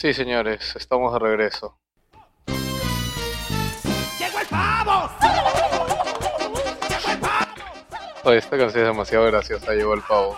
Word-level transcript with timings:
Sí, 0.00 0.14
señores, 0.14 0.74
estamos 0.76 1.12
de 1.12 1.18
regreso. 1.18 1.78
¡Llegó 4.18 4.38
el 4.40 4.46
pavo! 4.48 5.10
¡Llegó 6.88 7.10
el 7.12 7.18
pavo! 7.20 7.44
Oye, 8.24 8.38
esta 8.38 8.56
canción 8.56 8.84
es 8.84 8.88
demasiado 8.92 9.26
graciosa, 9.26 9.74
llegó 9.74 9.92
el 9.92 10.00
pavo. 10.00 10.36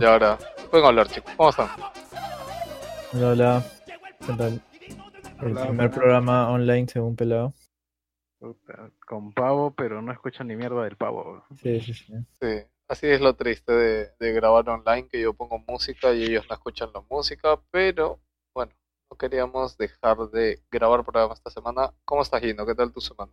y 0.00 0.02
ahora, 0.06 0.38
pueden 0.70 0.86
hablar, 0.86 1.06
chicos. 1.08 1.30
¿Cómo 1.36 1.50
están? 1.50 1.68
Hola, 3.12 3.28
hola. 3.28 3.62
¿Qué 4.26 4.32
tal? 4.38 4.62
El 5.42 5.52
Hola, 5.52 5.66
primer 5.66 5.86
hola. 5.88 5.90
programa 5.90 6.50
online 6.50 6.88
según 6.88 7.14
Pelado. 7.14 7.52
Con 9.06 9.34
pavo, 9.34 9.74
pero 9.74 10.00
no 10.00 10.12
escuchan 10.12 10.46
ni 10.48 10.56
mierda 10.56 10.82
del 10.84 10.96
pavo. 10.96 11.44
Sí, 11.62 11.78
sí, 11.82 11.92
sí. 11.92 12.14
Sí, 12.40 12.64
así 12.88 13.06
es 13.06 13.20
lo 13.20 13.36
triste 13.36 13.70
de, 13.70 14.12
de 14.18 14.32
grabar 14.32 14.66
online, 14.70 15.08
que 15.08 15.20
yo 15.20 15.34
pongo 15.34 15.58
música 15.58 16.14
y 16.14 16.22
ellos 16.24 16.46
no 16.48 16.54
escuchan 16.54 16.88
la 16.94 17.02
música, 17.10 17.60
pero 17.70 18.18
no 19.12 19.16
queríamos 19.18 19.76
dejar 19.76 20.16
de 20.30 20.62
grabar 20.70 21.04
programa 21.04 21.34
esta 21.34 21.50
semana. 21.50 21.92
¿Cómo 22.06 22.22
estás, 22.22 22.40
Gino? 22.40 22.64
¿Qué 22.64 22.74
tal 22.74 22.92
tu 22.92 23.00
semana? 23.02 23.30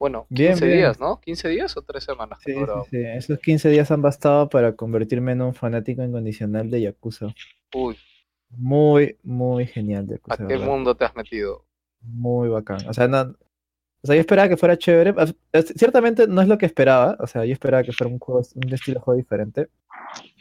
Bueno, 0.00 0.26
15 0.30 0.42
Bien, 0.42 0.58
bien. 0.58 0.72
días, 0.78 0.98
¿no? 0.98 1.20
¿15 1.20 1.48
días 1.50 1.76
o 1.76 1.82
3 1.82 2.02
semanas? 2.02 2.40
Sí, 2.44 2.52
sí. 2.90 2.96
Esos 2.96 3.38
15 3.38 3.68
días 3.70 3.92
han 3.92 4.02
bastado 4.02 4.48
para 4.48 4.74
convertirme 4.74 5.30
en 5.30 5.42
un 5.42 5.54
fanático 5.54 6.02
incondicional 6.02 6.70
de 6.72 6.80
Yakuza. 6.82 7.28
Uy, 7.72 7.96
Muy, 8.50 9.16
muy 9.22 9.66
genial 9.66 10.08
Yakuza. 10.08 10.34
¿a 10.34 10.36
qué 10.38 10.54
verdad. 10.54 10.66
mundo 10.66 10.96
te 10.96 11.04
has 11.04 11.14
metido? 11.14 11.64
Muy 12.00 12.48
bacán. 12.48 12.86
O 12.88 12.92
sea, 12.92 13.06
no, 13.06 13.20
o 13.20 14.06
sea, 14.06 14.16
yo 14.16 14.20
esperaba 14.20 14.48
que 14.48 14.56
fuera 14.56 14.76
chévere. 14.76 15.14
Ciertamente 15.76 16.26
no 16.26 16.42
es 16.42 16.48
lo 16.48 16.58
que 16.58 16.66
esperaba. 16.66 17.16
O 17.20 17.28
sea, 17.28 17.44
yo 17.44 17.52
esperaba 17.52 17.84
que 17.84 17.92
fuera 17.92 18.12
un 18.12 18.18
juego, 18.18 18.42
un 18.56 18.72
estilo 18.72 18.98
de 18.98 19.04
juego 19.04 19.18
diferente. 19.18 19.68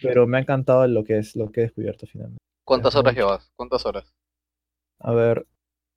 Pero 0.02 0.26
me 0.26 0.38
ha 0.38 0.42
encantado 0.42 0.88
lo 0.88 1.04
que 1.04 1.20
es, 1.20 1.36
lo 1.36 1.52
que 1.52 1.62
he 1.62 1.64
descubierto 1.66 2.08
finalmente. 2.08 2.40
¿Cuántas 2.66 2.96
horas 2.96 3.14
llevas? 3.14 3.52
¿Cuántas 3.56 3.86
horas? 3.86 4.14
A 5.04 5.14
ver, 5.14 5.46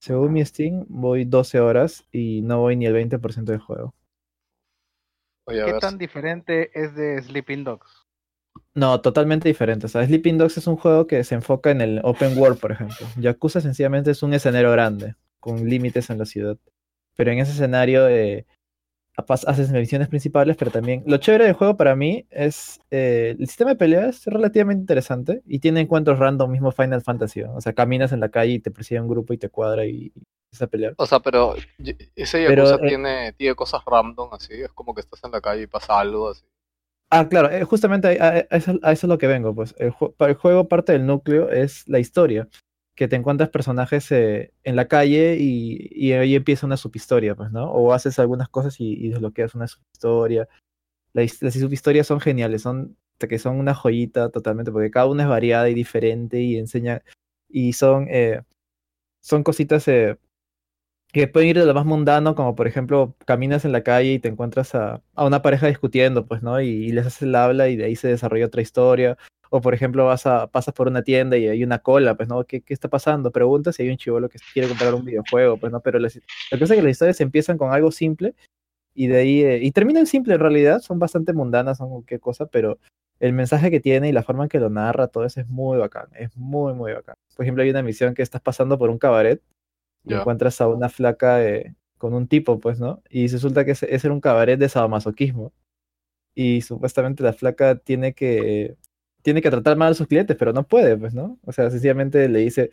según 0.01 0.33
mi 0.33 0.45
Steam, 0.45 0.85
voy 0.89 1.25
12 1.25 1.61
horas 1.61 2.05
y 2.13 2.43
no 2.43 2.61
voy 2.61 2.77
ni 2.77 2.87
el 2.87 2.95
20% 2.95 3.45
del 3.45 3.61
juego. 3.61 3.95
Oye, 5.47 5.65
¿Qué 5.65 5.73
ver, 5.73 5.81
tan 5.81 5.97
diferente 5.97 6.71
es 6.75 6.95
de 6.97 7.23
Sleeping 7.23 7.63
Dogs? 7.63 8.05
No, 8.75 9.01
totalmente 9.01 9.49
diferente. 9.49 9.87
O 9.87 9.89
sea, 9.89 10.05
Sleeping 10.05 10.39
Dogs 10.39 10.59
es 10.59 10.67
un 10.67 10.77
juego 10.77 11.07
que 11.07 11.23
se 11.25 11.37
enfoca 11.37 11.71
en 11.71 11.81
el 11.81 12.01
open 12.03 12.37
world, 12.37 12.59
por 12.59 12.73
ejemplo. 12.73 13.07
Yakuza 13.17 13.61
sencillamente 13.61 14.11
es 14.11 14.23
un 14.23 14.35
escenario 14.35 14.73
grande, 14.73 15.15
con 15.39 15.69
límites 15.69 16.11
en 16.11 16.19
la 16.19 16.27
ciudad. 16.27 16.59
Pero 17.15 17.31
en 17.31 17.39
ese 17.39 17.53
escenario 17.53 18.09
eh, 18.09 18.45
haces 19.17 19.71
misiones 19.71 20.09
principales, 20.09 20.57
pero 20.57 20.71
también... 20.71 21.03
Lo 21.07 21.17
chévere 21.17 21.45
del 21.45 21.55
juego 21.55 21.77
para 21.77 21.97
mí 21.97 22.27
es... 22.31 22.81
eh, 22.91 23.35
el 23.39 23.47
sistema 23.47 23.71
de 23.71 23.77
peleas 23.77 24.19
es 24.19 24.27
relativamente 24.27 24.81
interesante 24.83 25.43
y 25.47 25.59
tiene 25.59 25.81
encuentros 25.81 26.19
random, 26.19 26.51
mismo 26.51 26.71
Final 26.73 27.03
Fantasy. 27.03 27.41
¿no? 27.43 27.55
O 27.57 27.61
sea, 27.61 27.73
caminas 27.73 28.13
en 28.13 28.21
la 28.21 28.29
calle 28.29 28.53
y 28.53 28.59
te 28.61 28.71
persigue 28.71 29.01
un 29.01 29.09
grupo 29.09 29.33
y 29.33 29.39
te 29.39 29.49
cuadra 29.49 29.87
y, 29.87 30.13
y 30.15 30.23
empiezas 30.51 30.63
a 30.63 30.67
pelear. 30.67 30.95
O 30.99 31.07
sea, 31.07 31.21
pero 31.21 31.55
ese 32.15 32.47
Pero, 32.47 32.65
Yakuza 32.65 32.85
eh, 32.85 32.89
tiene, 32.89 33.33
tiene 33.33 33.55
cosas 33.55 33.83
random 33.87 34.29
así, 34.33 34.53
es 34.55 34.73
como 34.73 34.95
que 34.95 35.01
estás 35.01 35.23
en 35.25 35.31
la 35.33 35.41
calle 35.41 35.63
y 35.63 35.67
pasa 35.67 35.99
algo 35.99 36.31
así. 36.31 36.45
Ah, 37.11 37.29
claro, 37.29 37.51
eh, 37.51 37.63
justamente 37.65 38.21
a, 38.21 38.27
a- 38.29 38.31
a 38.51 38.57
eso, 38.57 38.73
a 38.83 38.93
eso 38.93 39.07
es 39.07 39.09
lo 39.09 39.17
que 39.19 39.29
vengo, 39.29 39.55
pues. 39.55 39.75
El, 39.79 39.93
el 40.19 40.35
juego, 40.35 40.69
parte 40.69 40.93
del 40.93 41.07
núcleo 41.07 41.49
es 41.51 41.87
la 41.89 42.01
historia, 42.01 42.49
que 42.97 43.09
te 43.09 43.17
encuentras 43.17 43.51
personajes 43.51 44.11
eh, 44.13 44.53
en 44.65 44.77
la 44.77 44.89
calle 44.89 45.37
y, 45.41 45.89
y 45.93 46.13
ahí 46.15 46.35
empieza 46.37 46.67
una 46.67 46.79
subhistoria, 46.79 47.37
pues, 47.37 47.53
¿no? 47.53 47.71
O 47.73 47.93
haces 47.95 48.19
algunas 48.21 48.49
cosas 48.51 48.77
y, 48.81 49.09
desbloqueas 49.11 49.55
una 49.55 49.69
subhistoria. 49.69 50.49
La 51.15 51.23
his- 51.25 51.43
las 51.43 51.55
subhistorias 51.55 52.07
son 52.07 52.21
geniales, 52.21 52.63
son 52.63 52.97
que 53.19 53.39
son 53.39 53.57
una 53.59 53.75
joyita 53.75 54.31
totalmente, 54.31 54.73
porque 54.73 54.91
cada 54.91 55.07
una 55.07 55.25
es 55.25 55.29
variada 55.31 55.69
y 55.71 55.75
diferente 55.75 56.41
y 56.43 56.59
enseña, 56.59 57.03
y 57.49 57.73
son, 57.75 58.09
eh, 58.11 58.43
son 59.21 59.43
cositas 59.45 59.89
eh, 59.89 60.19
que 61.13 61.29
pueden 61.29 61.51
ir 61.51 61.59
de 61.59 61.67
lo 61.67 61.75
más 61.75 61.87
mundano, 61.87 62.35
como 62.35 62.55
por 62.55 62.67
ejemplo, 62.67 63.17
caminas 63.27 63.65
en 63.65 63.73
la 63.73 63.83
calle 63.83 64.15
y 64.15 64.19
te 64.19 64.29
encuentras 64.29 64.75
a, 64.75 65.03
a 65.15 65.25
una 65.27 65.43
pareja 65.43 65.67
discutiendo, 65.69 66.27
pues, 66.27 66.43
¿no? 66.43 66.61
Y, 66.61 66.67
y 66.69 66.93
les 66.93 67.07
haces 67.07 67.23
el 67.23 67.35
habla 67.35 67.69
y 67.69 67.77
de 67.77 67.87
ahí 67.87 67.97
se 67.97 68.09
desarrolla 68.09 68.47
otra 68.47 68.63
historia. 68.63 69.17
O 69.57 69.61
por 69.61 69.75
ejemplo, 69.75 70.05
vas 70.05 70.27
a, 70.27 70.47
pasas 70.49 70.75
por 70.75 70.89
una 70.89 71.03
tienda 71.03 71.37
y 71.39 71.49
hay 71.49 71.65
una 71.65 71.79
cola, 71.79 72.15
pues, 72.15 72.29
¿no? 72.29 72.45
¿Qué, 72.45 72.61
qué 72.61 72.75
está 72.75 72.89
pasando? 72.89 73.31
Preguntas 73.31 73.79
y 73.79 73.85
hay 73.85 73.91
un 73.91 73.97
chivolo 73.97 74.29
que 74.29 74.39
quiere 74.53 74.69
comprar 74.69 74.95
un 74.95 75.05
videojuego, 75.05 75.57
pues, 75.57 75.73
¿no? 75.73 75.81
Pero 75.81 75.99
la 75.99 76.09
cosa 76.09 76.21
es 76.51 76.71
que 76.71 76.83
las 76.83 76.91
historias 76.91 77.21
empiezan 77.21 77.57
con 77.57 77.73
algo 77.73 77.91
simple 77.91 78.35
y 78.95 79.07
de 79.09 79.17
ahí, 79.19 79.43
eh, 79.43 79.59
y 79.63 79.73
terminan 79.73 80.07
simple 80.07 80.35
en 80.35 80.41
realidad, 80.41 80.81
son 80.81 80.99
bastante 80.99 81.33
mundanas, 81.33 81.79
son 81.79 82.03
qué 82.05 82.19
cosa, 82.19 82.47
pero 82.47 82.79
el 83.21 83.33
mensaje 83.33 83.71
que 83.71 83.81
tiene 83.81 84.09
y 84.09 84.13
la 84.13 84.23
forma 84.23 84.45
en 84.45 84.49
que 84.49 84.61
lo 84.61 84.71
narra, 84.71 85.09
todo 85.09 85.25
eso 85.25 85.41
es 85.41 85.49
muy 85.49 85.79
bacán, 85.79 86.09
es 86.15 86.37
muy, 86.37 86.75
muy 86.75 86.93
bacán. 86.93 87.15
Por 87.37 87.45
ejemplo, 87.45 87.63
hay 87.63 87.71
una 87.71 87.83
misión 87.83 88.15
que 88.15 88.23
estás 88.23 88.41
pasando 88.41 88.79
por 88.79 88.91
un 88.91 88.99
cabaret 88.99 89.43
y 90.05 90.15
encuentras 90.15 90.61
a 90.61 90.69
una 90.69 90.89
flaca 90.89 91.45
eh, 91.45 91.75
con 91.99 92.15
un 92.15 92.29
tipo, 92.29 92.59
pues, 92.59 92.81
¿no? 92.81 93.03
Y 93.11 93.29
resulta 93.29 93.65
que 93.65 93.73
ese, 93.73 93.95
ese 93.95 94.07
era 94.07 94.15
un 94.15 94.21
cabaret 94.21 94.59
de 94.59 94.69
sadomasoquismo. 94.69 95.53
Y 96.35 96.63
supuestamente 96.63 97.23
la 97.23 97.33
flaca 97.33 97.77
tiene 97.77 98.13
que, 98.15 98.77
tiene 99.27 99.43
que 99.43 99.51
tratar 99.51 99.77
mal 99.77 99.91
a 99.91 99.95
sus 99.97 100.07
clientes, 100.07 100.37
pero 100.39 100.53
no 100.53 100.63
puede, 100.63 100.97
pues, 100.97 101.13
¿no? 101.13 101.37
O 101.45 101.51
sea, 101.51 101.69
sencillamente 101.69 102.29
le 102.29 102.39
dice, 102.39 102.71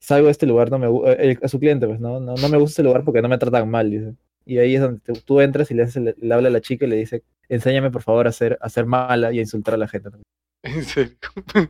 salgo 0.00 0.26
de 0.26 0.32
este 0.32 0.46
lugar, 0.46 0.68
no 0.68 0.80
me 0.80 0.88
eh, 1.12 1.38
a 1.40 1.46
su 1.46 1.60
cliente, 1.60 1.86
pues, 1.86 2.00
¿no? 2.00 2.18
¿no? 2.18 2.34
No 2.34 2.48
me 2.48 2.56
gusta 2.58 2.72
este 2.72 2.82
lugar 2.82 3.04
porque 3.04 3.22
no 3.22 3.28
me 3.28 3.38
tratan 3.38 3.70
mal, 3.70 3.88
dice. 3.88 4.14
Y 4.44 4.58
ahí 4.58 4.74
es 4.74 4.80
donde 4.82 5.00
tú, 5.24 5.40
entras 5.40 5.70
y 5.70 5.74
le, 5.74 5.84
haces 5.84 5.94
el- 5.96 6.16
le 6.20 6.34
habla 6.34 6.48
a 6.48 6.50
la 6.50 6.60
chica 6.60 6.86
y 6.86 6.88
le 6.88 6.96
dice, 6.96 7.22
enséñame 7.48 7.92
por 7.92 8.02
favor 8.02 8.26
a 8.26 8.32
ser, 8.32 8.58
a 8.60 8.68
ser 8.68 8.84
mala 8.84 9.32
y 9.32 9.38
a 9.38 9.42
insultar 9.42 9.74
a 9.74 9.76
la 9.76 9.86
gente. 9.86 10.10
En 10.64 10.82
serio. 10.82 11.14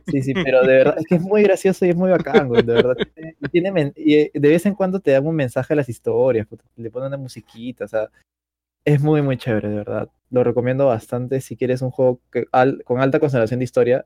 Sí, 0.07 0.21
sí, 0.23 0.33
pero 0.33 0.61
de 0.65 0.73
verdad, 0.77 0.95
es 0.97 1.05
que 1.05 1.15
es 1.15 1.21
muy 1.21 1.43
gracioso 1.43 1.85
y 1.85 1.89
es 1.89 1.95
muy 1.95 2.09
bacán, 2.09 2.47
güey, 2.47 2.63
de 2.63 2.73
verdad. 2.73 2.97
Y 3.39 3.49
tiene 3.49 3.93
y 3.95 4.15
eh, 4.15 4.31
de 4.33 4.49
vez 4.49 4.65
en 4.65 4.73
cuando 4.73 4.99
te 4.99 5.11
dan 5.11 5.27
un 5.27 5.35
mensaje 5.35 5.73
a 5.73 5.75
las 5.75 5.89
historias, 5.89 6.47
le 6.75 6.89
ponen 6.89 7.07
una 7.09 7.17
musiquita, 7.17 7.85
o 7.85 7.87
sea, 7.87 8.09
es 8.85 8.99
muy, 9.01 9.21
muy 9.21 9.37
chévere, 9.37 9.69
de 9.69 9.75
verdad. 9.75 10.09
Lo 10.31 10.43
recomiendo 10.43 10.87
bastante 10.87 11.39
si 11.41 11.55
quieres 11.55 11.81
un 11.83 11.91
juego 11.91 12.19
que, 12.31 12.45
al- 12.51 12.83
con 12.83 12.99
alta 12.99 13.19
conservación 13.19 13.59
de 13.59 13.65
historia, 13.65 14.05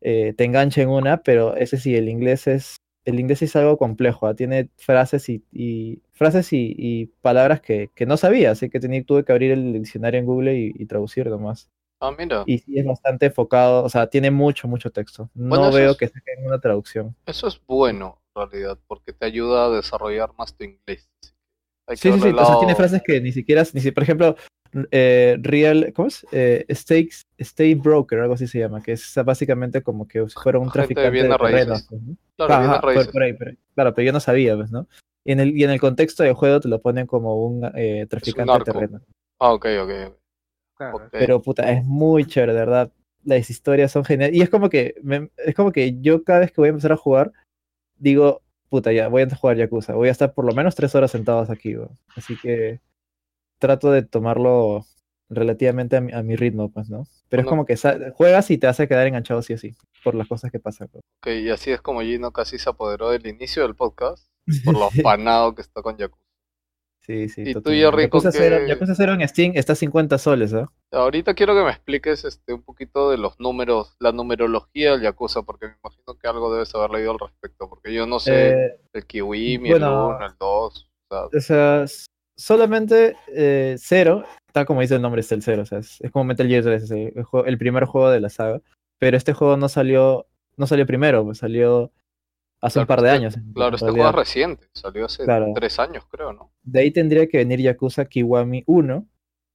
eh, 0.00 0.34
te 0.36 0.44
enganche 0.44 0.82
en 0.82 0.88
una, 0.90 1.22
pero 1.22 1.56
ese 1.56 1.76
sí, 1.78 1.94
el 1.96 2.08
inglés 2.08 2.46
es, 2.46 2.76
el 3.04 3.20
inglés 3.20 3.42
es 3.42 3.56
algo 3.56 3.78
complejo, 3.78 4.26
¿ah? 4.26 4.34
tiene 4.34 4.68
frases 4.76 5.28
y, 5.28 5.44
y- 5.52 6.02
frases 6.12 6.52
y, 6.52 6.74
y 6.76 7.06
palabras 7.22 7.60
que, 7.60 7.90
que 7.94 8.06
no 8.06 8.16
sabía, 8.16 8.50
así 8.52 8.68
que 8.70 8.80
tenía, 8.80 9.02
tuve 9.04 9.24
que 9.24 9.32
abrir 9.32 9.52
el 9.52 9.72
diccionario 9.72 10.20
en 10.20 10.26
Google 10.26 10.54
y, 10.58 10.72
y 10.74 10.86
traducir 10.86 11.26
nomás. 11.28 11.70
Ah, 12.00 12.10
mira, 12.16 12.44
Y 12.46 12.58
sí 12.58 12.78
es 12.78 12.86
bastante 12.86 13.26
enfocado, 13.26 13.84
o 13.84 13.88
sea, 13.88 14.08
tiene 14.08 14.30
mucho, 14.30 14.68
mucho 14.68 14.90
texto. 14.90 15.30
No 15.34 15.50
Bueno, 15.50 15.72
veo 15.72 15.90
es- 15.92 15.96
que 15.96 16.08
saquen 16.08 16.46
una 16.46 16.58
traducción. 16.60 17.14
eso 17.26 17.46
es 17.48 17.60
bueno 17.66 18.20
en 18.34 18.50
realidad, 18.50 18.78
porque 18.86 19.12
te 19.12 19.26
ayuda 19.26 19.66
a 19.66 19.70
desarrollar 19.70 20.30
más 20.38 20.54
tu 20.56 20.64
inglés. 20.64 21.10
Hay 21.86 21.96
que 21.96 22.02
Sí, 22.02 22.12
sí, 22.12 22.20
sí. 22.20 22.28
O 22.30 22.44
sea, 22.44 22.58
tiene 22.58 22.74
frases 22.74 23.02
que 23.04 23.20
ni 23.20 23.32
siquiera, 23.32 23.64
ni 23.74 23.80
si, 23.80 23.90
por 23.90 24.02
ejemplo, 24.04 24.36
eh, 24.90 25.36
real, 25.40 25.92
¿cómo 25.94 26.08
es? 26.08 26.26
Eh, 26.32 26.64
stakes, 26.72 27.24
state 27.38 27.74
broker, 27.76 28.20
algo 28.20 28.34
así 28.34 28.46
se 28.46 28.58
llama, 28.58 28.82
que 28.82 28.92
es 28.92 29.14
básicamente 29.24 29.82
como 29.82 30.06
que 30.06 30.26
si 30.28 30.34
fuera 30.40 30.58
un 30.58 30.70
Gente 30.70 30.78
de 30.80 30.84
traficante 30.86 31.04
de 31.06 31.10
bienes 31.10 31.38
terrenos. 31.38 31.86
pues. 31.88 32.02
Claro, 32.36 32.52
Ajá, 32.54 32.60
bienes 32.62 32.80
por- 32.80 32.86
raíces. 32.94 33.12
por 33.12 33.22
ahí, 33.22 33.32
por 33.34 33.48
ahí. 33.48 33.58
Claro, 33.74 33.94
pero 33.94 34.06
yo 34.06 34.12
no 34.12 34.20
sabía, 34.20 34.56
pues, 34.56 34.70
¿no? 34.70 34.86
Y 35.24 35.32
en 35.32 35.40
el, 35.40 35.56
y 35.56 35.64
en 35.64 35.70
el 35.70 35.80
contexto 35.80 36.22
del 36.22 36.34
juego 36.34 36.60
te 36.60 36.68
lo 36.68 36.80
ponen 36.80 37.06
como 37.06 37.44
un 37.44 37.64
eh, 37.74 38.06
traficante 38.08 38.52
de 38.52 38.58
narco. 38.58 38.64
terrenos. 38.72 39.02
Ah, 39.38 39.52
ok, 39.52 39.66
ok. 39.82 39.90
Claro, 40.76 40.96
ok. 40.96 41.02
Pero 41.12 41.42
puta, 41.42 41.70
es 41.72 41.84
muy 41.84 42.24
chévere, 42.24 42.52
de 42.54 42.58
verdad. 42.60 42.92
Las 43.24 43.50
historias 43.50 43.92
son 43.92 44.04
geniales. 44.04 44.34
Y 44.36 44.40
es 44.40 44.48
como 44.48 44.70
que 44.70 44.94
me- 45.02 45.30
es 45.44 45.54
como 45.54 45.72
que 45.72 46.00
yo 46.00 46.24
cada 46.24 46.40
vez 46.40 46.52
que 46.52 46.60
voy 46.60 46.68
a 46.68 46.70
empezar 46.70 46.92
a 46.92 46.96
jugar, 46.96 47.32
digo, 47.98 48.40
puta, 48.70 48.92
ya, 48.92 49.08
voy 49.08 49.22
a 49.22 49.28
jugar 49.36 49.56
Yakuza. 49.58 49.94
Voy 49.94 50.08
a 50.08 50.12
estar 50.12 50.32
por 50.32 50.44
lo 50.46 50.54
menos 50.54 50.74
tres 50.74 50.94
horas 50.94 51.10
sentados 51.10 51.50
aquí, 51.50 51.76
weón. 51.76 51.90
Así 52.16 52.36
que 52.36 52.80
trato 53.60 53.92
de 53.92 54.02
tomarlo 54.02 54.84
relativamente 55.28 55.96
a 55.96 56.00
mi, 56.00 56.12
a 56.12 56.22
mi 56.24 56.34
ritmo, 56.34 56.72
pues, 56.72 56.90
¿no? 56.90 57.04
Pero 57.28 57.42
es 57.42 57.48
como 57.48 57.64
que 57.64 57.76
juegas 58.14 58.50
y 58.50 58.58
te 58.58 58.66
hace 58.66 58.88
quedar 58.88 59.06
enganchado 59.06 59.42
sí 59.42 59.52
o 59.54 59.58
sí, 59.58 59.76
por 60.02 60.16
las 60.16 60.26
cosas 60.26 60.50
que 60.50 60.58
pasan. 60.58 60.88
weón. 60.92 61.02
Ok, 61.22 61.44
y 61.44 61.50
así 61.50 61.70
es 61.70 61.80
como 61.80 62.00
Gino 62.00 62.32
casi 62.32 62.58
se 62.58 62.68
apoderó 62.68 63.10
del 63.10 63.24
inicio 63.28 63.62
del 63.62 63.76
podcast, 63.76 64.26
por 64.64 64.74
lo 64.74 64.86
afanado 64.86 65.54
que 65.54 65.62
está 65.62 65.82
con 65.82 65.96
Yakuza. 65.96 66.20
Sí, 67.02 67.28
sí. 67.28 67.42
¿Y 67.46 67.54
tú. 67.54 67.70
Jerry, 67.70 68.02
Yakuza, 68.04 68.30
cero, 68.30 68.58
qué- 68.60 68.68
Yakuza 68.68 68.94
cero 68.94 69.14
en 69.14 69.26
Steam 69.26 69.52
está 69.54 69.72
a 69.72 69.76
50 69.76 70.18
soles, 70.18 70.52
¿ah? 70.52 70.70
Ahorita 70.92 71.34
quiero 71.34 71.54
que 71.54 71.62
me 71.62 71.70
expliques 71.70 72.24
este, 72.24 72.52
un 72.52 72.62
poquito 72.62 73.10
de 73.10 73.16
los 73.16 73.38
números, 73.40 73.96
la 74.00 74.12
numerología 74.12 74.92
del 74.92 75.02
Yakuza, 75.02 75.42
porque 75.42 75.66
me 75.68 75.74
imagino 75.82 76.14
que 76.18 76.28
algo 76.28 76.52
debes 76.52 76.74
haber 76.74 76.90
leído 76.90 77.12
al 77.12 77.18
respecto, 77.18 77.68
porque 77.68 77.94
yo 77.94 78.06
no 78.06 78.18
sé 78.20 78.50
Eh, 78.50 78.80
el 78.92 79.06
Kiwi, 79.06 79.54
el 79.54 79.60
bueno. 79.60 80.08
1, 80.08 80.26
el 80.26 80.32
2, 80.38 80.90
o 81.10 81.40
sea, 81.40 81.84
solamente 82.40 83.16
eh, 83.28 83.76
cero, 83.78 84.24
tal 84.52 84.66
como 84.66 84.80
dice 84.80 84.96
el 84.96 85.02
nombre, 85.02 85.20
es 85.20 85.30
el 85.32 85.42
cero, 85.42 85.62
o 85.62 85.66
sea, 85.66 85.78
es, 85.78 86.00
es 86.00 86.10
como 86.10 86.24
Metal 86.24 86.46
Gear 86.48 86.62
3, 86.64 86.82
es 86.82 86.90
el, 86.90 87.12
el 87.46 87.58
primer 87.58 87.84
juego 87.84 88.10
de 88.10 88.20
la 88.20 88.28
saga, 88.28 88.60
pero 88.98 89.16
este 89.16 89.32
juego 89.32 89.56
no 89.56 89.68
salió, 89.68 90.26
no 90.56 90.66
salió 90.66 90.86
primero, 90.86 91.24
pues 91.24 91.38
salió 91.38 91.92
hace 92.60 92.80
un 92.80 92.86
par 92.86 93.00
de 93.02 93.08
este- 93.08 93.16
años. 93.18 93.34
claro, 93.54 93.76
este 93.76 93.90
juego 93.90 94.08
es 94.08 94.14
reciente, 94.14 94.66
salió 94.74 95.04
hace 95.06 95.24
Claro. 95.24 95.52
tres 95.54 95.78
años, 95.78 96.04
creo, 96.10 96.32
¿no? 96.32 96.52
De 96.62 96.80
ahí 96.80 96.90
tendría 96.90 97.26
que 97.26 97.38
venir 97.38 97.60
Yakuza 97.60 98.04
Kiwami 98.06 98.64
1, 98.66 99.06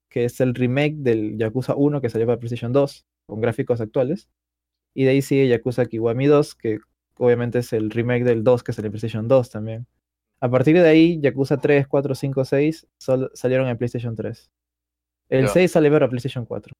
que 0.09 0.25
es 0.25 0.39
el 0.39 0.53
remake 0.55 0.95
del 0.97 1.37
Yakuza 1.37 1.75
1 1.75 2.01
que 2.01 2.09
salió 2.09 2.25
para 2.27 2.39
PlayStation 2.39 2.71
2, 2.71 3.05
con 3.27 3.41
gráficos 3.41 3.81
actuales. 3.81 4.29
Y 4.95 5.03
de 5.03 5.09
ahí 5.11 5.21
sigue 5.21 5.47
Yakuza 5.49 5.85
Kiwami 5.85 6.25
2, 6.27 6.55
que 6.55 6.79
obviamente 7.17 7.59
es 7.59 7.73
el 7.73 7.89
remake 7.91 8.23
del 8.23 8.43
2 8.43 8.63
que 8.63 8.71
salió 8.73 8.87
en 8.87 8.91
PlayStation 8.93 9.27
2 9.27 9.49
también. 9.49 9.87
A 10.41 10.49
partir 10.49 10.75
de 10.75 10.87
ahí, 10.87 11.19
Yakuza 11.21 11.57
3, 11.57 11.87
4, 11.87 12.13
5, 12.15 12.45
6 12.45 12.87
sol- 12.99 13.31
salieron 13.33 13.67
en 13.67 13.77
PlayStation 13.77 14.15
3. 14.15 14.51
El 15.29 15.45
Ya. 15.45 15.47
6 15.53 15.71
salió 15.71 15.91
para 15.91 16.07
PlayStation 16.09 16.45
4. 16.45 16.73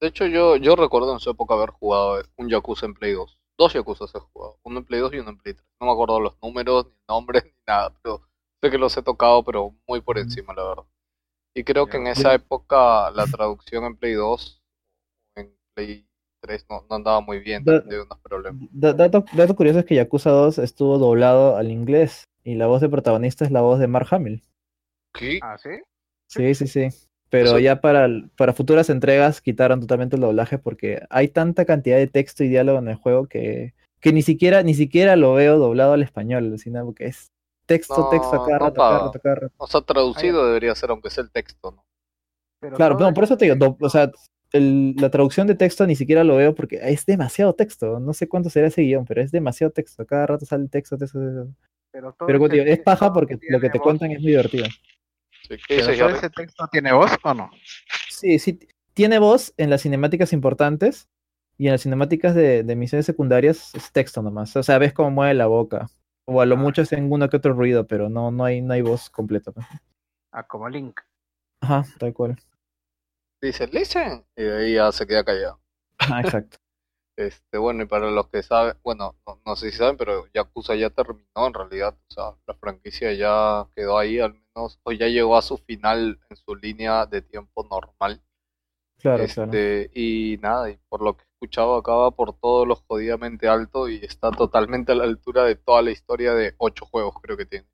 De 0.00 0.08
hecho, 0.08 0.26
yo, 0.26 0.56
yo 0.56 0.74
recuerdo 0.76 1.12
en 1.12 1.20
su 1.20 1.30
época 1.30 1.54
haber 1.54 1.70
jugado 1.70 2.22
un 2.36 2.48
Yakuza 2.48 2.86
en 2.86 2.94
Play 2.94 3.12
2. 3.12 3.38
Dos 3.58 3.72
Yakuza 3.72 4.06
he 4.12 4.18
jugado. 4.18 4.58
Uno 4.64 4.80
en 4.80 4.84
Play 4.84 5.00
2 5.00 5.12
y 5.14 5.18
uno 5.18 5.30
en 5.30 5.38
Play 5.38 5.54
3. 5.54 5.66
No 5.80 5.86
me 5.86 5.92
acuerdo 5.92 6.18
los 6.20 6.34
números, 6.42 6.86
ni 6.86 6.92
nombres, 7.08 7.44
ni 7.44 7.52
nada. 7.66 7.94
Pero 8.02 8.22
sé 8.62 8.70
que 8.70 8.78
los 8.78 8.96
he 8.96 9.02
tocado, 9.02 9.44
pero 9.44 9.74
muy 9.86 10.00
por 10.00 10.18
encima, 10.18 10.52
la 10.54 10.64
verdad. 10.64 10.84
Y 11.56 11.62
creo 11.62 11.86
que 11.86 11.98
en 11.98 12.08
esa 12.08 12.34
época 12.34 13.10
la 13.12 13.26
traducción 13.26 13.84
en 13.84 13.96
Play 13.96 14.14
2, 14.14 14.60
en 15.36 15.56
Play 15.76 16.04
3, 16.44 16.66
no, 16.68 16.84
no 16.90 16.96
andaba 16.96 17.20
muy 17.22 17.38
bien. 17.40 17.64
Da- 17.64 17.82
Tenía 17.82 18.02
unos 18.02 18.18
problemas. 18.20 18.68
Da- 18.70 18.92
dato, 18.92 19.24
dato 19.32 19.56
curioso 19.56 19.78
es 19.78 19.84
que 19.86 19.94
Yakuza 19.94 20.30
2 20.30 20.58
estuvo 20.58 20.98
doblado 20.98 21.56
al 21.56 21.70
inglés 21.70 22.24
y 22.42 22.54
la 22.56 22.66
voz 22.66 22.82
de 22.82 22.90
protagonista 22.90 23.44
es 23.46 23.50
la 23.50 23.62
voz 23.62 23.78
de 23.78 23.86
Mark 23.86 24.08
Hamill. 24.10 24.42
¿Qué? 25.14 25.38
¿Ah, 25.42 25.56
sí? 25.56 25.70
Sí, 26.28 26.54
sí, 26.54 26.66
sí. 26.66 26.88
Pero 27.30 27.46
Eso- 27.46 27.58
ya 27.60 27.80
para, 27.80 28.08
para 28.36 28.52
futuras 28.52 28.90
entregas 28.90 29.40
quitaron 29.40 29.80
totalmente 29.80 30.16
el 30.16 30.22
doblaje 30.22 30.58
porque 30.58 31.02
hay 31.08 31.28
tanta 31.28 31.64
cantidad 31.64 31.96
de 31.96 32.06
texto 32.06 32.44
y 32.44 32.48
diálogo 32.48 32.78
en 32.78 32.88
el 32.88 32.96
juego 32.96 33.26
que, 33.26 33.72
que 34.00 34.12
ni 34.12 34.20
siquiera, 34.22 34.62
ni 34.62 34.74
siquiera 34.74 35.16
lo 35.16 35.32
veo 35.34 35.58
doblado 35.58 35.94
al 35.94 36.02
español, 36.02 36.58
sino 36.58 36.84
porque 36.84 37.06
es 37.06 37.30
texto, 37.66 38.08
texto, 38.10 38.36
No, 38.36 38.44
rato, 38.44 38.44
a 38.44 38.46
cada 38.48 38.58
no 38.98 39.04
rato, 39.06 39.18
a 39.18 39.20
cada 39.20 39.34
rato. 39.36 39.54
O 39.56 39.66
sea, 39.66 39.80
traducido 39.80 40.46
debería 40.46 40.74
ser, 40.74 40.90
aunque 40.90 41.08
sea 41.08 41.24
el 41.24 41.30
texto, 41.30 41.72
¿no? 41.72 41.84
Pero 42.60 42.76
Claro, 42.76 42.98
no, 42.98 43.12
por 43.14 43.24
eso 43.24 43.36
te 43.36 43.46
digo, 43.46 43.56
do- 43.56 43.76
o 43.80 43.88
sea, 43.88 44.10
el- 44.54 44.94
la 44.96 45.10
traducción 45.10 45.46
de 45.46 45.54
texto 45.54 45.86
ni 45.86 45.96
siquiera 45.96 46.24
lo 46.24 46.36
veo 46.36 46.54
porque 46.54 46.78
es 46.82 47.04
demasiado 47.04 47.54
texto. 47.54 48.00
No 48.00 48.12
sé 48.14 48.28
cuánto 48.28 48.48
será 48.50 48.68
ese 48.68 48.82
guion, 48.82 49.04
pero 49.04 49.20
es 49.20 49.30
demasiado 49.30 49.72
texto. 49.72 50.06
Cada 50.06 50.26
rato 50.26 50.46
sale 50.46 50.68
texto, 50.68 50.96
texto, 50.96 51.18
texto. 51.20 51.48
Pero, 51.92 52.12
todo 52.12 52.26
Pero 52.26 52.46
es 52.46 52.78
paja 52.80 53.12
porque 53.12 53.38
lo 53.50 53.60
que 53.60 53.68
te 53.70 53.78
voz. 53.78 53.84
cuentan 53.84 54.10
es 54.12 54.20
muy 54.20 54.30
divertido. 54.30 54.64
Ese 55.68 56.30
texto 56.30 56.68
tiene 56.72 56.92
voz 56.92 57.10
o 57.22 57.34
no? 57.34 57.50
Sí, 58.08 58.38
sí, 58.38 58.58
tiene 58.94 59.18
voz 59.18 59.52
en 59.56 59.70
las 59.70 59.82
cinemáticas 59.82 60.32
importantes 60.32 61.08
y 61.58 61.66
en 61.66 61.72
las 61.72 61.82
cinemáticas 61.82 62.34
de, 62.34 62.62
de 62.62 62.76
misiones 62.76 63.06
secundarias 63.06 63.74
es 63.74 63.92
texto 63.92 64.22
nomás. 64.22 64.56
O 64.56 64.62
sea, 64.62 64.78
ves 64.78 64.92
cómo 64.92 65.10
mueve 65.10 65.34
la 65.34 65.46
boca. 65.46 65.86
O 66.26 66.40
a 66.40 66.46
lo 66.46 66.54
Ah. 66.54 66.58
mucho 66.58 66.82
hacen 66.82 67.12
uno 67.12 67.28
que 67.28 67.36
otro 67.36 67.52
ruido, 67.52 67.86
pero 67.86 68.08
no, 68.08 68.30
no 68.30 68.44
hay, 68.44 68.62
no 68.62 68.72
hay 68.72 68.80
voz 68.82 69.10
completa. 69.10 69.52
pues. 69.52 69.66
Ah, 70.32 70.42
como 70.46 70.68
Link. 70.68 70.98
Ajá, 71.60 71.84
tal 71.98 72.12
cual. 72.14 72.36
Dice, 73.44 73.66
listen. 73.66 74.24
Y 74.38 74.42
de 74.42 74.56
ahí 74.56 74.74
ya 74.74 74.90
se 74.90 75.06
queda 75.06 75.22
callado. 75.22 75.60
Ajá, 75.98 76.20
exacto. 76.20 76.56
Este, 77.16 77.58
bueno, 77.58 77.84
y 77.84 77.86
para 77.86 78.10
los 78.10 78.26
que 78.26 78.42
saben, 78.42 78.74
bueno, 78.82 79.14
no, 79.24 79.40
no 79.46 79.54
sé 79.54 79.70
si 79.70 79.76
saben, 79.76 79.96
pero 79.96 80.26
Yakuza 80.34 80.74
ya 80.74 80.90
terminó 80.90 81.46
en 81.46 81.54
realidad, 81.54 81.96
o 82.08 82.12
sea, 82.12 82.36
la 82.44 82.54
franquicia 82.54 83.12
ya 83.12 83.68
quedó 83.76 83.98
ahí 83.98 84.18
al 84.18 84.32
menos, 84.32 84.80
o 84.82 84.90
ya 84.90 85.06
llegó 85.06 85.36
a 85.36 85.42
su 85.42 85.56
final 85.58 86.18
en 86.28 86.36
su 86.36 86.56
línea 86.56 87.06
de 87.06 87.22
tiempo 87.22 87.64
normal. 87.70 88.20
Claro, 88.98 89.24
claro. 89.32 89.52
Este, 89.52 89.90
y 89.94 90.38
nada, 90.42 90.70
y 90.70 90.76
por 90.88 91.02
lo 91.02 91.16
que 91.16 91.22
he 91.22 91.26
escuchado 91.34 91.76
acaba 91.76 92.10
por 92.10 92.36
todo 92.36 92.66
lo 92.66 92.74
jodidamente 92.74 93.46
alto 93.46 93.88
y 93.88 94.04
está 94.04 94.32
totalmente 94.32 94.90
a 94.90 94.96
la 94.96 95.04
altura 95.04 95.44
de 95.44 95.54
toda 95.54 95.82
la 95.82 95.92
historia 95.92 96.34
de 96.34 96.56
ocho 96.58 96.84
juegos 96.84 97.14
creo 97.22 97.36
que 97.36 97.46
tiene. 97.46 97.68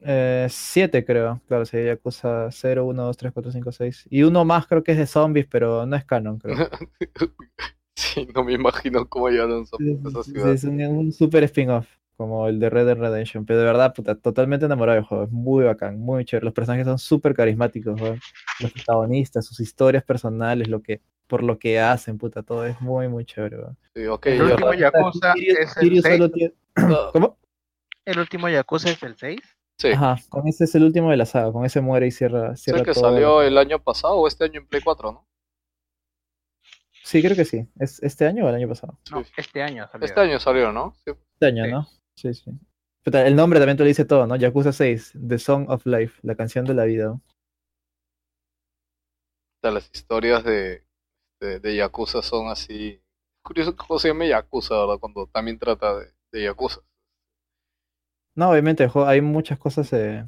Eh, 0.00 0.46
siete 0.48 1.04
creo, 1.04 1.40
claro, 1.48 1.64
sería 1.66 1.94
Yakuza 1.94 2.50
0, 2.52 2.84
1, 2.86 3.02
2, 3.04 3.16
3, 3.16 3.32
4, 3.32 3.52
5, 3.52 3.72
6. 3.72 4.06
Y 4.10 4.22
uno 4.22 4.44
más 4.44 4.66
creo 4.66 4.84
que 4.84 4.92
es 4.92 4.98
de 4.98 5.06
zombies, 5.06 5.46
pero 5.50 5.86
no 5.86 5.96
es 5.96 6.04
canon, 6.04 6.38
creo. 6.38 6.56
sí, 7.96 8.28
no 8.34 8.44
me 8.44 8.52
imagino 8.52 9.08
cómo 9.08 9.28
llegaron 9.28 9.62
a 9.62 9.64
Sí, 9.76 9.98
esa 10.06 10.22
sí, 10.22 10.30
ciudad. 10.32 10.52
es 10.52 10.64
un, 10.64 10.80
un 10.82 11.12
super 11.12 11.42
spin-off, 11.44 11.88
como 12.16 12.46
el 12.46 12.60
de 12.60 12.70
Red 12.70 12.86
Dead 12.86 12.96
Redemption. 12.96 13.44
Pero 13.44 13.58
de 13.58 13.64
verdad, 13.66 13.92
puta, 13.92 14.14
totalmente 14.14 14.66
enamorado 14.66 14.96
del 14.96 15.04
juego. 15.04 15.24
Es 15.24 15.30
muy 15.30 15.64
bacán, 15.64 15.98
muy 15.98 16.24
chévere. 16.24 16.44
Los 16.44 16.54
personajes 16.54 16.86
son 16.86 16.98
súper 16.98 17.34
carismáticos, 17.34 18.00
weón. 18.00 18.20
Los 18.60 18.72
protagonistas, 18.72 19.46
sus 19.46 19.58
historias 19.60 20.04
personales, 20.04 20.68
lo 20.68 20.80
que, 20.80 21.00
por 21.26 21.42
lo 21.42 21.58
que 21.58 21.80
hacen, 21.80 22.18
puta, 22.18 22.42
todo 22.44 22.64
es 22.66 22.80
muy, 22.80 23.08
muy 23.08 23.24
chévere. 23.24 23.56
Sí, 23.96 24.06
ok, 24.06 24.26
El 24.26 24.42
último 24.42 24.74
Yakuza 24.74 25.32
es 25.36 25.76
el 25.76 25.82
Kiryu 25.82 26.02
6. 26.02 26.14
solo 26.16 26.30
tiene- 26.30 26.54
¿Cómo? 27.12 27.36
El 28.04 28.18
último 28.20 28.48
Yakuza 28.48 28.90
es 28.90 29.02
el 29.02 29.16
6. 29.16 29.40
Sí. 29.78 29.88
Ajá, 29.90 30.16
con 30.28 30.46
ese 30.48 30.64
es 30.64 30.74
el 30.74 30.84
último 30.84 31.10
de 31.10 31.16
la 31.16 31.26
saga, 31.26 31.52
con 31.52 31.64
ese 31.64 31.80
muere 31.80 32.06
y 32.06 32.10
cierra, 32.10 32.56
cierra 32.56 32.82
que 32.82 32.92
todo. 32.92 33.10
salió 33.10 33.42
el 33.42 33.56
año 33.58 33.82
pasado 33.82 34.16
o 34.16 34.26
este 34.28 34.44
año 34.44 34.60
en 34.60 34.66
Play 34.68 34.82
4, 34.82 35.12
¿no? 35.12 35.24
Sí, 37.02 37.22
creo 37.22 37.36
que 37.36 37.44
sí. 37.44 37.66
¿Es 37.78 38.02
este 38.02 38.26
año 38.26 38.44
o 38.44 38.48
el 38.48 38.54
año 38.54 38.68
pasado? 38.68 38.98
No, 39.10 39.24
este 39.36 39.62
año 39.62 39.88
salió. 39.90 40.04
Este 40.04 40.20
año 40.20 40.38
salió, 40.38 40.72
¿no? 40.72 40.94
Sí. 41.06 41.12
Este 41.34 41.46
año, 41.46 41.64
Sí. 41.64 41.70
¿no? 41.70 41.86
Sí, 42.16 42.34
sí. 42.34 42.50
El 43.04 43.36
nombre 43.36 43.58
también 43.58 43.76
te 43.78 43.84
lo 43.84 43.88
dice 43.88 44.04
todo, 44.04 44.26
¿no? 44.26 44.36
Yakuza 44.36 44.72
6, 44.72 45.14
The 45.26 45.38
Song 45.38 45.70
of 45.70 45.86
Life, 45.86 46.20
la 46.22 46.34
canción 46.34 46.66
de 46.66 46.74
la 46.74 46.84
vida. 46.84 47.12
O 47.12 47.20
sea, 49.62 49.70
las 49.70 49.90
historias 49.92 50.44
de, 50.44 50.84
de, 51.40 51.60
de 51.60 51.76
Yakuza 51.76 52.20
son 52.22 52.48
así. 52.48 53.00
Curioso 53.42 53.74
que 53.74 53.82
juego 53.82 53.98
se 53.98 54.08
llame 54.08 54.28
Yakuza, 54.28 54.74
¿verdad? 54.78 54.98
Cuando 55.00 55.26
también 55.28 55.58
trata 55.58 55.96
de, 55.98 56.12
de 56.32 56.42
Yakuza. 56.44 56.80
No, 58.38 58.50
obviamente, 58.50 58.84
el 58.84 58.88
juego- 58.90 59.08
hay 59.08 59.20
muchas 59.20 59.58
cosas. 59.58 59.92
eh, 59.92 60.24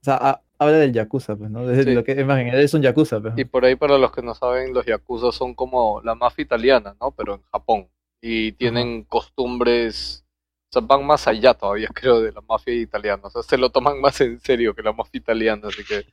O 0.00 0.04
sea, 0.04 0.16
ha- 0.20 0.42
habla 0.58 0.78
del 0.78 0.92
Yakuza, 0.92 1.36
pues, 1.36 1.50
¿no? 1.50 1.64
Desde 1.66 1.84
Sí. 1.84 1.94
lo 1.94 2.02
que 2.04 2.12
es 2.12 2.24
más 2.26 2.36
bien, 2.42 2.54
es 2.54 2.74
un 2.74 2.82
Yakuza, 2.82 3.20
pues. 3.20 3.34
Y 3.36 3.44
por 3.44 3.64
ahí, 3.64 3.74
para 3.76 3.96
los 3.98 4.10
que 4.12 4.22
no 4.22 4.34
saben, 4.34 4.72
los 4.74 4.84
Yakuza 4.86 5.30
son 5.32 5.54
como 5.54 6.00
la 6.02 6.14
mafia 6.16 6.42
italiana, 6.42 6.96
¿no? 7.00 7.12
Pero 7.12 7.34
en 7.36 7.42
Japón. 7.52 7.88
Y 8.20 8.52
tienen 8.52 9.04
costumbres. 9.04 10.24
O 10.70 10.72
sea, 10.72 10.82
van 10.82 11.06
más 11.06 11.26
allá 11.26 11.54
todavía, 11.54 11.88
creo, 11.94 12.20
de 12.20 12.32
la 12.32 12.40
mafia 12.42 12.74
italiana. 12.74 13.22
O 13.24 13.30
sea, 13.30 13.42
se 13.42 13.56
lo 13.58 13.70
toman 13.70 14.00
más 14.00 14.20
en 14.20 14.38
serio 14.40 14.74
que 14.74 14.82
la 14.82 14.92
mafia 14.92 15.18
italiana. 15.18 15.68
Así 15.68 15.84
que. 15.84 16.04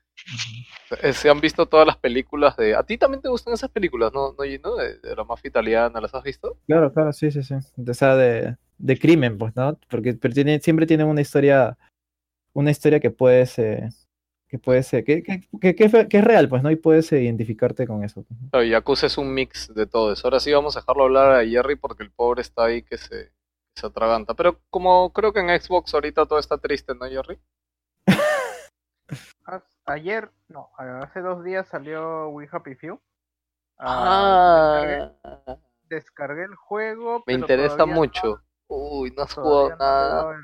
eh, 1.02 1.14
Se 1.14 1.30
han 1.30 1.40
visto 1.42 1.66
todas 1.66 1.86
las 1.88 1.98
películas 1.98 2.56
de. 2.58 2.76
¿A 2.76 2.84
ti 2.84 2.98
también 2.98 3.22
te 3.22 3.30
gustan 3.30 3.54
esas 3.54 3.70
películas, 3.72 4.12
no, 4.14 4.34
no? 4.38 4.76
De, 4.76 5.00
de 5.00 5.16
la 5.16 5.24
mafia 5.24 5.50
italiana, 5.50 6.00
¿las 6.02 6.14
has 6.16 6.24
visto? 6.24 6.58
Claro, 6.68 6.92
claro, 6.94 7.14
sí, 7.14 7.32
sí, 7.32 7.44
sí. 7.44 7.56
O 7.88 7.94
sea, 7.94 8.16
de, 8.16 8.56
de 8.78 9.00
crimen, 9.00 9.38
pues, 9.38 9.56
¿no? 9.56 9.78
Porque 9.90 10.14
pero 10.14 10.34
tiene, 10.34 10.60
siempre 10.60 10.86
tienen 10.86 11.08
una 11.08 11.22
historia, 11.22 11.78
una 12.54 12.72
historia 12.72 13.00
que 13.00 13.12
puedes, 13.12 13.58
eh, 13.60 13.90
que 14.48 14.60
puedes, 14.60 14.94
eh, 14.94 15.04
que, 15.04 15.24
que, 15.24 15.42
que, 15.62 15.76
que 15.76 15.84
es- 15.86 16.08
que 16.08 16.18
es 16.18 16.24
real, 16.24 16.48
pues, 16.50 16.64
¿no? 16.64 16.72
Y 16.72 16.76
puedes 16.78 17.12
eh, 17.12 17.22
identificarte 17.24 17.88
con 17.88 18.04
eso. 18.04 18.24
pues, 18.24 18.40
¿no? 18.42 18.50
Claro, 18.52 18.66
Yakuza 18.66 19.08
es 19.08 19.18
un 19.18 19.34
mix 19.34 19.74
de 19.74 19.86
todo 19.88 20.14
eso. 20.14 20.28
Ahora 20.28 20.40
sí 20.40 20.52
vamos 20.52 20.76
a 20.78 20.80
dejarlo 20.82 21.04
hablar 21.06 21.32
a 21.40 21.46
Jerry 21.46 21.76
porque 21.76 22.04
el 22.04 22.12
pobre 22.12 22.42
está 22.42 22.66
ahí 22.66 22.82
que 22.84 22.98
se, 22.98 23.32
se 23.76 23.88
atraganta. 23.88 24.34
Pero 24.34 24.60
como 24.70 25.12
creo 25.12 25.34
que 25.34 25.42
en 25.42 25.50
Xbox 25.60 25.94
ahorita 25.94 26.26
todo 26.26 26.40
está 26.40 26.58
triste, 26.58 26.96
¿no, 26.96 27.06
Jerry? 27.06 27.40
As- 29.46 29.64
Ayer, 29.88 30.32
no, 30.48 30.72
hace 30.78 31.22
dos 31.22 31.44
días 31.44 31.68
salió 31.68 32.30
We 32.30 32.50
Happy 32.52 32.74
Few. 32.74 33.00
Ah, 33.78 34.82
descargué, 34.82 35.62
descargué 35.84 36.44
el 36.46 36.56
juego. 36.56 37.24
me 37.28 37.34
interesa 37.34 37.78
no- 37.78 37.88
mucho. 37.88 38.42
Uy, 38.68 39.12
no 39.12 39.24
has 39.24 39.34
jugado 39.36 39.70
no 39.70 39.76
nada. 39.76 40.38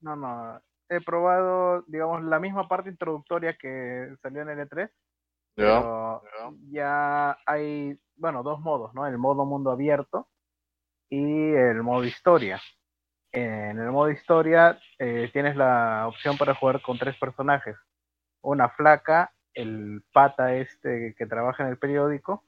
No, 0.00 0.16
no. 0.16 0.62
He 0.88 1.02
probado, 1.02 1.82
digamos, 1.88 2.22
la 2.22 2.38
misma 2.38 2.66
parte 2.68 2.88
introductoria 2.88 3.58
que 3.58 4.14
salió 4.22 4.40
en 4.42 4.48
el 4.48 4.60
E3. 4.66 4.90
Ya, 5.56 5.80
pero 5.82 6.22
ya 6.70 7.36
hay, 7.44 8.00
bueno, 8.16 8.42
dos 8.42 8.60
modos, 8.60 8.94
¿no? 8.94 9.06
El 9.06 9.18
modo 9.18 9.44
mundo 9.44 9.70
abierto 9.72 10.28
y 11.10 11.52
el 11.54 11.82
modo 11.82 12.04
historia. 12.04 12.60
En 13.32 13.78
el 13.78 13.90
modo 13.90 14.10
historia 14.10 14.78
eh, 14.98 15.30
tienes 15.32 15.56
la 15.56 16.06
opción 16.08 16.36
para 16.38 16.54
jugar 16.54 16.80
con 16.82 16.98
tres 16.98 17.16
personajes. 17.18 17.76
Una 18.42 18.68
flaca, 18.70 19.32
el 19.54 20.02
pata 20.12 20.54
este 20.54 21.14
que 21.16 21.26
trabaja 21.26 21.64
en 21.64 21.70
el 21.70 21.78
periódico 21.78 22.44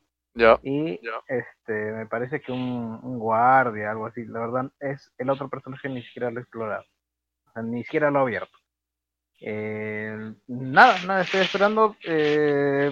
y 0.63 1.01
este 1.27 1.73
me 1.93 2.07
parece 2.07 2.41
que 2.41 2.53
un, 2.53 3.01
un 3.03 3.19
guardia, 3.19 3.91
algo 3.91 4.07
así. 4.07 4.25
La 4.27 4.41
verdad 4.41 4.71
es 4.81 5.13
el 5.19 5.31
otro 5.31 5.49
personaje 5.49 5.89
ni 5.89 6.03
siquiera 6.03 6.31
lo 6.31 6.39
he 6.39 6.43
explorado. 6.43 6.85
O 7.49 7.53
sea, 7.53 7.63
ni 7.63 7.85
siquiera 7.85 8.11
lo 8.11 8.21
he 8.21 8.23
abierto. 8.23 8.59
Eh, 9.41 10.35
nada, 10.49 10.97
nada, 11.07 11.23
estoy 11.23 11.41
esperando. 11.41 11.97
eh, 12.05 12.91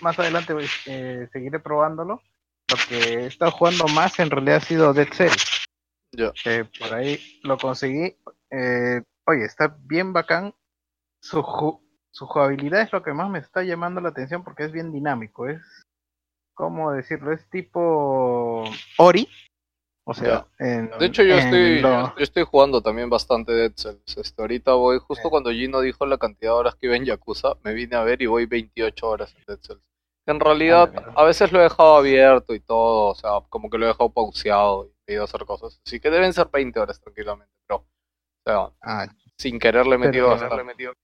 más 0.00 0.18
adelante 0.18 0.54
eh, 0.86 1.28
seguiré 1.32 1.60
probándolo. 1.60 2.22
Lo 2.74 2.88
que 2.88 3.14
he 3.14 3.26
estado 3.26 3.50
jugando 3.52 3.86
más 3.88 4.18
en 4.18 4.30
realidad 4.30 4.56
ha 4.56 4.60
sido 4.60 4.92
Dead 4.92 5.08
Cells. 5.12 5.64
Ya. 6.12 6.32
Eh, 6.44 6.64
por 6.78 6.92
ahí 6.94 7.40
lo 7.42 7.56
conseguí. 7.58 8.16
Eh, 8.50 9.02
oye, 9.26 9.44
está 9.44 9.76
bien 9.80 10.12
bacán. 10.12 10.54
Su, 11.22 11.42
ju- 11.42 11.80
su 12.10 12.26
jugabilidad 12.26 12.82
es 12.82 12.92
lo 12.92 13.02
que 13.02 13.12
más 13.12 13.30
me 13.30 13.38
está 13.38 13.62
llamando 13.62 14.00
la 14.00 14.10
atención 14.10 14.44
porque 14.44 14.64
es 14.64 14.72
bien 14.72 14.92
dinámico. 14.92 15.48
Es, 15.48 15.60
¿cómo 16.54 16.92
decirlo? 16.92 17.32
Es 17.32 17.48
tipo 17.50 18.64
Ori. 18.98 19.28
O 20.06 20.12
sea, 20.12 20.46
en- 20.58 20.90
De 20.98 21.06
hecho, 21.06 21.22
yo 21.22 21.34
estoy, 21.36 21.80
lo- 21.80 22.14
yo 22.16 22.22
estoy 22.22 22.42
jugando 22.44 22.82
también 22.82 23.08
bastante 23.08 23.52
Dead 23.52 23.72
Cells. 23.74 24.16
Este, 24.18 24.42
ahorita 24.42 24.74
voy, 24.74 24.98
justo 24.98 25.28
Eh. 25.28 25.30
cuando 25.30 25.50
Gino 25.50 25.80
dijo 25.80 26.04
la 26.06 26.18
cantidad 26.18 26.50
de 26.52 26.56
horas 26.58 26.74
que 26.74 26.86
iba 26.86 26.96
en 26.96 27.06
Yakuza, 27.06 27.54
me 27.62 27.72
vine 27.72 27.96
a 27.96 28.02
ver 28.04 28.20
y 28.20 28.26
voy 28.26 28.44
28 28.46 29.08
horas 29.08 29.34
en 29.34 29.44
Dead 29.46 29.58
Cells. 29.62 29.82
En 30.26 30.40
realidad, 30.40 30.92
a 31.14 31.24
veces 31.24 31.52
lo 31.52 31.60
he 31.60 31.64
dejado 31.64 31.96
abierto 31.96 32.54
y 32.54 32.60
todo, 32.60 33.10
o 33.10 33.14
sea, 33.14 33.30
como 33.50 33.68
que 33.68 33.76
lo 33.78 33.84
he 33.84 33.88
dejado 33.88 34.10
pauseado. 34.10 34.90
he 35.06 35.12
ido 35.14 35.22
a 35.22 35.24
hacer 35.26 35.44
cosas. 35.44 35.80
Así 35.84 36.00
que 36.00 36.10
deben 36.10 36.32
ser 36.32 36.48
20 36.50 36.80
horas 36.80 36.98
tranquilamente, 37.00 37.52
pero, 37.66 37.80
o 37.80 37.86
sea, 38.44 38.70
Ah, 38.80 39.06
sin 39.36 39.58
querer 39.58 39.86
le 39.86 39.96
he 39.96 39.98
metido. 39.98 40.34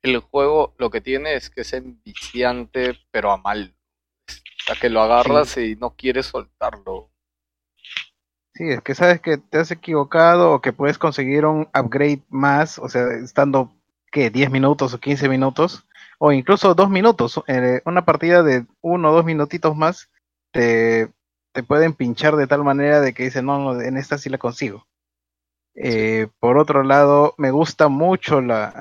El 0.02 0.18
juego 0.20 0.74
lo 0.78 0.90
que 0.90 1.00
tiene 1.00 1.34
es 1.34 1.50
que 1.50 1.62
es 1.62 1.72
enviciante, 1.72 2.96
pero 3.10 3.30
a 3.30 3.36
mal. 3.36 3.74
Hasta 4.60 4.80
que 4.80 4.88
lo 4.88 5.02
agarras 5.02 5.56
y 5.58 5.76
no 5.76 5.96
quieres 5.96 6.26
soltarlo. 6.26 7.10
Sí, 8.54 8.68
es 8.70 8.82
que 8.82 8.94
sabes 8.94 9.20
que 9.20 9.38
te 9.38 9.58
has 9.58 9.70
equivocado 9.70 10.52
o 10.52 10.60
que 10.60 10.72
puedes 10.72 10.98
conseguir 10.98 11.44
un 11.46 11.68
upgrade 11.74 12.22
más, 12.28 12.78
o 12.78 12.88
sea, 12.88 13.06
estando, 13.22 13.72
¿qué? 14.12 14.30
10 14.30 14.50
minutos 14.50 14.92
o 14.92 15.00
15 15.00 15.28
minutos, 15.28 15.86
o 16.20 16.32
incluso 16.32 16.74
2 16.74 16.90
minutos. 16.90 17.42
eh, 17.48 17.82
una 17.86 18.04
partida 18.04 18.42
de 18.44 18.66
uno 18.82 19.10
o 19.10 19.14
dos 19.14 19.24
minutitos 19.26 19.76
más 19.76 20.10
te, 20.52 21.10
te 21.54 21.64
pueden 21.64 21.94
pinchar 21.94 22.36
de 22.36 22.46
tal 22.48 22.64
manera 22.64 23.00
de 23.00 23.14
que 23.14 23.24
dicen, 23.24 23.46
no, 23.46 23.58
no, 23.58 23.80
en 23.82 23.96
esta 23.98 24.18
sí 24.18 24.30
la 24.30 24.38
consigo. 24.38 24.86
Eh, 25.74 26.28
por 26.40 26.58
otro 26.58 26.82
lado, 26.82 27.34
me 27.38 27.50
gusta 27.50 27.88
mucho 27.88 28.40
la, 28.40 28.72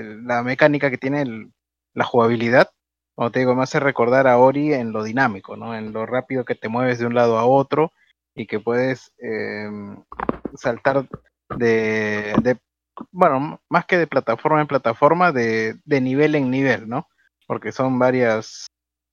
eh, 0.00 0.02
la 0.22 0.42
mecánica 0.42 0.90
que 0.90 0.98
tiene 0.98 1.22
el- 1.22 1.52
la 1.94 2.04
jugabilidad. 2.04 2.70
Como 3.14 3.30
te 3.30 3.40
digo, 3.40 3.54
me 3.54 3.62
hace 3.62 3.80
recordar 3.80 4.26
a 4.26 4.38
Ori 4.38 4.72
en 4.74 4.92
lo 4.92 5.02
dinámico, 5.02 5.56
¿no? 5.56 5.74
En 5.74 5.92
lo 5.92 6.06
rápido 6.06 6.44
que 6.44 6.54
te 6.54 6.68
mueves 6.68 6.98
de 6.98 7.06
un 7.06 7.14
lado 7.14 7.38
a 7.38 7.46
otro 7.46 7.92
y 8.34 8.46
que 8.46 8.60
puedes 8.60 9.12
em, 9.18 10.02
saltar 10.54 11.08
de, 11.56 12.34
de, 12.42 12.58
bueno, 13.10 13.60
más 13.68 13.86
que 13.86 13.98
de 13.98 14.06
plataforma 14.06 14.60
en 14.60 14.66
plataforma, 14.66 15.32
de, 15.32 15.76
de 15.84 16.00
nivel 16.00 16.34
en 16.34 16.50
nivel, 16.50 16.88
¿no? 16.88 17.08
Porque 17.46 17.72
son 17.72 17.98
varias... 17.98 18.66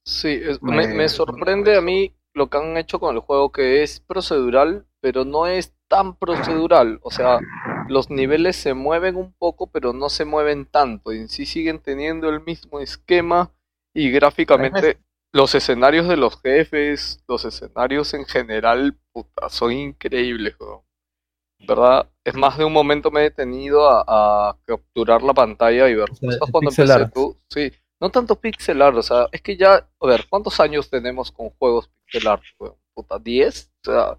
Sí, 0.05 0.29
es- 0.29 0.61
me, 0.61 1.07
sorprende 1.09 1.77
a 1.77 1.81
mí 1.81 2.13
lo 2.33 2.49
que 2.49 2.57
han 2.57 2.77
hecho 2.77 2.99
con 2.99 3.15
el 3.15 3.21
juego, 3.21 3.51
que 3.51 3.83
es 3.83 3.99
procedural, 3.99 4.85
pero 5.01 5.25
no 5.25 5.47
es 5.47 5.73
tan 5.87 6.15
procedural. 6.15 6.99
O 7.03 7.11
sea, 7.11 7.39
los 7.87 8.09
niveles 8.09 8.55
se 8.55 8.73
mueven 8.73 9.15
un 9.15 9.33
poco, 9.33 9.67
pero 9.71 9.93
no 9.93 10.09
se 10.09 10.25
mueven 10.25 10.65
tanto. 10.65 11.13
Y 11.13 11.19
en 11.19 11.29
sí 11.29 11.45
siguen 11.45 11.79
teniendo 11.79 12.29
el 12.29 12.41
mismo 12.41 12.79
esquema 12.79 13.51
y 13.93 14.09
gráficamente 14.11 14.97
los 15.31 15.55
escenarios 15.55 16.07
de 16.07 16.17
los 16.17 16.41
jefes, 16.41 17.23
los 17.27 17.45
escenarios 17.45 18.13
en 18.13 18.25
general, 18.25 18.97
puta, 19.11 19.49
son 19.49 19.71
increíbles, 19.71 20.55
weón. 20.59 20.82
¿Verdad? 21.67 22.09
Es 22.23 22.35
más 22.35 22.57
de 22.57 22.65
un 22.65 22.73
momento 22.73 23.11
me 23.11 23.21
he 23.21 23.23
detenido 23.23 23.89
a, 23.89 24.49
a 24.49 24.57
capturar 24.65 25.21
la 25.23 25.33
pantalla 25.33 25.89
y 25.89 25.95
ver. 25.95 26.09
sea, 26.13 26.29
Justo 26.29 26.47
cuando 26.47 26.71
pixel 26.71 26.91
empecé 26.91 26.91
art. 26.91 27.13
tú, 27.13 27.37
sí, 27.49 27.71
no 28.01 28.09
tanto 28.11 28.39
pixel 28.39 28.81
art, 28.81 28.97
o 28.97 29.03
sea, 29.03 29.27
es 29.31 29.41
que 29.41 29.55
ya, 29.57 29.75
a 29.99 30.07
ver, 30.07 30.25
¿cuántos 30.29 30.59
años 30.59 30.89
tenemos 30.89 31.31
con 31.31 31.49
juegos 31.51 31.89
pixel 32.05 32.27
art, 32.27 32.43
weón? 32.59 32.75
Puta, 32.93 33.17
¿10? 33.17 33.69
O 33.87 33.91
sea, 33.91 34.17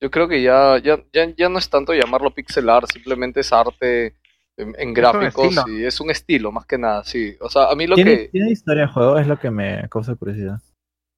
yo 0.00 0.10
creo 0.10 0.28
que 0.28 0.42
ya, 0.42 0.78
ya, 0.78 1.02
ya, 1.12 1.26
ya 1.36 1.48
no 1.48 1.58
es 1.58 1.68
tanto 1.70 1.92
llamarlo 1.94 2.32
pixel 2.34 2.68
art, 2.68 2.88
simplemente 2.92 3.40
es 3.40 3.52
arte 3.52 4.16
en, 4.56 4.74
en 4.78 4.94
gráficos 4.94 5.54
y 5.68 5.84
es 5.84 6.00
un 6.00 6.10
estilo, 6.10 6.52
más 6.52 6.66
que 6.66 6.78
nada, 6.78 7.04
sí. 7.04 7.36
O 7.40 7.48
sea, 7.48 7.70
a 7.70 7.74
mí 7.74 7.86
lo 7.86 7.94
¿Tiene, 7.96 8.16
que... 8.18 8.28
tiene 8.28 8.50
historia 8.50 8.84
el 8.84 8.88
juego? 8.90 9.18
Es 9.18 9.26
lo 9.26 9.38
que 9.38 9.50
me 9.50 9.88
causa 9.88 10.14
curiosidad. 10.14 10.60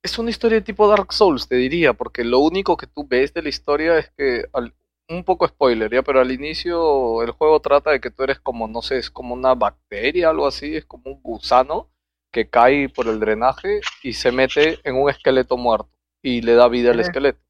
Es 0.02 0.18
una 0.18 0.30
historia 0.30 0.58
de 0.58 0.64
tipo 0.64 0.86
Dark 0.88 1.12
Souls, 1.12 1.48
te 1.48 1.56
diría, 1.56 1.94
porque 1.94 2.24
lo 2.24 2.40
único 2.40 2.76
que 2.76 2.86
tú 2.86 3.06
ves 3.08 3.32
de 3.32 3.42
la 3.42 3.48
historia 3.48 3.98
es 3.98 4.10
que, 4.16 4.44
al- 4.52 4.74
un 5.08 5.24
poco 5.24 5.46
spoiler, 5.46 5.92
ya, 5.92 6.02
pero 6.02 6.20
al 6.20 6.32
inicio 6.32 7.22
el 7.22 7.32
juego 7.32 7.60
trata 7.60 7.90
de 7.90 8.00
que 8.00 8.10
tú 8.10 8.22
eres 8.22 8.40
como, 8.40 8.68
no 8.68 8.82
sé, 8.82 8.98
es 8.98 9.10
como 9.10 9.34
una 9.34 9.54
bacteria, 9.54 10.30
algo 10.30 10.46
así, 10.46 10.76
es 10.76 10.84
como 10.86 11.04
un 11.10 11.22
gusano 11.22 11.90
que 12.32 12.48
cae 12.48 12.88
por 12.88 13.08
el 13.08 13.20
drenaje 13.20 13.80
y 14.02 14.14
se 14.14 14.32
mete 14.32 14.80
en 14.84 14.96
un 14.96 15.10
esqueleto 15.10 15.56
muerto 15.56 15.90
y 16.22 16.40
le 16.42 16.54
da 16.54 16.68
vida 16.68 16.90
al 16.92 17.00
esqueleto. 17.00 17.40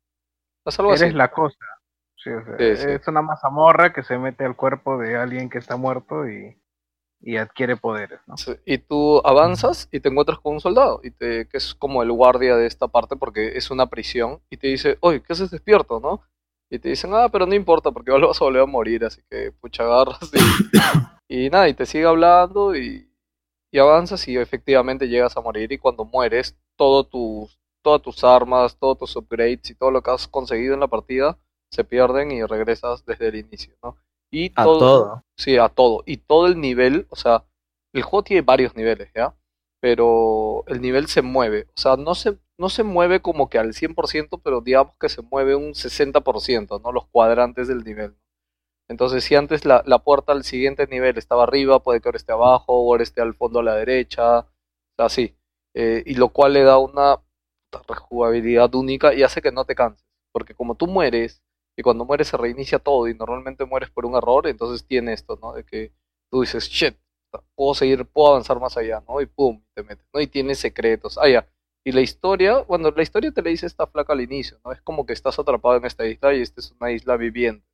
Es 0.66 0.78
algo 0.78 0.92
Eres 0.92 1.02
así. 1.02 1.12
la 1.12 1.30
cosa. 1.30 1.58
Sí, 2.16 2.30
o 2.30 2.44
sea, 2.44 2.56
Sí, 2.58 2.76
sí. 2.76 2.90
Es 2.90 3.06
una 3.08 3.22
mazamorra 3.22 3.92
que 3.92 4.02
se 4.02 4.18
mete 4.18 4.44
al 4.44 4.56
cuerpo 4.56 4.98
de 4.98 5.16
alguien 5.16 5.48
que 5.50 5.58
está 5.58 5.76
muerto 5.76 6.28
y, 6.28 6.56
y 7.20 7.36
adquiere 7.36 7.76
poderes, 7.76 8.20
¿no? 8.26 8.34
Y 8.66 8.78
tú 8.78 9.20
avanzas 9.24 9.88
y 9.92 10.00
te 10.00 10.08
encuentras 10.08 10.38
con 10.40 10.54
un 10.54 10.60
soldado, 10.60 11.00
y 11.02 11.10
te, 11.10 11.48
que 11.48 11.56
es 11.56 11.74
como 11.74 12.02
el 12.02 12.12
guardia 12.12 12.56
de 12.56 12.66
esta 12.66 12.88
parte 12.88 13.16
porque 13.16 13.56
es 13.56 13.70
una 13.70 13.86
prisión, 13.86 14.40
y 14.50 14.56
te 14.58 14.68
dice, 14.68 14.98
oye, 15.00 15.22
¿qué 15.22 15.32
haces 15.32 15.50
despierto, 15.50 16.00
no? 16.00 16.22
Y 16.70 16.78
te 16.78 16.88
dicen, 16.88 17.12
ah, 17.14 17.28
pero 17.30 17.46
no 17.46 17.54
importa 17.54 17.92
porque 17.92 18.10
igual 18.10 18.26
vas 18.26 18.40
a 18.40 18.44
volver 18.44 18.62
a 18.62 18.66
morir, 18.66 19.04
así 19.04 19.20
que 19.30 19.52
pucha 19.52 19.84
agarras 19.84 20.30
y, 21.28 21.46
y 21.46 21.50
nada, 21.50 21.68
y 21.68 21.74
te 21.74 21.86
sigue 21.86 22.06
hablando 22.06 22.74
y, 22.74 23.08
y 23.70 23.78
avanzas 23.78 24.26
y 24.28 24.36
efectivamente 24.36 25.08
llegas 25.08 25.36
a 25.36 25.40
morir 25.40 25.72
y 25.72 25.78
cuando 25.78 26.04
mueres, 26.04 26.56
todo 26.76 27.04
tus, 27.04 27.58
todas 27.82 28.02
tus 28.02 28.24
armas, 28.24 28.76
todos 28.78 28.98
tus 28.98 29.16
upgrades 29.16 29.70
y 29.70 29.74
todo 29.74 29.90
lo 29.90 30.02
que 30.02 30.10
has 30.10 30.28
conseguido 30.28 30.74
en 30.74 30.80
la 30.80 30.88
partida 30.88 31.38
se 31.70 31.84
pierden 31.84 32.30
y 32.30 32.44
regresas 32.44 33.04
desde 33.04 33.28
el 33.28 33.36
inicio, 33.36 33.74
¿no? 33.82 33.96
Y 34.30 34.52
A 34.54 34.64
todo. 34.64 35.24
Sí, 35.36 35.56
a 35.58 35.68
todo. 35.68 36.02
Y 36.06 36.18
todo 36.18 36.46
el 36.46 36.60
nivel, 36.60 37.06
o 37.10 37.16
sea, 37.16 37.44
el 37.92 38.02
juego 38.02 38.24
tiene 38.24 38.42
varios 38.42 38.74
niveles, 38.76 39.10
¿ya? 39.14 39.34
Pero 39.80 40.64
el 40.66 40.80
nivel 40.80 41.08
se 41.08 41.22
mueve. 41.22 41.66
O 41.76 41.80
sea, 41.80 41.96
no 41.96 42.14
se, 42.14 42.38
no 42.58 42.68
se 42.68 42.82
mueve 42.84 43.20
como 43.20 43.48
que 43.48 43.58
al 43.58 43.74
100%, 43.74 44.40
pero 44.42 44.60
digamos 44.60 44.94
que 45.00 45.08
se 45.08 45.22
mueve 45.22 45.54
un 45.56 45.74
60%, 45.74 46.80
¿no? 46.82 46.92
Los 46.92 47.06
cuadrantes 47.06 47.68
del 47.68 47.84
nivel. 47.84 48.16
Entonces, 48.88 49.24
si 49.24 49.34
antes 49.34 49.64
la, 49.64 49.82
la 49.86 50.00
puerta 50.00 50.32
al 50.32 50.44
siguiente 50.44 50.86
nivel 50.86 51.18
estaba 51.18 51.44
arriba, 51.44 51.82
puede 51.82 52.00
que 52.00 52.08
ahora 52.08 52.18
esté 52.18 52.32
abajo, 52.32 52.74
o 52.74 52.92
ahora 52.92 53.02
esté 53.02 53.22
al 53.22 53.34
fondo 53.34 53.60
a 53.60 53.62
la 53.62 53.76
derecha, 53.76 54.46
así. 54.98 55.36
Eh, 55.74 56.02
y 56.06 56.14
lo 56.14 56.28
cual 56.30 56.52
le 56.54 56.62
da 56.62 56.78
una 56.78 57.20
rejugabilidad 57.88 58.74
única 58.74 59.14
y 59.14 59.22
hace 59.22 59.42
que 59.42 59.52
no 59.52 59.64
te 59.64 59.74
canses. 59.74 60.06
Porque 60.32 60.54
como 60.54 60.76
tú 60.76 60.86
mueres, 60.86 61.42
y 61.76 61.82
cuando 61.82 62.04
mueres 62.04 62.28
se 62.28 62.36
reinicia 62.36 62.78
todo, 62.78 63.08
y 63.08 63.14
normalmente 63.14 63.64
mueres 63.64 63.90
por 63.90 64.06
un 64.06 64.16
error, 64.16 64.46
entonces 64.46 64.86
tiene 64.86 65.12
esto, 65.12 65.38
¿no? 65.42 65.54
De 65.54 65.64
que 65.64 65.92
tú 66.30 66.42
dices, 66.42 66.68
shit, 66.68 66.96
puedo 67.56 67.74
seguir, 67.74 68.06
puedo 68.06 68.28
avanzar 68.28 68.60
más 68.60 68.76
allá, 68.76 69.02
¿no? 69.08 69.20
Y 69.20 69.26
pum, 69.26 69.62
te 69.74 69.82
metes, 69.82 70.06
¿no? 70.12 70.20
Y 70.20 70.26
tiene 70.26 70.54
secretos. 70.54 71.18
Ah, 71.18 71.28
ya. 71.28 71.48
Y 71.86 71.92
la 71.92 72.00
historia, 72.00 72.60
bueno, 72.62 72.90
la 72.90 73.02
historia 73.02 73.30
te 73.30 73.42
la 73.42 73.50
dice 73.50 73.66
esta 73.66 73.86
flaca 73.86 74.14
al 74.14 74.22
inicio, 74.22 74.58
¿no? 74.64 74.72
Es 74.72 74.80
como 74.80 75.04
que 75.04 75.12
estás 75.12 75.38
atrapado 75.38 75.76
en 75.76 75.84
esta 75.84 76.06
isla 76.06 76.34
y 76.34 76.40
esta 76.40 76.60
es 76.60 76.72
una 76.80 76.90
isla 76.90 77.16
viviente. 77.16 77.66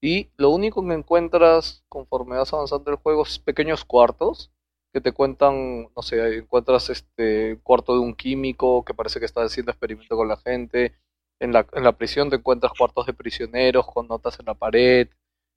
Y 0.00 0.30
lo 0.36 0.50
único 0.50 0.86
que 0.86 0.94
encuentras 0.94 1.84
conforme 1.88 2.36
vas 2.36 2.52
avanzando 2.52 2.90
el 2.90 2.98
juego 2.98 3.22
es 3.24 3.38
pequeños 3.38 3.84
cuartos 3.84 4.52
que 4.92 5.00
te 5.00 5.12
cuentan, 5.12 5.90
no 5.96 6.02
sé, 6.02 6.36
encuentras 6.38 6.90
este 6.90 7.58
cuarto 7.64 7.94
de 7.94 8.00
un 8.00 8.14
químico 8.14 8.84
que 8.84 8.94
parece 8.94 9.18
que 9.18 9.26
está 9.26 9.42
haciendo 9.42 9.72
experimento 9.72 10.16
con 10.16 10.28
la 10.28 10.36
gente. 10.36 10.94
En 11.40 11.52
la, 11.52 11.66
en 11.72 11.82
la 11.84 11.92
prisión 11.92 12.30
te 12.30 12.36
encuentras 12.36 12.72
cuartos 12.78 13.06
de 13.06 13.14
prisioneros 13.14 13.86
con 13.86 14.06
notas 14.06 14.38
en 14.38 14.46
la 14.46 14.54
pared. 14.54 15.08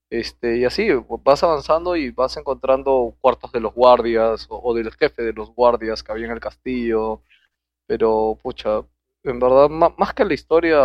Este, 0.10 0.57
y 0.57 0.65
así 0.65 0.88
vas 1.24 1.43
avanzando 1.43 1.96
y 1.96 2.12
vas 2.12 2.38
encontrando 2.38 3.15
cuartos 3.22 3.51
de 3.51 3.60
los 3.60 3.74
guardias 3.74 4.48
o, 4.50 4.60
o 4.63 4.74
del 4.74 4.91
jefe 4.93 5.22
de 5.24 5.34
los 5.34 5.51
guardias 5.53 6.01
que 6.03 6.12
había 6.12 6.25
en 6.25 6.31
el 6.31 6.39
castillo. 6.39 7.22
Pero, 7.88 8.38
pucha, 8.41 8.82
en 9.24 9.39
verdad, 9.39 9.70
más 9.70 10.13
que 10.13 10.25
la 10.25 10.34
historia, 10.34 10.77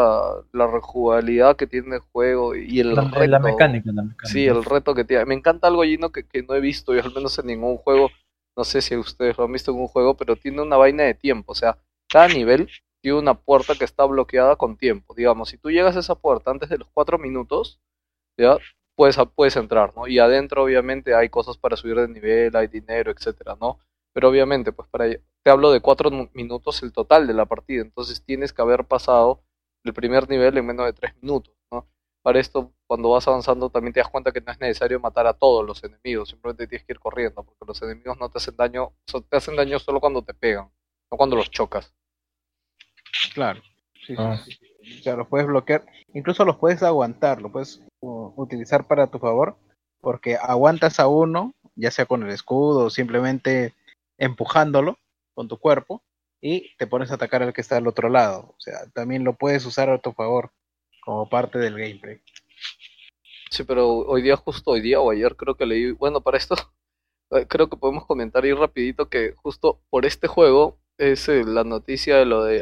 la 0.52 0.66
rejugabilidad 0.66 1.56
que 1.56 1.66
tiene 1.66 1.96
el 1.96 2.02
juego 2.02 2.54
y 2.54 2.80
el 2.80 2.94
La, 2.94 3.02
reto. 3.04 3.26
la 3.26 3.38
mecánica, 3.38 3.90
la 3.92 4.02
mecánica. 4.02 4.26
Sí, 4.26 4.46
el 4.46 4.64
reto 4.64 4.94
que 4.94 5.04
tiene. 5.04 5.24
Me 5.26 5.34
encanta 5.34 5.68
algo, 5.68 5.82
Gino, 5.84 6.10
que, 6.12 6.26
que 6.26 6.42
no 6.42 6.54
he 6.54 6.60
visto, 6.60 6.94
yo 6.94 7.02
al 7.02 7.12
menos 7.14 7.38
en 7.38 7.46
ningún 7.46 7.76
juego. 7.78 8.10
No 8.56 8.64
sé 8.64 8.82
si 8.82 8.96
ustedes 8.96 9.38
lo 9.38 9.44
han 9.44 9.52
visto 9.52 9.70
en 9.72 9.78
un 9.78 9.88
juego, 9.88 10.16
pero 10.16 10.36
tiene 10.36 10.62
una 10.62 10.76
vaina 10.76 11.04
de 11.04 11.14
tiempo. 11.14 11.52
O 11.52 11.54
sea, 11.54 11.78
cada 12.08 12.28
nivel 12.28 12.68
tiene 13.02 13.18
una 13.18 13.34
puerta 13.34 13.74
que 13.76 13.84
está 13.84 14.04
bloqueada 14.04 14.56
con 14.56 14.76
tiempo. 14.76 15.14
Digamos, 15.14 15.48
si 15.50 15.58
tú 15.58 15.70
llegas 15.70 15.96
a 15.96 16.00
esa 16.00 16.14
puerta 16.16 16.50
antes 16.50 16.68
de 16.68 16.78
los 16.78 16.88
cuatro 16.92 17.18
minutos, 17.18 17.80
ya 18.38 18.58
puedes, 18.96 19.16
puedes 19.34 19.56
entrar, 19.56 19.94
¿no? 19.96 20.06
Y 20.06 20.18
adentro, 20.18 20.64
obviamente, 20.64 21.14
hay 21.14 21.28
cosas 21.30 21.58
para 21.58 21.76
subir 21.76 21.96
de 21.96 22.08
nivel, 22.08 22.54
hay 22.56 22.66
dinero, 22.68 23.10
etcétera, 23.10 23.56
¿no? 23.60 23.78
Pero 24.12 24.28
obviamente, 24.28 24.72
pues 24.72 24.88
para 24.88 25.06
te 25.08 25.50
hablo 25.50 25.70
de 25.72 25.80
cuatro 25.80 26.10
nu- 26.10 26.30
minutos 26.34 26.82
el 26.82 26.92
total 26.92 27.26
de 27.26 27.34
la 27.34 27.46
partida. 27.46 27.82
Entonces 27.82 28.22
tienes 28.24 28.52
que 28.52 28.62
haber 28.62 28.84
pasado 28.84 29.42
el 29.84 29.92
primer 29.94 30.28
nivel 30.28 30.56
en 30.58 30.66
menos 30.66 30.86
de 30.86 30.92
tres 30.92 31.14
minutos, 31.20 31.54
¿no? 31.70 31.86
Para 32.22 32.38
esto, 32.38 32.72
cuando 32.86 33.10
vas 33.10 33.26
avanzando, 33.26 33.68
también 33.70 33.92
te 33.92 34.00
das 34.00 34.08
cuenta 34.08 34.30
que 34.30 34.40
no 34.40 34.52
es 34.52 34.60
necesario 34.60 35.00
matar 35.00 35.26
a 35.26 35.32
todos 35.34 35.66
los 35.66 35.82
enemigos, 35.82 36.28
simplemente 36.28 36.66
tienes 36.68 36.86
que 36.86 36.92
ir 36.92 37.00
corriendo, 37.00 37.42
porque 37.42 37.64
los 37.66 37.82
enemigos 37.82 38.16
no 38.18 38.28
te 38.28 38.38
hacen 38.38 38.54
daño, 38.56 38.92
so- 39.06 39.22
te 39.22 39.36
hacen 39.36 39.56
daño 39.56 39.78
solo 39.80 39.98
cuando 39.98 40.22
te 40.22 40.32
pegan, 40.34 40.70
no 41.10 41.16
cuando 41.16 41.34
los 41.36 41.50
chocas. 41.50 41.92
Claro. 43.34 43.60
Sí, 44.06 44.14
sí, 44.14 44.16
Ah. 44.18 44.36
sí, 44.44 44.52
sí. 44.52 44.98
O 45.00 45.02
sea, 45.02 45.16
los 45.16 45.28
puedes 45.28 45.46
bloquear, 45.46 45.84
incluso 46.12 46.44
los 46.44 46.56
puedes 46.56 46.82
aguantar, 46.82 47.40
lo 47.40 47.50
puedes 47.52 47.80
uh, 48.00 48.32
utilizar 48.36 48.86
para 48.86 49.06
tu 49.08 49.18
favor, 49.18 49.56
porque 50.00 50.36
aguantas 50.36 50.98
a 51.00 51.06
uno, 51.08 51.54
ya 51.76 51.90
sea 51.90 52.06
con 52.06 52.22
el 52.24 52.30
escudo 52.30 52.86
o 52.86 52.90
simplemente 52.90 53.74
empujándolo 54.18 54.98
con 55.34 55.48
tu 55.48 55.58
cuerpo, 55.58 56.02
y 56.40 56.74
te 56.76 56.86
pones 56.86 57.10
a 57.10 57.14
atacar 57.14 57.42
al 57.42 57.52
que 57.52 57.60
está 57.60 57.76
al 57.76 57.86
otro 57.86 58.08
lado. 58.08 58.54
O 58.56 58.60
sea, 58.60 58.86
también 58.92 59.24
lo 59.24 59.34
puedes 59.34 59.64
usar 59.64 59.90
a 59.90 59.98
tu 60.00 60.12
favor 60.12 60.52
como 61.04 61.28
parte 61.28 61.58
del 61.58 61.78
gameplay. 61.78 62.20
Sí, 63.50 63.64
pero 63.64 63.88
hoy 63.98 64.22
día, 64.22 64.36
justo 64.36 64.72
hoy 64.72 64.80
día 64.80 65.00
o 65.00 65.10
ayer, 65.10 65.36
creo 65.36 65.56
que 65.56 65.66
leí, 65.66 65.92
bueno, 65.92 66.20
para 66.22 66.38
esto, 66.38 66.54
eh, 67.30 67.46
creo 67.48 67.68
que 67.68 67.76
podemos 67.76 68.06
comentar 68.06 68.44
ahí 68.44 68.52
rapidito 68.52 69.08
que 69.08 69.34
justo 69.36 69.82
por 69.90 70.06
este 70.06 70.26
juego 70.28 70.78
es 70.98 71.28
eh, 71.28 71.44
la 71.44 71.64
noticia 71.64 72.16
de 72.16 72.26
lo 72.26 72.44
de 72.44 72.60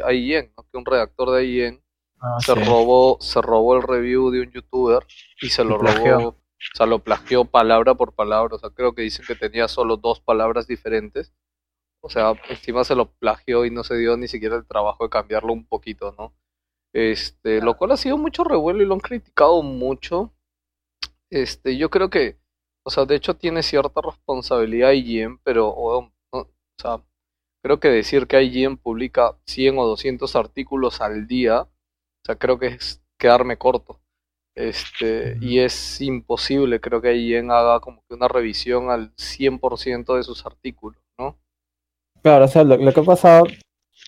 ¿no? 0.57 0.63
Que 0.71 0.77
un 0.77 0.85
redactor 0.85 1.31
de 1.31 1.45
IGN 1.45 1.83
Ah, 2.21 2.37
se 2.39 2.53
sí. 2.53 2.63
robó, 2.63 3.17
se 3.19 3.41
robó 3.41 3.75
el 3.75 3.81
review 3.81 4.29
de 4.29 4.41
un 4.41 4.51
youtuber 4.51 5.05
y 5.41 5.49
se 5.49 5.63
Y 5.63 5.65
lo 5.65 5.79
plagió. 5.79 6.17
robó, 6.17 6.40
o 6.73 6.77
sea, 6.77 6.85
lo 6.85 6.99
plagió 6.99 7.45
palabra 7.45 7.95
por 7.95 8.13
palabra, 8.13 8.55
o 8.55 8.59
sea, 8.59 8.69
creo 8.69 8.93
que 8.93 9.01
dicen 9.01 9.25
que 9.25 9.35
tenía 9.35 9.67
solo 9.67 9.97
dos 9.97 10.21
palabras 10.21 10.67
diferentes, 10.67 11.33
o 12.03 12.09
sea, 12.09 12.33
encima 12.49 12.83
se 12.83 12.95
lo 12.95 13.11
plagió 13.13 13.65
y 13.65 13.71
no 13.71 13.83
se 13.83 13.97
dio 13.97 14.17
ni 14.17 14.27
siquiera 14.27 14.55
el 14.55 14.65
trabajo 14.67 15.03
de 15.03 15.09
cambiarlo 15.09 15.53
un 15.53 15.65
poquito, 15.65 16.15
¿no? 16.17 16.33
Este, 16.93 17.61
lo 17.61 17.77
cual 17.77 17.91
ha 17.91 17.97
sido 17.97 18.17
mucho 18.17 18.43
revuelo 18.43 18.81
y 18.83 18.85
lo 18.85 18.95
han 18.95 18.99
criticado 18.99 19.61
mucho. 19.63 20.33
Este, 21.29 21.77
yo 21.77 21.89
creo 21.89 22.09
que, 22.09 22.37
o 22.83 22.89
sea, 22.91 23.05
de 23.05 23.15
hecho 23.15 23.35
tiene 23.35 23.63
cierta 23.63 24.01
responsabilidad 24.01 24.91
IGN, 24.91 25.39
pero, 25.43 25.69
o, 25.69 26.11
sea, 26.77 27.03
creo 27.63 27.79
que 27.79 27.89
decir 27.89 28.27
que 28.27 28.43
IGN 28.43 28.77
publica 28.77 29.37
100 29.45 29.77
o 29.79 29.85
200 29.87 30.35
artículos 30.35 31.01
al 31.01 31.27
día, 31.27 31.61
o 31.63 31.69
sea, 32.25 32.35
creo 32.37 32.59
que 32.59 32.67
es 32.67 33.03
quedarme 33.17 33.57
corto. 33.57 34.00
Este, 34.55 35.37
y 35.39 35.59
es 35.59 36.01
imposible, 36.01 36.81
creo 36.81 37.01
que 37.01 37.15
IGN 37.15 37.51
haga 37.51 37.79
como 37.79 38.03
que 38.07 38.15
una 38.15 38.27
revisión 38.27 38.89
al 38.89 39.11
100% 39.15 40.15
de 40.15 40.23
sus 40.23 40.45
artículos, 40.45 41.01
¿no? 41.17 41.37
Claro, 42.21 42.45
o 42.45 42.47
sea, 42.47 42.63
lo, 42.63 42.75
lo 42.77 42.93
que 42.93 42.99
ha 42.99 43.03
pasado, 43.03 43.45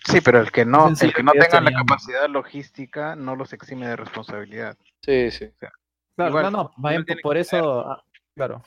Sí, 0.06 0.20
pero 0.22 0.40
el 0.42 0.52
que 0.52 0.66
no, 0.66 0.90
el 0.90 1.14
que 1.14 1.24
no 1.24 1.32
tenga 1.32 1.62
la 1.62 1.72
capacidad 1.72 2.28
logística 2.28 3.16
no 3.16 3.36
los 3.36 3.54
exime 3.54 3.88
de 3.88 3.96
responsabilidad. 3.96 4.78
Sí, 5.02 5.32
sí. 5.32 5.50
claro, 5.60 6.30
Igual, 6.30 6.44
no, 6.46 6.52
no, 6.52 6.72
más 6.78 6.92
bien 7.06 7.20
por 7.22 7.38
eso, 7.38 7.80
ah, 7.82 8.04
claro. 8.36 8.62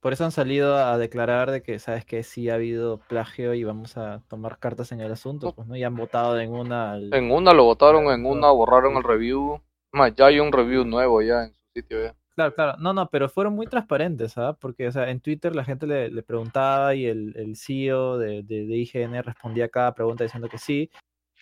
Por 0.00 0.12
eso 0.12 0.24
han 0.24 0.30
salido 0.32 0.76
a 0.76 0.96
declarar 0.98 1.50
de 1.50 1.62
que, 1.62 1.78
sabes 1.78 2.04
que 2.04 2.22
sí 2.22 2.48
ha 2.50 2.54
habido 2.54 2.98
plagio 2.98 3.54
y 3.54 3.64
vamos 3.64 3.96
a 3.96 4.22
tomar 4.28 4.58
cartas 4.58 4.92
en 4.92 5.00
el 5.00 5.10
asunto, 5.10 5.52
pues, 5.54 5.66
¿no? 5.66 5.74
Y 5.74 5.82
han 5.82 5.96
votado 5.96 6.38
en 6.38 6.52
una 6.52 6.92
al- 6.92 7.12
En 7.12 7.32
una 7.32 7.52
lo 7.52 7.64
votaron, 7.64 8.04
en 8.04 8.20
Claro. 8.22 8.28
una 8.28 8.50
borraron 8.50 8.96
el 8.96 9.02
review. 9.02 9.60
Más, 9.92 10.14
ya 10.14 10.26
hay 10.26 10.40
un 10.40 10.52
review 10.52 10.84
nuevo 10.84 11.22
ya 11.22 11.44
en 11.44 11.50
su 11.50 11.56
sitio 11.74 12.02
ya. 12.04 12.14
Claro, 12.34 12.54
claro. 12.54 12.76
No, 12.78 12.92
no, 12.92 13.08
pero 13.10 13.28
fueron 13.28 13.54
muy 13.54 13.66
transparentes, 13.66 14.32
¿sabes? 14.32 14.56
Porque, 14.60 14.86
o 14.86 14.92
sea, 14.92 15.10
en 15.10 15.20
Twitter 15.20 15.56
la 15.56 15.64
gente 15.64 15.86
le, 15.86 16.08
le 16.10 16.22
preguntaba 16.22 16.94
y 16.94 17.06
el, 17.06 17.34
el 17.36 17.56
CEO 17.56 18.16
de, 18.18 18.42
de, 18.44 18.64
de 18.66 18.76
IGN 18.76 19.22
respondía 19.22 19.64
a 19.64 19.68
cada 19.68 19.94
pregunta 19.94 20.22
diciendo 20.24 20.48
que 20.48 20.58
sí. 20.58 20.90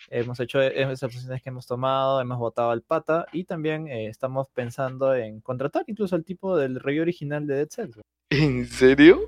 Hemos 0.08 0.40
hecho 0.40 0.60
e- 0.60 0.80
esas 0.82 1.10
decisiones 1.10 1.42
que 1.42 1.48
hemos 1.50 1.66
tomado, 1.66 2.20
hemos 2.20 2.38
votado 2.38 2.70
al 2.70 2.82
pata 2.82 3.26
y 3.32 3.44
también 3.44 3.88
eh, 3.88 4.08
estamos 4.08 4.48
pensando 4.54 5.14
en 5.14 5.40
contratar 5.40 5.84
incluso 5.86 6.14
al 6.16 6.24
tipo 6.24 6.56
del 6.56 6.80
review 6.80 7.02
original 7.02 7.46
de 7.46 7.56
Dead 7.56 7.68
Cells. 7.68 8.00
¿En 8.30 8.66
serio? 8.66 9.20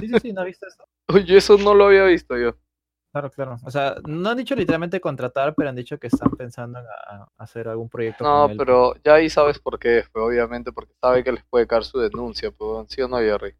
Sí, 0.00 0.08
sí, 0.08 0.14
sí, 0.20 0.32
¿no 0.32 0.40
has 0.42 0.46
visto 0.46 0.66
eso? 0.66 0.84
Oye, 1.08 1.36
eso 1.36 1.58
no 1.58 1.74
lo 1.74 1.86
había 1.86 2.04
visto 2.04 2.38
yo. 2.38 2.56
Claro, 3.12 3.30
claro. 3.30 3.56
O 3.64 3.70
sea, 3.70 3.96
no 4.06 4.30
han 4.30 4.38
dicho 4.38 4.54
literalmente 4.54 5.00
contratar, 5.00 5.54
pero 5.54 5.68
han 5.68 5.76
dicho 5.76 5.98
que 5.98 6.06
están 6.06 6.30
pensando 6.30 6.78
en 6.80 6.86
a- 6.86 7.22
a 7.24 7.28
hacer 7.36 7.68
algún 7.68 7.88
proyecto 7.90 8.24
No, 8.24 8.42
con 8.44 8.50
él. 8.52 8.56
pero 8.56 8.94
ya 9.04 9.14
ahí 9.16 9.28
sabes 9.28 9.58
por 9.58 9.78
qué, 9.78 10.02
fue 10.10 10.22
obviamente 10.22 10.72
porque 10.72 10.94
sabe 11.00 11.22
que 11.22 11.32
les 11.32 11.44
puede 11.44 11.66
caer 11.66 11.84
su 11.84 11.98
denuncia, 11.98 12.50
pues, 12.50 12.86
¿sí 12.88 13.02
o 13.02 13.08
no, 13.08 13.18
Jerry? 13.18 13.54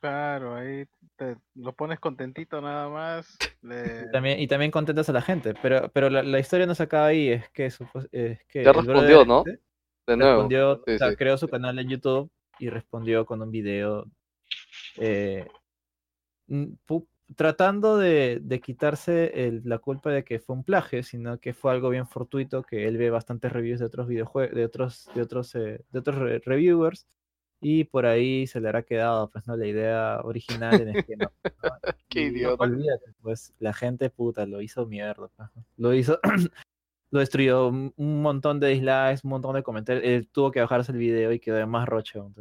Claro, 0.00 0.54
ahí 0.54 0.84
te 1.16 1.36
lo 1.54 1.72
pones 1.72 1.98
contentito 1.98 2.60
nada 2.60 2.88
más. 2.88 3.36
le- 3.62 4.04
Y 4.06 4.12
también, 4.12 4.38
y 4.40 4.46
también 4.46 4.70
contentas 4.70 5.08
a 5.08 5.12
la 5.12 5.22
gente, 5.22 5.54
pero, 5.62 5.90
pero 5.92 6.08
la, 6.10 6.22
la 6.22 6.38
historia 6.38 6.66
no 6.66 6.74
se 6.74 6.84
acaba 6.84 7.06
ahí, 7.06 7.30
es 7.30 7.48
que, 7.50 7.68
supos- 7.70 8.08
es 8.12 8.38
que 8.48 8.64
Ya 8.64 8.72
respondió, 8.72 9.24
¿no? 9.24 9.38
este 9.44 9.60
De 10.06 10.16
nuevo. 10.16 10.42
respondió, 10.42 10.82
Sí, 10.86 10.92
o 10.94 10.98
sea, 10.98 11.10
sí. 11.10 11.16
creó 11.16 11.36
su 11.38 11.48
canal 11.48 11.78
en 11.78 11.88
YouTube 11.88 12.30
y 12.60 12.68
respondió 12.70 13.26
con 13.26 13.42
un 13.42 13.50
video 13.50 14.04
eh, 14.98 15.46
tratando 17.36 17.98
de, 17.98 18.40
de 18.42 18.60
quitarse 18.60 19.46
el- 19.46 19.62
la 19.64 19.78
culpa 19.78 20.10
de 20.10 20.24
que 20.24 20.38
fue 20.40 20.56
un 20.56 20.64
plagio, 20.64 21.02
sino 21.02 21.38
que 21.38 21.52
fue 21.54 21.72
algo 21.72 21.90
bien 21.90 22.06
fortuito, 22.06 22.62
que 22.62 22.86
él 22.88 22.96
ve 22.96 23.10
bastantes 23.10 23.52
reviews 23.52 23.80
de 23.80 23.86
otros 23.86 24.08
videojuegos, 24.08 24.54
de 24.54 24.64
otros, 24.64 25.10
de 25.14 25.22
otros, 25.22 25.54
eh, 25.54 25.84
de 25.90 25.98
otros 25.98 26.16
re- 26.16 26.38
reviewers, 26.44 27.06
y 27.60 27.84
por 27.84 28.06
ahí 28.06 28.46
se 28.46 28.60
le 28.60 28.68
habrá 28.68 28.82
quedado, 28.82 29.28
pues, 29.30 29.46
¿no? 29.46 29.56
La 29.56 29.66
idea 29.66 30.20
original 30.24 30.80
en 30.80 30.88
el 30.88 31.04
que 31.04 31.16
no. 31.16 31.32
¿no? 31.62 31.70
Qué 32.08 32.22
idiota. 32.22 32.64
Olvídate, 32.64 33.12
pues, 33.20 33.52
la 33.58 33.72
gente 33.72 34.10
puta 34.10 34.46
lo 34.46 34.62
hizo 34.62 34.86
mierda, 34.86 35.28
pues, 35.36 35.50
¿no? 35.54 35.64
Lo 35.76 35.94
hizo, 35.94 36.18
lo 37.10 37.20
destruyó 37.20 37.68
un 37.68 38.22
montón 38.22 38.60
de 38.60 38.68
dislikes, 38.68 39.20
un 39.24 39.30
montón 39.30 39.54
de 39.54 39.62
comentarios, 39.62 40.04
él 40.04 40.28
tuvo 40.30 40.50
que 40.50 40.60
bajarse 40.60 40.92
el 40.92 40.98
video 40.98 41.32
y 41.32 41.40
quedó 41.40 41.66
más 41.66 41.88
rocho. 41.88 42.22
aún 42.22 42.34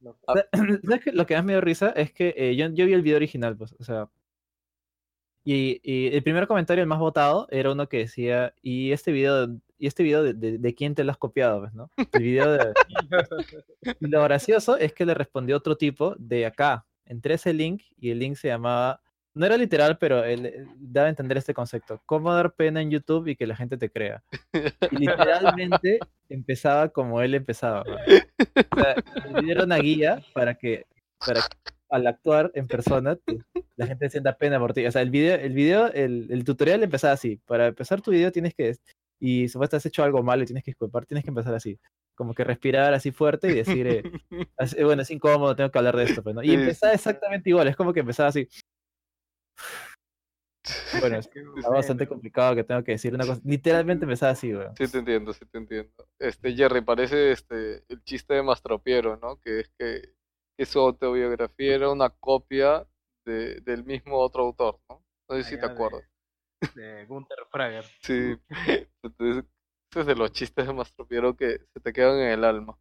Lo 1.12 1.26
que 1.26 1.34
más 1.34 1.44
me 1.44 1.52
dio 1.52 1.60
risa 1.60 1.90
es 1.90 2.12
que 2.12 2.34
eh, 2.36 2.56
yo, 2.56 2.68
yo 2.68 2.86
vi 2.86 2.92
el 2.92 3.02
video 3.02 3.16
original, 3.16 3.56
pues, 3.56 3.74
o 3.78 3.84
sea. 3.84 4.08
Y, 5.44 5.80
y 5.82 6.14
el 6.14 6.22
primer 6.22 6.46
comentario, 6.46 6.82
el 6.82 6.88
más 6.88 6.98
votado, 6.98 7.48
era 7.50 7.72
uno 7.72 7.88
que 7.88 7.98
decía, 7.98 8.54
y 8.62 8.92
este 8.92 9.10
video, 9.10 9.48
y 9.78 9.86
este 9.86 10.02
video 10.02 10.22
de, 10.22 10.34
de, 10.34 10.58
de 10.58 10.74
quién 10.74 10.94
te 10.94 11.02
lo 11.02 11.10
has 11.10 11.18
copiado, 11.18 11.60
pues, 11.60 11.72
¿no? 11.72 11.90
El 12.12 12.22
video 12.22 12.52
de... 12.52 12.72
Lo 14.00 14.22
gracioso 14.22 14.76
es 14.76 14.92
que 14.92 15.06
le 15.06 15.14
respondió 15.14 15.56
otro 15.56 15.76
tipo 15.76 16.14
de 16.18 16.44
acá. 16.44 16.86
Entré 17.06 17.32
a 17.32 17.36
ese 17.36 17.54
link 17.54 17.82
y 17.98 18.10
el 18.10 18.18
link 18.18 18.36
se 18.36 18.48
llamaba, 18.48 19.00
no 19.34 19.46
era 19.46 19.56
literal, 19.56 19.96
pero 19.98 20.24
él, 20.24 20.46
él 20.46 20.66
daba 20.78 21.06
a 21.06 21.10
entender 21.10 21.38
este 21.38 21.54
concepto. 21.54 22.00
¿Cómo 22.06 22.32
dar 22.34 22.52
pena 22.54 22.80
en 22.82 22.90
YouTube 22.90 23.28
y 23.28 23.36
que 23.36 23.46
la 23.46 23.56
gente 23.56 23.76
te 23.76 23.90
crea? 23.90 24.22
Y 24.90 24.96
literalmente 24.96 25.98
empezaba 26.28 26.88
como 26.88 27.20
él 27.20 27.34
empezaba. 27.34 27.84
¿no? 27.84 27.94
O 27.94 28.80
sea, 28.80 28.94
le 29.32 29.42
dieron 29.42 29.64
una 29.66 29.78
guía 29.78 30.22
para 30.34 30.54
que, 30.54 30.86
para 31.24 31.40
que 31.42 31.56
al 31.90 32.06
actuar 32.06 32.50
en 32.54 32.66
persona 32.66 33.16
te- 33.16 33.38
la 33.76 33.86
gente 33.86 34.10
sienta 34.10 34.36
pena 34.36 34.58
por 34.58 34.72
ti. 34.72 34.86
O 34.86 34.90
sea, 34.92 35.02
el 35.02 35.10
video, 35.10 35.36
el 35.36 35.52
video, 35.54 35.86
el, 35.92 36.26
el 36.30 36.44
tutorial 36.44 36.82
empezaba 36.82 37.14
así. 37.14 37.40
Para 37.46 37.68
empezar 37.68 38.00
tu 38.00 38.10
video 38.10 38.30
tienes 38.32 38.54
que, 38.54 38.76
y 39.20 39.48
supuestamente 39.48 39.76
has 39.76 39.86
hecho 39.86 40.02
algo 40.04 40.22
malo 40.22 40.42
y 40.42 40.46
tienes 40.46 40.64
que 40.64 40.70
disculpar, 40.72 41.06
tienes 41.06 41.24
que 41.24 41.30
empezar 41.30 41.54
así. 41.54 41.78
Como 42.14 42.34
que 42.34 42.44
respirar 42.44 42.92
así 42.94 43.12
fuerte 43.12 43.48
y 43.50 43.54
decir, 43.54 43.86
eh, 43.86 44.02
así, 44.58 44.82
bueno, 44.84 45.02
es 45.02 45.10
incómodo, 45.10 45.56
tengo 45.56 45.70
que 45.70 45.78
hablar 45.78 45.96
de 45.96 46.04
esto. 46.04 46.22
Pues, 46.22 46.34
¿no? 46.34 46.42
Y 46.42 46.50
empezaba 46.52 46.92
exactamente 46.92 47.48
igual, 47.50 47.68
es 47.68 47.76
como 47.76 47.92
que 47.92 48.00
empezaba 48.00 48.28
así. 48.28 48.46
Bueno, 51.00 51.16
es 51.18 51.28
Qué 51.28 51.40
está 51.56 51.70
bastante 51.70 52.04
bueno. 52.04 52.08
complicado 52.14 52.54
que 52.54 52.64
tengo 52.64 52.84
que 52.84 52.92
decir 52.92 53.14
una 53.14 53.26
cosa. 53.26 53.40
Literalmente 53.44 54.04
empezaba 54.04 54.32
así, 54.32 54.54
weón. 54.54 54.76
Sí 54.76 54.88
te 54.88 54.98
entiendo, 54.98 55.32
sí 55.32 55.44
te 55.46 55.58
entiendo. 55.58 55.92
Este, 56.18 56.54
Jerry, 56.54 56.80
parece 56.82 57.32
este 57.32 57.84
el 57.88 58.02
chiste 58.04 58.34
de 58.34 58.42
Mastropiero, 58.42 59.16
¿no? 59.16 59.40
Que 59.40 59.60
es 59.60 59.68
que, 59.78 60.14
que 60.58 60.66
su 60.66 60.78
autobiografía 60.80 61.74
era 61.74 61.90
una 61.90 62.10
copia 62.10 62.86
de, 63.24 63.60
del 63.60 63.84
mismo 63.84 64.18
otro 64.18 64.44
autor, 64.44 64.80
¿no? 64.88 65.02
No 65.28 65.36
sé 65.36 65.44
si 65.44 65.50
te 65.50 65.60
Allá 65.60 65.68
de- 65.68 65.72
acuerdas. 65.74 66.10
De 66.74 67.06
Gunther 67.06 67.38
Frager. 67.50 67.84
Sí. 68.02 68.36
Entonces, 69.02 69.44
es 69.96 70.06
de 70.06 70.14
los 70.14 70.30
chistes 70.32 70.66
de 70.66 70.72
Mastropiero 70.74 71.34
que 71.36 71.58
se 71.72 71.80
te 71.80 71.92
quedan 71.92 72.18
en 72.18 72.28
el 72.32 72.44
alma. 72.44 72.78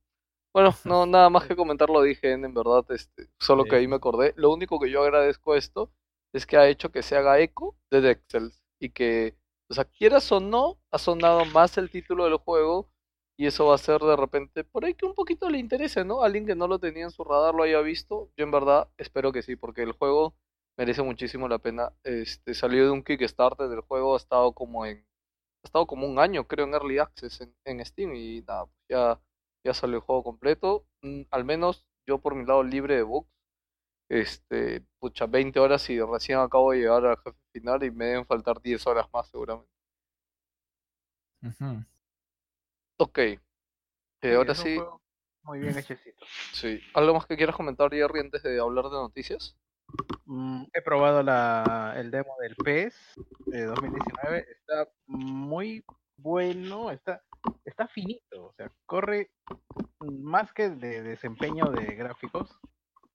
Bueno, 0.54 0.76
no, 0.84 1.06
nada 1.06 1.30
más 1.30 1.46
que 1.46 1.56
comentar 1.56 1.89
lo 1.89 2.02
dije 2.02 2.32
en, 2.34 2.44
en 2.44 2.54
verdad, 2.54 2.84
este, 2.89 3.30
solo 3.39 3.63
que 3.63 3.72
Sí. 3.72 3.76
ahí 3.78 3.88
me 3.88 3.96
acordé. 3.96 4.34
Lo 4.36 4.52
único 4.52 4.80
que 4.80 4.89
yo 4.92 5.04
agradezco 5.04 5.56
esto 5.56 5.92
es 6.34 6.46
que 6.46 6.58
ha 6.58 6.68
hecho 6.68 6.92
que 6.92 7.04
se 7.04 7.15
haga 7.15 7.39
eco 7.39 7.76
de 7.92 8.02
Dexels 8.02 8.63
y 8.80 8.89
que, 8.89 9.36
o 9.70 9.74
sea, 9.74 9.86
quieras 9.86 10.32
o 10.32 10.39
no, 10.39 10.80
ha 10.92 10.98
sonado 10.98 11.46
más 11.46 11.78
el 11.78 11.89
título 11.89 12.26
del 12.26 12.38
juego 12.38 12.89
y 13.38 13.48
eso 13.48 13.68
va 13.68 13.76
a 13.76 13.78
ser 13.78 14.02
de 14.02 14.15
repente 14.15 14.63
por 14.63 14.86
ahí 14.86 14.94
que 14.96 15.06
un 15.06 15.15
poquito 15.15 15.50
le 15.50 15.60
interese, 15.60 16.04
¿no? 16.04 16.24
Alguien 16.24 16.46
que 16.46 16.56
no 16.56 16.68
lo 16.68 16.80
tenía 16.80 17.06
en 17.06 17.12
su 17.12 17.24
radar 17.24 17.56
lo 17.56 17.63
haya 17.63 17.80
visto. 17.82 18.32
Yo 18.38 18.44
en 18.44 18.52
verdad 18.52 18.89
espero 18.98 19.32
que 19.32 19.42
sí, 19.42 19.56
porque 19.56 19.84
el 19.84 19.94
juego 19.94 20.36
merece 20.78 21.02
muchísimo 21.04 21.48
la 21.48 21.60
pena. 21.60 21.94
Este 22.04 22.54
salió 22.54 22.84
de 22.86 22.92
un 22.92 23.04
Kickstarter 23.04 23.70
del 23.70 23.82
juego, 23.82 24.15
ha 24.15 24.18
estado 24.18 24.54
como 24.54 24.86
en 24.86 25.06
ha 25.63 25.68
estado 25.68 25.88
como 25.88 26.08
un 26.08 26.20
año, 26.20 26.48
creo, 26.48 26.65
en 26.65 26.74
Early 26.74 27.00
Access 27.00 27.42
en, 27.65 27.86
Steam 27.86 28.15
y 28.15 28.42
nada, 28.42 28.65
ya, 28.89 29.22
ya 29.65 29.74
salió 29.74 29.98
el 29.98 30.02
juego 30.04 30.24
completo. 30.24 30.86
Mm, 31.02 31.24
al 31.32 31.46
menos 31.46 31.86
yo 32.08 32.20
por 32.20 32.36
mi 32.36 32.46
lado 32.46 32.63
libre 32.63 32.96
de 32.96 33.04
bugs. 33.04 33.30
Este, 34.10 34.84
pucha, 34.98 35.28
20 35.28 35.60
horas 35.60 35.88
y 35.89 36.02
recién 36.02 36.39
acabo 36.39 36.72
de 36.72 36.80
llegar 36.80 37.06
al 37.06 37.17
jefe 37.17 37.38
final 37.54 37.84
y 37.84 37.91
me 37.91 38.06
deben 38.06 38.26
faltar 38.26 38.60
10 38.60 38.86
horas 38.88 39.08
más 39.13 39.30
seguramente. 39.30 39.69
Ujú. 41.43 41.86
Ok, 42.98 43.17
eh, 43.19 43.39
Sí, 44.22 44.32
ahora 44.34 44.56
sí, 44.56 44.78
Muy 45.43 45.60
bien 45.60 45.78
hechecito. 45.78 46.26
sí. 46.52 46.82
¿Algo 46.93 47.13
más 47.13 47.26
que 47.26 47.38
quieras 47.38 47.56
comentar, 47.56 47.89
Jerry, 47.91 48.19
antes 48.19 48.43
de 48.43 48.60
hablar 48.60 48.86
de 48.86 48.91
noticias? 48.91 49.56
Mm, 50.26 50.65
he 50.74 50.82
probado 50.82 51.24
la, 51.24 51.93
el 51.95 52.12
demo 52.12 52.36
del 52.41 52.56
PES 52.56 52.95
de 53.45 53.65
2019. 53.65 54.45
Está 54.52 54.89
muy 55.06 55.84
bueno, 56.17 56.91
está, 56.91 57.24
está 57.63 57.88
finito. 57.88 58.48
O 58.48 58.54
sea, 58.54 58.72
corre 58.86 59.32
más 60.00 60.52
que 60.54 60.69
de 60.69 61.02
desempeño 61.02 61.72
de 61.72 61.95
gráficos. 61.95 62.60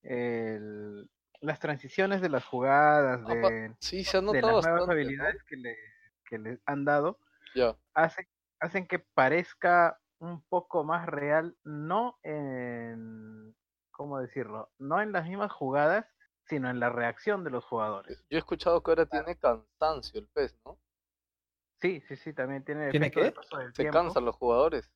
El- 0.04 1.10
las 1.40 1.58
transiciones 1.60 2.20
de 2.22 2.28
las 2.30 2.44
jugadas, 2.44 3.20
Apa- 3.22 3.50
de, 3.50 3.74
Sí, 3.80 4.04
se 4.04 4.16
ha 4.16 4.20
de 4.20 4.26
notado 4.26 4.56
las 4.56 4.64
nuevas 4.64 4.80
bastante, 4.80 4.86
¿no? 4.86 4.92
habilidades 4.92 5.42
que 5.44 5.56
le, 5.56 5.76
que 6.26 6.38
le 6.38 6.58
han 6.66 6.84
dado, 6.84 7.18
hacen, 7.94 8.26
hacen 8.60 8.86
que 8.86 8.98
parezca 8.98 10.00
un 10.18 10.42
poco 10.44 10.84
más 10.84 11.06
real, 11.06 11.56
no 11.64 12.18
en, 12.22 13.54
¿cómo 13.90 14.20
decirlo? 14.20 14.70
No 14.78 15.00
en 15.02 15.12
las 15.12 15.26
mismas 15.28 15.52
jugadas, 15.52 16.06
sino 16.46 16.70
en 16.70 16.80
la 16.80 16.88
reacción 16.90 17.44
de 17.44 17.50
los 17.50 17.64
jugadores. 17.64 18.18
Yo 18.30 18.36
he 18.36 18.38
escuchado 18.38 18.82
que 18.82 18.90
ahora 18.90 19.06
tiene 19.06 19.36
cansancio 19.36 20.20
el 20.20 20.28
pez, 20.28 20.58
¿no? 20.64 20.78
Sí, 21.80 22.00
sí, 22.08 22.16
sí, 22.16 22.32
también 22.32 22.64
tiene 22.64 22.90
¿Tiene 22.90 23.10
qué? 23.10 23.34
Se 23.72 23.82
tiempo. 23.82 23.92
cansan 23.98 24.24
los 24.24 24.36
jugadores. 24.36 24.90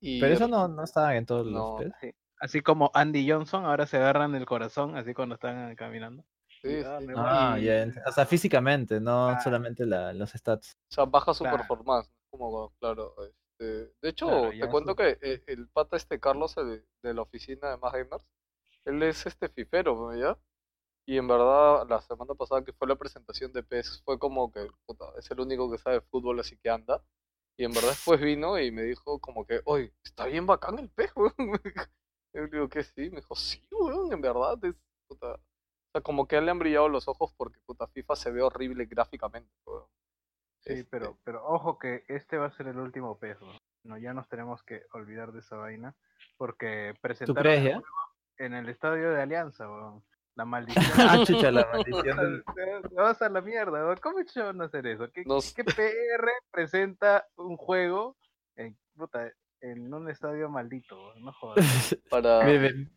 Y 0.00 0.20
Pero 0.20 0.34
eso 0.34 0.48
no, 0.48 0.68
no 0.68 0.84
estaba 0.84 1.16
en 1.16 1.24
todos 1.24 1.46
No. 1.46 1.78
los. 1.80 1.92
Sí. 2.00 2.14
Así 2.44 2.60
como 2.60 2.90
Andy 2.92 3.26
Johnson, 3.30 3.64
ahora 3.64 3.86
se 3.86 3.96
agarran 3.96 4.34
el 4.34 4.44
corazón, 4.44 4.98
así 4.98 5.14
cuando 5.14 5.36
están 5.36 5.70
eh, 5.72 5.76
caminando. 5.76 6.22
sí, 6.60 6.82
Ah, 6.84 6.98
sí. 7.00 7.06
Ah, 7.16 7.56
Y- 7.58 7.64
ya, 7.64 7.84
ent- 7.86 8.02
O 8.06 8.12
sea, 8.12 8.26
físicamente, 8.26 9.00
no 9.00 9.28
Claro. 9.28 9.40
solamente 9.42 9.86
la, 9.86 10.12
los 10.12 10.30
stats. 10.32 10.76
O 10.90 10.94
sea, 10.94 11.06
baja 11.06 11.32
su 11.32 11.42
Claro. 11.44 11.56
performance. 11.56 12.10
Como, 12.28 12.70
claro. 12.78 13.14
Este... 13.24 13.94
De 14.02 14.08
hecho, 14.10 14.26
Claro, 14.26 14.50
te 14.50 14.68
cuento 14.68 14.90
su- 14.90 14.96
que 14.96 15.18
eh, 15.22 15.42
el 15.46 15.68
pata 15.68 15.96
este 15.96 16.20
Carlos 16.20 16.54
el 16.58 16.84
de 17.02 17.14
la 17.14 17.22
oficina 17.22 17.70
de 17.70 17.76
Más 17.78 17.92
Gamers, 17.94 18.26
él 18.84 19.02
es 19.04 19.24
este 19.24 19.48
fifero, 19.48 19.94
¿no? 19.96 20.14
¿ya? 20.14 20.36
Y 21.06 21.16
en 21.16 21.26
verdad, 21.26 21.86
la 21.88 22.02
semana 22.02 22.34
pasada 22.34 22.62
que 22.62 22.74
fue 22.74 22.86
la 22.86 22.96
presentación 22.96 23.54
de 23.54 23.62
PES, 23.62 24.02
fue 24.04 24.18
como 24.18 24.52
que, 24.52 24.68
puta, 24.84 25.06
es 25.18 25.30
el 25.30 25.40
único 25.40 25.70
que 25.70 25.78
sabe 25.78 26.02
fútbol, 26.02 26.40
así 26.40 26.58
que 26.58 26.68
anda. 26.68 27.02
Y 27.56 27.64
en 27.64 27.72
verdad 27.72 27.88
después 27.90 28.20
vino 28.20 28.58
y 28.58 28.70
me 28.70 28.82
dijo 28.82 29.18
como 29.18 29.46
que, 29.46 29.62
oye, 29.64 29.94
está 30.04 30.26
bien 30.26 30.44
bacán 30.44 30.78
el 30.78 30.90
PES. 30.90 31.10
Yo 32.34 32.42
le 32.42 32.48
digo 32.48 32.68
que 32.68 32.82
sí, 32.82 33.10
me 33.10 33.16
dijo, 33.16 33.34
sí, 33.36 33.62
weón, 33.70 34.12
en 34.12 34.20
verdad, 34.20 34.58
es, 34.64 34.74
puta. 35.06 35.34
O 35.34 35.38
sea, 35.92 36.00
como 36.02 36.26
que 36.26 36.36
a 36.36 36.40
él 36.40 36.46
le 36.46 36.50
han 36.50 36.58
brillado 36.58 36.88
los 36.88 37.06
ojos 37.06 37.32
porque, 37.36 37.60
puta, 37.64 37.86
FIFA 37.86 38.16
se 38.16 38.30
ve 38.32 38.42
horrible 38.42 38.86
gráficamente, 38.86 39.50
weón. 39.64 39.86
Sí, 40.60 40.72
Este, 40.72 40.84
pero, 40.90 41.18
pero 41.24 41.44
ojo 41.46 41.78
que 41.78 42.04
este 42.08 42.38
va 42.38 42.46
a 42.46 42.50
ser 42.50 42.68
el 42.68 42.78
último 42.78 43.18
peso. 43.18 43.46
No, 43.84 43.98
ya 43.98 44.14
nos 44.14 44.28
tenemos 44.28 44.62
que 44.62 44.86
olvidar 44.92 45.32
de 45.32 45.40
esa 45.40 45.56
vaina. 45.56 45.94
Porque 46.36 46.92
¿Tú 46.94 47.00
presentaron 47.02 47.42
crees 47.42 47.58
el 47.60 47.64
ya? 47.68 47.74
juego 47.74 47.86
en 48.38 48.54
el 48.54 48.68
estadio 48.68 49.10
de 49.12 49.22
Alianza, 49.22 49.68
weón. 49.70 50.02
La 50.34 50.44
maldición. 50.44 50.84
Ah, 50.98 51.22
chucha, 51.24 51.52
la 51.52 51.68
maldición 51.72 52.16
del... 52.16 52.44
Vas 52.96 53.22
a 53.22 53.28
la 53.28 53.40
mierda, 53.40 53.84
weón. 53.84 53.98
¿Cómo 54.02 54.16
van 54.36 54.60
a 54.62 54.64
hacer 54.64 54.86
eso? 54.86 55.08
¿Qué, 55.12 55.22
qué 55.22 55.64
PR 55.64 56.30
presenta 56.50 57.28
un 57.36 57.56
juego 57.56 58.16
en, 58.56 58.76
puta, 58.96 59.30
en 59.72 59.92
un 59.94 60.08
estadio 60.10 60.48
maldito? 60.48 61.14
No 61.16 61.32
jodas. 61.32 61.56
para... 62.10 62.44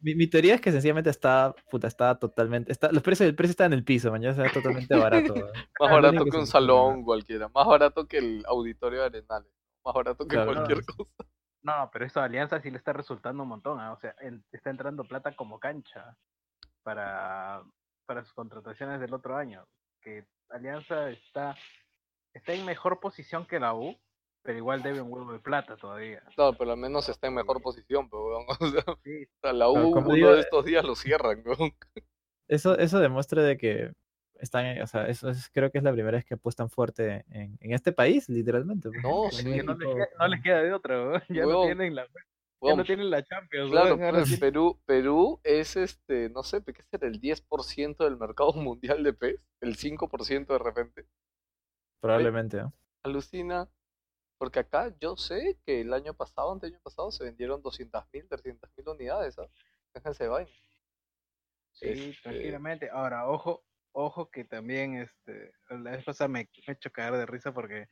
Mi, 0.02 0.16
mi- 0.16 0.28
teoría 0.28 0.56
es 0.56 0.62
que 0.62 0.72
sencillamente 0.72 1.10
está, 1.10 1.56
puta, 1.72 1.88
está 1.88 2.18
totalmente, 2.20 2.72
está, 2.72 2.92
los 2.92 3.02
precios, 3.04 3.30
el 3.30 3.36
precio 3.36 3.52
está 3.52 3.66
en 3.66 3.74
el 3.74 3.84
piso, 3.84 4.12
mañana 4.12 4.32
está 4.46 4.60
totalmente 4.60 4.96
barato. 4.98 5.34
Más 5.80 5.92
barato 5.92 6.24
que 6.26 6.32
que 6.32 6.38
un 6.38 6.46
se 6.46 6.52
salón 6.52 7.04
cualquiera, 7.04 7.48
más 7.50 7.66
barato 7.68 8.08
que 8.08 8.18
el 8.18 8.44
auditorio 8.48 9.00
de 9.02 9.06
Arenales, 9.06 9.52
más 9.86 9.94
barato 9.94 10.26
que 10.28 10.36
Claro. 10.36 10.54
cualquier 10.54 10.86
cosa. 10.86 11.10
No, 11.64 11.90
pero 11.92 12.06
esto 12.06 12.20
de 12.20 12.26
Alianza 12.28 12.62
sí 12.62 12.70
le 12.72 12.78
está 12.78 12.94
resultando 12.94 13.44
un 13.44 13.50
montón. 13.50 13.80
¿ah? 13.80 13.92
O 13.94 14.00
sea, 14.00 14.16
en- 14.22 14.44
está 14.52 14.70
entrando 14.70 15.04
plata 15.04 15.36
como 15.36 15.60
cancha 15.60 16.16
para, 16.84 17.62
para 18.06 18.24
sus 18.24 18.34
contrataciones 18.34 19.00
del 19.00 19.14
otro 19.14 19.36
año. 19.36 19.66
Que 20.02 20.26
Alianza 20.50 21.10
está, 21.10 21.56
está 22.34 22.54
en 22.54 22.66
mejor 22.66 23.00
posición 23.00 23.46
que 23.46 23.60
la 23.60 23.74
U, 23.74 23.98
pero 24.48 24.60
igual 24.60 24.82
debe 24.82 25.02
un 25.02 25.12
huevo 25.12 25.34
de 25.34 25.40
plata 25.40 25.76
todavía. 25.76 26.24
Claro, 26.34 26.56
pero 26.58 26.72
al 26.72 26.78
menos 26.78 27.10
está 27.10 27.28
en 27.28 27.34
mejor 27.34 27.62
posición, 27.62 28.10
pero 28.10 28.28
weón, 28.28 28.46
o 28.62 28.68
sea, 28.72 28.82
Sí, 29.04 29.28
la 29.44 29.70
U 29.70 29.74
Claro, 29.74 29.88
uno 29.90 30.14
digo, 30.14 30.32
de 30.34 30.40
estos 30.40 30.64
días 30.64 30.86
lo 30.86 30.96
cierran, 30.96 31.44
weón. 31.46 31.74
Eso, 32.48 32.78
eso 32.78 33.02
demuestra 33.02 33.42
de 33.44 33.58
que 33.58 33.92
están, 34.36 34.66
en- 34.68 34.82
o 34.82 34.88
sea, 34.88 35.06
eso 35.10 35.28
es, 35.28 35.50
creo 35.50 35.70
que 35.70 35.80
es 35.80 35.84
la 35.84 35.92
primera 35.92 36.16
vez 36.16 36.24
que 36.24 36.36
apuestan 36.36 36.70
fuerte 36.70 37.26
en, 37.30 37.58
en 37.60 37.74
este 37.74 37.92
país, 37.92 38.30
literalmente. 38.30 38.90
pues, 38.90 39.04
No, 39.04 39.30
sí, 39.32 39.44
no, 39.64 39.74
les 39.76 39.86
queda, 39.90 40.08
no 40.18 40.28
les 40.30 40.42
queda 40.42 40.62
de 40.64 40.72
otra, 40.74 40.96
weón. 40.98 41.22
ya 41.30 41.46
no 41.46 41.64
tienen 41.66 41.94
la, 41.96 42.08
ya 42.62 42.76
no 42.78 42.84
tienen 42.86 43.10
la 43.10 43.24
Champions. 43.26 43.70
Claro, 43.70 43.98
pues, 43.98 44.40
Perú, 44.40 44.80
Perú 44.86 45.42
es 45.44 45.76
este, 45.76 46.30
no 46.30 46.44
sé, 46.44 46.64
¿qué 46.64 46.84
será? 46.90 47.06
El 47.06 47.20
10% 47.20 48.06
del 48.06 48.16
mercado 48.16 48.54
mundial 48.54 49.04
de 49.04 49.12
pez, 49.12 49.42
el 49.60 49.76
5% 49.76 50.54
de 50.54 50.60
repente. 50.60 51.06
probablemente. 52.00 52.62
¿no? 52.62 52.72
Alucina, 53.04 53.68
porque 54.38 54.60
acá 54.60 54.94
yo 55.00 55.18
sé 55.18 55.58
que 55.66 55.82
el 55.82 55.94
año 55.94 56.14
pasado, 56.14 56.52
ante 56.52 56.68
año 56.68 56.80
pasado, 56.84 57.12
se 57.12 57.24
vendieron 57.24 57.62
200.000, 57.62 58.28
300.000 58.28 58.92
unidades, 58.92 59.38
¿ah? 59.40 59.48
Déjense 59.94 60.28
vaina. 60.28 60.52
Sí, 61.74 61.88
Este, 61.90 62.22
tranquilamente. 62.22 62.90
Ahora, 62.92 63.28
ojo, 63.28 63.64
ojo 63.92 64.30
que 64.30 64.44
también 64.46 64.96
este, 64.98 65.52
la 65.70 65.92
vez 65.92 66.04
pasada 66.04 66.28
me, 66.28 66.40
me 66.44 66.50
he 66.68 66.72
hecho 66.72 66.92
caer 66.92 67.14
de 67.14 67.26
risa 67.26 67.54
porque 67.54 67.88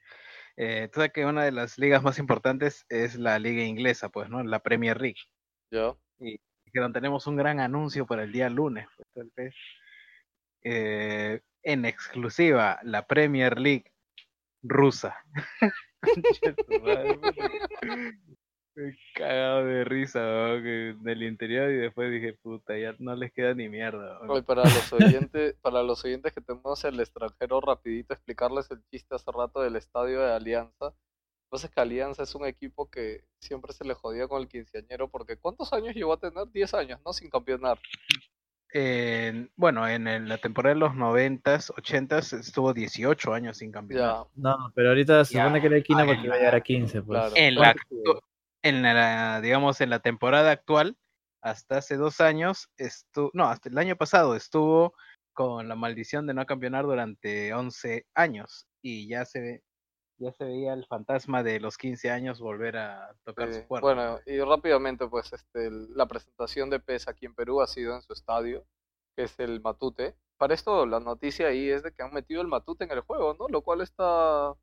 eh, 0.58 0.88
tú 0.92 1.00
sabes 1.00 1.14
que 1.14 1.26
una 1.26 1.44
de 1.44 1.52
las 1.52 1.78
ligas 1.78 2.04
más 2.04 2.20
importantes 2.20 2.86
es 2.90 3.16
la 3.16 3.40
liga 3.40 3.64
inglesa, 3.64 4.10
pues, 4.10 4.30
¿no? 4.30 4.44
La 4.44 4.60
Premier 4.60 5.02
League. 5.02 5.22
Ya. 5.72 5.96
Dijeron, 6.20 6.94
tenemos 6.94 7.28
un 7.28 7.36
gran 7.36 7.60
anuncio 7.60 8.06
para 8.06 8.24
el 8.24 8.32
día 8.32 8.50
lunes. 8.50 8.88
pues, 8.96 9.08
tal 9.14 9.32
vez. 9.36 9.56
Eh, 10.64 11.42
en 11.64 11.86
exclusiva, 11.86 12.80
la 12.84 13.08
Premier 13.08 13.60
League 13.60 13.92
rusa. 14.62 15.16
Me 18.76 18.94
cagado 19.14 19.66
de 19.66 19.86
risa, 19.86 20.20
weón, 20.20 20.64
que 20.64 20.96
del 21.00 21.24
interior 21.24 21.72
y 21.72 21.78
después 21.78 22.12
dije, 22.12 22.34
puta, 22.34 22.78
ya 22.78 22.94
no 23.00 23.16
les 23.16 23.32
queda 23.32 23.54
ni 23.54 23.70
mierda. 23.70 24.20
para 24.46 24.64
los 24.64 24.92
oyentes, 24.92 25.56
para 25.62 25.82
los 25.82 26.04
oyentes 26.04 26.34
que 26.34 26.42
tenemos 26.42 26.84
el 26.84 27.00
extranjero, 27.00 27.62
rapidito 27.62 28.14
explicarles 28.14 28.70
el 28.72 28.84
chiste 28.92 29.16
hace 29.16 29.32
rato 29.32 29.62
del 29.62 29.78
estadio 29.78 30.20
de 30.20 30.34
Alianza. 30.34 30.74
Lo 30.82 30.92
que 30.92 31.50
pasa 31.52 31.68
es 31.68 31.74
que 31.74 31.80
Alianza 31.80 32.24
es 32.24 32.36
un 32.36 32.46
equipo 32.46 32.90
que 32.90 33.24
siempre 33.40 33.72
se 33.72 33.86
le 33.86 33.94
jodía 33.94 34.28
con 34.28 34.42
el 34.42 34.50
quinceañero, 34.50 35.08
porque 35.08 35.38
¿cuántos 35.38 35.72
años 35.72 35.96
llegó 35.96 36.12
a 36.12 36.20
tener? 36.20 36.46
10 36.52 36.74
años, 36.74 37.00
¿no? 37.06 37.14
Sin 37.14 37.30
campeonar. 37.30 37.80
En- 38.78 39.50
bueno, 39.56 39.88
en 39.88 40.06
el- 40.06 40.28
la 40.28 40.38
temporada 40.38 40.74
de 40.74 40.80
los 40.82 40.96
90s, 40.96 41.72
80s 41.78 42.34
estuvo 42.34 42.74
18 42.74 43.34
años 43.34 43.60
sin 43.60 43.72
campeonar. 43.72 44.26
Ya, 44.26 44.30
No, 44.36 44.70
pero 44.76 44.90
ahorita 44.90 45.24
se 45.24 45.38
supone 45.38 45.62
que 45.62 45.68
era 45.68 45.78
el 45.78 45.84
15 45.84 46.02
ah, 46.02 46.06
porque 46.06 46.26
iba 46.26 46.36
a 46.36 46.38
llegar 46.38 46.56
a 46.56 46.62
15, 46.62 47.02
pues. 47.02 47.18
claro. 47.20 47.36
En 47.38 47.56
la, 47.56 47.62
¿Cuánto 47.74 48.20
actu- 48.20 48.22
en 48.64 48.82
la, 48.82 49.40
digamos, 49.40 49.80
en 49.80 49.90
la 49.92 50.00
temporada 50.00 50.52
actual, 50.52 50.98
hasta 51.42 51.78
hace 51.78 51.96
dos 51.96 52.20
años, 52.20 52.68
estuvo, 52.76 53.32
no, 53.34 53.46
hasta 53.46 53.70
el 53.70 53.78
año 53.78 53.96
pasado 53.96 54.36
estuvo 54.36 54.94
con 55.32 55.70
la 55.70 55.76
maldición 55.76 56.28
de 56.28 56.34
no 56.34 56.46
campeonar 56.46 56.84
durante 56.84 57.54
11 57.54 58.06
años 58.14 58.68
y 58.82 59.08
ya 59.08 59.24
se 59.24 59.40
ve, 59.40 59.62
ya 60.18 60.32
se 60.32 60.46
veía 60.46 60.74
el 60.74 60.86
fantasma 60.86 61.44
de 61.44 61.60
los 61.60 61.78
15 61.78 62.10
años 62.12 62.40
volver 62.40 62.78
a 62.78 63.16
tocar 63.24 63.52
Sí, 63.52 63.62
su 63.62 63.68
puerta. 63.68 63.86
Bueno, 63.86 64.20
y 64.26 64.40
rápidamente, 64.40 65.08
pues, 65.08 65.34
este, 65.34 65.70
la 65.72 66.08
presentación 66.08 66.70
de 66.70 66.80
PES 66.80 67.08
aquí 67.08 67.26
en 67.26 67.36
Perú 67.36 67.62
ha 67.62 67.68
sido 67.68 67.96
en 67.96 68.02
su 68.02 68.14
estadio, 68.14 68.66
que 69.16 69.24
es 69.24 69.40
el 69.40 69.62
Matute. 69.62 70.16
Para 70.38 70.54
esto, 70.54 70.86
la 70.86 71.00
noticia 71.00 71.48
ahí 71.48 71.70
es 71.70 71.84
de 71.84 71.92
que 71.94 72.04
han 72.04 72.14
metido 72.14 72.42
el 72.42 72.48
Matute 72.48 72.84
en 72.86 72.92
el 72.92 73.02
juego, 73.02 73.36
¿no? 73.40 73.48
Lo 73.50 73.62
cual 73.62 73.82
está, 73.82 74.56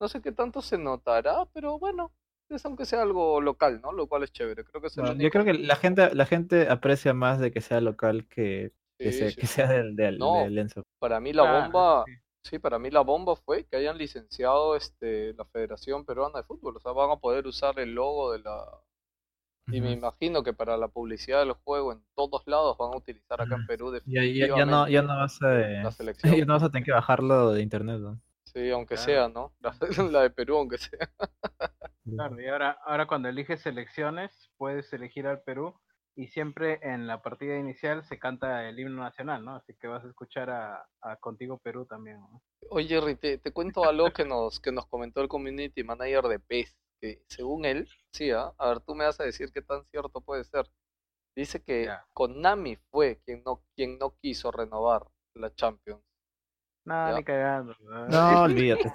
no 0.00 0.08
sé 0.08 0.20
qué 0.22 0.32
tanto 0.32 0.62
se 0.62 0.78
notará, 0.78 1.46
pero 1.52 1.78
bueno, 1.78 2.12
es 2.48 2.64
aunque 2.66 2.86
sea 2.86 3.02
algo 3.02 3.40
local, 3.40 3.80
¿no? 3.82 3.92
Lo 3.92 4.08
cual 4.08 4.24
es 4.24 4.32
chévere. 4.32 4.64
Creo 4.64 4.80
que 4.80 4.88
es 4.88 4.96
el 4.98 5.04
Bueno, 5.04 5.20
yo 5.22 5.30
creo 5.30 5.44
que 5.44 5.54
la 5.54 5.76
gente, 5.76 6.14
la 6.14 6.26
gente 6.26 6.68
aprecia 6.68 7.14
más 7.14 7.38
de 7.40 7.50
que 7.52 7.60
sea 7.60 7.80
local 7.80 8.26
que, 8.28 8.72
que, 8.98 9.12
Sí, 9.12 9.18
sea, 9.18 9.30
sí, 9.30 9.36
que 9.36 9.46
sea 9.46 9.68
del, 9.68 9.96
del, 9.96 10.18
No. 10.18 10.34
del 10.44 10.58
Enzo. 10.58 10.82
Para 10.98 11.20
mí 11.20 11.32
la 11.32 11.42
Claro, 11.42 11.62
bomba, 11.72 12.04
sí. 12.06 12.12
Sí, 12.42 12.58
para 12.58 12.78
mí 12.78 12.90
la 12.90 13.00
bomba 13.00 13.36
fue 13.36 13.64
que 13.64 13.76
hayan 13.76 13.98
licenciado 13.98 14.76
este 14.76 15.32
la 15.34 15.44
Federación 15.46 16.04
Peruana 16.04 16.38
de 16.40 16.44
Fútbol, 16.44 16.76
o 16.76 16.80
sea, 16.80 16.92
van 16.92 17.10
a 17.10 17.16
poder 17.16 17.46
usar 17.46 17.78
el 17.78 17.94
logo 17.94 18.32
de 18.32 18.40
la 18.40 18.66
y 19.68 19.80
me 19.80 19.92
imagino 19.92 20.42
que 20.42 20.52
para 20.52 20.76
la 20.76 20.88
publicidad 20.88 21.40
del 21.40 21.52
juego 21.52 21.92
en 21.92 22.02
todos 22.14 22.42
lados 22.46 22.76
van 22.78 22.92
a 22.92 22.96
utilizar 22.96 23.40
acá 23.40 23.54
en. 23.54 23.66
Perú 23.66 23.92
Ya, 24.06 24.24
ya, 24.24 24.48
ya 24.56 24.66
no, 24.66 24.88
ya 24.88 25.02
no 25.02 25.16
vas 25.16 25.40
a, 25.42 25.46
la 25.46 25.90
selección. 25.92 26.34
ya 26.36 26.44
no 26.44 26.54
vas 26.54 26.62
a 26.64 26.70
tener 26.70 26.84
que 26.84 26.92
bajarlo 26.92 27.52
de 27.52 27.62
internet, 27.62 28.00
¿no? 28.00 28.20
Sí, 28.44 28.70
aunque 28.70 28.96
Claro. 28.96 29.04
sea, 29.04 29.28
¿no? 29.28 29.52
La, 29.60 29.74
la 30.10 30.22
de 30.22 30.30
Perú, 30.30 30.58
aunque 30.58 30.78
sea. 30.78 30.98
Claro, 32.04 32.40
y 32.40 32.48
ahora, 32.48 32.76
ahora 32.84 33.06
cuando 33.06 33.28
eliges 33.28 33.60
selecciones, 33.62 34.50
puedes 34.58 34.92
elegir 34.92 35.26
al 35.26 35.40
Perú 35.42 35.74
y 36.14 36.28
siempre 36.28 36.78
en 36.82 37.06
la 37.06 37.22
partida 37.22 37.58
inicial 37.58 38.04
se 38.04 38.18
canta 38.18 38.68
el 38.68 38.78
himno 38.78 39.02
nacional, 39.02 39.44
¿no? 39.44 39.56
Así 39.56 39.74
que 39.74 39.88
vas 39.88 40.04
a 40.04 40.08
escuchar 40.08 40.50
a, 40.50 40.86
a 41.00 41.16
Contigo 41.16 41.58
Perú 41.58 41.86
también, 41.86 42.20
¿no? 42.20 42.42
Oye, 42.70 42.88
Jerry, 42.88 43.16
te, 43.16 43.38
te 43.38 43.52
cuento 43.52 43.84
algo 43.84 44.10
que 44.12 44.24
nos, 44.24 44.60
que 44.60 44.72
nos 44.72 44.86
comentó 44.86 45.20
el 45.20 45.28
community 45.28 45.82
manager 45.84 46.24
de 46.24 46.38
PES, 46.38 46.76
que 47.00 47.22
según 47.28 47.64
él, 47.64 47.88
sí, 48.12 48.30
¿ah? 48.30 48.52
a 48.58 48.68
ver, 48.68 48.80
tú 48.80 48.94
me 48.94 49.04
vas 49.04 49.18
a 49.20 49.24
decir 49.24 49.50
qué 49.52 49.62
tan 49.62 49.84
cierto 49.86 50.20
puede 50.20 50.44
ser. 50.44 50.66
Dice 51.34 51.62
que. 51.62 51.88
Konami 52.12 52.76
fue 52.90 53.20
quien 53.24 53.42
no, 53.44 53.64
quien 53.74 53.98
no 53.98 54.16
quiso 54.18 54.50
renovar 54.50 55.06
la 55.34 55.54
Champions. 55.54 56.02
No, 56.84 57.16
ni 57.16 57.24
cagando. 57.24 57.76
¿no? 57.80 58.08
No, 58.08 58.42
olvídate. 58.42 58.92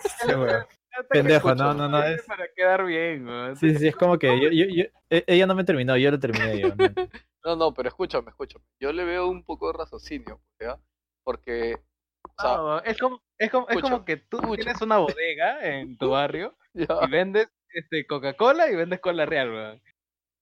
pendejo, 1.09 1.55
no, 1.55 1.73
no, 1.73 1.87
no, 1.87 1.89
¿no? 1.89 2.03
es- 2.03 2.23
Para 2.23 2.47
quedar 2.55 2.85
bien, 2.85 3.25
¿no? 3.25 3.55
Sí, 3.55 3.75
sí, 3.75 3.87
es 3.87 3.95
como 3.95 4.17
que 4.17 4.27
yo, 4.41 4.49
yo, 4.49 4.65
yo- 4.65 4.85
e- 5.09 5.23
ella 5.27 5.45
no 5.45 5.55
me 5.55 5.63
terminó, 5.63 5.95
yo 5.97 6.11
lo 6.11 6.19
terminé 6.19 6.59
yo. 6.59 6.75
¿no? 6.75 6.75
No, 7.45 7.55
no, 7.55 7.73
pero 7.73 7.87
escúchame, 7.87 8.29
escúchame. 8.29 8.65
Yo 8.77 8.91
le 8.91 9.05
veo 9.05 9.29
un 9.29 9.41
poco 9.41 9.71
de 9.71 9.77
raciocinio, 9.77 10.41
¿ya? 10.59 10.77
Porque, 11.23 11.75
o 12.23 12.41
sea, 12.41 12.57
No, 12.57 12.79
es 12.81 12.97
como, 12.97 13.21
es 13.37 13.49
como, 13.49 13.69
es 13.69 13.79
como 13.81 14.03
que 14.03 14.17
tú 14.17 14.37
escucha. 14.39 14.63
tienes 14.63 14.81
una 14.81 14.97
bodega 14.97 15.65
en 15.65 15.97
tu 15.97 16.09
barrio 16.09 16.57
ya, 16.73 16.87
y 17.03 17.09
vendes 17.09 17.47
este 17.69 18.05
Coca-Cola 18.05 18.69
y 18.69 18.75
vendes 18.75 18.99
cola 18.99 19.25
real, 19.25 19.49
weón. 19.51 19.81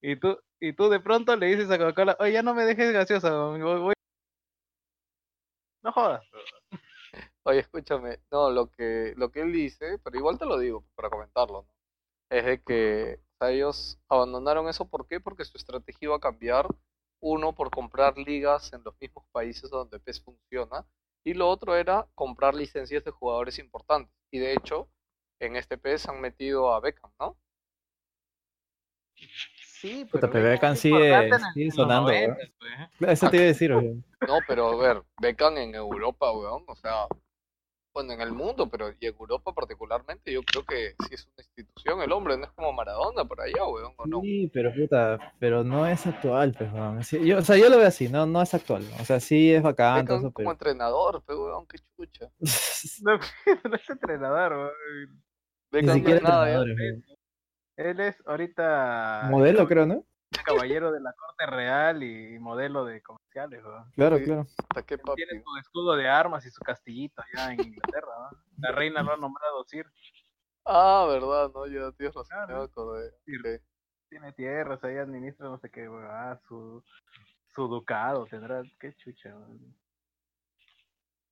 Y 0.01 0.15
tú, 0.15 0.39
y 0.60 0.73
tú 0.73 0.89
de 0.89 0.99
pronto 0.99 1.36
le 1.36 1.45
dices 1.45 1.69
a 1.69 1.77
Coca-Cola, 1.77 2.15
oye, 2.19 2.31
ya 2.31 2.41
no 2.41 2.55
me 2.55 2.65
dejes 2.65 2.91
gaseosa, 2.91 3.31
voy". 3.36 3.93
No 5.84 5.91
jodas. 5.91 6.23
Oye, 7.47 7.60
escúchame, 7.60 8.19
no, 8.31 8.49
lo 8.49 8.71
que, 8.71 9.13
lo 9.17 9.31
que 9.31 9.41
él 9.41 9.51
dice, 9.51 9.99
pero 9.99 10.17
igual 10.17 10.39
te 10.39 10.47
lo 10.47 10.58
digo 10.58 10.84
para 10.95 11.12
comentarlo, 11.12 11.62
¿no? 11.62 11.73
Es 12.29 12.43
de 12.43 12.63
que 12.63 13.19
o 13.21 13.38
sea, 13.38 13.51
ellos 13.51 13.99
abandonaron 14.10 14.67
eso, 14.67 14.88
¿por 14.89 15.08
qué? 15.08 15.19
Porque 15.19 15.45
su 15.45 15.55
estrategia 15.55 16.08
iba 16.08 16.15
a 16.15 16.19
cambiar, 16.19 16.67
uno, 17.21 17.53
por 17.53 17.69
comprar 17.69 18.17
ligas 18.17 18.73
en 18.73 18.84
los 18.84 18.99
mismos 18.99 19.25
países 19.31 19.69
donde 19.69 19.99
PES 19.99 20.21
funciona, 20.23 20.88
y 21.23 21.36
lo 21.36 21.47
otro 21.47 21.75
era 21.75 22.08
comprar 22.15 22.55
licencias 22.55 23.03
de 23.03 23.12
jugadores 23.12 23.60
importantes. 23.60 24.12
Y 24.31 24.39
de 24.39 24.53
hecho, 24.53 24.89
en 25.39 25.55
este 25.55 25.77
PES 25.77 26.10
han 26.10 26.21
metido 26.21 26.73
a 26.73 26.79
Beckham, 26.79 27.12
¿no? 27.19 27.38
Sí, 29.15 30.05
Puta, 30.05 30.21
pero 30.21 30.34
pero 30.34 30.49
Beckham 30.49 30.73
es 30.73 30.79
sigue, 30.79 31.29
sigue 31.53 31.71
sonando, 31.71 32.10
90, 32.10 32.38
weón. 32.38 32.51
pues. 32.97 33.12
Eso 33.12 33.29
te 33.29 33.38
iba 33.38 33.43
a 33.43 33.47
decir, 33.47 33.71
weón. 33.73 34.03
No, 34.27 34.39
pero 34.47 34.69
a 34.69 34.75
ver, 34.77 35.03
Beckham 35.21 35.58
en 35.58 35.75
Europa, 35.75 36.31
weón, 36.31 36.63
o 36.67 36.75
sea, 36.75 37.08
bueno, 37.95 38.12
en 38.12 38.19
el 38.19 38.34
mundo, 38.34 38.69
pero 38.69 38.91
y 38.99 39.05
en 39.05 39.15
Europa 39.17 39.53
particularmente, 39.53 40.31
yo 40.31 40.43
creo 40.43 40.65
que 40.65 40.95
sí 41.08 41.15
es 41.15 41.25
una 41.27 41.43
institución 41.43 42.01
el 42.01 42.12
hombre, 42.12 42.38
no 42.38 42.43
es 42.43 42.51
como 42.51 42.73
Maradona 42.73 43.23
por 43.23 43.39
allá, 43.39 43.65
weón, 43.65 43.93
o 43.95 44.05
no. 44.05 44.19
Sí, 44.19 44.51
pero 44.53 44.73
puta, 44.73 45.34
pero 45.39 45.63
no 45.63 45.88
es 45.88 46.05
actual, 46.05 46.53
pues, 46.58 46.71
weón. 46.73 47.01
Sí, 47.05 47.25
yo, 47.25 47.38
o 47.38 47.41
sea, 47.41 47.55
yo 47.55 47.69
lo 47.69 47.77
veo 47.77 47.88
así, 47.88 48.10
no, 48.10 48.25
no 48.25 48.41
es 48.41 48.53
actual. 48.53 48.84
O 48.99 49.05
sea, 49.05 49.21
sí 49.21 49.53
es 49.53 49.63
bacán, 49.63 50.03
eso, 50.03 50.15
como 50.15 50.34
pero... 50.34 50.51
entrenador, 50.51 51.23
pero 51.25 51.45
weón, 51.45 51.65
qué 51.67 51.77
chucha. 51.95 52.29
No, 53.01 53.17
no 53.69 53.75
es 53.75 53.89
entrenador, 53.89 54.71
weón. 55.71 55.86
Ni 55.86 55.93
siquiera 55.93 56.17
es 56.17 56.23
nada, 56.23 56.45
weón. 56.45 57.05
Él 57.77 57.99
es 57.99 58.21
ahorita 58.25 59.27
Modelo, 59.31 59.67
creo, 59.67 59.86
¿no? 59.86 60.05
Caballero 60.43 60.91
de 60.91 60.99
la 61.01 61.13
corte 61.13 61.45
real 61.45 62.03
y 62.03 62.37
modelo 62.39 62.85
de 62.85 63.01
comerciales. 63.01 63.61
Claro, 63.95 64.17
Sí. 64.17 64.23
claro. 64.25 64.41
Hasta 64.69 64.81
qué 64.85 64.97
papi. 64.97 65.23
Tiene 65.23 65.43
su 65.43 65.57
escudo 65.57 65.95
de 65.95 66.07
armas 66.07 66.45
y 66.45 66.51
su 66.51 66.61
castillito 66.61 67.21
allá 67.21 67.53
en 67.53 67.61
Inglaterra, 67.61 68.11
¿no? 68.31 68.37
La 68.57 68.71
reina 68.71 69.03
lo 69.03 69.13
ha 69.13 69.17
nombrado 69.17 69.63
Sir. 69.65 69.85
Ah, 70.65 71.05
verdad, 71.07 71.51
no, 71.53 71.67
ya 71.67 71.91
tienes 71.91 72.15
razón, 72.15 72.45
Claro. 72.47 72.63
Ok. 72.63 73.61
Tiene 74.09 74.31
tierras, 74.33 74.83
ahí 74.83 74.97
administra 74.97 75.47
no 75.47 75.57
sé 75.59 75.69
qué, 75.69 75.89
weón. 75.89 76.05
Ah, 76.09 76.39
su, 76.47 76.83
su 77.53 77.67
ducado 77.67 78.25
tendrá. 78.27 78.61
Qué 78.79 78.93
chucha. 78.95 79.35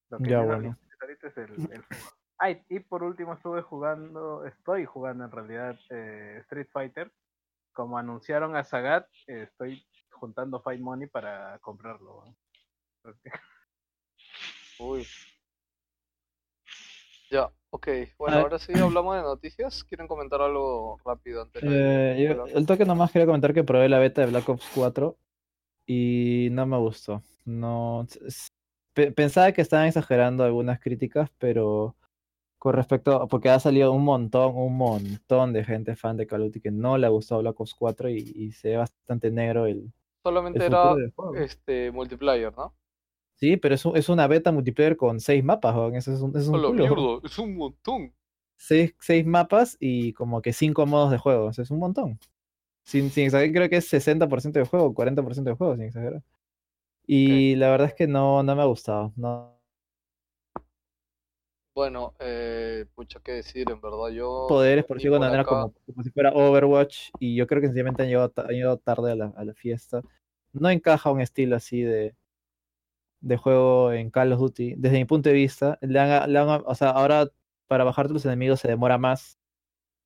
Lo 0.09 0.17
que 0.19 0.29
Ya, 0.29 0.41
bueno. 0.41 0.77
ahorita 1.01 1.27
es 1.27 1.37
el, 1.37 1.51
el 1.71 1.83
fútbol. 1.83 2.13
Ay, 2.39 2.63
y 2.69 2.79
por 2.79 3.03
último 3.03 3.33
estuve 3.33 3.61
jugando, 3.61 4.45
estoy 4.45 4.85
jugando 4.85 5.23
en 5.25 5.31
realidad 5.31 5.79
eh, 5.89 6.37
Street 6.41 6.67
Fighter. 6.71 7.11
Como 7.73 7.97
anunciaron 7.97 8.55
a 8.55 8.63
Sagat, 8.63 9.07
eh, 9.27 9.43
estoy 9.49 9.83
juntando 10.12 10.62
Fight 10.62 10.79
Money 10.79 11.07
para 11.07 11.57
comprarlo. 11.59 12.23
Uy. 14.79 15.05
Ya, 17.31 17.51
ok. 17.71 17.88
Bueno, 18.17 18.38
Ah. 18.38 18.41
ahora 18.41 18.59
sí 18.59 18.71
hablamos 18.79 19.15
de 19.15 19.23
noticias. 19.23 19.83
¿Quieren 19.83 20.07
comentar 20.07 20.41
algo 20.41 20.99
rápido 21.03 21.41
antes 21.41 21.62
de- 21.63 22.15
Eh, 22.15 22.23
yo- 22.36 22.45
el 22.45 22.65
toque 22.65 22.86
nomás 22.86 23.12
quería 23.12 23.25
comentar 23.25 23.53
que 23.53 23.63
probé 23.63 23.89
la 23.89 23.99
beta 23.99 24.21
de 24.21 24.27
Black 24.27 24.47
Ops 24.49 24.69
4 24.75 25.17
y 25.88 26.49
no 26.51 26.65
me 26.67 26.77
gustó. 26.77 27.23
No, 27.45 28.05
pensaba 29.15 29.51
que 29.51 29.62
estaban 29.62 29.88
exagerando 29.88 30.43
algunas 30.43 30.79
críticas, 30.79 31.29
pero 31.39 31.95
con 32.63 32.73
respecto, 32.76 33.28
porque 33.28 33.49
ha 33.49 33.60
salido 33.60 33.91
un 33.93 34.04
montón, 34.06 34.56
un 34.56 34.78
montón 34.78 35.54
de 35.54 35.65
gente 35.65 35.95
fan 35.97 36.17
de 36.17 36.26
Call 36.28 36.41
of 36.43 36.47
Duty 36.47 36.62
que 36.62 36.71
no 36.71 36.97
le 36.97 37.06
ha 37.08 37.10
gustado 37.10 37.41
Black 37.41 37.60
Ops 37.60 37.73
4 37.76 38.10
y, 38.10 38.17
y 38.36 38.52
se 38.54 38.69
ve 38.69 38.78
bastante 38.78 39.32
negro 39.32 39.65
el, 39.67 39.91
Solamente 40.21 40.65
era 40.65 40.99
este 41.32 41.91
multiplayer, 41.91 42.54
¿no? 42.58 42.76
Sí, 43.36 43.58
pero 43.58 43.76
es, 43.76 43.86
un- 43.86 43.95
es 43.97 44.10
una 44.10 44.26
beta 44.28 44.52
multiplayer 44.52 44.97
con 44.97 45.19
seis 45.19 45.43
mapas, 45.43 45.76
Eso 45.95 46.13
es 46.13 46.21
un, 46.21 46.36
es 46.38 46.47
un 46.47 46.60
Hola, 46.60 46.62
culo. 46.62 46.95
mierda, 46.95 47.19
es 47.23 47.38
un 47.38 47.56
montón. 47.58 48.13
seis, 48.58 48.95
seis 48.99 49.26
mapas 49.26 49.78
y 49.80 50.13
como 50.13 50.41
que 50.41 50.54
cinco 50.54 50.86
modos 50.86 51.12
de 51.12 51.17
juego. 51.17 51.49
es 51.49 51.71
un 51.71 51.80
montón. 51.80 52.19
Sin, 52.86 53.12
sin 53.12 53.26
exagerar, 53.26 53.54
creo 53.54 53.69
que 53.69 53.78
es 53.78 53.88
60% 53.89 54.60
de 54.60 54.65
juego, 54.67 54.93
40% 54.95 55.52
de 55.52 55.58
juego, 55.58 55.76
sin 55.76 55.86
exagerar. 55.86 56.23
Y 57.08 57.56
la 57.58 57.69
verdad 57.71 57.89
es 57.89 57.95
que 57.95 58.08
no, 58.08 58.43
no 58.43 58.56
me 58.56 58.62
ha 58.63 58.65
gustado. 58.65 59.13
No, 59.17 59.60
Bueno, 61.75 62.13
eh, 62.19 62.86
pucha, 62.93 63.19
qué 63.23 63.31
decir, 63.33 63.69
en 63.71 63.81
verdad 63.81 64.09
yo... 64.09 64.45
poderes, 64.47 64.86
por 64.86 65.01
por 65.01 65.19
manera, 65.19 65.43
como, 65.43 65.73
como 65.86 66.03
si 66.03 66.12
fuera 66.12 66.31
Overwatch. 66.31 67.09
Y 67.19 67.36
yo 67.36 67.47
creo 67.47 67.62
que 67.62 67.67
sencillamente 67.67 68.03
han 68.03 68.09
llegado, 68.09 68.31
han 68.38 68.47
llegado 68.49 68.77
tarde 68.77 69.12
a 69.12 69.15
la, 69.15 69.33
a 69.36 69.43
la 69.43 69.53
fiesta. 69.53 70.01
No 70.51 70.69
encaja 70.69 71.12
un 71.12 71.19
estilo 71.21 71.55
así 71.55 71.81
de, 71.81 72.15
de 73.21 73.38
juego 73.38 73.91
en 73.91 74.12
Call 74.12 74.33
of 74.33 74.39
Duty. 74.39 74.75
Desde 74.77 74.97
mi 74.97 75.05
punto 75.05 75.29
de 75.29 75.36
vista, 75.36 75.79
le 75.81 75.99
han- 75.99 76.31
le 76.31 76.39
han- 76.39 76.63
o 76.65 76.75
sea, 76.75 76.91
ahora 76.91 77.27
para 77.67 77.83
bajar 77.83 78.07
tus 78.07 78.25
enemigos 78.25 78.59
se 78.59 78.67
demora 78.67 78.97
más. 78.99 79.39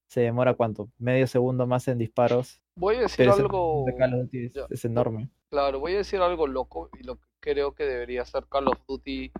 Se 0.08 0.22
demora 0.22 0.54
cuánto? 0.54 0.90
Medio 0.98 1.28
segundo 1.28 1.68
más 1.68 1.86
en 1.90 1.98
disparos. 1.98 2.62
Voy 2.78 2.96
a 2.96 3.02
decir 3.02 3.18
Pero 3.18 3.34
algo... 3.34 3.84
de 3.88 3.96
Call 3.98 4.14
of 4.14 4.22
Duty 4.22 4.46
es, 4.46 4.54
ya. 4.54 4.68
es 4.70 4.86
enorme. 4.86 5.30
Claro, 5.50 5.82
voy 5.82 5.96
a 5.96 5.98
decir 5.98 6.22
algo 6.22 6.48
loco 6.48 6.90
y 6.98 7.04
lo 7.04 7.18
que 7.18 7.27
creo 7.40 7.74
que 7.74 7.84
debería 7.86 8.22
hacer 8.24 8.46
Call 8.48 8.68
of 8.68 8.80
Duty 8.88 9.32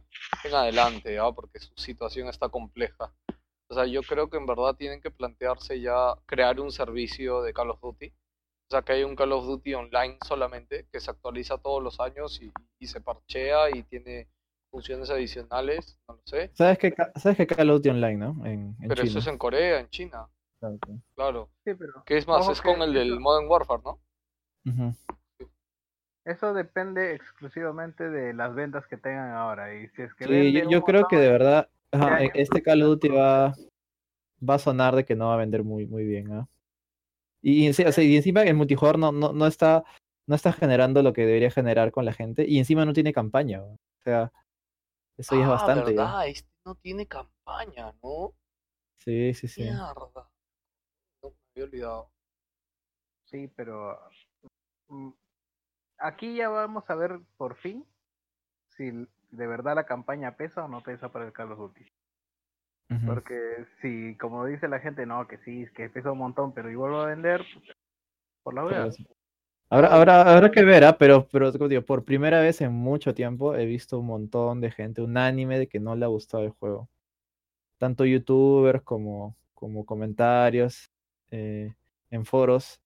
en 0.44 0.54
adelante, 0.56 1.14
¿ya? 1.14 1.32
Porque 1.32 1.60
su 1.60 1.74
situación 1.76 2.28
está 2.28 2.50
compleja. 2.50 3.14
O 3.70 3.74
sea, 3.74 3.86
yo 3.86 4.02
creo 4.04 4.30
que 4.30 4.38
en 4.38 4.46
verdad 4.46 4.76
tienen 4.76 5.02
que 5.02 5.12
plantearse 5.12 5.82
ya 5.82 6.16
crear 6.26 6.60
un 6.60 6.72
servicio 6.72 7.42
de 7.42 7.54
Call 7.54 7.72
of 7.72 7.82
Duty. 7.82 8.08
O 8.08 8.70
sea, 8.70 8.82
que 8.82 8.94
hay 8.94 9.04
un 9.04 9.16
Call 9.16 9.32
of 9.34 9.46
Duty 9.46 9.74
online 9.76 10.18
solamente, 10.26 10.88
que 10.92 11.00
se 11.00 11.12
actualiza 11.12 11.58
todos 11.58 11.82
los 11.84 12.00
años 12.00 12.42
y, 12.42 12.52
y 12.80 12.88
se 12.88 13.02
parchea 13.02 13.70
y 13.76 13.84
tiene 13.84 14.28
funciones 14.70 15.10
adicionales, 15.10 15.98
no 16.08 16.16
lo 16.16 16.22
sé. 16.26 16.52
¿Sabes 16.54 16.78
que, 16.78 16.94
ca- 16.94 17.12
¿Sabes 17.16 17.38
que 17.38 17.48
Call 17.48 17.70
of 17.70 17.78
Duty 17.78 17.90
Online, 17.90 18.16
no? 18.18 18.46
En, 18.46 18.76
en 18.82 18.90
Pero 18.90 19.04
eso 19.04 19.20
es 19.20 19.28
en 19.28 19.38
Corea, 19.38 19.80
en 19.80 19.90
China, 19.90 20.28
Claro, 20.60 20.78
claro. 20.80 21.02
claro. 21.16 21.50
Sí, 21.64 21.74
pero 21.76 22.04
Que 22.06 22.18
es 22.18 22.28
más, 22.28 22.48
es 22.50 22.62
con 22.62 22.82
el 22.82 22.94
del 22.94 23.20
Modern 23.20 23.48
Warfare, 23.50 23.82
¿no? 23.86 24.00
Ujú. 24.66 24.94
Eso 26.28 26.54
depende 26.54 27.16
exclusivamente 27.16 28.10
de 28.10 28.34
las 28.34 28.54
ventas 28.54 28.86
que 28.88 28.98
tengan 28.98 29.32
ahora. 29.32 29.74
Y 29.74 29.88
si 29.90 30.02
es 30.02 30.14
que 30.14 30.26
Sí, 30.26 30.62
yo, 30.70 30.84
creo 30.84 31.08
que 31.08 31.18
de 31.18 31.32
verdad 31.32 31.70
ajá, 31.92 32.22
e- 32.22 32.32
este 32.36 32.62
Call 32.62 32.82
of 32.82 32.90
Duty 32.90 33.10
va, 33.10 33.56
va 34.48 34.56
a 34.56 34.60
sonar 34.60 34.96
de 34.96 35.06
que 35.06 35.16
no 35.16 35.28
va 35.28 35.36
a 35.36 35.38
vender 35.38 35.64
muy, 35.64 35.88
muy 35.88 36.04
bien. 36.04 36.32
¿ah? 36.34 36.48
Y, 37.42 37.70
o 37.70 37.74
sea, 37.74 38.04
y 38.04 38.16
encima 38.18 38.44
el 38.44 38.56
multijugador 38.56 39.00
no, 39.00 39.12
no, 39.12 39.32
no 39.32 39.48
está 39.48 39.84
no 40.28 40.36
está 40.36 40.52
generando 40.52 41.02
lo 41.02 41.14
que 41.14 41.26
debería 41.26 41.50
generar 41.50 41.92
con 41.92 42.04
la 42.04 42.12
gente 42.12 42.46
y 42.46 42.58
encima 42.60 42.84
no 42.84 42.92
tiene 42.92 43.14
campaña. 43.14 43.60
¿no? 43.60 43.68
O 43.68 44.02
sea, 44.04 44.34
eso 45.18 45.36
ya 45.36 45.44
es 45.44 45.48
Ah, 45.48 45.52
bastante. 45.52 45.96
ya. 45.96 46.02
verdad, 46.02 46.28
este 46.28 46.50
no 46.66 46.76
tiene 46.76 47.08
campaña, 47.08 47.94
¿no? 48.04 48.34
Sí, 48.98 49.34
sí, 49.34 49.48
sí. 49.48 49.62
Mierda. 49.62 49.94
No, 51.24 51.30
me 51.30 51.36
había 51.56 51.64
olvidado. 51.64 52.12
Sí, 53.24 53.48
pero 53.56 53.98
mm, 54.90 55.12
aquí 56.00 56.36
ya 56.36 56.50
vamos 56.50 56.84
a 56.90 56.96
ver 56.96 57.20
por 57.38 57.56
fin 57.58 57.86
si 58.76 58.92
de 58.92 59.48
verdad 59.48 59.76
la 59.76 59.86
campaña 59.86 60.36
pesa 60.36 60.66
o 60.66 60.68
no 60.68 60.82
pesa 60.82 61.10
para 61.12 61.26
el 61.26 61.34
Duty. 61.34 61.86
Ujú. 62.90 63.06
Porque 63.06 63.66
si, 63.82 64.16
como 64.18 64.46
dice 64.46 64.68
la 64.68 64.80
gente, 64.80 65.06
no, 65.06 65.28
que 65.28 65.38
sí, 65.40 65.66
que 65.76 65.90
pesa 65.90 66.12
un 66.12 66.20
montón, 66.20 66.54
pero 66.54 66.72
igual 66.72 66.94
va 66.94 67.04
a 67.04 67.08
vender, 67.08 67.46
pues, 67.54 67.66
por 68.44 68.54
la 68.54 68.66
Pero 68.66 68.86
wea. 68.86 68.92
sí. 68.92 69.06
Habrá, 69.70 69.90
habrá, 69.90 70.22
habrá 70.22 70.52
que 70.52 70.64
ver, 70.64 70.86
¿ah? 70.86 70.98
pero, 70.98 71.28
pero 71.30 71.52
como 71.52 71.68
digo, 71.68 71.82
por 71.82 72.06
primera 72.06 72.40
vez 72.40 72.62
en 72.62 72.72
mucho 72.72 73.14
tiempo 73.14 73.54
he 73.54 73.66
visto 73.66 74.00
un 74.00 74.08
montón 74.08 74.62
de 74.62 74.72
gente 74.72 75.02
unánime 75.02 75.60
de 75.60 75.68
que 75.68 75.82
no 75.82 75.94
le 75.96 76.06
ha 76.06 76.08
gustado 76.08 76.46
el 76.46 76.52
juego. 76.52 76.88
Tanto 77.78 78.06
youtubers 78.06 78.82
como, 78.84 79.36
como 79.54 79.86
comentarios 79.86 80.90
eh, 81.32 81.74
en 82.10 82.26
foros. 82.26 82.80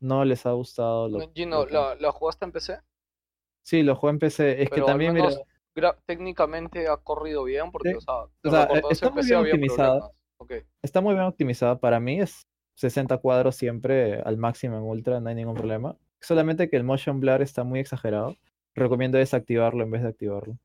No 0.00 0.24
les 0.24 0.46
ha 0.46 0.52
gustado 0.52 1.08
lo, 1.08 1.18
No, 1.18 1.30
Gino, 1.34 1.66
que- 1.66 1.74
¿la, 1.74 1.94
¿la 1.96 2.12
jugaste 2.12 2.44
en 2.44 2.52
PC? 2.52 2.80
Sí, 3.62 3.82
lo 3.82 3.96
juego 3.96 4.12
en 4.14 4.18
PC. 4.18 4.62
Es 4.62 4.68
que 4.70 4.76
Pero 4.76 4.86
también, 4.86 5.12
mira, 5.14 5.26
menos 5.74 5.96
técnicamente 6.06 6.88
ha 6.88 6.96
corrido 6.96 7.44
bien 7.44 7.70
porque, 7.70 7.90
Sí. 7.90 7.96
o 7.96 8.00
sea, 8.00 8.14
O 8.14 8.30
sea, 8.50 8.62
recuerdo, 8.62 8.90
está 8.90 9.10
muy 9.10 9.24
bien 9.24 9.36
optimizada. 9.38 10.10
está 10.82 11.00
muy 11.00 11.14
bien 11.14 11.26
optimizada. 11.26 11.78
Para 11.78 12.00
mí 12.00 12.20
es 12.20 12.46
60 12.74 13.18
cuadros 13.18 13.56
siempre 13.56 14.20
al 14.22 14.36
máximo 14.36 14.76
en 14.76 14.84
ultra, 14.84 15.20
no 15.20 15.28
hay 15.28 15.34
ningún 15.34 15.54
problema. 15.56 15.96
Solamente 16.20 16.68
que 16.70 16.76
el 16.76 16.84
motion 16.84 17.20
blur 17.20 17.42
está 17.42 17.64
muy 17.64 17.80
exagerado. 17.80 18.36
Recomiendo 18.74 19.18
desactivarlo 19.18 19.82
en 19.84 19.90
vez 19.90 20.02
de 20.02 20.08
activarlo. 20.08 20.56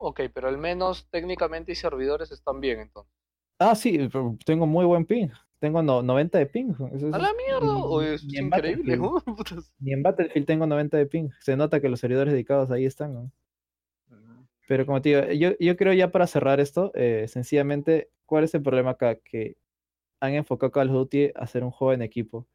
Ok, 0.00 0.20
pero 0.32 0.48
al 0.48 0.58
menos 0.58 1.08
técnicamente 1.10 1.72
y 1.72 1.74
servidores 1.74 2.30
están 2.30 2.60
bien 2.60 2.78
entonces. 2.80 3.12
Ah, 3.58 3.74
sí, 3.74 4.08
tengo 4.46 4.66
muy 4.66 4.84
buen 4.84 5.04
ping. 5.04 5.28
Tengo 5.60 5.82
no- 5.82 6.02
90 6.02 6.38
de 6.38 6.46
ping. 6.46 6.70
Eso 6.92 7.08
es- 7.08 7.14
¡A 7.14 7.18
la 7.18 7.32
mierda! 7.34 7.74
ni- 7.74 7.82
Oye, 7.84 8.14
eso 8.14 8.26
ni 8.26 8.34
es 8.34 8.38
en 8.40 8.46
increíble, 8.46 8.96
Battlefield- 8.98 9.24
¿no? 9.26 9.34
Ni 9.80 9.92
en 9.92 10.02
Battlefield 10.02 10.46
tengo 10.46 10.66
90 10.66 10.96
de 10.96 11.06
ping. 11.06 11.30
Se 11.40 11.56
nota 11.56 11.80
que 11.80 11.88
los 11.88 11.98
servidores 12.00 12.32
dedicados 12.32 12.70
ahí 12.70 12.84
están. 12.84 13.12
¿no? 13.14 13.32
Pero 14.68 14.84
como 14.86 15.00
te 15.00 15.08
digo, 15.08 15.32
yo, 15.32 15.56
yo 15.58 15.76
creo 15.76 15.92
ya 15.94 16.10
para 16.12 16.26
cerrar 16.26 16.60
esto, 16.60 16.92
eh, 16.94 17.26
sencillamente, 17.28 18.10
¿cuál 18.26 18.44
es 18.44 18.54
el 18.54 18.62
problema 18.62 18.90
acá? 18.90 19.16
Que 19.16 19.56
han 20.20 20.34
enfocado 20.34 20.70
Call 20.72 20.88
of 20.90 20.94
Duty 20.94 21.26
a 21.34 21.40
hacer 21.40 21.64
un 21.64 21.70
juego 21.70 21.92
en 21.94 22.02
equipo. 22.02 22.46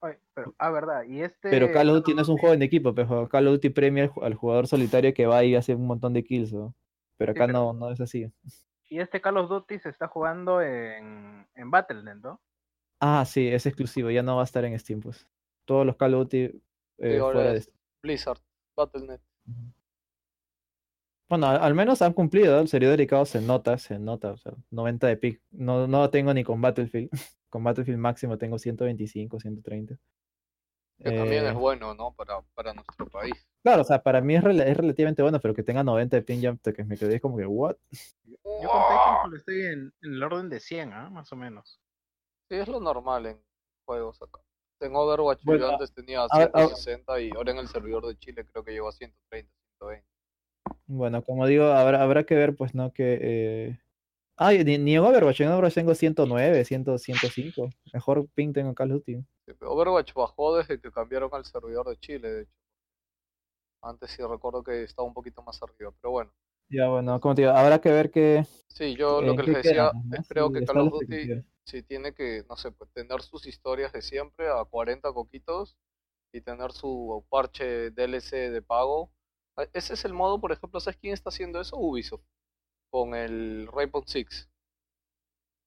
Oye, 0.00 0.18
pero, 0.34 0.54
ah, 0.58 0.70
verdad, 0.70 1.04
y 1.08 1.22
este... 1.22 1.48
Pero 1.48 1.72
Call 1.72 1.88
of 1.88 1.96
Duty 1.96 2.14
no 2.14 2.22
es 2.22 2.28
un 2.28 2.36
juego 2.36 2.54
en 2.54 2.60
equipo, 2.62 2.94
pero 2.94 3.26
Call 3.28 3.46
of 3.48 3.54
Duty 3.54 3.70
premia 3.70 4.04
al, 4.04 4.10
ju- 4.10 4.22
al 4.24 4.34
jugador 4.34 4.66
solitario 4.66 5.14
que 5.14 5.24
va 5.26 5.42
y 5.44 5.54
hace 5.54 5.74
un 5.74 5.86
montón 5.86 6.12
de 6.12 6.22
kills. 6.22 6.52
¿no? 6.52 6.74
Pero 7.16 7.32
Sí, 7.32 7.38
acá 7.38 7.46
pero- 7.46 7.58
no, 7.58 7.72
no 7.72 7.90
es 7.90 8.00
así. 8.02 8.30
Y 8.88 9.00
este 9.00 9.20
Call 9.20 9.36
of 9.38 9.48
Duty 9.48 9.78
se 9.78 9.88
está 9.88 10.06
jugando 10.08 10.60
en, 10.62 11.46
en 11.54 11.70
Battle.net, 11.70 12.16
¿no? 12.16 12.40
Ah, 13.00 13.24
sí, 13.26 13.48
es 13.48 13.66
exclusivo, 13.66 14.10
ya 14.10 14.22
no 14.22 14.36
va 14.36 14.42
a 14.42 14.44
estar 14.44 14.64
en 14.64 14.78
Steam, 14.78 15.00
pues. 15.00 15.26
Todos 15.64 15.84
los 15.84 15.96
Call 15.96 16.14
of 16.14 16.20
Duty 16.24 16.62
eh, 16.98 17.18
ahora 17.18 17.32
fuera 17.34 17.52
de 17.52 17.58
es- 17.58 17.72
Blizzard, 18.02 18.38
Battle.net. 18.76 19.20
Bueno, 21.28 21.48
al, 21.48 21.56
al 21.60 21.74
menos 21.74 22.02
han 22.02 22.12
cumplido, 22.12 22.60
el 22.60 22.68
servidor 22.68 22.96
dedicado 22.96 23.24
se 23.26 23.40
nota, 23.40 23.78
se 23.78 23.98
nota, 23.98 24.30
o 24.32 24.36
sea, 24.36 24.52
90 24.70 25.08
de 25.08 25.16
pic. 25.16 25.42
No, 25.50 25.88
no 25.88 26.08
tengo 26.10 26.32
ni 26.32 26.44
con 26.44 26.60
Battlefield. 26.60 27.10
Con 27.48 27.62
Battlefield 27.64 27.98
máximo 27.98 28.36
tengo 28.36 28.58
125, 28.58 29.40
130. 29.40 29.96
Que 31.02 31.10
también 31.12 31.44
Eh, 31.44 31.48
es 31.48 31.54
bueno, 31.54 31.94
¿no? 31.94 32.12
Para, 32.14 32.40
para 32.54 32.72
nuestro 32.72 33.06
país. 33.06 33.34
Claro, 33.62 33.82
o 33.82 33.84
sea, 33.84 34.02
para 34.02 34.20
mí 34.20 34.34
es, 34.36 34.42
rela- 34.42 34.64
es 34.64 34.76
relativamente 34.76 35.22
bueno, 35.22 35.38
pero 35.40 35.54
que 35.54 35.62
tenga 35.62 35.82
90 35.84 36.16
de 36.16 36.22
ping 36.22 36.40
ya 36.40 36.54
te- 36.56 36.72
que 36.72 36.84
me 36.84 36.96
quedé 36.96 37.20
como 37.20 37.36
que, 37.36 37.44
¿what? 37.46 37.76
Yo 38.24 38.36
con 38.68 38.82
Titanfall 38.82 39.36
estoy 39.36 39.62
en, 39.66 39.92
en 40.02 40.12
el 40.14 40.22
orden 40.22 40.48
de 40.48 40.60
100, 40.60 40.92
¿ah? 40.92 41.10
Más 41.10 41.30
o 41.32 41.36
menos. 41.36 41.80
Sí, 42.48 42.56
es 42.56 42.68
lo 42.68 42.80
normal 42.80 43.26
en 43.26 43.40
juegos 43.84 44.22
acá. 44.22 44.40
En 44.80 44.94
Overwatch 44.94 45.42
Bueno, 45.44 45.66
yo 45.66 45.72
antes 45.72 45.92
tenía 45.92 46.20
a- 46.20 46.24
a- 46.24 46.28
160 46.68 47.20
y 47.20 47.30
ahora 47.36 47.52
en 47.52 47.58
el 47.58 47.68
servidor 47.68 48.06
de 48.06 48.16
Chile 48.18 48.46
creo 48.50 48.64
que 48.64 48.72
llegó 48.72 48.88
a 48.88 48.92
130, 48.92 49.52
120. 49.78 50.06
Bueno, 50.86 51.22
como 51.22 51.46
digo, 51.46 51.64
habrá, 51.66 52.02
habrá 52.02 52.24
que 52.24 52.34
ver, 52.36 52.56
pues, 52.56 52.74
¿no? 52.74 52.92
Que... 52.92 53.18
Eh... 53.20 53.78
Ah, 54.38 54.52
ni, 54.52 54.78
ni 54.78 54.94
en 54.94 55.00
Overwatch, 55.00 55.40
en 55.40 55.48
Overwatch 55.48 55.74
tengo 55.74 55.94
109, 55.94 56.64
100, 56.64 56.98
105. 56.98 57.70
Mejor 57.92 58.28
ping 58.34 58.52
tengo 58.52 58.68
en 58.68 58.74
Call 58.74 58.92
of 58.92 58.98
Duty. 58.98 59.24
Overwatch 59.60 60.12
bajó 60.14 60.56
desde 60.56 60.80
que 60.80 60.90
cambiaron 60.92 61.30
al 61.32 61.44
servidor 61.44 61.88
de 61.88 61.96
Chile, 61.98 62.28
de 62.28 62.42
hecho. 62.42 62.52
Antes 63.82 64.10
sí 64.10 64.22
recuerdo 64.22 64.62
que 64.62 64.82
estaba 64.82 65.06
un 65.08 65.14
poquito 65.14 65.42
más 65.42 65.62
arriba, 65.62 65.92
pero 66.00 66.10
bueno. 66.10 66.32
Ya, 66.68 66.88
bueno, 66.88 67.20
como 67.20 67.34
te 67.34 67.42
digo, 67.42 67.52
habrá 67.54 67.80
que 67.80 67.90
ver 67.90 68.10
que... 68.10 68.44
Sí, 68.68 68.94
yo 68.96 69.22
lo 69.22 69.36
que 69.36 69.42
les 69.44 69.56
decía 69.62 69.92
es 70.12 70.28
creo 70.28 70.48
Sí, 70.48 70.54
que 70.54 70.64
Call 70.64 70.78
of 70.78 70.90
Duty 70.92 71.44
sí 71.64 71.82
tiene 71.82 72.12
que, 72.12 72.44
no 72.48 72.56
sé, 72.56 72.72
pues 72.72 72.90
tener 72.92 73.22
sus 73.22 73.46
historias 73.46 73.92
de 73.92 74.02
siempre 74.02 74.48
a 74.48 74.64
40 74.64 75.12
coquitos 75.12 75.76
y 76.32 76.40
tener 76.40 76.72
su 76.72 77.24
parche 77.30 77.90
DLC 77.90 78.50
de 78.50 78.62
pago. 78.62 79.12
Ah, 79.56 79.66
Ese 79.72 79.94
es 79.94 80.04
el 80.04 80.12
modo, 80.12 80.40
por 80.40 80.52
ejemplo, 80.52 80.80
¿sabes 80.80 80.98
quién 80.98 81.14
está 81.14 81.30
haciendo 81.30 81.60
eso? 81.60 81.76
Ubisoft, 81.78 82.22
con 82.96 83.14
el 83.14 83.68
Rainbow 83.70 84.02
Six, 84.06 84.48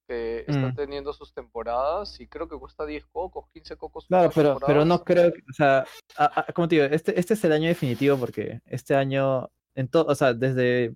que 0.07 0.45
está 0.47 0.69
Mm. 0.69 0.73
teniendo 0.75 1.13
sus 1.13 1.31
temporadas 1.31 2.19
y 2.19 2.25
creo 2.27 2.49
que 2.49 2.57
cuesta 2.57 2.87
10 2.87 3.05
cocos, 3.05 3.45
15 3.53 3.75
cocos. 3.77 4.07
Claro, 4.07 4.31
pero, 4.33 4.57
pero 4.65 4.83
no 4.83 5.03
creo 5.03 5.31
que, 5.31 5.41
o 5.47 5.53
sea, 5.53 5.85
a- 6.17 6.39
a- 6.39 6.51
como 6.53 6.67
te 6.67 6.77
digo, 6.77 6.87
este, 6.87 7.19
este 7.19 7.35
es 7.35 7.43
el 7.43 7.51
año 7.51 7.67
definitivo 7.67 8.17
porque 8.17 8.61
este 8.65 8.95
año, 8.95 9.47
en 9.75 9.87
todo, 9.89 10.05
o 10.07 10.15
sea, 10.15 10.33
desde 10.33 10.95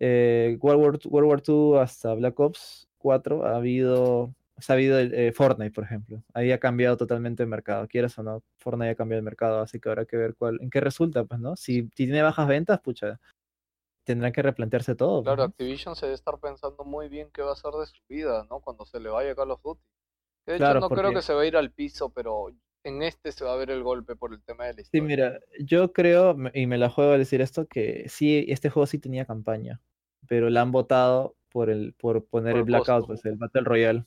eh, 0.00 0.58
World 0.60 0.80
War, 0.82 0.98
World 1.06 1.28
War 1.30 1.42
II 1.48 1.78
hasta 1.80 2.12
Black 2.12 2.38
Ops 2.38 2.86
4 2.98 3.46
ha 3.46 3.56
habido, 3.56 4.34
ha 4.68 4.72
habido 4.74 4.98
el, 4.98 5.14
eh, 5.14 5.32
Fortnite, 5.32 5.72
por 5.72 5.84
ejemplo. 5.84 6.22
Ahí 6.34 6.52
ha 6.52 6.58
cambiado 6.60 6.98
totalmente 6.98 7.42
el 7.42 7.48
mercado, 7.48 7.88
quieras 7.88 8.18
o 8.18 8.22
no, 8.22 8.42
Fortnite 8.58 8.90
ha 8.90 8.94
cambiado 8.94 9.20
el 9.20 9.24
mercado, 9.24 9.60
así 9.60 9.80
que 9.80 9.88
habrá 9.88 10.04
que 10.04 10.18
ver 10.18 10.34
cuál, 10.36 10.58
en 10.60 10.68
qué 10.68 10.80
resulta, 10.80 11.24
pues, 11.24 11.40
¿no? 11.40 11.56
Si, 11.56 11.84
si 11.96 12.04
tiene 12.04 12.20
bajas 12.20 12.46
ventas, 12.46 12.78
pucha, 12.80 13.18
tendrán 14.08 14.32
que 14.32 14.42
replantearse 14.42 14.94
todo. 14.94 15.22
pues, 15.22 15.24
Claro, 15.24 15.42
¿no? 15.42 15.48
Activision 15.50 15.94
se 15.94 16.06
debe 16.06 16.14
estar 16.14 16.38
pensando 16.40 16.84
muy 16.84 17.08
bien 17.08 17.30
qué 17.32 17.42
va 17.42 17.50
a 17.50 17.52
hacer 17.52 17.70
de 17.72 17.86
su 17.86 18.00
vida, 18.08 18.46
¿no? 18.50 18.60
Cuando 18.60 18.84
se 18.86 18.98
le 19.00 19.08
vaya 19.10 19.34
Call 19.34 19.50
of 19.52 19.62
Duty. 19.62 19.80
De 20.46 20.54
hecho, 20.54 20.64
Claro, 20.64 20.80
no 20.80 20.88
creo 20.88 21.12
que 21.12 21.22
se 21.22 21.34
va 21.34 21.42
a 21.42 21.46
ir 21.46 21.56
al 21.56 21.70
piso, 21.72 22.10
pero 22.10 22.46
en 22.84 23.02
este 23.02 23.32
se 23.32 23.44
va 23.44 23.52
a 23.52 23.56
ver 23.56 23.70
el 23.70 23.82
golpe 23.82 24.16
por 24.16 24.32
el 24.32 24.42
tema 24.42 24.64
de 24.64 24.72
la 24.72 24.76
Sí, 24.78 24.82
historia. 24.82 25.04
mira, 25.06 25.40
yo 25.60 25.92
creo, 25.92 26.36
y 26.54 26.66
me 26.66 26.78
la 26.78 26.88
juego 26.88 27.12
a 27.12 27.18
decir 27.18 27.40
esto, 27.42 27.66
que 27.66 28.08
sí, 28.08 28.46
este 28.48 28.70
juego 28.70 28.86
sí 28.86 28.98
tenía 28.98 29.26
campaña, 29.26 29.80
pero 30.26 30.48
la 30.48 30.62
han 30.62 30.72
votado 30.72 31.36
por 31.50 31.68
el, 31.70 31.92
por 31.94 32.24
poner 32.26 32.52
Por 32.54 32.58
el 32.60 32.64
Blackout, 32.64 33.06
pues 33.06 33.24
el 33.26 33.36
Battle 33.36 33.62
Royale. 33.62 34.04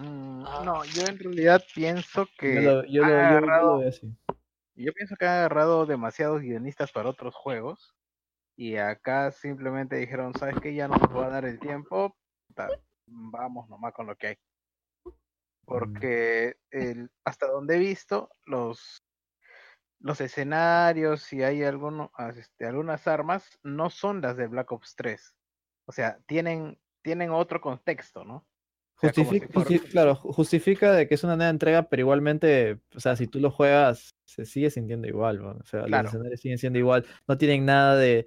Mm, 0.00 0.44
Ah. 0.46 0.62
No, 0.64 0.84
yo 0.84 1.02
en 1.06 1.18
realidad 1.18 1.62
pienso 1.74 2.26
que 2.38 2.54
Yo 2.54 2.60
lo, 2.60 2.70
yo 2.70 2.72
lo- 2.80 2.84
yo- 2.84 3.02
yo 3.02 3.04
lo 3.12 3.18
agarrado- 3.18 3.78
veo 3.78 3.88
así. 3.88 4.14
Yo 4.74 4.92
pienso 4.92 5.16
que 5.16 5.26
han 5.26 5.38
agarrado 5.38 5.86
demasiados 5.86 6.40
guionistas 6.40 6.92
para 6.92 7.10
otros 7.10 7.34
juegos 7.34 7.94
y 8.58 8.76
acá 8.76 9.30
simplemente 9.30 9.94
dijeron, 9.96 10.34
¿sabes 10.34 10.56
qué? 10.60 10.74
Ya 10.74 10.88
no 10.88 10.96
nos 10.96 11.16
va 11.16 11.26
a 11.26 11.30
dar 11.30 11.44
el 11.44 11.60
tiempo, 11.60 12.16
vamos 13.06 13.68
nomás 13.68 13.92
con 13.94 14.06
lo 14.08 14.16
que 14.16 14.26
hay. 14.26 14.36
Porque 15.64 16.56
el, 16.70 17.10
hasta 17.24 17.46
donde 17.46 17.76
he 17.76 17.78
visto, 17.78 18.30
los, 18.46 19.04
los 20.00 20.20
escenarios, 20.20 21.22
si 21.22 21.42
hay 21.42 21.62
alguno, 21.62 22.10
ah, 22.16 22.32
este, 22.36 22.66
algunas 22.66 23.06
armas, 23.06 23.58
no 23.62 23.90
son 23.90 24.20
las 24.22 24.36
de 24.36 24.46
Black 24.46 24.72
Ops 24.72 24.94
3. 24.96 25.34
O 25.86 25.92
sea, 25.92 26.18
tienen, 26.26 26.80
tienen 27.02 27.30
otro 27.30 27.60
contexto, 27.60 28.24
¿no? 28.24 28.36
O 28.96 29.00
sea, 29.00 29.12
como 29.12 29.26
Justifica, 29.26 29.46
si 29.46 29.52
fuera- 29.52 29.68
justi- 29.70 29.90
claro, 29.90 30.16
ju- 30.16 30.32
justifica 30.34 30.92
de 30.92 31.06
que 31.06 31.14
es 31.14 31.22
una 31.22 31.36
nueva 31.36 31.50
entrega, 31.50 31.88
pero 31.88 32.00
igualmente, 32.00 32.80
o 32.96 32.98
sea, 33.00 33.14
si 33.14 33.28
tú 33.28 33.38
lo 33.38 33.50
juegas, 33.52 34.16
se 34.24 34.44
sigue 34.44 34.70
sintiendo 34.70 35.06
igual, 35.06 35.40
¿no? 35.40 35.50
o 35.50 35.64
sea, 35.64 35.84
Claro. 35.84 36.04
los 36.04 36.14
escenarios 36.14 36.40
siguen 36.40 36.58
siendo 36.58 36.78
igual, 36.80 37.06
no 37.28 37.38
tienen 37.38 37.64
nada 37.64 37.94
de 37.96 38.26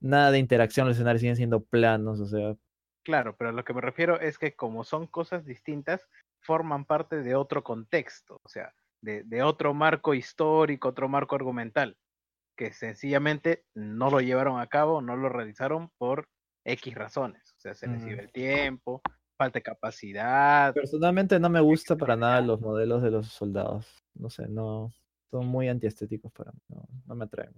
nada 0.00 0.30
de 0.30 0.38
interacción, 0.38 0.86
los 0.86 0.96
escenarios 0.96 1.20
siguen 1.20 1.36
siendo 1.36 1.62
planos, 1.62 2.20
o 2.20 2.26
sea, 2.26 2.56
Claro, 3.02 3.34
pero 3.36 3.50
a 3.50 3.52
lo 3.52 3.64
que 3.64 3.72
me 3.72 3.80
refiero 3.80 4.20
es 4.20 4.38
que 4.38 4.54
como 4.54 4.84
son 4.84 5.06
cosas 5.06 5.44
distintas, 5.46 6.06
forman 6.42 6.84
parte 6.84 7.22
de 7.22 7.34
otro 7.34 7.64
contexto, 7.64 8.40
o 8.44 8.48
sea, 8.48 8.74
de, 9.02 9.22
de 9.24 9.42
otro 9.42 9.72
marco 9.72 10.12
histórico, 10.12 10.88
otro 10.88 11.08
marco 11.08 11.34
argumental, 11.34 11.96
que 12.56 12.72
sencillamente 12.72 13.64
no 13.74 14.10
lo 14.10 14.20
llevaron 14.20 14.60
a 14.60 14.66
cabo, 14.66 15.00
no 15.00 15.16
lo 15.16 15.30
realizaron 15.30 15.90
por 15.96 16.28
X 16.66 16.94
razones. 16.94 17.54
O 17.56 17.60
sea, 17.60 17.74
se 17.74 17.88
les 17.88 18.02
Mm. 18.04 18.08
iba 18.10 18.20
el 18.22 18.32
tiempo, 18.32 19.00
falta 19.38 19.58
de 19.58 19.62
capacidad. 19.62 20.74
personalmente 20.74 21.40
no 21.40 21.48
me 21.48 21.60
gusta 21.60 21.96
para 21.96 22.16
nada 22.16 22.42
los 22.42 22.60
modelos 22.60 23.02
de 23.02 23.10
los 23.10 23.28
soldados, 23.28 23.86
no 24.14 24.28
sé, 24.28 24.46
no, 24.46 24.92
son 25.30 25.46
muy 25.46 25.68
antiestéticos 25.68 26.30
para 26.32 26.52
mí, 26.52 26.60
no, 26.68 26.86
no 27.06 27.14
me 27.14 27.24
atraen. 27.24 27.54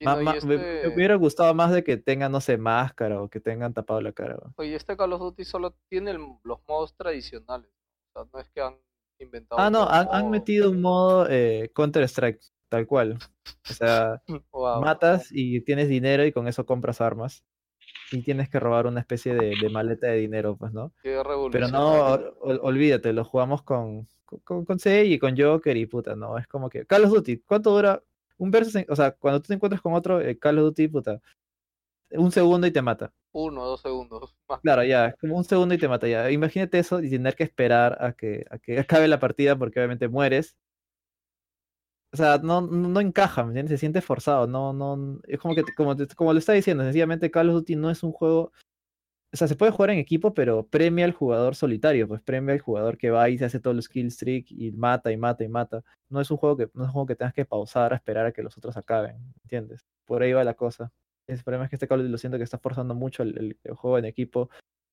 Me, 0.00 0.36
este- 0.36 0.46
me 0.46 0.88
hubiera 0.94 1.16
gustado 1.16 1.52
más 1.54 1.72
de 1.72 1.82
que 1.82 1.96
tengan, 1.96 2.30
no 2.30 2.40
sé, 2.40 2.56
máscara 2.56 3.20
o 3.20 3.28
que 3.28 3.40
tengan 3.40 3.74
tapado 3.74 4.00
la 4.00 4.12
cara. 4.12 4.36
¿no? 4.42 4.54
Oye, 4.56 4.74
este 4.76 4.96
Call 4.96 5.12
of 5.12 5.20
Duty 5.20 5.44
solo 5.44 5.74
tiene 5.88 6.12
el- 6.12 6.20
los 6.44 6.60
modos 6.68 6.94
tradicionales. 6.96 7.70
O 8.14 8.20
sea, 8.22 8.30
no 8.32 8.38
es 8.40 8.48
que 8.50 8.60
han 8.60 8.76
inventado. 9.18 9.60
Ah, 9.60 9.70
no, 9.70 9.88
han, 9.88 10.30
metido 10.30 10.70
un 10.70 10.80
modo 10.80 11.26
eh, 11.28 11.70
Counter-Strike, 11.74 12.40
tal 12.68 12.86
cual. 12.86 13.18
O 13.68 13.74
sea, 13.74 14.22
Wow. 14.52 14.80
matas 14.80 15.28
y 15.32 15.60
tienes 15.62 15.88
dinero 15.88 16.24
y 16.24 16.32
con 16.32 16.46
eso 16.48 16.64
compras 16.64 17.00
armas. 17.00 17.44
Y 18.10 18.22
tienes 18.22 18.48
que 18.48 18.58
robar 18.60 18.86
una 18.86 19.00
especie 19.00 19.34
de, 19.34 19.54
de 19.60 19.68
maleta 19.68 20.06
de 20.06 20.16
dinero, 20.16 20.56
pues, 20.56 20.72
¿no? 20.72 20.92
Qué 21.02 21.20
Pero 21.52 21.68
no, 21.68 22.14
ol- 22.40 22.60
olvídate, 22.62 23.12
lo 23.12 23.24
jugamos 23.24 23.62
con, 23.62 24.08
con, 24.44 24.64
con 24.64 24.78
y 24.84 25.18
con 25.18 25.36
Joker 25.36 25.76
y 25.76 25.86
puta, 25.86 26.16
no, 26.16 26.38
es 26.38 26.46
como 26.46 26.70
que... 26.70 26.86
Call 26.86 27.04
of 27.04 27.10
Duty, 27.10 27.40
¿cuánto 27.40 27.70
dura? 27.70 28.02
Un 28.38 28.50
versus, 28.50 28.84
o 28.88 28.96
sea, 28.96 29.12
cuando 29.12 29.40
tú 29.40 29.48
te 29.48 29.54
encuentras 29.54 29.82
con 29.82 29.94
otro, 29.94 30.20
eh, 30.20 30.38
Call 30.38 30.58
of 30.58 30.64
Duty, 30.66 30.88
puta, 30.88 31.20
un 32.10 32.32
segundo 32.32 32.66
y 32.66 32.70
te 32.70 32.82
mata. 32.82 33.12
Uno, 33.32 33.64
dos 33.64 33.80
segundos. 33.80 34.34
Más. 34.48 34.60
Claro, 34.60 34.84
ya, 34.84 35.12
como 35.20 35.36
un 35.36 35.44
segundo 35.44 35.74
y 35.74 35.78
te 35.78 35.88
mata 35.88 36.08
ya. 36.08 36.30
Imagínate 36.30 36.78
eso 36.78 37.00
y 37.00 37.10
tener 37.10 37.34
que 37.36 37.44
esperar 37.44 37.98
a 38.00 38.12
que, 38.12 38.46
a 38.50 38.58
que 38.58 38.78
acabe 38.80 39.08
la 39.08 39.18
partida 39.18 39.56
porque 39.56 39.78
obviamente 39.78 40.08
mueres. 40.08 40.56
O 42.10 42.16
sea, 42.16 42.38
no, 42.38 42.62
no, 42.62 42.88
no 42.88 43.00
encaja, 43.00 43.42
¿me 43.42 43.50
entiendes? 43.50 43.72
Se 43.72 43.78
siente 43.78 44.00
forzado, 44.00 44.46
no, 44.46 44.72
no, 44.72 45.20
es 45.26 45.38
como 45.38 45.54
que, 45.54 45.62
como, 45.76 45.94
como 46.16 46.32
lo 46.32 46.38
está 46.38 46.54
diciendo, 46.54 46.82
sencillamente 46.82 47.30
Call 47.30 47.50
of 47.50 47.56
Duty 47.56 47.76
no 47.76 47.90
es 47.90 48.02
un 48.02 48.12
juego, 48.12 48.50
o 49.32 49.36
sea, 49.36 49.46
se 49.46 49.56
puede 49.56 49.72
jugar 49.72 49.90
en 49.90 49.98
equipo, 49.98 50.32
pero 50.32 50.66
premia 50.66 51.04
al 51.04 51.12
jugador 51.12 51.54
solitario, 51.54 52.08
pues 52.08 52.22
premia 52.22 52.54
al 52.54 52.60
jugador 52.60 52.96
que 52.96 53.10
va 53.10 53.28
y 53.28 53.36
se 53.38 53.44
hace 53.44 53.60
todos 53.60 53.76
los 53.76 53.88
kill 53.88 54.10
streak 54.10 54.46
y 54.50 54.72
mata 54.72 55.12
y 55.12 55.16
mata 55.18 55.44
y 55.44 55.48
mata. 55.48 55.82
No 56.08 56.20
es 56.20 56.30
un 56.30 56.38
juego 56.38 56.56
que, 56.56 56.70
no 56.72 56.82
es 56.84 56.88
un 56.88 56.92
juego 56.92 57.06
que 57.06 57.16
tengas 57.16 57.34
que 57.34 57.44
pausar 57.44 57.92
a 57.92 57.96
esperar 57.96 58.26
a 58.26 58.32
que 58.32 58.42
los 58.42 58.56
otros 58.56 58.76
acaben, 58.76 59.16
¿entiendes? 59.42 59.84
Por 60.06 60.22
ahí 60.22 60.32
va 60.32 60.44
la 60.44 60.54
cosa. 60.54 60.90
El 61.26 61.42
problema 61.44 61.64
es 61.64 61.70
que 61.70 61.76
este 61.76 61.86
Call 61.86 61.98
of 62.00 62.04
Duty 62.04 62.12
lo 62.12 62.18
siento 62.18 62.38
que 62.38 62.44
está 62.44 62.58
forzando 62.58 62.94
mucho 62.94 63.22
el, 63.22 63.36
el- 63.38 63.58
el 63.62 63.74
juego 63.74 63.98
en 63.98 64.06
equipo 64.06 64.48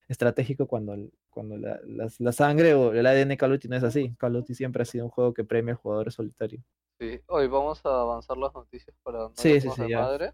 estratégico 0.08 0.68
cuando, 0.68 0.98
cuando 1.30 1.58
la, 1.58 2.32
sangre 2.34 2.74
o 2.74 2.94
el 2.94 3.06
ADN 3.06 3.38
Call 3.38 3.52
of 3.54 3.58
Duty 3.58 3.70
no 3.70 3.78
es 3.78 3.84
así. 3.84 4.14
Call 4.18 4.36
of 4.36 4.42
Duty 4.42 4.54
siempre 4.56 4.82
ha 4.84 4.86
sido 4.86 5.06
un 5.06 5.12
juego 5.12 5.34
que 5.34 5.46
premia 5.46 5.72
al 5.74 5.78
jugador 5.78 6.12
solitario. 6.12 6.62
Sí. 7.00 7.22
Hoy 7.28 7.48
vamos 7.48 7.86
a 7.86 8.02
avanzar 8.02 8.38
las 8.38 8.54
noticias 8.54 8.96
para 9.02 9.20
no 9.20 9.32
Sí, 9.36 9.60
sí, 9.62 9.70
sí, 9.70 9.94
madre. 9.94 10.34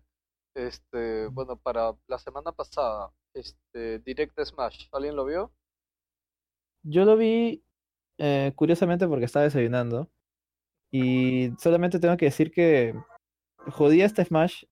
Este, 0.54 1.28
bueno, 1.28 1.58
para 1.58 1.96
la 2.08 2.18
semana 2.18 2.52
pasada, 2.52 3.12
este, 3.34 4.00
Direct 4.00 4.38
Smash, 4.44 4.88
¿alguien 4.92 5.16
lo 5.16 5.26
vio? 5.26 5.54
Yo 6.84 7.06
lo 7.06 7.16
vi 7.16 7.64
eh, 8.18 8.52
curiosamente 8.56 9.08
porque 9.08 9.26
estaba 9.26 9.46
desayunando. 9.46 10.10
Y 10.92 11.52
solamente 11.58 12.00
tengo 12.00 12.18
que 12.18 12.26
decir 12.26 12.52
que 12.52 12.94
jodía 13.72 14.06
este 14.06 14.26
Smash 14.26 14.66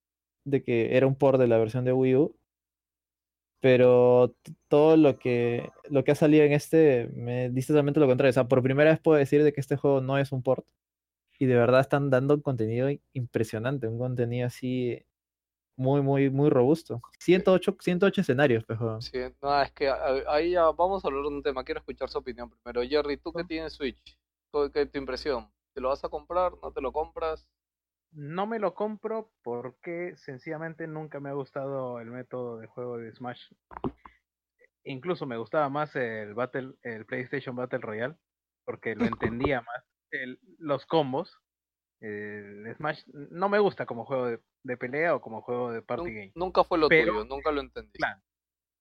de 0.45 0.63
que 0.63 0.97
era 0.97 1.07
un 1.07 1.15
port 1.15 1.39
de 1.39 1.47
la 1.47 1.57
versión 1.57 1.85
de 1.85 1.93
Wii 1.93 2.15
U. 2.15 2.35
Pero 3.61 4.35
todo 4.69 4.97
lo 4.97 5.19
que, 5.19 5.69
lo 5.89 6.03
que 6.03 6.11
ha 6.11 6.15
salido 6.15 6.45
en 6.45 6.53
este 6.53 7.09
me 7.13 7.49
dice 7.49 7.73
totalmente 7.73 7.99
lo 7.99 8.07
contrario. 8.07 8.31
O 8.31 8.33
sea, 8.33 8.47
por 8.47 8.63
primera 8.63 8.91
vez 8.91 8.99
puedo 8.99 9.17
decir 9.17 9.43
de 9.43 9.53
que 9.53 9.61
este 9.61 9.77
juego 9.77 10.01
no 10.01 10.17
es 10.17 10.31
un 10.31 10.43
port. 10.43 10.65
Y 11.39 11.45
de 11.45 11.55
verdad 11.55 11.81
están 11.81 12.09
dando 12.09 12.35
un 12.35 12.41
contenido 12.41 12.89
impresionante, 13.13 13.87
un 13.87 13.97
contenido 13.97 14.47
así 14.47 15.05
muy, 15.79 16.01
muy, 16.01 16.29
muy 16.29 16.49
robusto. 16.49 17.01
108, 17.19 17.77
108 17.79 18.21
escenarios, 18.21 18.65
pues, 18.65 18.77
juego. 18.77 18.99
Sí, 19.01 19.17
no, 19.41 19.61
es 19.61 19.71
que 19.71 19.89
ahí 20.27 20.51
ya 20.51 20.65
vamos 20.71 21.03
a 21.03 21.07
hablar 21.07 21.23
de 21.23 21.29
un 21.29 21.41
tema. 21.41 21.63
Quiero 21.63 21.79
escuchar 21.79 22.09
su 22.09 22.17
opinión 22.17 22.49
primero. 22.49 22.87
Jerry, 22.87 23.15
¿tú 23.17 23.31
que 23.31 23.45
tienes 23.45 23.73
Switch? 23.73 24.17
¿Cuál- 24.51 24.71
¿Qué 24.73 24.81
es 24.81 24.91
tu 24.91 24.97
impresión? 24.99 25.49
¿Te 25.73 25.79
lo 25.79 25.87
vas 25.87 26.03
a 26.03 26.09
comprar? 26.09 26.51
¿No 26.61 26.71
te 26.73 26.81
lo 26.81 26.91
compras? 26.91 27.47
No 28.11 28.45
me 28.45 28.59
lo 28.59 28.73
compro 28.73 29.31
porque 29.41 30.15
sencillamente 30.17 30.85
nunca 30.85 31.19
me 31.21 31.29
ha 31.29 31.33
gustado 31.33 31.99
el 32.01 32.07
método 32.11 32.57
de 32.57 32.67
juego 32.67 32.97
de 32.97 33.13
Smash. 33.13 33.41
Incluso 34.83 35.25
me 35.25 35.37
gustaba 35.37 35.69
más 35.69 35.95
el 35.95 36.33
Battle, 36.33 36.73
el 36.83 37.05
PlayStation 37.05 37.55
Battle 37.55 37.79
Royale, 37.79 38.15
porque 38.65 38.95
lo 38.95 39.05
entendía 39.45 39.61
más. 39.61 39.83
El- 40.11 40.39
los 40.57 40.85
combos. 40.85 41.39
El 42.01 42.73
Smash 42.75 43.03
no 43.13 43.49
me 43.49 43.59
gusta 43.59 43.85
como 43.85 44.05
juego 44.05 44.25
de, 44.27 44.39
de 44.63 44.77
pelea 44.77 45.15
o 45.15 45.21
como 45.21 45.41
juego 45.41 45.71
de 45.71 45.81
party 45.81 46.03
Nun- 46.05 46.13
game. 46.15 46.31
Nunca 46.35 46.63
fue 46.63 46.77
lo 46.77 46.87
Pero- 46.87 47.13
tuyo, 47.13 47.25
nunca 47.25 47.51
lo 47.51 47.61
entendí. 47.61 47.91
Claro. 47.97 48.21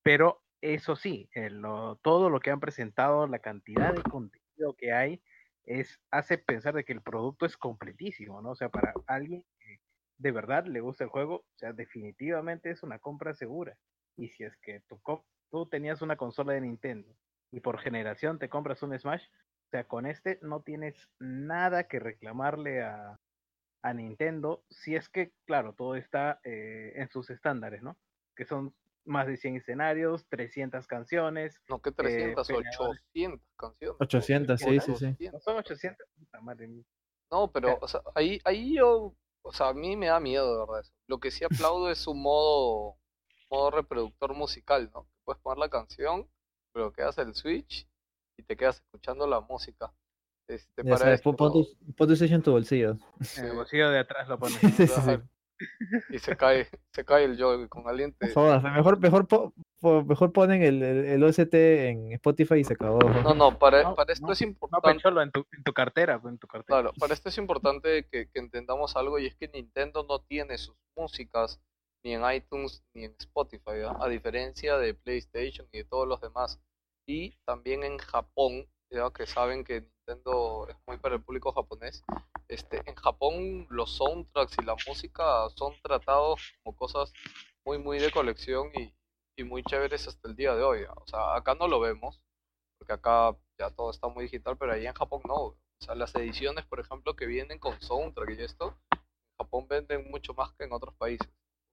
Pero 0.03 0.43
eso 0.61 0.97
sí, 0.97 1.29
el- 1.33 1.61
lo- 1.61 1.97
todo 1.97 2.31
lo 2.31 2.41
que 2.41 2.51
han 2.51 2.61
presentado, 2.61 3.27
la 3.27 3.41
cantidad 3.41 3.93
de 3.95 4.03
contenido 4.03 4.75
que 4.77 4.93
hay, 4.93 5.23
es 5.65 6.01
hace 6.11 6.39
pensar 6.39 6.75
de 6.75 6.85
que 6.85 6.93
el 6.93 7.03
producto 7.03 7.45
es 7.45 7.57
completísimo, 7.57 8.41
¿no? 8.41 8.51
O 8.53 8.55
sea, 8.55 8.69
para 8.71 8.95
alguien 9.07 9.45
que 9.61 9.81
de 10.17 10.33
verdad 10.33 10.65
le 10.67 10.81
gusta 10.81 11.05
el 11.05 11.11
juego, 11.11 11.37
o 11.37 11.59
sea, 11.59 11.73
definitivamente 11.73 12.71
es 12.71 12.83
una 12.83 12.99
compra 12.99 13.35
segura. 13.35 13.77
Y 14.17 14.29
si 14.29 14.45
es 14.45 14.57
que 14.59 14.83
co- 15.03 15.27
tú 15.51 15.67
tenías 15.69 16.03
una 16.03 16.17
consola 16.17 16.55
de 16.55 16.61
Nintendo 16.63 17.15
y 17.53 17.61
por 17.61 17.79
generación 17.79 18.39
te 18.39 18.49
compras 18.49 18.83
un 18.83 18.99
Smash, 18.99 19.25
o 19.69 19.71
sea, 19.71 19.85
con 19.85 20.07
este 20.07 20.39
no 20.41 20.63
tienes 20.63 21.11
nada 21.19 21.89
que 21.89 21.99
reclamarle 21.99 22.83
a, 22.83 23.21
a 23.83 23.93
Nintendo, 23.93 24.65
si 24.71 24.97
es 24.97 25.11
que, 25.11 25.33
claro, 25.45 25.75
todo 25.75 25.95
está 25.95 26.41
eh, 26.43 26.95
en 26.97 27.11
sus 27.11 27.29
estándares, 27.29 27.83
¿no? 27.83 27.99
Que 28.35 28.47
son 28.47 28.75
más 29.05 29.27
de 29.27 29.37
100 29.37 29.57
escenarios, 29.57 30.27
300 30.31 30.87
canciones. 30.87 31.61
No, 31.69 31.83
que 31.83 31.93
300, 31.93 32.49
peleadores. 32.49 33.03
800 33.13 33.47
canciones. 33.59 33.97
800, 34.01 34.61
sí, 34.61 34.81
sí, 34.81 34.95
sí. 34.97 35.07
800. 35.07 35.33
No 35.35 35.41
son 35.41 35.57
800, 35.59 36.09
puta 36.19 36.41
madre 36.41 36.67
mía. 36.67 36.85
No, 37.31 37.53
pero, 37.53 37.77
o 37.83 37.89
sea, 37.89 38.01
ahí, 38.15 38.41
ahí 38.45 38.77
yo, 38.77 39.15
o 39.43 39.53
sea, 39.53 39.69
a 39.69 39.75
mí 39.75 39.97
me 39.97 40.07
da 40.07 40.19
miedo, 40.19 40.51
de 40.51 40.61
verdad. 40.61 40.81
Eso. 40.81 40.93
Lo 41.09 41.21
que 41.21 41.31
sí 41.31 41.45
aplaudo 41.71 41.91
es 41.91 41.99
su 41.99 42.15
modo, 42.15 42.97
modo 43.51 43.71
reproductor 43.71 44.35
musical, 44.35 44.91
¿no? 44.95 45.07
Puedes 45.25 45.43
poner 45.43 45.59
la 45.59 45.69
canción, 45.69 46.27
pero 46.73 46.91
quedas 46.91 47.19
el 47.19 47.35
switch 47.35 47.87
y 48.39 48.43
te 48.45 48.57
quedas 48.57 48.77
escuchando 48.77 49.27
la 49.27 49.41
música. 49.41 49.93
Este, 50.47 50.83
Ya 50.83 50.89
para 50.91 50.99
sabes, 50.99 51.15
esto, 51.17 51.37
pon, 51.37 51.53
tu, 51.53 51.67
pon 51.95 52.09
tu 52.17 52.25
en 52.25 52.43
tu 52.43 52.53
bolsillo. 52.53 52.97
En 53.37 53.45
el 53.45 53.53
bolsillo 53.53 53.91
de 53.91 53.99
atrás 53.99 54.29
lo 54.29 54.39
pones. 54.39 54.57
Sí, 54.79 54.87
sí, 54.87 55.19
y 56.11 56.19
se 56.21 56.37
cae, 56.37 56.69
se 56.93 57.05
cae 57.05 57.25
el 57.25 57.37
Joy 57.37 57.69
con 57.69 57.89
alguien 57.89 58.13
te... 58.13 58.27
Por 58.27 58.35
favor, 58.35 58.63
mejor, 58.63 59.01
mejor, 59.01 59.27
po- 59.27 59.53
po- 59.81 60.05
mejor 60.05 60.33
ponen 60.33 60.63
el, 60.63 60.81
el, 60.81 61.05
el 61.05 61.25
OST 61.25 61.53
en 61.55 62.13
Spotify 62.13 62.55
y 62.61 62.65
se 62.65 62.75
acabó. 62.75 63.01
No, 63.01 63.35
no, 63.35 63.59
para, 63.59 63.83
No, 63.83 63.95
para 63.97 64.13
esto 64.13 64.25
no, 64.29 64.33
es 64.33 64.41
No, 64.41 64.47
importante. 64.47 64.89
Pencholo, 64.89 65.21
en 65.21 65.33
tu, 65.33 65.45
en 65.51 65.65
tu 65.65 65.73
cartera, 65.73 66.21
en 66.25 66.39
tu 66.39 66.47
cartera. 66.47 66.81
Claro, 66.81 66.93
para 66.97 67.13
esto 67.13 67.29
es 67.29 67.39
importante 67.39 68.07
que, 68.07 68.29
que 68.31 68.39
entendamos 68.39 68.95
algo 68.97 69.19
y 69.19 69.27
es 69.27 69.35
que 69.35 69.49
Nintendo 69.49 70.07
no 70.09 70.21
tiene 70.21 70.59
sus 70.59 70.77
músicas 70.97 71.61
ni 72.05 72.15
en 72.15 72.23
iTunes 72.33 72.85
ni 72.95 73.07
en 73.07 73.17
Spotify, 73.19 73.83
a 73.99 74.07
diferencia 74.07 74.79
de 74.79 74.95
PlayStation 74.95 75.67
y 75.73 75.79
de 75.79 75.85
todos 75.85 76.07
los 76.07 76.21
demás. 76.21 76.61
Y 77.09 77.35
también 77.47 77.85
en 77.85 77.97
Japón, 77.97 78.69
ya 78.91 79.11
que 79.11 79.27
saben 79.27 79.65
que 79.65 79.81
Nintendo 79.81 80.69
es 80.69 80.77
muy 80.87 80.99
para 80.99 81.15
el 81.15 81.23
público 81.23 81.53
japonés, 81.53 82.05
este, 82.49 82.83
en 82.85 82.95
Japón 82.97 83.67
los 83.71 83.97
soundtracks 83.97 84.59
y 84.61 84.65
la 84.67 84.77
música 84.87 85.49
son 85.57 85.75
tratados 85.83 86.53
como 86.63 86.77
cosas 86.77 87.11
muy, 87.65 87.79
muy 87.79 87.99
de 87.99 88.11
colección 88.11 88.71
y, 88.75 88.95
y 89.39 89.45
muy 89.45 89.63
chéveres 89.63 90.07
hasta 90.07 90.29
el 90.29 90.37
día 90.37 90.55
de 90.55 90.63
hoy. 90.63 90.83
¿ya? 90.83 90.93
O 90.93 91.07
sea, 91.07 91.35
acá 91.35 91.55
no 91.55 91.67
lo 91.67 91.81
vemos, 91.81 92.21
porque 92.79 92.93
acá 92.93 93.35
ya 93.59 93.71
todo 93.71 93.91
está 93.91 94.09
muy 94.09 94.25
digital, 94.25 94.59
pero 94.59 94.73
ahí 94.75 94.87
en 94.87 94.93
Japón 94.93 95.23
no. 95.27 95.35
O 95.35 95.57
sea, 95.81 95.95
las 95.95 96.15
ediciones, 96.15 96.67
por 96.67 96.79
ejemplo, 96.79 97.17
que 97.17 97.25
vienen 97.25 97.59
con 97.59 97.81
soundtrack 97.81 98.39
y 98.39 98.43
esto, 98.43 98.77
en 98.93 99.01
Japón 99.39 99.67
venden 99.67 100.11
mucho 100.11 100.35
más 100.35 100.53
que 100.53 100.65
en 100.65 100.75
otros 100.75 100.95
países. 100.97 101.27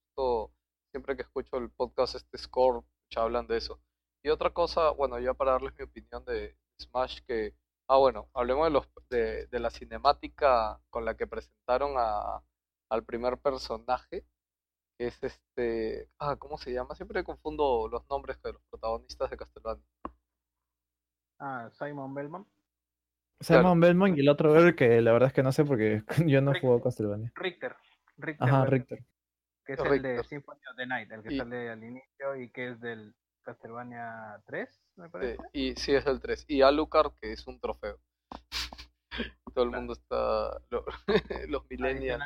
Justo 0.08 0.54
siempre 0.92 1.18
que 1.18 1.24
escucho 1.24 1.58
el 1.58 1.70
podcast 1.72 2.16
este 2.16 2.38
Score, 2.38 2.86
ya 3.10 3.24
hablan 3.24 3.48
de 3.48 3.58
eso. 3.58 3.82
Y 4.26 4.30
otra 4.30 4.50
cosa, 4.50 4.90
bueno, 4.90 5.20
ya 5.20 5.36
para 5.36 5.52
darles 5.52 5.76
mi 5.78 5.84
opinión 5.84 6.26
de 6.26 6.58
Smash, 6.82 7.20
que, 7.28 7.54
ah, 7.88 7.98
bueno, 7.98 8.28
hablemos 8.34 8.66
de, 8.66 8.72
los, 8.72 8.90
de, 9.08 9.46
de 9.46 9.60
la 9.60 9.70
cinemática 9.70 10.82
con 10.90 11.06
la 11.06 11.16
que 11.16 11.28
presentaron 11.28 11.94
a, 11.96 12.42
al 12.90 13.04
primer 13.04 13.38
personaje, 13.38 14.26
que 14.98 15.06
es 15.06 15.24
este, 15.24 16.10
ah, 16.18 16.38
¿cómo 16.38 16.58
se 16.58 16.74
llama? 16.74 16.96
Siempre 16.96 17.24
confundo 17.24 17.88
los 17.88 18.10
nombres 18.10 18.42
de 18.42 18.54
los 18.54 18.64
protagonistas 18.64 19.30
de 19.30 19.38
Castlevania. 19.38 19.86
Ah, 21.38 21.70
Simon 21.78 22.16
Belmont. 22.16 22.48
Simon 23.42 23.80
Belmont 23.80 24.18
y 24.18 24.22
el 24.22 24.30
otro 24.30 24.56
que 24.76 25.02
la 25.02 25.12
verdad 25.12 25.28
es 25.28 25.34
que 25.34 25.44
no 25.44 25.52
sé 25.52 25.66
porque 25.66 26.02
yo 26.26 26.42
no 26.42 26.60
juego 26.60 26.82
Castlevania. 26.82 27.32
Richter. 27.36 27.76
Richter, 28.18 28.48
Ajá, 28.50 28.66
Richter. 28.66 29.06
que 29.68 29.74
es 29.74 29.80
el 29.82 30.02
de. 30.02 30.24
Symphony 30.24 30.62
of 30.72 30.76
the 30.78 30.88
Night, 30.88 31.12
el 31.12 31.22
que 31.22 31.32
Y- 31.36 31.38
sale 31.38 31.70
al 31.70 31.84
inicio 31.84 32.36
y 32.38 32.50
que 32.50 32.70
es 32.70 32.82
del 32.82 33.14
Castlevania 33.46 34.42
3, 34.46 34.82
me 34.96 35.06
Sí, 35.06 35.12
parece. 35.12 35.38
y 35.54 35.76
sí 35.76 35.94
es 35.96 36.06
el 36.08 36.20
3. 36.20 36.46
Y 36.48 36.62
Alucard, 36.62 37.14
que 37.22 37.32
es 37.32 37.46
un 37.48 37.60
trofeo. 37.60 38.00
Todo 39.54 39.64
el 39.64 39.70
Claro. 39.70 39.72
mundo 39.72 39.94
está. 39.94 40.62
lo- 40.70 40.86
los 41.48 41.64
millennials. 41.70 42.22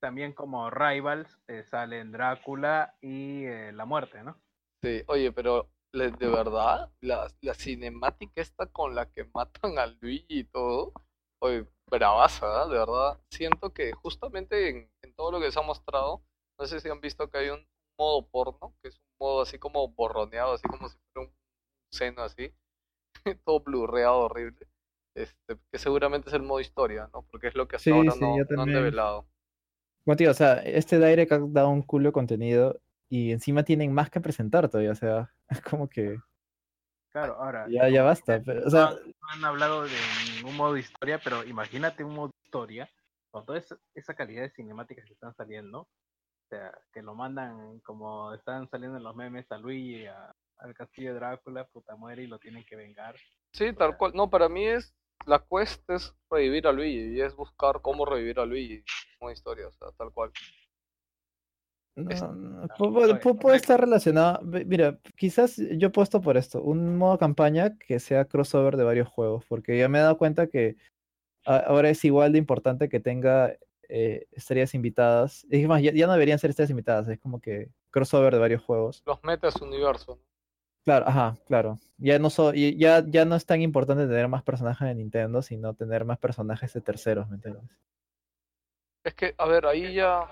También 0.00 0.32
como 0.34 0.68
Rivals 0.70 1.38
eh, 1.48 1.62
salen 1.64 2.12
Drácula 2.12 2.94
y 3.00 3.44
eh, 3.46 3.72
La 3.72 3.86
Muerte, 3.86 4.22
¿no? 4.22 4.36
Sí, 4.82 5.02
oye, 5.06 5.32
pero 5.32 5.70
de 5.92 6.10
verdad, 6.28 6.90
la, 7.00 7.28
la 7.40 7.54
cinemática 7.54 8.42
esta 8.42 8.66
con 8.66 8.94
la 8.94 9.10
que 9.10 9.24
matan 9.32 9.78
a 9.78 9.86
Luigi 9.86 10.40
y 10.40 10.44
todo. 10.44 10.92
Oye, 11.40 11.66
bravaza, 11.90 12.64
¿eh? 12.64 12.68
de 12.68 12.78
verdad. 12.78 13.18
Siento 13.30 13.72
que 13.72 13.92
justamente 13.92 14.68
en, 14.68 14.90
en 15.02 15.14
todo 15.14 15.30
lo 15.30 15.40
que 15.40 15.50
se 15.52 15.58
ha 15.58 15.62
mostrado, 15.62 16.22
no 16.58 16.66
sé 16.66 16.80
si 16.80 16.88
han 16.90 17.00
visto 17.00 17.30
que 17.30 17.38
hay 17.38 17.48
un 17.50 17.66
modo 17.98 18.26
porno, 18.28 18.74
que 18.82 18.88
es 18.88 18.98
un 18.98 19.03
modo 19.18 19.42
así 19.42 19.58
como 19.58 19.88
borroneado, 19.88 20.54
así 20.54 20.66
como 20.68 20.88
si 20.88 20.96
fuera 21.12 21.28
un 21.28 21.34
seno 21.92 22.22
así, 22.22 22.54
todo 23.44 23.60
blurreado, 23.60 24.20
horrible. 24.20 24.66
Este, 25.16 25.58
que 25.70 25.78
seguramente 25.78 26.28
es 26.28 26.34
el 26.34 26.42
modo 26.42 26.60
historia, 26.60 27.08
¿no? 27.12 27.22
Porque 27.30 27.48
es 27.48 27.54
lo 27.54 27.68
que 27.68 27.76
hasta 27.76 27.84
Sí, 27.84 27.90
ahora 27.90 28.12
sí, 28.12 28.20
no, 28.20 28.36
yo 28.36 28.44
no 28.50 28.62
han 28.62 28.72
develado. 28.72 29.26
Te 30.04 30.14
digo, 30.16 30.32
o 30.32 30.34
sea, 30.34 30.54
este 30.54 30.98
Direct 30.98 31.32
ha 31.32 31.38
dado 31.38 31.70
un 31.70 31.82
culo 31.82 32.08
de 32.08 32.12
contenido 32.12 32.80
y 33.08 33.32
encima 33.32 33.62
tienen 33.62 33.92
más 33.92 34.10
que 34.10 34.20
presentar 34.20 34.68
todavía, 34.68 34.92
o 34.92 34.96
sea, 34.96 35.32
es 35.48 35.60
como 35.78 35.88
que 35.88 36.18
Claro, 37.14 37.36
ahora. 37.40 37.66
ya, 37.70 37.88
ya 37.88 38.02
basta. 38.02 38.42
pero, 38.44 38.66
o 38.66 38.70
sea, 38.70 38.90
no, 38.90 38.98
han 39.32 39.44
hablado 39.44 39.84
de 39.84 39.90
ningún 40.34 40.56
modo 40.56 40.76
historia, 40.76 41.20
pero 41.22 41.44
imagínate 41.44 42.02
un 42.02 42.12
modo 42.12 42.30
historia 42.44 42.90
con 43.30 43.46
toda 43.46 43.58
esa, 43.58 43.78
esa 43.94 44.14
calidad 44.14 44.42
de 44.42 44.50
cinemáticas 44.50 45.06
que 45.06 45.12
están 45.12 45.32
saliendo. 45.32 45.86
Sea, 46.54 46.72
que 46.92 47.02
lo 47.02 47.16
mandan 47.16 47.80
como 47.80 48.32
están 48.32 48.68
saliendo 48.70 48.96
en 48.96 49.02
los 49.02 49.16
memes 49.16 49.50
a 49.50 49.58
Luigi, 49.58 50.06
a- 50.06 50.32
al 50.58 50.72
castillo 50.72 51.08
de 51.12 51.18
Drácula, 51.18 51.66
puta 51.66 51.96
muere 51.96 52.22
y 52.22 52.26
lo 52.28 52.38
tienen 52.38 52.64
que 52.64 52.76
vengar. 52.76 53.16
Sí, 53.52 53.72
tal 53.72 53.96
cual. 53.96 54.12
No, 54.14 54.30
para 54.30 54.48
mí 54.48 54.64
es. 54.64 54.94
La 55.26 55.44
quest 55.50 55.82
es 55.90 56.14
revivir 56.30 56.68
a 56.68 56.72
Luigi 56.72 57.16
y 57.16 57.20
es 57.20 57.34
buscar 57.34 57.80
cómo 57.82 58.04
revivir 58.04 58.38
a 58.38 58.46
Luigi 58.46 58.84
como 59.18 59.32
historia, 59.32 59.66
o 59.66 59.72
sea, 59.72 59.88
tal 59.98 60.12
cual. 60.12 60.30
no, 61.96 62.10
es- 62.10 62.22
no, 62.22 62.62
Ah, 62.62 62.68
pu- 62.76 62.92
pu- 62.92 63.02
oye, 63.02 63.14
pu- 63.20 63.38
puede 63.38 63.56
estar 63.56 63.80
relacionado. 63.80 64.40
Mira, 64.42 64.98
quizás 65.16 65.56
yo 65.56 65.88
he 65.88 65.90
puesto 65.90 66.20
por 66.20 66.36
esto, 66.36 66.62
un 66.62 66.96
modo 66.98 67.18
campaña 67.18 67.76
que 67.78 67.98
sea 67.98 68.26
crossover 68.26 68.76
de 68.76 68.84
varios 68.84 69.08
juegos, 69.08 69.44
porque 69.48 69.76
ya 69.78 69.88
me 69.88 69.98
he 69.98 70.02
dado 70.02 70.18
cuenta 70.18 70.46
que 70.46 70.76
ahora 71.44 71.90
es 71.90 72.04
igual 72.04 72.32
de 72.32 72.38
importante 72.38 72.88
que 72.88 73.00
tenga 73.00 73.56
eh, 73.96 74.26
estrellas 74.32 74.74
invitadas. 74.74 75.46
Es 75.50 75.66
más, 75.68 75.80
ya, 75.80 75.92
ya 75.92 76.06
no 76.06 76.12
deberían 76.14 76.38
ser 76.38 76.50
estrellas 76.50 76.70
invitadas, 76.70 77.08
es 77.08 77.20
como 77.20 77.40
que 77.40 77.70
crossover 77.90 78.34
de 78.34 78.40
varios 78.40 78.62
juegos. 78.62 79.02
Los 79.06 79.22
metas 79.22 79.54
universo. 79.62 80.18
Claro, 80.84 81.06
ajá, 81.08 81.36
claro. 81.46 81.78
Ya 81.96 82.18
no, 82.18 82.28
so- 82.28 82.52
ya, 82.52 83.04
ya 83.06 83.24
no 83.24 83.36
es 83.36 83.46
tan 83.46 83.62
importante 83.62 84.06
tener 84.06 84.28
más 84.28 84.42
personajes 84.42 84.86
de 84.88 84.94
Nintendo, 84.96 85.42
sino 85.42 85.74
tener 85.74 86.04
más 86.04 86.18
personajes 86.18 86.72
de 86.74 86.80
terceros, 86.80 87.28
¿me 87.28 87.36
entiendes? 87.36 87.62
Es 89.04 89.14
que, 89.14 89.34
a 89.38 89.46
ver, 89.46 89.66
ahí 89.66 89.94
ya. 89.94 90.26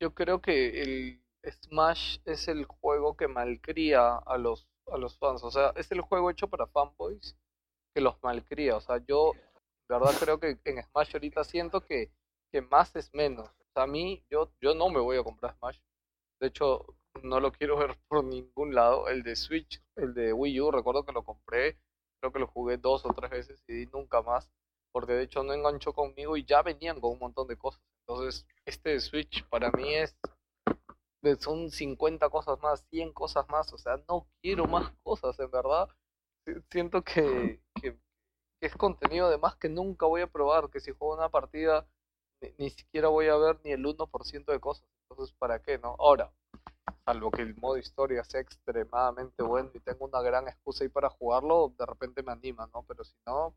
Yo 0.00 0.12
creo 0.12 0.40
que 0.40 0.82
el 0.82 1.20
Smash 1.50 2.18
es 2.24 2.48
el 2.48 2.66
juego 2.66 3.16
que 3.16 3.28
malcría 3.28 4.16
a 4.16 4.36
los, 4.36 4.68
a 4.92 4.98
los 4.98 5.16
fans. 5.18 5.42
O 5.44 5.50
sea, 5.50 5.72
es 5.76 5.90
el 5.92 6.00
juego 6.02 6.30
hecho 6.30 6.48
para 6.48 6.66
fanboys 6.66 7.36
que 7.94 8.00
los 8.00 8.20
malcría. 8.22 8.76
O 8.76 8.80
sea, 8.80 8.98
yo, 9.06 9.32
de 9.88 9.94
verdad, 9.98 10.12
creo 10.20 10.38
que 10.38 10.58
en 10.64 10.82
Smash 10.82 11.14
ahorita 11.14 11.44
siento 11.44 11.80
que, 11.80 12.10
que 12.54 12.62
más 12.62 12.94
es 12.96 13.12
menos. 13.14 13.48
O 13.50 13.66
sea, 13.74 13.84
a 13.84 13.88
mí, 13.88 14.24
yo, 14.30 14.52
yo 14.62 14.76
no 14.76 14.88
me 14.88 15.00
voy 15.00 15.18
a 15.18 15.24
comprar 15.24 15.56
Smash. 15.58 15.80
De 16.40 16.48
hecho, 16.48 16.86
no 17.24 17.40
lo 17.40 17.52
quiero 17.52 17.76
ver 17.78 17.98
por 18.08 18.24
ningún 18.24 18.74
lado. 18.76 19.08
El 19.08 19.24
de 19.24 19.36
Switch, 19.36 19.82
el 19.96 20.14
de 20.14 20.32
Wii 20.32 20.60
U, 20.62 20.70
recuerdo 20.70 21.04
que 21.04 21.12
lo 21.12 21.24
compré. 21.24 21.78
Creo 22.20 22.32
que 22.32 22.38
lo 22.40 22.46
jugué 22.48 22.78
dos 22.78 23.04
o 23.06 23.14
tres 23.14 23.30
veces 23.32 23.64
y 23.68 23.86
nunca 23.92 24.22
más. 24.22 24.48
Porque 24.92 25.14
de 25.14 25.24
hecho 25.24 25.42
no 25.42 25.54
enganchó 25.54 25.92
conmigo 25.94 26.36
y 26.36 26.46
ya 26.46 26.62
venían 26.62 27.00
con 27.00 27.12
un 27.12 27.20
montón 27.20 27.48
de 27.48 27.58
cosas. 27.58 27.82
Entonces, 28.06 28.46
este 28.66 28.90
de 28.90 29.00
Switch 29.00 29.44
para 29.48 29.72
mí 29.72 29.94
es 29.94 30.16
son 31.40 31.70
50 31.70 32.28
cosas 32.28 32.60
más, 32.62 32.86
100 32.90 33.12
cosas 33.12 33.48
más, 33.48 33.72
o 33.72 33.78
sea, 33.78 34.00
no 34.08 34.26
quiero 34.42 34.66
más 34.66 34.92
cosas, 35.02 35.38
en 35.40 35.50
verdad. 35.50 35.88
Si- 36.46 36.54
Siento 36.70 37.02
que, 37.02 37.60
que, 37.80 37.92
que 38.60 38.66
es 38.66 38.76
contenido 38.76 39.30
de 39.30 39.38
más 39.38 39.56
que 39.56 39.68
nunca 39.68 40.06
voy 40.06 40.22
a 40.22 40.28
probar, 40.32 40.70
que 40.70 40.80
si 40.80 40.92
juego 40.92 41.14
una 41.16 41.30
partida 41.30 41.86
ni, 42.58 42.64
ni 42.64 42.70
siquiera 42.70 43.08
voy 43.08 43.28
a 43.28 43.36
ver 43.36 43.58
ni 43.64 43.72
el 43.72 43.84
1% 43.84 44.52
de 44.52 44.60
cosas. 44.60 44.86
Entonces, 45.10 45.34
¿para 45.38 45.60
qué, 45.60 45.78
no? 45.78 45.96
Ahora, 45.98 46.32
salvo 47.04 47.30
que 47.30 47.42
el 47.42 47.54
modo 47.56 47.76
historia 47.76 48.24
sea 48.24 48.40
extremadamente 48.40 49.42
bueno 49.42 49.70
y 49.74 49.80
tengo 49.80 50.06
una 50.06 50.22
gran 50.22 50.48
excusa 50.48 50.84
ahí 50.84 50.88
para 50.88 51.10
jugarlo, 51.10 51.74
de 51.78 51.86
repente 51.86 52.22
me 52.22 52.32
anima, 52.32 52.68
¿no? 52.72 52.82
Pero 52.84 53.04
si 53.04 53.14
no, 53.26 53.54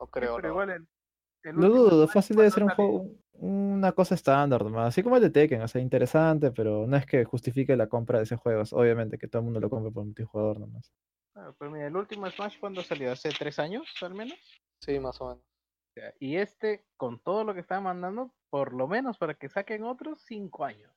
no 0.00 0.06
creo, 0.08 0.36
pero 0.36 0.48
¿no? 0.48 0.54
igual 0.54 0.70
el, 0.70 1.54
dudo, 1.54 2.08
fácil 2.08 2.36
debe 2.36 2.50
ser 2.50 2.64
un 2.64 2.70
juego, 2.70 3.06
una 3.34 3.92
cosa 3.92 4.14
estándar 4.14 4.64
nomás, 4.64 4.88
así 4.88 5.02
como 5.02 5.16
el 5.16 5.22
de 5.22 5.30
Tekken, 5.30 5.62
o 5.62 5.68
sea, 5.68 5.80
interesante, 5.80 6.50
pero 6.50 6.86
no 6.86 6.96
es 6.96 7.06
que 7.06 7.24
justifique 7.24 7.76
la 7.76 7.88
compra 7.88 8.18
de 8.18 8.24
ese 8.24 8.36
juego, 8.36 8.62
es 8.62 8.72
obviamente 8.72 9.18
que 9.18 9.28
todo 9.28 9.40
el 9.40 9.44
mundo 9.44 9.60
lo 9.60 9.70
compra 9.70 9.90
por 9.90 10.04
multijugador 10.04 10.60
nomás. 10.60 10.92
Ah, 11.34 11.52
pero 11.58 11.70
mira, 11.70 11.86
el 11.86 11.96
último 11.96 12.28
Smash 12.30 12.58
cuando 12.58 12.82
salió, 12.82 13.12
hace 13.12 13.28
tres 13.28 13.58
años 13.58 13.84
al 14.00 14.14
menos. 14.14 14.38
Sí, 14.80 14.98
más 14.98 15.20
o 15.20 15.28
menos. 15.28 15.44
Y 16.20 16.36
este, 16.36 16.84
con 16.96 17.18
todo 17.20 17.44
lo 17.44 17.54
que 17.54 17.60
está 17.60 17.80
mandando, 17.80 18.32
por 18.50 18.72
lo 18.74 18.86
menos 18.86 19.18
para 19.18 19.34
que 19.34 19.48
saquen 19.48 19.84
otros 19.84 20.22
cinco 20.26 20.64
años. 20.64 20.92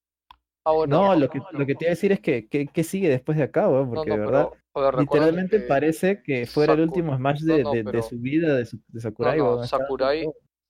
Ah, 0.66 0.74
No, 0.88 1.16
lo 1.16 1.30
que, 1.30 1.40
lo 1.52 1.66
que 1.66 1.76
te 1.76 1.86
iba 1.86 1.90
a 1.90 1.96
decir 1.96 2.12
es 2.12 2.20
que, 2.20 2.48
que, 2.50 2.68
que 2.68 2.84
sigue 2.84 3.10
después 3.10 3.38
de 3.38 3.46
acá, 3.46 3.62
no, 3.64 3.90
porque 3.90 4.10
no, 4.10 4.16
de 4.16 4.20
verdad, 4.20 4.50
pero, 4.74 5.00
literalmente 5.00 5.62
que- 5.62 5.68
parece 5.68 6.22
que 6.22 6.46
fuera 6.46 6.74
el 6.74 6.82
último 6.82 7.16
Smash 7.16 7.42
de, 7.42 7.64
no, 7.64 7.72
de- 7.72 7.78
de 7.84 7.92
pero- 7.92 8.04
su 8.04 8.20
vida, 8.20 8.56
de, 8.56 8.66
su- 8.66 8.82
de 8.88 9.00
Sakurai. 9.00 9.40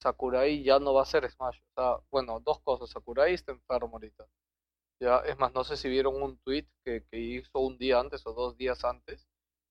Sakurai 0.01 0.63
ya 0.63 0.80
no 0.80 0.93
va 0.93 1.01
a 1.01 1.05
ser 1.05 1.30
Smash. 1.30 1.57
O 1.75 1.82
sea, 1.82 1.97
bueno, 2.11 2.39
dos 2.39 2.61
cosas. 2.61 2.89
Sakurai 2.89 3.34
está 3.34 3.51
enfermo 3.51 3.89
ahorita. 3.93 4.25
Ya, 5.01 5.17
es 5.19 5.38
más, 5.39 5.53
no 5.53 5.63
sé 5.63 5.75
si 5.77 5.89
vieron 5.89 6.21
un 6.21 6.38
tweet 6.39 6.67
que, 6.86 7.03
que 7.09 7.19
hizo 7.19 7.59
un 7.59 7.77
día 7.77 7.99
antes 7.99 8.25
o 8.27 8.34
dos 8.34 8.57
días 8.57 8.84
antes, 8.86 9.27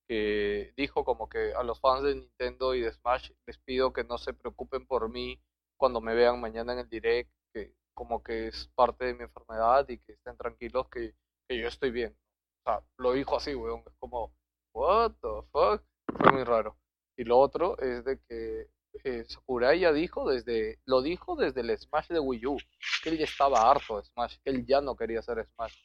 que 0.09 0.73
dijo 0.75 1.05
como 1.05 1.29
que 1.29 1.53
a 1.53 1.61
los 1.61 1.79
fans 1.79 2.01
de 2.01 2.15
Nintendo 2.15 2.73
y 2.73 2.81
de 2.81 2.91
Smash 2.91 3.29
les 3.45 3.59
pido 3.59 3.93
que 3.93 4.03
no 4.03 4.17
se 4.17 4.33
preocupen 4.33 4.87
por 4.87 5.07
mí 5.07 5.39
cuando 5.77 6.01
me 6.01 6.15
vean 6.15 6.41
mañana 6.41 6.73
en 6.73 6.79
el 6.79 6.89
direct, 6.89 7.31
que 7.53 7.75
como 7.93 8.23
que 8.23 8.47
es 8.47 8.71
parte 8.73 9.05
de 9.05 9.13
mi 9.13 9.23
enfermedad 9.25 9.87
y 9.87 9.99
que 9.99 10.13
estén 10.13 10.35
tranquilos 10.35 10.89
que, 10.89 11.13
que 11.47 11.59
yo 11.59 11.67
estoy 11.67 11.91
bien. 11.91 12.17
O 12.57 12.63
sea, 12.63 12.83
lo 12.97 13.13
dijo 13.13 13.37
así, 13.37 13.53
weón. 13.53 13.83
Es 13.85 13.93
como, 13.99 14.33
what 14.73 15.11
the 15.21 15.47
fuck? 15.51 15.83
Fue 16.17 16.31
muy 16.31 16.43
raro. 16.43 16.75
Y 17.15 17.23
lo 17.23 17.37
otro 17.37 17.77
es 17.77 18.03
de 18.03 18.19
que 18.27 18.67
eh, 19.03 19.25
Sakurai 19.25 19.79
ya 19.79 19.93
dijo 19.93 20.27
desde, 20.27 20.79
lo 20.85 21.03
dijo 21.03 21.35
desde 21.35 21.61
el 21.61 21.77
Smash 21.77 22.07
de 22.07 22.19
Wii 22.19 22.47
U, 22.47 22.57
que 23.03 23.09
él 23.09 23.19
ya 23.19 23.25
estaba 23.25 23.69
harto 23.69 23.97
de 23.97 24.05
Smash, 24.05 24.37
que 24.43 24.49
él 24.49 24.65
ya 24.65 24.81
no 24.81 24.95
quería 24.95 25.19
hacer 25.19 25.47
Smash. 25.53 25.75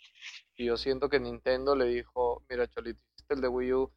Y 0.57 0.65
yo 0.65 0.79
siento 0.79 1.11
que 1.11 1.21
Nintendo 1.21 1.77
le 1.77 1.85
dijo, 1.87 2.43
mira 2.49 2.67
Cholito, 2.69 3.03
hiciste 3.15 3.35
el 3.35 3.43
de 3.43 3.49
Wii 3.49 3.73
U, 3.75 3.93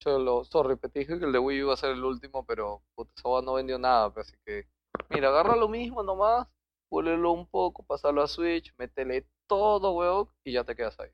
Cholo, 0.00 0.44
sorry, 0.44 0.76
te 0.76 0.88
dije 0.88 1.18
que 1.18 1.24
el 1.26 1.32
de 1.32 1.38
Wii 1.38 1.58
iba 1.58 1.74
a 1.74 1.76
ser 1.76 1.90
el 1.90 2.04
último, 2.04 2.44
pero 2.46 2.82
puta, 2.94 3.12
esa 3.16 3.42
no 3.44 3.54
vendió 3.54 3.78
nada, 3.78 4.12
pues, 4.12 4.28
así 4.28 4.36
que, 4.44 4.66
mira, 5.10 5.28
agarra 5.28 5.56
lo 5.56 5.68
mismo 5.68 6.02
nomás, 6.02 6.48
púlelo 6.88 7.32
un 7.32 7.46
poco, 7.46 7.84
pasarlo 7.84 8.22
a 8.22 8.26
Switch, 8.26 8.74
métele 8.78 9.26
todo, 9.46 9.92
weón, 9.92 10.28
y 10.42 10.52
ya 10.52 10.64
te 10.64 10.74
quedas 10.74 10.98
ahí. 11.00 11.10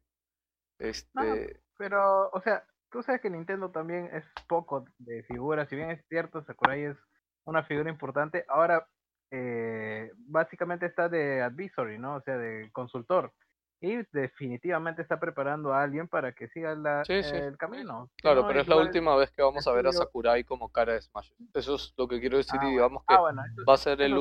Este, 0.78 1.60
Pero, 1.78 2.30
o 2.30 2.40
sea, 2.42 2.64
tú 2.90 3.02
sabes 3.02 3.20
que 3.20 3.30
Nintendo 3.30 3.70
también 3.70 4.08
es 4.12 4.24
poco 4.48 4.84
de 4.98 5.22
figuras. 5.24 5.68
Si 5.68 5.76
bien 5.76 5.90
es 5.90 6.04
cierto, 6.08 6.42
Sakurai 6.44 6.84
es 6.84 6.96
una 7.44 7.64
figura 7.64 7.90
importante. 7.90 8.44
Ahora, 8.48 8.88
eh, 9.30 10.12
básicamente 10.16 10.86
está 10.86 11.08
de 11.08 11.42
advisory, 11.42 11.98
¿no? 11.98 12.16
O 12.16 12.20
sea, 12.20 12.36
de 12.36 12.70
consultor. 12.72 13.32
Y 13.80 13.96
definitivamente 14.12 15.02
está 15.02 15.20
preparando 15.20 15.72
a 15.72 15.82
alguien 15.82 16.08
para 16.08 16.32
que 16.32 16.48
siga 16.48 16.74
la- 16.74 17.04
Sí, 17.04 17.22
sí. 17.22 17.36
el 17.36 17.56
camino. 17.58 18.10
Claro, 18.16 18.40
¿no? 18.42 18.46
pero 18.48 18.60
es 18.60 18.68
la 18.68 18.76
última 18.76 19.14
vez 19.16 19.30
que 19.30 19.42
vamos 19.42 19.66
a 19.66 19.72
ver 19.72 19.86
a 19.86 19.92
Sakurai 19.92 20.44
como 20.44 20.70
cara 20.70 20.94
de 20.94 21.02
Smash. 21.02 21.30
Eso 21.54 21.74
es 21.74 21.92
lo 21.96 22.08
que 22.08 22.18
quiero 22.18 22.38
decir 22.38 22.58
Ah, 22.60 22.66
y 22.66 22.70
digamos 22.72 23.04
que 23.06 23.14
Ah, 23.14 23.20
bueno, 23.20 23.42
eso- 23.44 23.64
va 23.68 23.74
a 23.74 23.76
ser 23.76 24.00
el 24.00 24.14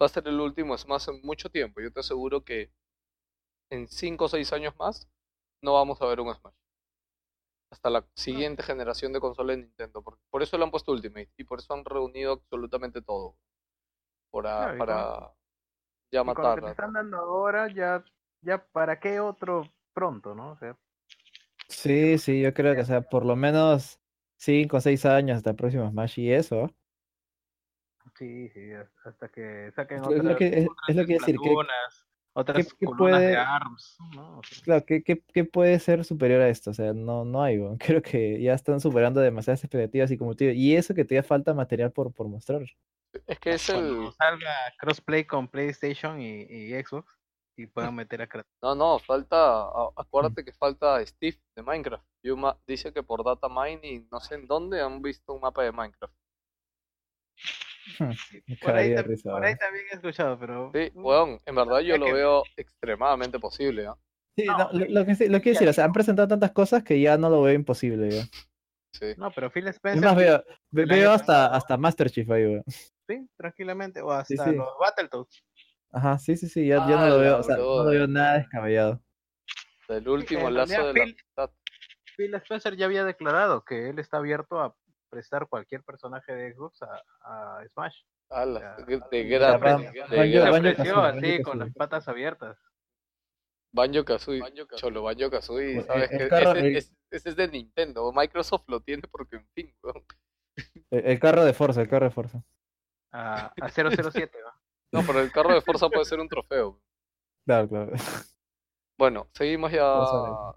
va 0.00 0.06
a 0.06 0.08
ser 0.08 0.28
el 0.28 0.40
último 0.40 0.76
Smash 0.76 1.08
en 1.10 1.20
mucho 1.22 1.48
tiempo. 1.50 1.80
Yo 1.80 1.92
te 1.92 2.00
aseguro 2.00 2.44
que 2.44 2.70
en 3.70 3.86
5 3.88 4.24
o 4.26 4.28
6 4.28 4.52
años 4.52 4.74
más 4.78 5.08
no 5.62 5.74
vamos 5.74 6.00
a 6.02 6.06
ver 6.06 6.20
un 6.20 6.34
Smash. 6.34 6.54
Hasta 7.70 7.90
la 7.90 8.04
siguiente 8.14 8.62
generación 8.62 9.12
de 9.12 9.20
consolas 9.20 9.56
de 9.56 9.62
Nintendo. 9.64 10.02
Por, 10.02 10.18
por 10.30 10.42
eso 10.42 10.56
le 10.56 10.64
han 10.64 10.70
puesto 10.70 10.92
Ultimate 10.92 11.30
y 11.36 11.44
por 11.44 11.58
eso 11.58 11.74
han 11.74 11.84
reunido 11.84 12.32
absolutamente 12.32 13.02
todo. 13.02 13.36
Para, 14.30 14.56
Claro, 14.56 14.74
y 14.74 14.78
para 14.78 15.32
ya 16.12 16.20
que 16.20 16.24
te 16.24 16.24
matarla. 16.24 16.70
están 16.70 16.92
dando 16.94 17.18
ahora, 17.18 17.72
ya, 17.72 18.02
ya 18.48 18.64
para 18.72 18.98
qué 18.98 19.20
otro 19.20 19.62
pronto, 19.92 20.34
¿no? 20.34 20.52
O 20.52 20.56
sea, 20.56 20.76
Sí, 21.68 22.16
sí, 22.18 22.40
yo 22.40 22.54
creo 22.54 22.74
que, 22.74 22.80
o 22.80 22.84
sea, 22.84 23.02
por 23.02 23.26
lo 23.26 23.36
menos 23.36 24.00
5 24.38 24.78
o 24.78 24.80
6 24.80 25.04
años 25.04 25.36
hasta 25.36 25.50
el 25.50 25.56
próximo 25.56 25.88
Smash 25.90 26.18
y 26.18 26.32
eso. 26.32 26.74
sí, 28.16 28.48
sí, 28.48 28.60
hasta 29.04 29.28
que 29.28 29.70
saquen 29.76 30.00
lo- 30.00 30.10
es 30.10 30.16
lo 30.16 30.20
otras, 30.22 30.38
que- 30.38 30.46
es- 30.58 30.66
otras 30.68 30.88
es 30.88 30.96
lo 30.96 31.06
que 31.06 31.12
decir, 31.12 31.36
que- 31.38 31.54
otras 32.32 32.74
qué 32.74 32.86
columnas 32.86 33.20
de 33.20 33.36
ARMS, 33.36 33.96
¿no? 34.14 34.38
O 34.38 34.42
sea, 34.42 34.62
Claro, 34.64 34.84
¿qué, 34.86 35.02
qué, 35.02 35.22
qué 35.32 35.44
puede 35.44 35.78
ser 35.78 36.04
superior 36.04 36.40
a 36.40 36.48
esto? 36.48 36.70
O 36.70 36.74
sea, 36.74 36.92
no, 36.92 37.24
no 37.24 37.42
hay. 37.42 37.58
Creo 37.78 38.02
que 38.02 38.40
ya 38.40 38.54
están 38.54 38.80
superando 38.80 39.20
demasiadas 39.20 39.62
expectativas 39.64 40.10
y 40.10 40.16
como 40.18 40.34
te 40.34 40.44
digo, 40.48 40.56
y 40.56 40.74
eso 40.76 40.94
que 40.94 41.04
todavía 41.04 41.22
falta 41.22 41.52
material 41.54 41.92
por, 41.92 42.12
por 42.12 42.28
mostrar. 42.28 42.62
Es 43.26 43.38
que 43.40 43.50
es 43.54 43.66
cuando 43.66 44.06
el. 44.06 44.12
salga 44.12 44.52
crossplay 44.78 45.24
con 45.24 45.48
PlayStation 45.48 46.20
y, 46.20 46.42
y 46.42 46.72
Xbox 46.82 47.17
y 47.58 47.66
puedan 47.66 47.94
meter 47.94 48.22
a 48.22 48.28
Kratos. 48.28 48.52
No, 48.62 48.74
no, 48.74 48.98
falta. 49.00 49.64
Acuérdate 49.96 50.44
que 50.44 50.52
falta 50.52 51.04
Steve 51.04 51.38
de 51.56 51.62
Minecraft. 51.62 52.04
Yuma 52.22 52.56
dice 52.66 52.92
que 52.92 53.02
por 53.02 53.24
data 53.24 53.48
mining, 53.48 54.08
no 54.12 54.20
sé 54.20 54.36
en 54.36 54.46
dónde, 54.46 54.80
han 54.80 55.02
visto 55.02 55.32
un 55.34 55.40
mapa 55.40 55.64
de 55.64 55.72
Minecraft. 55.72 56.14
Por 58.60 58.76
ahí, 58.76 58.90
cagaría 58.90 58.96
de 58.96 59.02
tam- 59.02 59.06
risa, 59.06 59.30
por 59.30 59.44
ahí 59.44 59.56
también 59.56 59.84
he 59.90 59.94
escuchado, 59.94 60.38
pero 60.38 60.70
Sí, 60.74 60.90
mm, 60.94 61.04
weón, 61.04 61.40
en 61.46 61.54
verdad 61.54 61.80
yo 61.80 61.96
lo 61.96 62.12
veo 62.12 62.42
extremadamente 62.56 63.38
posible, 63.38 63.86
¿ah? 63.86 63.96
Sí, 64.36 64.44
No, 64.46 64.58
no, 64.58 64.70
lo, 64.72 64.86
lo 64.86 65.06
que, 65.06 65.14
sí- 65.14 65.28
lo 65.28 65.40
quiero 65.40 65.54
decir, 65.54 65.68
o 65.68 65.72
sea, 65.72 65.84
han 65.84 65.92
presentado 65.92 66.28
tantas 66.28 66.52
cosas 66.52 66.84
que 66.84 67.00
ya 67.00 67.16
no 67.16 67.30
lo 67.30 67.42
veo 67.42 67.54
imposible, 67.54 68.08
weón. 68.08 68.28
Sí. 68.92 69.14
no, 69.16 69.30
pero 69.32 69.50
Phil 69.50 69.66
Es 69.68 69.76
Spencer 69.76 70.04
más, 70.04 70.16
veo, 70.16 70.44
veo 70.70 71.10
hasta, 71.12 71.46
hasta 71.46 71.76
Master 71.76 72.10
Chief 72.10 72.28
ahí, 72.30 72.44
weón. 72.46 72.64
sí, 72.68 73.28
tranquilamente, 73.36 74.02
o 74.02 74.10
hasta 74.10 74.44
sí. 74.44 74.54
los 74.54 74.68
Battletoads. 74.78 75.44
Ajá, 75.90 76.18
sí, 76.18 76.36
sí, 76.36 76.48
sí, 76.48 76.66
ya, 76.66 76.76
ya 76.88 76.96
no 76.96 77.06
lo 77.06 77.14
¡Hala, 77.14 77.16
veo, 77.16 77.38
o 77.38 77.42
sea, 77.42 77.56
no 77.56 77.84
lo 77.84 77.90
veo 77.90 78.06
nada 78.06 78.34
descabellado. 78.38 79.02
El 79.88 80.08
último 80.08 80.48
en 80.48 80.54
lazo 80.54 80.72
de 80.72 80.78
realidad, 80.78 80.86
la 80.86 80.92
Phil- 80.92 81.02
amistad. 81.12 81.50
Phil 82.16 82.34
Spencer 82.34 82.76
ya 82.76 82.86
había 82.86 83.04
declarado 83.04 83.64
que 83.64 83.88
él 83.88 83.98
está 83.98 84.18
abierto 84.18 84.60
a 84.60 84.76
prestar 85.08 85.48
cualquier 85.48 85.82
personaje 85.84 86.34
de 86.34 86.52
Xbox 86.52 86.82
a, 86.82 87.02
a 87.60 87.64
Smash. 87.72 87.96
Ala, 88.30 88.60
Ya, 88.60 88.84
de, 88.84 89.00
de 89.10 89.24
gran, 89.24 89.60
de 89.62 89.88
Se 90.08 90.84
gran- 90.84 91.16
así, 91.18 91.42
con 91.42 91.58
las 91.58 91.72
patas 91.72 92.06
abiertas. 92.08 92.58
Banjo 93.72 94.04
Kazooie, 94.04 94.42
Cholo 94.76 95.02
Banjo 95.02 95.30
Kazooie, 95.30 95.82
sabes 95.82 96.10
el 96.10 96.28
carro- 96.28 96.52
ese, 96.52 96.66
el- 96.68 96.76
es- 96.76 96.94
ese 97.10 97.28
es 97.30 97.36
de 97.36 97.48
Nintendo, 97.48 98.12
Microsoft 98.12 98.64
lo 98.68 98.80
tiene 98.80 99.02
porque 99.10 99.36
en 99.36 99.46
fin, 99.54 99.74
weón. 99.82 100.04
El, 100.90 101.06
el 101.06 101.18
carro 101.20 101.44
de 101.44 101.52
Forza, 101.54 101.80
el 101.80 101.88
carro 101.88 102.04
de 102.06 102.10
Forza. 102.10 102.42
A, 103.12 103.52
a 103.60 103.68
007, 103.70 104.38
¿va? 104.44 104.57
No, 104.92 105.02
pero 105.06 105.20
el 105.20 105.30
carro 105.32 105.52
de 105.54 105.60
Forza 105.60 105.88
puede 105.88 106.04
ser 106.04 106.20
un 106.20 106.28
trofeo. 106.28 106.80
Claro, 107.46 107.68
claro. 107.68 107.92
Bueno, 108.98 109.28
seguimos 109.32 109.70
ya 109.70 109.94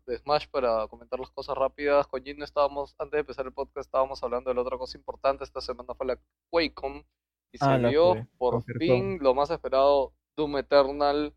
de 0.08 0.18
Smash 0.18 0.48
para 0.50 0.88
comentar 0.88 1.20
las 1.20 1.30
cosas 1.30 1.56
rápidas. 1.56 2.08
Con 2.08 2.24
Gino 2.24 2.44
estábamos, 2.44 2.96
antes 2.98 3.12
de 3.12 3.20
empezar 3.20 3.46
el 3.46 3.54
podcast, 3.54 3.86
estábamos 3.88 4.24
hablando 4.24 4.50
de 4.50 4.56
la 4.56 4.62
otra 4.62 4.78
cosa 4.78 4.98
importante. 4.98 5.44
Esta 5.44 5.62
semana 5.62 5.94
fue 5.94 6.08
la 6.08 6.20
QuakeCon 6.52 7.06
y 7.54 7.58
Ah, 7.62 7.78
Quake, 7.82 8.28
por 8.38 8.64
fin 8.64 9.20
lo 9.22 9.36
más 9.36 9.52
esperado, 9.52 10.14
Doom 10.38 10.58
Eternal, 10.58 11.36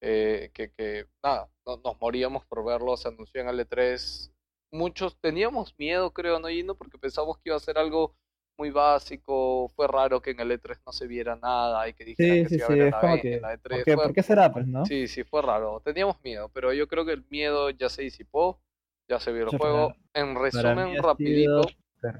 eh, 0.00 0.50
que, 0.54 0.70
que 0.72 1.06
nada, 1.24 1.50
no- 1.66 1.78
nos 1.82 2.00
moríamos 2.00 2.44
por 2.46 2.64
verlo, 2.64 2.96
se 2.96 3.08
anunció 3.08 3.40
en 3.40 3.48
L3. 3.48 4.30
Muchos 4.70 5.16
teníamos 5.18 5.74
miedo, 5.78 6.12
creo, 6.12 6.38
¿no, 6.38 6.48
Gino? 6.48 6.74
Porque 6.76 6.98
pensamos 6.98 7.36
que 7.38 7.48
iba 7.48 7.56
a 7.56 7.60
ser 7.60 7.78
algo 7.78 8.14
muy 8.58 8.70
básico. 8.70 9.68
Fue 9.74 9.86
raro 9.88 10.20
que 10.20 10.32
en 10.32 10.40
el 10.40 10.50
E3 10.52 10.78
no 10.84 10.92
se 10.92 11.06
viera 11.06 11.36
nada 11.36 11.88
y 11.88 11.94
que 11.94 12.04
dijeran 12.04 12.36
Sí, 12.36 12.42
que 12.42 12.48
sí, 12.50 12.58
se 12.58 12.66
sí, 12.66 12.72
es 12.80 12.90
la, 12.90 13.00
como 13.00 13.14
ve- 13.14 13.20
que, 13.22 13.34
en 13.36 13.42
la 13.42 13.52
E3. 13.54 13.76
¿por 13.78 13.84
qué, 13.84 13.94
Fue- 13.94 14.06
por 14.06 14.14
qué 14.14 14.22
será, 14.22 14.52
pues, 14.52 14.66
no? 14.66 14.84
Sí, 14.84 15.08
sí, 15.08 15.24
fue 15.24 15.42
raro. 15.42 15.80
Teníamos 15.84 16.16
miedo, 16.22 16.50
pero 16.52 16.72
yo 16.72 16.88
creo 16.88 17.04
que 17.04 17.12
el 17.12 17.24
miedo 17.30 17.70
ya 17.70 17.88
se 17.88 18.02
disipó, 18.02 18.60
ya 19.08 19.20
se 19.20 19.32
vio 19.32 19.44
el 19.44 19.56
juego. 19.56 19.94
En 20.14 20.34
resumen, 20.34 20.96
rapidito, 21.02 21.62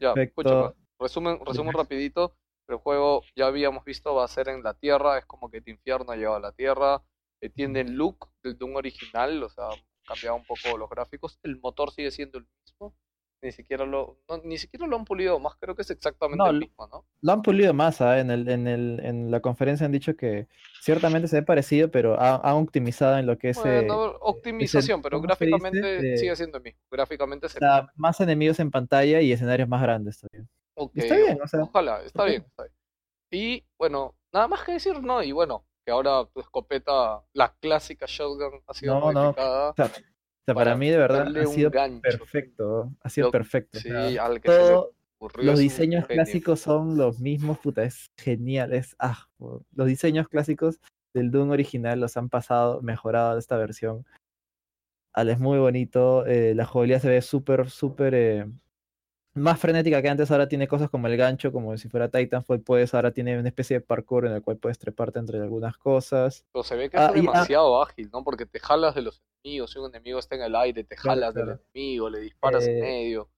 ya, 0.00 0.12
escúchame, 0.14 0.72
resumen, 0.98 1.38
resumen 1.44 1.72
rapidito, 1.72 2.34
el 2.68 2.76
juego 2.76 3.22
ya 3.34 3.46
habíamos 3.46 3.84
visto 3.84 4.14
va 4.14 4.24
a 4.24 4.28
ser 4.28 4.48
en 4.48 4.62
la 4.62 4.74
Tierra, 4.74 5.18
es 5.18 5.26
como 5.26 5.50
que 5.50 5.60
tu 5.60 5.70
infierno 5.70 6.12
ha 6.12 6.16
llegado 6.16 6.36
a 6.36 6.40
la 6.40 6.52
Tierra, 6.52 7.02
eh, 7.40 7.48
tiene 7.50 7.80
el 7.80 7.92
look 7.94 8.30
del 8.42 8.56
Doom 8.58 8.76
original, 8.76 9.42
o 9.42 9.48
sea, 9.48 9.68
cambiado 10.06 10.36
un 10.36 10.44
poco 10.44 10.76
los 10.76 10.88
gráficos, 10.90 11.38
el 11.42 11.58
motor 11.60 11.90
sigue 11.90 12.10
siendo 12.10 12.38
el 12.38 12.44
mismo, 12.44 12.67
ni 13.42 13.52
siquiera 13.52 13.84
lo, 13.86 14.18
no, 14.28 14.38
ni 14.44 14.58
siquiera 14.58 14.86
lo 14.86 14.96
han 14.96 15.04
pulido 15.04 15.38
más, 15.38 15.54
creo 15.56 15.74
que 15.74 15.82
es 15.82 15.90
exactamente 15.90 16.44
No, 16.44 16.50
el 16.50 16.58
mismo, 16.60 16.86
¿no? 16.88 17.04
Lo 17.20 17.32
han 17.32 17.42
pulido 17.42 17.74
más, 17.74 18.00
¿ah? 18.00 18.18
En, 18.20 18.30
el, 18.30 18.48
en, 18.48 18.66
el, 18.66 19.00
en 19.02 19.30
la 19.30 19.40
conferencia 19.40 19.86
han 19.86 19.92
dicho 19.92 20.16
que 20.16 20.46
ciertamente 20.80 21.28
se 21.28 21.36
ve 21.36 21.42
parecido, 21.42 21.90
pero 21.90 22.18
ha- 22.20 22.36
han 22.36 22.54
optimizado 22.56 23.18
en 23.18 23.26
lo 23.26 23.38
que 23.38 23.50
es 23.50 23.58
eh, 23.58 23.60
Bueno, 23.88 24.02
optimización, 24.20 25.02
pero 25.02 25.20
gráficamente 25.20 26.14
Eh, 26.14 26.18
sigue 26.18 26.36
siendo 26.36 26.58
el 26.58 26.64
mismo. 26.64 26.80
Gráficamente 26.90 27.48
sea, 27.48 27.88
más 27.96 28.20
enemigos 28.20 28.58
en 28.60 28.70
pantalla 28.70 29.20
y 29.20 29.32
escenarios 29.32 29.68
más 29.68 29.82
grandes 29.82 30.20
todavía. 30.20 30.48
Ok, 30.74 30.92
está 30.96 31.16
bien, 31.16 31.38
o 31.42 31.48
sea, 31.48 31.60
ojalá, 31.62 32.02
está 32.02 32.24
bien, 32.24 32.42
está 32.46 32.62
bien. 32.64 32.74
Y 33.30 33.64
bueno, 33.78 34.14
nada 34.32 34.48
más 34.48 34.64
que 34.64 34.72
decir, 34.72 35.02
¿no? 35.02 35.22
Y 35.22 35.32
bueno, 35.32 35.64
que 35.84 35.92
ahora 35.92 36.24
tu 36.32 36.40
escopeta, 36.40 37.22
la 37.32 37.54
clásica 37.60 38.06
shotgun, 38.08 38.62
ha 38.66 38.74
sido 38.74 38.94
No, 38.94 39.12
no, 39.12 39.30
modificada. 39.30 39.70
O 39.70 39.74
sea, 39.76 39.86
o 39.86 39.90
sea, 40.48 40.54
para 40.54 40.64
Para 40.70 40.76
mí 40.76 40.88
de 40.90 40.96
verdad 40.96 41.28
ha 41.36 41.46
sido 41.46 41.70
gancho. 41.70 42.02
perfecto, 42.02 42.92
ha 43.02 43.08
sido 43.10 43.26
Lo- 43.28 43.32
perfecto. 43.32 43.78
o 43.78 43.80
Sí, 43.80 43.88
sea, 43.88 44.24
al 44.24 44.40
que 44.40 44.48
todo- 44.48 44.94
los 45.36 45.58
diseños 45.58 46.06
clásicos 46.06 46.60
son 46.60 46.96
los 46.96 47.20
mismos, 47.20 47.58
puta, 47.58 47.82
es 47.84 48.10
genial, 48.16 48.72
es 48.72 48.96
ah, 48.98 49.28
los 49.38 49.86
diseños 49.86 50.28
clásicos 50.28 50.80
del 51.14 51.30
Doom 51.30 51.50
original 51.50 52.00
los 52.00 52.16
han 52.16 52.28
pasado, 52.28 52.80
mejorado 52.82 53.34
de 53.34 53.40
esta 53.40 53.56
versión. 53.56 54.04
Al 55.14 55.30
es 55.30 55.38
muy 55.40 55.58
bonito, 55.58 56.24
eh, 56.26 56.54
la 56.54 56.64
jugabilidad 56.64 57.00
se 57.00 57.08
ve 57.08 57.22
súper, 57.22 57.68
súper 57.70 58.14
eh, 58.14 58.46
más 59.34 59.60
frenética 59.60 60.02
que 60.02 60.08
antes, 60.08 60.30
ahora 60.30 60.48
tiene 60.48 60.66
cosas 60.68 60.90
como 60.90 61.06
el 61.06 61.16
gancho, 61.16 61.52
como 61.52 61.76
si 61.76 61.88
fuera 61.88 62.08
Titanfall, 62.10 62.60
puedes, 62.62 62.94
ahora 62.94 63.12
tiene 63.12 63.38
una 63.38 63.48
especie 63.48 63.78
de 63.78 63.80
parkour 63.80 64.26
en 64.26 64.32
el 64.32 64.42
cual 64.42 64.58
puedes 64.58 64.78
treparte 64.78 65.18
entre 65.18 65.38
algunas 65.40 65.76
cosas. 65.78 66.44
Pero 66.52 66.62
se 66.64 66.76
ve 66.76 66.90
que 66.90 66.96
Ah, 66.96 67.06
es 67.06 67.14
y- 67.14 67.18
ah- 67.18 67.22
demasiado 67.22 67.82
ágil, 67.82 68.10
¿no? 68.12 68.24
Porque 68.24 68.46
te 68.46 68.58
jalas 68.60 68.94
de 68.94 69.02
los 69.02 69.22
enemigos, 69.44 69.70
si 69.72 69.78
un 69.78 69.86
enemigo 69.90 70.18
está 70.18 70.36
en 70.36 70.42
el 70.42 70.56
aire, 70.56 70.84
te 70.84 70.96
Claro, 70.96 71.20
jalas 71.20 71.34
del 71.34 71.58
enemigo, 71.74 72.10
le 72.10 72.20
disparas 72.20 72.64
en 72.66 72.76
Eh, 72.76 72.80
medio. 72.80 73.22
O 73.22 73.30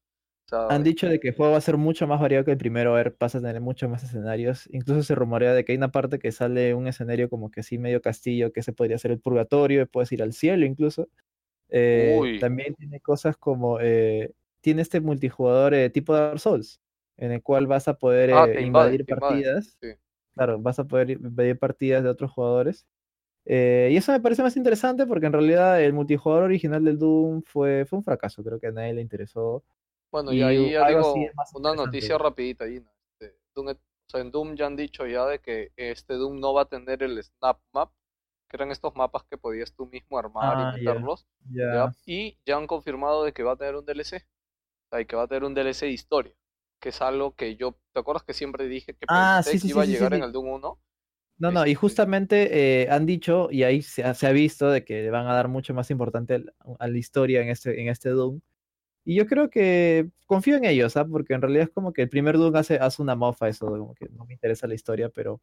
sea, 0.49 0.66
Han 0.68 0.82
dicho 0.84 1.09
de 1.09 1.18
que 1.20 1.28
el 1.28 1.34
juego 1.36 1.53
va 1.53 1.59
a 1.59 1.61
ser 1.61 1.76
mucho 1.76 2.07
más 2.07 2.20
variado 2.20 2.45
que 2.45 2.53
el 2.53 2.59
primero, 2.59 2.93
a 2.95 2.97
ver, 2.97 3.16
vas 3.18 3.34
a 3.34 3.41
tener 3.41 3.61
muchos 3.61 3.91
más 3.91 4.03
escenarios. 4.05 4.68
Incluso 4.72 5.03
se 5.03 5.14
rumorea 5.14 5.53
de 5.55 5.64
que 5.64 5.72
hay 5.72 5.78
una 5.78 5.91
parte 5.93 6.18
que 6.18 6.32
sale 6.32 6.74
un 6.74 6.86
escenario 6.86 7.28
como 7.28 7.51
que 7.51 7.61
así 7.61 7.78
medio 7.78 8.01
castillo, 8.01 8.53
que 8.53 8.62
se 8.62 8.72
podría 8.72 8.99
ser 8.99 9.11
el 9.11 9.20
purgatorio, 9.20 9.86
puedes 9.88 10.12
ir 10.12 10.22
al 10.22 10.32
cielo 10.32 10.64
incluso. 10.66 11.09
Eh, 11.70 12.18
también 12.41 12.74
tiene 12.76 13.01
cosas 13.01 13.36
como, 13.36 13.80
eh, 13.80 14.32
tiene 14.61 14.83
este 14.83 15.01
multijugador 15.01 15.75
eh, 15.75 15.91
tipo 15.91 16.15
Dark 16.15 16.41
Souls, 16.41 16.81
en 17.17 17.33
el 17.33 17.43
cual 17.43 17.67
vas 17.67 17.89
a 17.89 17.95
poder 17.99 18.31
Ah, 18.31 18.49
eh, 18.59 18.61
invade, 18.61 18.63
invadir 18.63 19.07
invade, 19.07 19.45
partidas. 19.47 19.79
sí. 19.81 19.89
Claro, 20.35 20.59
vas 20.61 20.79
a 20.79 20.85
poder 20.87 21.11
invadir 21.11 21.59
partidas 21.59 22.03
de 22.05 22.11
otros 22.11 22.31
jugadores. 22.33 22.87
Eh, 23.47 23.91
y 23.93 23.97
eso 23.97 24.13
me 24.13 24.21
parece 24.21 24.43
más 24.43 24.57
interesante 24.57 25.07
porque 25.07 25.27
en 25.27 25.33
realidad 25.35 25.83
el 25.83 25.93
multijugador 25.95 26.45
original 26.45 26.85
del 26.85 26.99
Doom 26.99 27.43
fue, 27.47 27.87
fue 27.87 27.99
un 27.99 28.05
fracaso, 28.05 28.45
creo 28.45 28.61
que 28.61 28.69
a 28.69 28.73
nadie 28.73 28.95
le 28.95 29.03
interesó. 29.03 29.65
Bueno, 30.11 30.33
y 30.33 30.37
Y 30.37 30.43
ahí 30.43 30.71
ya 30.73 30.85
algo 30.87 31.31
una 31.55 31.75
noticia 31.75 32.19
rapidita 32.19 32.65
ahí, 32.65 32.81
¿no? 32.81 32.91
Este, 33.13 33.37
Doom- 33.55 33.77
o 33.77 34.11
sea, 34.11 34.21
en 34.21 34.31
Doom 34.31 34.57
ya 34.57 34.67
han 34.67 34.77
dicho 34.77 35.07
ya 35.07 35.27
de 35.27 35.39
que 35.41 35.73
este 35.77 36.15
Doom 36.15 36.41
no 36.41 36.53
va 36.55 36.63
a 36.63 36.69
tener 36.69 37.03
el 37.03 37.23
Snap 37.23 37.61
Map, 37.73 37.93
que 38.49 38.57
eran 38.57 38.71
estos 38.73 38.95
mapas 38.97 39.25
que 39.25 39.39
podías 39.39 39.73
tú 39.75 39.87
mismo 39.87 40.19
armar 40.19 40.61
Ah, 40.61 40.61
y 40.61 40.67
meterlos. 40.67 41.27
Y 42.05 42.39
ya 42.47 42.57
han 42.57 42.67
confirmado 42.67 43.25
de 43.25 43.33
que 43.33 43.43
va 43.43 43.53
a 43.53 43.57
tener 43.57 43.77
un 43.77 43.85
DLC, 43.85 44.27
o 44.93 44.97
sea, 44.97 45.05
que 45.05 45.16
va 45.16 45.24
a 45.24 45.28
tener 45.28 45.45
un 45.45 45.55
DLC 45.55 45.86
de 45.86 45.93
historia, 45.93 46.34
que 46.80 46.91
es 46.91 47.01
algo 47.03 47.34
que 47.34 47.57
yo, 47.57 47.78
¿te 47.93 48.01
acuerdas 48.01 48.24
que 48.24 48.34
siempre 48.34 48.66
dije 48.68 48.95
que 48.97 49.09
Ah, 49.09 49.43
pensé 49.43 49.59
sí, 49.59 49.59
que 49.59 49.70
iba 49.70 49.82
sí, 49.82 49.84
a 49.84 49.86
llegar 49.86 50.14
en 50.14 50.22
el 50.22 50.32
Doom 50.32 50.49
1? 50.49 50.80
No, 51.38 51.51
no, 51.53 51.66
y 51.66 51.74
Este- 51.74 51.74
justamente 51.74 52.82
eh, 52.82 52.91
han 52.91 53.07
dicho, 53.07 53.49
y 53.51 53.62
ahí 53.62 53.80
se 53.80 54.05
ha, 54.05 54.12
se 54.12 54.26
ha 54.26 54.32
visto 54.32 54.68
de 54.70 54.84
que 54.84 55.03
le 55.03 55.11
van 55.11 55.26
a 55.26 55.32
dar 55.32 55.49
mucho 55.49 55.72
más 55.72 55.91
importante 55.91 56.45
a 56.78 56.88
la 56.88 56.99
historia 56.99 57.41
en 57.41 57.49
este, 57.49 57.80
en 57.80 57.88
este 57.88 58.11
Doom. 58.11 58.41
Y 59.05 59.16
yo 59.16 59.26
creo 59.26 59.51
que 59.51 60.11
confío 60.26 60.57
en 60.57 60.64
ellos, 60.66 60.97
¿ah? 60.97 61.07
Porque 61.07 61.34
en 61.34 61.43
realidad 61.43 61.64
es 61.64 61.70
como 61.70 61.93
que 61.93 62.03
el 62.03 62.11
primer 62.11 62.38
Doom 62.38 62.57
hace, 62.57 62.76
hace 62.78 63.03
una 63.03 63.16
mofa 63.16 63.49
eso, 63.49 63.66
como 63.68 63.95
que 63.95 64.09
no 64.11 64.26
me 64.26 64.34
interesa 64.34 64.66
la 64.68 64.74
historia, 64.74 65.11
pero 65.11 65.41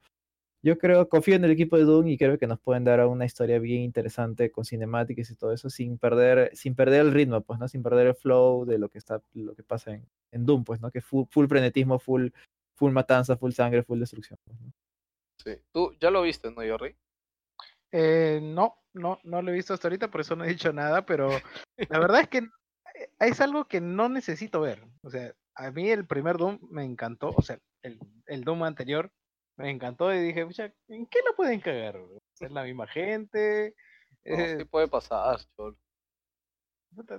yo 0.63 0.77
creo, 0.77 1.07
confío 1.07 1.35
en 1.35 1.45
el 1.45 1.51
equipo 1.51 1.77
de 1.77 1.83
Doom 1.83 2.07
y 2.07 2.17
creo 2.17 2.37
que 2.37 2.47
nos 2.47 2.59
pueden 2.59 2.83
dar 2.83 3.05
una 3.05 3.25
historia 3.25 3.59
bien 3.59 3.81
interesante 3.81 4.51
con 4.51 4.65
cinemáticas 4.65 5.29
y 5.29 5.35
todo 5.35 5.53
eso, 5.53 5.69
sin 5.69 5.97
perder, 5.97 6.55
sin 6.55 6.75
perder 6.75 7.01
el 7.01 7.13
ritmo, 7.13 7.41
pues, 7.41 7.59
¿no? 7.59 7.67
Sin 7.67 7.83
perder 7.83 8.07
el 8.07 8.15
flow 8.15 8.65
de 8.65 8.77
lo 8.77 8.89
que 8.89 8.97
está, 8.97 9.21
lo 9.33 9.55
que 9.55 9.63
pasa 9.63 9.93
en, 9.93 10.07
en 10.31 10.45
Doom, 10.45 10.63
pues, 10.63 10.81
¿no? 10.81 10.91
Que 10.91 11.01
full, 11.01 11.25
full 11.29 11.47
frenetismo, 11.47 11.99
full, 11.99 12.29
full 12.75 12.91
matanza, 12.91 13.37
full 13.37 13.51
sangre, 13.51 13.83
full 13.83 13.99
destrucción. 13.99 14.39
pues, 14.43 14.59
¿no? 14.59 14.73
Sí. 15.43 15.51
Tú 15.71 15.95
ya 15.99 16.09
lo 16.09 16.23
viste, 16.23 16.49
¿no, 16.49 16.61
Jorri? 16.67 16.95
Eh, 17.91 18.39
no, 18.41 18.75
no, 18.93 19.19
no 19.23 19.41
lo 19.41 19.51
he 19.51 19.55
visto 19.55 19.73
hasta 19.73 19.87
ahorita, 19.87 20.09
por 20.09 20.21
eso 20.21 20.35
no 20.35 20.43
he 20.43 20.49
dicho 20.49 20.73
nada, 20.73 21.05
pero 21.05 21.29
la 21.89 21.99
verdad 21.99 22.21
es 22.21 22.27
que 22.27 22.37
eh, 22.39 23.09
es 23.19 23.39
algo 23.41 23.65
que 23.65 23.79
no 23.79 24.09
necesito 24.09 24.59
ver. 24.59 24.83
O 25.03 25.09
sea, 25.09 25.33
a 25.55 25.71
mí 25.71 25.89
el 25.89 26.05
primer 26.05 26.37
Doom 26.37 26.59
me 26.69 26.83
encantó, 26.83 27.29
o 27.29 27.41
sea, 27.41 27.59
el, 27.83 27.99
el 28.25 28.43
Doom 28.43 28.63
anterior 28.63 29.11
me 29.57 29.69
encantó 29.71 30.13
y 30.13 30.19
dije, 30.21 30.45
"Pucha, 30.45 30.73
¿en 30.87 31.05
qué 31.07 31.19
lo 31.25 31.35
pueden 31.35 31.59
cagar? 31.61 31.99
Es 32.39 32.51
la 32.51 32.63
misma 32.63 32.87
gente. 32.87 33.75
No, 34.29 34.47
eh, 34.47 34.57
sí 34.57 34.63
puede 34.65 34.87
pasar, 34.87 35.39
cholo. 35.55 35.77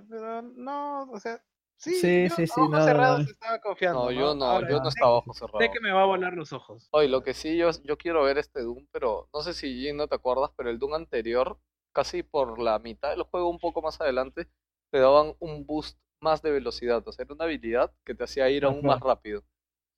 pero 0.09 0.41
no, 0.41 1.03
o 1.11 1.19
sea, 1.19 1.43
sí, 1.77 1.91
Sí, 1.93 2.29
yo 2.29 2.35
sí, 2.47 2.67
ojos 2.67 2.69
no, 2.69 2.79
cerrados 2.83 3.21
no. 3.21 3.27
estaba 3.27 3.59
confiando. 3.61 4.07
No, 4.07 4.11
yo 4.11 4.35
no, 4.35 4.45
Ahora, 4.51 4.67
yo 4.67 4.79
no 4.79 4.89
estaba 4.89 5.13
ojo 5.13 5.33
cerrado. 5.33 5.65
Sé 5.65 5.71
que 5.71 5.79
me 5.81 5.91
va 5.91 6.03
a 6.03 6.05
volar 6.05 6.33
los 6.33 6.53
ojos. 6.53 6.91
Oye, 6.91 7.07
lo 7.07 7.21
que 7.23 7.33
sí, 7.33 7.57
yo, 7.57 7.69
yo 7.83 7.97
quiero 7.97 8.23
ver 8.23 8.37
este 8.39 8.61
Doom, 8.63 8.87
pero 8.91 9.29
no 9.33 9.41
sé 9.41 9.53
si 9.53 9.79
Jin 9.79 9.97
no 9.97 10.07
te 10.07 10.15
acuerdas, 10.15 10.51
pero 10.57 10.69
el 10.71 10.79
Doom 10.79 10.95
anterior, 10.95 11.59
casi 11.93 12.23
por 12.23 12.59
la 12.59 12.79
mitad 12.79 13.11
del 13.11 13.23
juego, 13.23 13.49
un 13.49 13.59
poco 13.59 13.81
más 13.81 14.01
adelante, 14.01 14.49
te 14.91 14.97
daban 14.99 15.35
un 15.39 15.65
boost 15.67 15.99
más 16.21 16.41
de 16.41 16.51
velocidad. 16.51 17.07
O 17.07 17.11
sea, 17.11 17.23
era 17.25 17.33
una 17.35 17.45
habilidad 17.45 17.93
que 18.05 18.15
te 18.15 18.23
hacía 18.23 18.49
ir 18.49 18.65
aún 18.65 18.83
Ajá. 18.83 18.87
más 18.87 18.99
rápido. 19.01 19.43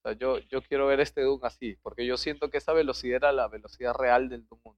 O 0.04 0.10
sea, 0.10 0.14
yo, 0.18 0.40
yo 0.40 0.62
quiero 0.64 0.88
ver 0.88 1.00
este 1.00 1.22
Doom 1.22 1.42
así, 1.44 1.78
porque 1.84 2.06
yo 2.06 2.18
siento 2.18 2.50
que 2.50 2.58
esa 2.58 2.74
velocidad 2.74 3.18
era 3.18 3.32
la 3.32 3.48
velocidad 3.48 3.94
real 3.94 4.30
del 4.30 4.48
Doom 4.48 4.60
1. 4.64 4.78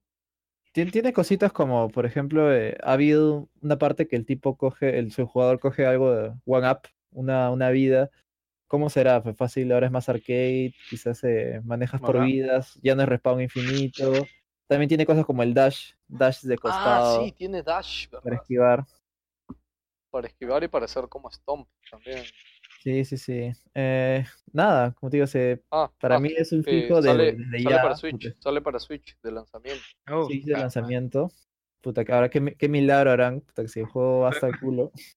Tien- 0.72 0.90
Tiene 0.90 1.12
cositas 1.12 1.52
como, 1.52 1.88
por 1.88 2.04
ejemplo, 2.04 2.52
eh, 2.52 2.76
ha 2.82 2.92
habido 2.92 3.48
una 3.62 3.78
parte 3.78 4.06
que 4.06 4.16
el 4.16 4.26
tipo 4.26 4.56
coge, 4.56 4.98
el 4.98 5.12
su 5.12 5.26
jugador 5.26 5.60
coge 5.60 5.86
algo 5.86 6.12
de 6.12 6.32
one 6.44 6.70
up, 6.70 6.80
una, 7.12 7.50
una 7.50 7.70
vida. 7.70 8.10
¿Cómo 8.66 8.90
será? 8.90 9.22
Pues 9.22 9.36
fácil, 9.36 9.70
ahora 9.72 9.86
es 9.86 9.92
más 9.92 10.08
arcade, 10.08 10.74
quizás 10.90 11.22
eh, 11.24 11.60
manejas 11.64 12.00
por 12.00 12.20
vidas, 12.26 12.78
ya 12.82 12.94
no 12.94 13.02
es 13.02 13.08
respawn 13.08 13.40
infinito. 13.40 14.26
También 14.66 14.88
tiene 14.88 15.06
cosas 15.06 15.24
como 15.24 15.42
el 15.42 15.54
dash, 15.54 15.92
dash 16.08 16.42
de 16.42 16.56
Ah, 16.56 16.60
costado 16.60 17.26
sí, 17.26 17.32
tiene 17.32 17.62
dash, 17.62 18.08
para 18.08 18.24
¿verdad? 18.24 18.42
esquivar. 18.42 18.84
Para 20.10 20.26
esquivar 20.28 20.64
y 20.64 20.68
para 20.68 20.84
hacer 20.86 21.08
como 21.08 21.30
Stomp 21.30 21.68
también. 21.90 22.24
Sí, 22.84 23.04
sí, 23.06 23.16
sí. 23.16 23.50
Eh, 23.74 24.24
nada, 24.52 24.92
como 24.92 25.08
te 25.10 25.16
digo, 25.16 25.26
se- 25.26 25.62
Ah, 25.70 25.90
para 25.98 26.16
ah, 26.16 26.20
mí 26.20 26.30
es 26.36 26.52
un 26.52 26.62
que 26.62 26.82
fijo 26.82 27.00
de, 27.00 27.08
sale, 27.08 27.32
desde 27.32 27.62
sale 27.62 27.76
ya. 27.76 27.82
para 27.82 27.94
Switch, 27.96 28.12
puta, 28.12 28.34
sale 28.40 28.60
para 28.60 28.78
Switch 28.78 29.16
de 29.22 29.32
lanzamiento. 29.32 29.82
Oh, 30.12 30.24
sí, 30.26 30.40
de 30.40 30.52
ah, 30.54 30.58
lanzamiento. 30.60 31.30
Puta, 31.80 32.04
que 32.04 32.12
ahora 32.12 32.28
qué, 32.28 32.54
qué 32.58 32.68
milagro 32.68 33.10
harán, 33.10 33.40
puta, 33.40 33.62
que 33.62 33.68
si 33.68 33.80
el 33.80 33.86
juego 33.86 34.20
va 34.20 34.28
hasta 34.30 34.48
el 34.48 34.60
culo. 34.60 34.92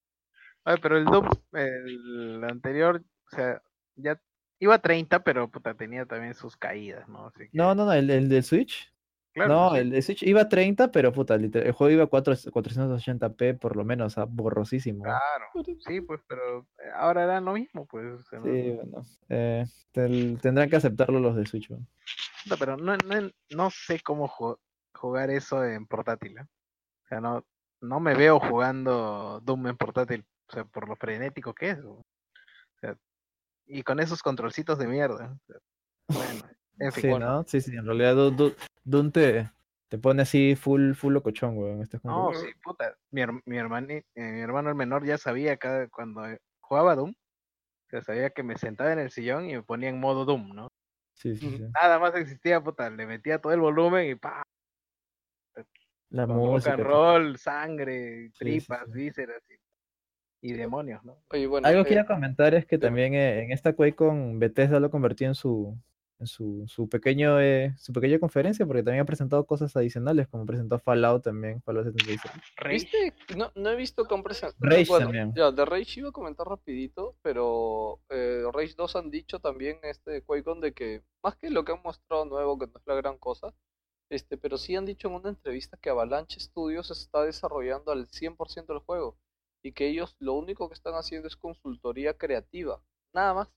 Ay, 0.64 0.78
pero 0.82 0.98
el 0.98 1.06
Doom, 1.06 1.30
el 1.54 2.44
anterior, 2.44 3.02
o 3.32 3.36
sea, 3.36 3.62
ya 3.96 4.20
iba 4.60 4.76
a 4.76 4.80
30, 4.80 5.24
pero 5.24 5.50
puta, 5.50 5.74
tenía 5.76 6.06
también 6.06 6.34
sus 6.34 6.58
caídas, 6.58 7.08
¿no? 7.08 7.28
Así 7.28 7.50
que, 7.50 7.58
No, 7.58 7.74
no, 7.76 7.86
no, 7.86 7.94
el, 7.94 8.10
el 8.10 8.30
del 8.30 8.44
Switch. 8.44 8.92
Claro, 9.46 9.54
no, 9.54 9.72
sí. 9.72 9.78
el 9.78 9.90
de 9.92 10.02
Switch 10.02 10.24
iba 10.24 10.42
a 10.42 10.50
30, 10.50 10.92
pero 10.92 11.12
puta, 11.14 11.36
el 11.36 11.72
juego 11.72 11.90
iba 11.92 12.04
a 12.04 12.08
4, 12.08 12.34
480p 12.36 13.58
por 13.60 13.76
lo 13.76 13.84
menos, 13.86 14.08
o 14.08 14.16
sea, 14.16 14.26
borrosísimo. 14.26 15.04
Claro, 15.04 15.46
sí, 15.86 16.02
pues, 16.02 16.22
pero 16.28 16.68
eh, 16.80 16.90
ahora 16.96 17.24
era 17.24 17.40
lo 17.42 17.54
mismo, 17.54 17.86
pues. 17.86 18.04
no- 18.32 18.44
Sí, 18.44 18.72
bueno. 18.72 19.04
eh, 19.30 19.66
tel- 19.94 20.40
tendrán 20.42 20.70
que 20.70 20.76
aceptarlo 20.78 21.20
los 21.20 21.36
de 21.36 21.46
Switch. 21.46 21.70
weón. 21.70 21.88
puta, 22.44 22.58
pero 22.58 22.78
no, 22.78 22.96
no, 22.98 23.32
no 23.52 23.70
sé 23.72 24.00
cómo 24.02 24.28
ju- 24.28 24.58
jugar 24.94 25.30
eso 25.30 25.64
en 25.64 25.86
portátil, 25.88 26.38
¿eh? 26.38 26.42
O 27.04 27.08
sea, 27.08 27.22
no, 27.22 27.46
no 27.82 28.00
me 28.00 28.16
veo 28.16 28.40
jugando 28.40 29.40
Doom 29.44 29.68
en 29.68 29.78
portátil, 29.78 30.26
o 30.50 30.54
sea, 30.54 30.66
por 30.66 30.88
lo 30.90 30.96
frenético 30.96 31.54
que 31.54 31.70
es. 31.72 31.80
O 31.80 32.04
sea, 32.82 32.98
y 33.66 33.84
con 33.84 34.00
esos 34.00 34.22
controlcitos 34.24 34.78
de 34.80 34.88
mierda. 34.88 35.38
o 35.38 35.46
sea, 35.46 35.58
bueno, 36.10 36.46
en 36.80 36.92
fin, 36.92 37.02
Sí, 37.02 37.10
bueno. 37.10 37.26
¿no? 37.30 37.44
Sí, 37.46 37.62
sí, 37.62 37.76
en 37.76 37.86
realidad 37.86 38.16
Doom 38.90 39.12
te, 39.12 39.52
te 39.90 39.98
pone 39.98 40.22
así 40.22 40.56
full, 40.56 40.94
full 40.94 41.14
locochón, 41.14 41.58
weón. 41.58 41.82
Este 41.82 41.98
es 41.98 42.02
como 42.04 42.28
No, 42.28 42.32
que- 42.32 42.38
sí, 42.38 42.48
puta. 42.64 42.96
Mi, 43.12 43.22
her- 43.22 43.42
mi, 43.46 43.58
hermani- 43.58 44.04
eh, 44.16 44.32
mi 44.32 44.40
hermano 44.40 44.70
el 44.70 44.76
menor 44.76 45.06
ya 45.06 45.18
sabía 45.18 45.58
cada, 45.58 45.88
cuando 45.90 46.26
eh, 46.26 46.40
jugaba 46.62 46.96
Doom, 46.96 47.14
ya 47.92 48.02
sabía 48.02 48.30
que 48.30 48.44
me 48.44 48.58
sentaba 48.58 48.94
en 48.94 49.00
el 49.00 49.12
sillón 49.12 49.50
y 49.50 49.56
me 49.56 49.64
ponía 49.64 49.90
en 49.90 50.00
modo 50.00 50.24
Doom, 50.26 50.56
¿no? 50.56 50.70
sí, 51.16 51.36
sí, 51.36 51.50
sí. 51.58 51.64
Nada 51.82 52.00
más 52.00 52.16
existía, 52.16 52.62
puta, 52.62 52.90
le 52.90 53.06
metía 53.06 53.40
todo 53.40 53.52
el 53.54 53.60
volumen 53.60 54.10
y 54.10 54.16
pa, 54.16 54.44
La 56.10 56.26
con 56.26 56.38
rock 56.38 56.54
música. 56.54 56.74
and 56.74 56.84
roll, 56.84 57.38
sangre, 57.38 58.30
sí, 58.32 58.38
tripas, 58.40 58.86
sí. 58.86 58.92
vísceras 58.94 59.42
y, 60.42 60.52
y 60.52 60.54
demonios, 60.54 61.04
¿no? 61.04 61.18
Oye, 61.32 61.46
bueno, 61.48 61.68
Algo 61.68 61.82
eh, 61.82 61.84
que 61.84 61.90
quería 61.90 62.06
comentar 62.06 62.54
es 62.54 62.66
que 62.66 62.78
también 62.78 63.14
eh, 63.16 63.44
en 63.44 63.52
esta 63.52 63.74
Quake 63.74 63.96
con 63.96 64.40
Bethesda 64.40 64.80
lo 64.80 64.90
convirtió 64.90 65.28
en 65.28 65.36
su 65.36 65.78
en 65.78 65.82
su, 66.26 66.66
su 66.68 66.90
pequeño 66.90 67.40
eh, 67.40 67.76
su 67.78 67.94
pequeña 67.94 68.20
conferencia, 68.20 68.66
porque 68.66 68.84
también 68.84 69.02
ha 69.02 69.06
presentado 69.06 69.46
cosas 69.46 69.76
adicionales, 69.76 70.28
como 70.28 70.46
presentó 70.46 70.80
Fallout 70.80 71.24
también, 71.24 71.62
Fallout 71.62 71.86
76. 71.86 72.34
¿Viste? 72.70 73.14
No, 73.36 73.52
no 73.56 73.70
he 73.70 73.76
visto 73.76 74.06
presentado. 74.24 74.56
Rage 74.60 74.86
bueno, 74.88 75.06
también. 75.06 75.34
Ya, 75.36 75.52
de 75.52 75.66
Rage 75.66 76.00
iba 76.00 76.10
a 76.10 76.14
comentar 76.14 76.48
rapidito, 76.48 77.16
pero 77.22 78.00
eh, 78.10 78.44
Rage 78.52 78.74
2 78.76 78.96
han 78.96 79.12
dicho 79.12 79.40
también 79.40 79.78
este 79.84 80.24
QuakeCon 80.24 80.62
de 80.62 80.74
que 80.74 81.04
más 81.24 81.36
que 81.36 81.50
lo 81.50 81.64
que 81.64 81.74
han 81.74 81.84
mostrado 81.84 82.26
nuevo, 82.26 82.58
que 82.58 82.68
no 82.68 82.74
es 82.76 82.84
la 82.86 82.96
gran 82.96 83.18
cosa, 83.18 83.54
este, 84.10 84.38
pero 84.38 84.58
sí 84.58 84.76
han 84.76 84.86
dicho 84.86 85.10
en 85.10 85.16
una 85.16 85.30
entrevista 85.30 85.78
que 85.78 85.90
Avalanche 85.90 86.40
Studios 86.40 86.92
está 86.92 87.24
desarrollando 87.24 87.92
al 87.92 88.08
100% 88.08 88.68
del 88.68 88.80
juego 88.80 89.18
y 89.64 89.74
que 89.74 89.88
ellos 89.88 90.16
lo 90.20 90.34
único 90.34 90.70
que 90.70 90.76
están 90.76 90.94
haciendo 90.96 91.28
es 91.28 91.36
consultoría 91.36 92.18
creativa, 92.18 92.82
nada 93.14 93.34
más. 93.34 93.57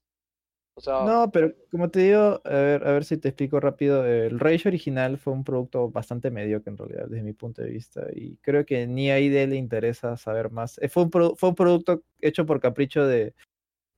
No, 1.06 1.30
pero 1.30 1.52
como 1.70 1.90
te 1.90 2.00
digo, 2.00 2.40
a 2.44 2.48
ver, 2.50 2.86
a 2.86 2.92
ver 2.92 3.04
si 3.04 3.16
te 3.16 3.28
explico 3.28 3.60
rápido, 3.60 4.04
el 4.06 4.38
Rage 4.38 4.68
original 4.68 5.18
fue 5.18 5.32
un 5.32 5.44
producto 5.44 5.90
bastante 5.90 6.30
mediocre 6.30 6.70
en 6.70 6.78
realidad, 6.78 7.06
desde 7.08 7.22
mi 7.22 7.32
punto 7.32 7.62
de 7.62 7.70
vista, 7.70 8.06
y 8.14 8.36
creo 8.36 8.64
que 8.64 8.86
ni 8.86 9.10
a 9.10 9.18
ID 9.18 9.46
le 9.46 9.56
interesa 9.56 10.16
saber 10.16 10.50
más. 10.50 10.78
Eh, 10.78 10.88
Fue 10.88 11.02
un, 11.04 11.10
produ- 11.10 11.36
fue 11.36 11.50
un 11.50 11.54
producto 11.54 12.02
hecho 12.20 12.46
por 12.46 12.60
capricho 12.60 13.06
de, 13.06 13.34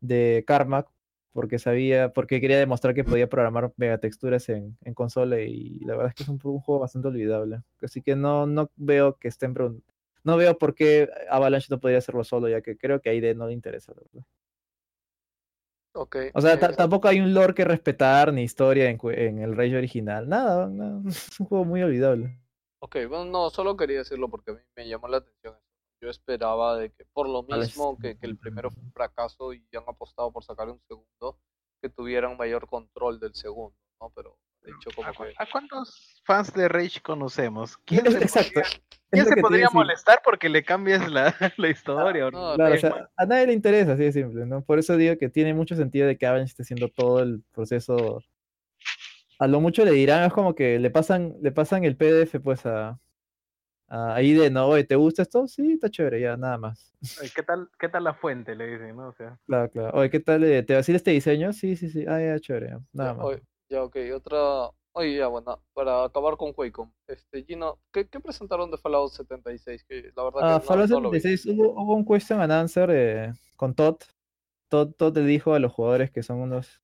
de 0.01 0.45
Carmack, 0.47 0.89
porque 1.33 1.59
sabía, 1.59 2.13
porque 2.13 2.41
quería 2.41 2.59
demostrar 2.59 2.95
que 2.95 3.05
podía 3.05 3.29
programar 3.29 3.73
megatexturas 3.77 4.49
en, 4.51 4.77
en 4.85 4.95
consola, 4.95 5.41
y 5.41 5.79
la 5.81 5.95
verdad 5.97 6.09
es 6.11 6.15
que 6.15 6.23
es 6.25 6.29
un, 6.29 6.39
juego 6.39 6.79
bastante 6.81 7.09
olvidable. 7.09 7.63
Así 7.81 8.03
que 8.03 8.17
no, 8.17 8.47
no 8.47 8.71
veo 8.77 9.17
que 9.19 9.29
estén 9.29 9.55
no 10.25 10.37
veo 10.37 10.57
por 10.57 10.75
qué 10.75 11.09
Avalanche 11.31 11.67
no 11.71 11.81
podría 11.81 11.99
hacerlo 11.99 12.23
solo, 12.25 12.49
ya 12.49 12.61
que 12.61 12.77
creo 12.77 13.01
que 13.01 13.11
a 13.11 13.15
ID 13.15 13.35
no 13.35 13.47
le 13.47 13.55
interesa, 13.55 13.93
la 13.93 14.03
verdad. 14.03 14.27
Ok. 15.95 16.17
O 16.35 16.41
sea, 16.41 16.55
eh, 16.55 16.75
tampoco 16.77 17.09
hay 17.09 17.21
un 17.21 17.35
lore 17.35 17.55
que 17.55 17.65
respetar 17.65 18.33
ni 18.33 18.43
historia 18.43 18.91
en, 18.91 18.99
en 19.03 19.39
el 19.39 19.57
Rage 19.57 19.77
original. 19.77 20.29
Nada, 20.29 20.67
no, 20.67 21.03
es 21.09 21.41
un 21.41 21.47
juego 21.47 21.65
muy 21.65 21.83
olvidable. 21.83 22.39
Ok, 22.81 22.97
bueno, 23.09 23.25
no, 23.27 23.51
solo 23.51 23.77
quería 23.77 23.99
decirlo 23.99 24.29
porque 24.29 24.51
a 24.51 24.55
mí 24.55 24.61
me 24.77 24.89
llamó 24.89 25.09
la 25.09 25.19
atención. 25.19 25.55
Yo 26.01 26.11
esperaba 26.11 26.77
de 26.77 26.91
que, 26.91 27.05
por 27.13 27.29
lo 27.29 27.45
mismo 27.45 27.97
que, 27.97 28.19
que 28.19 28.27
el 28.27 28.37
primero 28.37 28.73
fue 28.73 28.83
un 28.83 28.93
fracaso 28.93 29.53
y 29.53 29.65
han 29.77 29.85
apostado 29.87 30.33
por 30.33 30.43
sacar 30.43 30.69
un 30.69 30.81
segundo, 30.89 31.39
que 31.81 31.89
tuvieran 31.89 32.37
mayor 32.37 32.67
control 32.67 33.21
del 33.21 33.35
segundo, 33.35 33.77
¿no? 34.01 34.11
Pero 34.11 34.37
de 34.65 34.71
hecho 34.73 34.91
como 34.95 35.09
¿A, 35.09 35.13
cu- 35.13 35.25
que... 35.25 35.35
a 35.37 35.47
cuántos 35.51 36.21
fans 36.25 36.53
de 36.55 36.69
Rage 36.69 37.01
conocemos? 37.01 37.77
¿Quién 37.79 38.11
se 38.11 38.19
Exacto. 38.19 38.61
podría, 38.61 38.65
quién 39.11 39.27
se 39.27 39.69
molestar 39.73 40.21
porque 40.25 40.49
le 40.49 40.63
cambias 40.65 41.11
la, 41.11 41.35
la 41.57 41.69
historia? 41.69 42.27
o 42.27 42.31
No, 42.31 42.55
Claro, 42.55 42.75
o 42.75 42.79
sea, 42.79 43.09
a 43.17 43.27
nadie 43.27 43.47
le 43.49 43.53
interesa, 43.53 43.93
así 43.93 44.05
de 44.05 44.13
simple, 44.13 44.47
¿no? 44.47 44.63
Por 44.63 44.79
eso 44.79 44.97
digo 44.97 45.17
que 45.19 45.29
tiene 45.29 45.55
mucho 45.55 45.75
sentido 45.77 46.07
de 46.07 46.17
que 46.17 46.27
Avalanche 46.27 46.51
esté 46.53 46.63
haciendo 46.63 46.89
todo 46.89 47.23
el 47.23 47.43
proceso. 47.53 48.23
A 49.39 49.47
lo 49.49 49.61
mucho 49.61 49.85
le 49.85 49.91
dirán, 49.93 50.25
es 50.25 50.33
como 50.33 50.55
que 50.55 50.79
le 50.79 50.91
pasan, 50.91 51.35
le 51.41 51.51
pasan 51.51 51.85
el 51.85 51.97
PDF 51.97 52.39
pues 52.41 52.65
a, 52.65 52.99
a 53.89 54.23
ID, 54.23 54.51
¿no? 54.51 54.69
Oye, 54.69 54.85
¿te 54.85 54.95
gusta 54.95 55.23
esto? 55.23 55.49
Sí, 55.49 55.73
está 55.73 55.91
chévere, 55.91 56.21
ya, 56.21 56.37
nada 56.37 56.59
más. 56.59 56.93
¿Qué 57.35 57.43
tal, 57.43 57.69
¿Qué 57.79 57.89
tal 57.89 58.05
la 58.05 58.15
fuente? 58.15 58.55
Le 58.55 58.67
dicen, 58.69 58.97
¿no? 58.97 59.09
O 59.09 59.13
sea, 59.13 59.37
Claro, 59.47 59.69
claro. 59.69 59.99
Oye, 59.99 60.11
¿qué 60.11 60.21
tal? 60.21 60.45
eh, 60.45 60.63
¿Te 60.63 60.75
va 60.75 60.79
a 60.79 60.81
decir 60.83 60.95
este 60.95 61.11
diseño? 61.11 61.53
Sí, 61.53 61.75
sí, 61.77 61.91
sí. 61.91 62.05
Ah, 62.07 62.21
ya, 62.21 62.39
chévere, 62.39 62.69
ya, 62.69 62.81
nada 62.93 63.15
más. 63.15 63.27
oye, 63.27 63.43
ya, 63.73 63.83
ok, 63.85 63.97
otra... 64.15 64.71
Oye, 64.95 65.17
ya, 65.17 65.27
bueno, 65.29 65.63
para 65.73 66.05
acabar 66.05 66.37
con 66.37 66.53
QuakeCon, 66.53 66.93
este, 67.07 67.45
Gino, 67.45 67.79
¿qué, 67.93 68.07
qué 68.09 68.21
presentaron 68.21 68.71
de 68.71 68.77
Fallout 68.77 69.11
76? 69.13 69.85
Que 69.85 70.13
la 70.15 70.25
verdad 70.25 70.43
Ah, 70.43 70.49
que 70.61 70.65
no, 70.65 70.67
Fallout 70.67 70.89
no 70.91 71.01
lo 71.01 71.11
vi. 71.11 71.19
76 71.19 71.47
hubo, 71.47 71.73
hubo 71.83 71.95
un 71.95 72.05
question 72.05 72.41
and 72.41 72.53
answer 72.53 72.91
eh, 72.91 73.33
con 73.57 73.75
Todd. 73.75 73.97
Todd. 74.69 74.93
Todd 74.97 75.17
le 75.19 75.25
dijo 75.27 75.55
a 75.55 75.59
los 75.61 75.73
jugadores 75.73 76.11
que 76.11 76.23
son 76.23 76.39
unos 76.41 76.81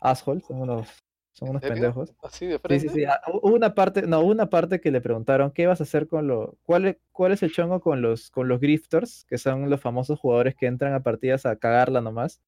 assholes, 0.00 0.44
son 0.46 0.62
unos, 0.62 0.88
son 1.32 1.50
unos 1.50 1.62
pendejos. 1.62 2.14
¿Así 2.22 2.46
de 2.46 2.58
Sí, 2.68 2.80
frente? 2.80 2.88
sí, 2.90 2.90
sí. 2.90 3.04
ah, 3.06 3.20
Hubo 3.42 3.54
una 3.56 3.74
parte, 3.74 4.02
no, 4.06 4.20
hubo 4.20 4.30
una 4.32 4.50
parte 4.50 4.80
que 4.80 4.90
le 4.90 5.00
preguntaron 5.02 5.52
qué 5.52 5.66
vas 5.66 5.80
a 5.80 5.84
hacer 5.84 6.08
con 6.08 6.26
lo, 6.28 6.58
cuál, 6.64 6.86
es- 6.86 6.98
cuál 7.12 7.32
es 7.32 7.42
el 7.44 7.52
chongo 7.52 7.80
con 7.80 8.02
los, 8.02 8.30
con 8.30 8.48
los 8.48 8.60
grifters, 8.60 9.24
que 9.28 9.38
son 9.38 9.70
los 9.70 9.80
famosos 9.80 10.18
jugadores 10.20 10.56
que 10.56 10.66
entran 10.66 10.94
a 10.94 11.02
partidas 11.02 11.46
a 11.46 11.56
cagarla 11.56 12.00
nomás. 12.02 12.42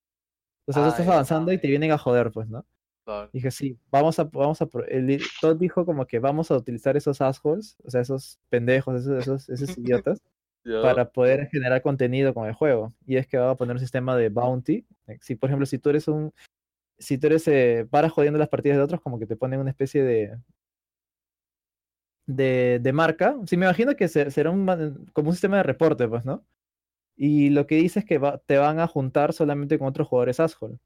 Ah, 0.73 0.89
estás 0.89 1.09
avanzando 1.09 1.53
y 1.53 1.59
te 1.59 1.69
vienen 1.69 1.93
a 1.93 1.99
joder, 1.99 2.31
pues, 2.33 2.49
¿no? 2.49 2.67
Claro. 3.09 3.31
Dije, 3.33 3.51
sí, 3.51 3.79
vamos 3.91 4.19
a, 4.19 4.25
vamos 4.25 4.61
a, 4.61 4.69
el- 4.89 5.23
Todd 5.41 5.57
dijo 5.57 5.87
como 5.87 6.07
que 6.07 6.19
vamos 6.19 6.51
a 6.51 6.57
utilizar 6.59 6.95
esos 6.95 7.23
assholes, 7.23 7.75
o 7.83 7.91
sea, 7.91 8.03
esos 8.03 8.39
pendejos, 8.51 9.01
esos, 9.01 9.19
esos, 9.23 9.49
esos 9.49 9.79
idiotas, 9.79 10.21
para 10.83 11.09
poder 11.11 11.49
generar 11.49 11.81
contenido 11.81 12.35
con 12.35 12.47
el 12.47 12.53
juego. 12.53 12.93
Y 13.07 13.17
es 13.17 13.27
que 13.27 13.39
va 13.39 13.53
a 13.53 13.57
poner 13.57 13.77
un 13.77 13.81
sistema 13.81 14.15
de 14.15 14.29
bounty. 14.29 14.85
Si, 15.23 15.37
por 15.37 15.49
ejemplo, 15.49 15.65
si 15.65 15.79
tú 15.79 15.89
eres 15.89 16.07
un. 16.07 16.35
Si 16.99 17.17
tú 17.17 17.29
eres. 17.29 17.49
Eh, 17.49 17.87
paras 17.89 18.13
jodiendo 18.13 18.39
las 18.39 18.51
partidas 18.51 18.77
de 18.77 18.85
otros, 18.85 19.01
como 19.01 19.19
que 19.19 19.25
te 19.27 19.37
ponen 19.37 19.61
una 19.61 19.71
especie 19.71 20.03
de. 20.03 20.37
De, 22.27 22.79
de 22.83 22.93
marca. 22.93 23.37
Sí, 23.47 23.57
me 23.57 23.65
imagino 23.65 23.97
que 23.97 24.07
se- 24.09 24.31
será 24.31 24.51
un, 24.51 24.67
como 25.15 25.31
un 25.31 25.35
sistema 25.35 25.57
de 25.57 25.63
reporte, 25.63 26.07
pues, 26.09 26.27
¿no? 26.27 26.45
Y 27.17 27.51
lo 27.51 27.67
que 27.67 27.77
dice 27.77 28.01
es 28.01 28.05
que 28.05 28.19
va- 28.19 28.37
te 28.39 28.59
van 28.59 28.81
a 28.81 28.87
juntar 28.87 29.33
solamente 29.33 29.79
con 29.79 29.89
otros 29.89 30.09
jugadores 30.09 30.41
asshole. 30.41 30.79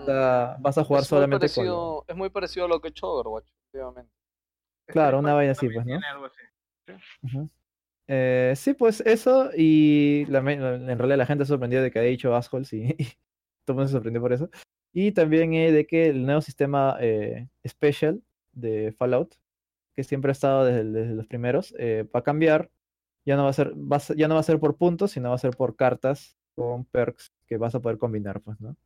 O 0.00 0.04
sea, 0.04 0.56
vas 0.60 0.78
a 0.78 0.84
jugar 0.84 1.02
es 1.02 1.10
muy 1.12 1.16
solamente 1.18 1.48
con. 1.50 2.02
es 2.08 2.16
muy 2.16 2.30
parecido 2.30 2.66
a 2.66 2.68
lo 2.68 2.80
que 2.80 2.88
ha 2.88 2.90
hecho 2.90 3.08
Overwatch, 3.08 3.48
últimamente. 3.72 4.12
Claro, 4.86 5.18
una 5.18 5.34
vaina 5.34 5.52
así, 5.52 5.68
pues, 5.68 5.86
¿no? 5.86 5.92
tiene 5.92 6.06
algo 6.06 6.26
así. 6.26 6.96
Ujú. 7.22 7.48
Eh, 8.08 8.54
sí, 8.56 8.74
pues 8.74 9.00
eso, 9.02 9.50
y 9.56 10.24
la 10.26 10.38
en 10.40 10.98
realidad 10.98 11.18
la 11.18 11.26
gente 11.26 11.44
se 11.44 11.50
sorprendió 11.50 11.80
de 11.82 11.90
que 11.92 12.00
haya 12.00 12.08
dicho 12.08 12.34
assholes 12.34 12.72
y, 12.72 12.82
y 12.98 13.04
todo 13.64 13.68
el 13.68 13.74
mundo 13.74 13.86
se 13.88 13.92
sorprendió 13.92 14.20
por 14.20 14.32
eso. 14.32 14.50
Y 14.92 15.12
también 15.12 15.54
eh, 15.54 15.70
de 15.70 15.86
que 15.86 16.08
el 16.08 16.24
nuevo 16.26 16.40
sistema 16.40 16.96
eh, 17.00 17.48
Special 17.66 18.20
de 18.52 18.92
Fallout, 18.98 19.36
que 19.94 20.02
siempre 20.02 20.30
ha 20.30 20.32
estado 20.32 20.64
desde, 20.64 20.84
desde 20.84 21.14
los 21.14 21.26
primeros, 21.28 21.72
eh, 21.78 22.08
va 22.14 22.20
a 22.20 22.24
cambiar. 22.24 22.70
Ya 23.26 23.36
no 23.36 23.44
va 23.44 23.50
a 23.50 23.52
ser, 23.52 23.74
va 23.74 23.96
a 23.96 24.00
ser- 24.00 24.16
ya 24.16 24.26
no 24.26 24.34
va 24.34 24.40
a 24.40 24.44
ser 24.44 24.58
por 24.58 24.76
puntos, 24.76 25.12
sino 25.12 25.28
va 25.28 25.34
a 25.36 25.38
ser 25.38 25.54
por 25.56 25.76
cartas 25.76 26.36
con 26.56 26.84
perks 26.86 27.30
que 27.46 27.58
vas 27.58 27.74
a 27.76 27.80
poder 27.80 27.98
combinar, 27.98 28.40
pues, 28.40 28.60
¿no? 28.60 28.76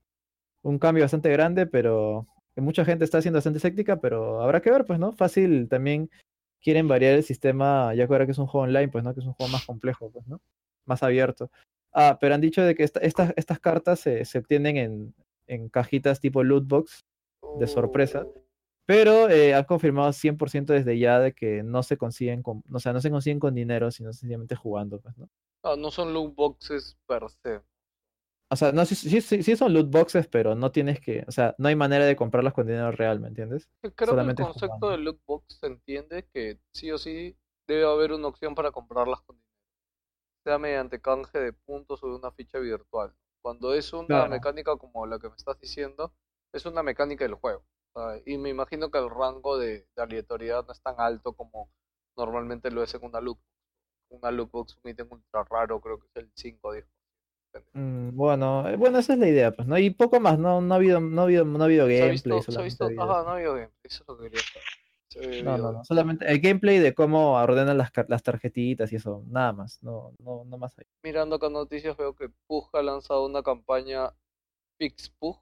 Un 0.65 0.79
cambio 0.79 1.05
bastante 1.05 1.31
grande, 1.31 1.67
pero 1.67 2.27
que 2.55 2.61
mucha 2.61 2.85
gente 2.85 3.05
está 3.05 3.21
siendo 3.21 3.37
bastante 3.37 3.59
escéptica, 3.59 4.01
pero 4.01 4.41
habrá 4.41 4.61
que 4.63 4.71
ver, 4.71 4.85
pues, 4.85 4.99
¿no? 4.99 5.13
Fácil 5.13 5.69
también 5.69 6.11
quieren 6.63 6.89
variar 6.89 7.15
el 7.15 7.23
sistema, 7.23 7.95
ya 7.95 8.07
que 8.07 8.13
ahora 8.15 8.25
que 8.27 8.33
es 8.33 8.39
un 8.39 8.47
juego 8.47 8.65
online, 8.65 8.89
pues, 8.89 9.05
¿no? 9.05 9.13
Que 9.13 9.21
es 9.21 9.27
un 9.27 9.35
juego 9.35 9.53
más 9.53 9.65
complejo, 9.67 10.11
pues, 10.11 10.27
¿no? 10.27 10.41
Más 10.87 11.03
abierto. 11.03 11.51
Ah, 11.93 12.17
pero 12.21 12.35
han 12.35 12.41
dicho 12.41 12.63
de 12.63 12.75
que 12.75 12.83
esta- 12.83 13.01
estas, 13.01 13.61
cartas 13.61 14.01
se, 14.01 14.25
se 14.25 14.39
obtienen 14.39 14.77
en, 14.79 15.15
en 15.47 15.69
cajitas 15.69 16.21
tipo 16.21 16.43
loot 16.43 16.67
box, 16.67 17.01
De 17.59 17.67
sorpresa. 17.69 18.27
Pero 18.87 19.29
eh, 19.31 19.55
han 19.55 19.65
confirmado 19.65 20.13
100% 20.13 20.73
desde 20.73 20.99
ya 20.99 21.21
de 21.21 21.33
que 21.33 21.63
no 21.63 21.83
se 21.83 21.97
consiguen 21.97 22.43
con, 22.43 22.63
o 22.71 22.81
sea, 22.81 22.93
no 22.93 23.01
se 23.01 23.11
consiguen 23.11 23.39
con 23.39 23.55
dinero, 23.55 23.91
sino 23.91 24.13
sencillamente 24.13 24.57
jugando, 24.57 25.01
pues, 25.01 25.17
¿no? 25.17 25.29
ah, 25.63 25.77
no 25.79 25.91
son 25.91 26.13
loot 26.13 26.35
boxes 26.35 26.97
per 27.07 27.23
se. 27.31 27.61
O 28.55 28.57
sea, 28.57 28.73
no, 28.73 28.85
sí, 28.87 28.95
sí, 28.95 29.21
sí, 29.43 29.57
son 29.57 29.73
loot 29.75 29.91
boxes, 29.91 30.29
pero 30.29 30.55
no 30.55 30.73
tienes 30.73 31.01
que, 31.01 31.25
o 31.29 31.33
sea, 31.33 31.55
no 31.59 31.69
hay 31.69 31.77
manera 31.77 32.05
de 32.07 32.17
comprarlas 32.17 32.53
con 32.55 32.67
dinero 32.67 32.91
real, 32.93 33.21
¿me 33.21 33.29
entiendes? 33.29 33.69
Creo 33.95 34.09
Solamente 34.09 34.43
que 34.43 34.43
el 34.43 34.49
concepto 34.49 34.77
jugando. 34.77 34.91
de 34.91 34.99
loot 34.99 35.21
box 35.27 35.59
se 35.61 35.67
entiende 35.67 36.27
que 36.33 36.59
sí 36.73 36.91
o 36.91 36.99
sí 36.99 37.37
debe 37.69 37.85
haber 37.87 38.13
una 38.13 38.29
opción 38.29 38.55
para 38.55 38.73
comprarlas 38.73 39.21
con 39.23 39.37
dinero. 39.37 39.55
Sea 40.45 40.59
mediante 40.59 41.01
canje 41.03 41.39
de 41.39 41.53
puntos 41.53 42.03
o 42.03 42.09
de 42.09 42.17
una 42.17 42.33
ficha 42.33 42.59
virtual. 42.59 43.15
Cuando 43.43 43.75
es 43.75 43.93
una 43.93 44.07
Claro. 44.07 44.31
mecánica 44.31 44.77
como 44.77 45.07
la 45.07 45.19
que 45.19 45.29
me 45.29 45.37
estás 45.37 45.59
diciendo, 45.61 46.15
es 46.53 46.67
una 46.67 46.83
mecánica 46.83 47.25
del 47.25 47.35
juego. 47.35 47.65
Y 48.27 48.39
me 48.39 48.51
imagino 48.51 48.91
que 48.91 48.99
el 48.99 49.11
rango 49.11 49.59
de, 49.59 49.87
de 49.95 50.03
aleatoriedad 50.03 50.65
no 50.67 50.73
es 50.73 50.81
tan 50.83 50.97
alto 50.99 51.35
como 51.35 51.71
normalmente 52.17 52.71
lo 52.71 52.83
es 52.83 52.95
en 52.95 53.05
una 53.05 53.21
loot 53.21 53.39
box. 53.39 53.51
Una 54.11 54.31
loot 54.31 54.51
box, 54.51 54.79
un 54.83 54.91
ítem 54.91 55.09
ultra 55.13 55.45
raro, 55.51 55.81
creo 55.81 55.99
que 56.01 56.07
es 56.09 56.17
el 56.17 56.31
5 56.35 56.69
o 56.69 56.73
10. 56.73 56.87
Mm, 57.73 58.17
bueno, 58.17 58.69
eh, 58.69 58.77
bueno, 58.77 58.99
esa 58.99 59.15
es 59.15 59.19
la 59.19 59.29
idea, 59.29 59.51
pues, 59.51 59.67
¿no? 59.67 59.79
Y 59.79 59.91
poco 59.91 60.21
más, 60.21 60.39
no, 60.39 60.61
no 60.61 60.75
ha 60.75 60.77
habido, 60.77 61.01
no 61.01 61.23
ha 61.23 61.25
habido, 61.25 61.45
no 61.45 61.61
ha 61.61 61.65
habido 61.65 61.87
gameplay, 61.87 62.43
se 62.43 62.59
ha 62.59 62.63
visto, 62.63 62.91
no 62.91 63.03
ha 63.03 63.33
habido 63.33 63.55
gameplay, 63.55 63.71
eso 63.83 64.03
es 64.03 64.09
lo 64.09 64.17
que 64.17 64.25
quería 64.25 64.43
saber. 64.43 64.65
Se 65.09 65.21
ve 65.21 65.43
No, 65.43 65.59
no, 65.59 65.85
solamente 65.85 66.27
el 66.31 66.41
gameplay 66.41 66.79
de 66.79 66.95
cómo 66.95 67.35
ordenan 67.35 67.79
las, 67.79 67.93
las 68.09 68.23
tarjetitas 68.23 68.93
y 68.93 68.97
eso, 68.97 69.25
nada 69.27 69.53
más, 69.53 69.83
no, 69.83 70.13
no, 70.19 70.45
no 70.45 70.59
más 70.59 70.79
ahí. 70.79 70.85
Mirando 71.03 71.37
acá 71.37 71.49
noticias 71.49 71.97
veo 71.97 72.15
que 72.15 72.31
Pug 72.47 72.69
ha 72.73 72.83
lanzado 72.83 73.27
una 73.27 73.43
campaña 73.43 74.13
Fix 74.79 75.11
Pug 75.19 75.41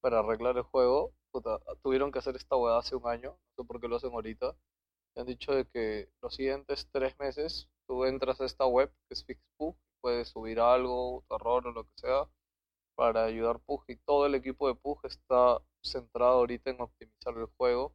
para 0.00 0.20
arreglar 0.20 0.56
el 0.56 0.62
juego. 0.62 1.12
Puta, 1.30 1.58
tuvieron 1.82 2.12
que 2.12 2.18
hacer 2.18 2.36
esta 2.36 2.56
hueá 2.56 2.78
hace 2.78 2.96
un 2.96 3.06
año, 3.06 3.30
no 3.30 3.62
sé 3.62 3.66
por 3.66 3.80
qué 3.80 3.88
lo 3.88 3.96
hacen 3.96 4.12
ahorita. 4.12 4.54
Y 5.14 5.20
han 5.20 5.26
dicho 5.26 5.52
de 5.52 5.66
que 5.66 6.08
los 6.22 6.34
siguientes 6.34 6.88
tres 6.92 7.18
meses 7.18 7.68
tú 7.86 8.04
entras 8.04 8.40
a 8.40 8.46
esta 8.46 8.66
web 8.66 8.90
que 9.08 9.14
es 9.14 9.24
Fix 9.24 9.40
Pug, 9.58 9.76
puedes 10.00 10.28
subir 10.28 10.60
algo, 10.60 11.24
terror 11.28 11.66
o 11.66 11.72
lo 11.72 11.84
que 11.84 11.92
sea 11.96 12.28
para 12.96 13.24
ayudar 13.24 13.60
Pug 13.60 13.84
y 13.88 13.96
todo 13.96 14.26
el 14.26 14.34
equipo 14.34 14.66
de 14.66 14.74
Pug 14.74 14.98
está 15.04 15.58
centrado 15.84 16.38
ahorita 16.38 16.70
en 16.70 16.80
optimizar 16.80 17.36
el 17.36 17.46
juego. 17.58 17.94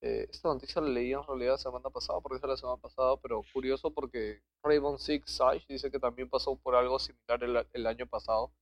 Eh, 0.00 0.28
esta 0.30 0.48
noticia 0.48 0.80
la 0.80 0.88
leí 0.88 1.12
en 1.12 1.24
realidad 1.24 1.52
la 1.52 1.58
semana 1.58 1.90
pasada, 1.90 2.20
porque 2.20 2.36
es 2.36 2.48
la 2.48 2.56
semana 2.56 2.80
pasada, 2.80 3.16
pero 3.20 3.42
curioso 3.52 3.92
porque 3.92 4.40
Rainbow 4.62 4.96
Six 4.96 5.24
Siege 5.26 5.66
dice 5.68 5.90
que 5.90 5.98
también 5.98 6.30
pasó 6.30 6.56
por 6.56 6.76
algo 6.76 7.00
similar 7.00 7.42
el, 7.42 7.66
el 7.72 7.86
año 7.86 8.06
pasado. 8.06 8.52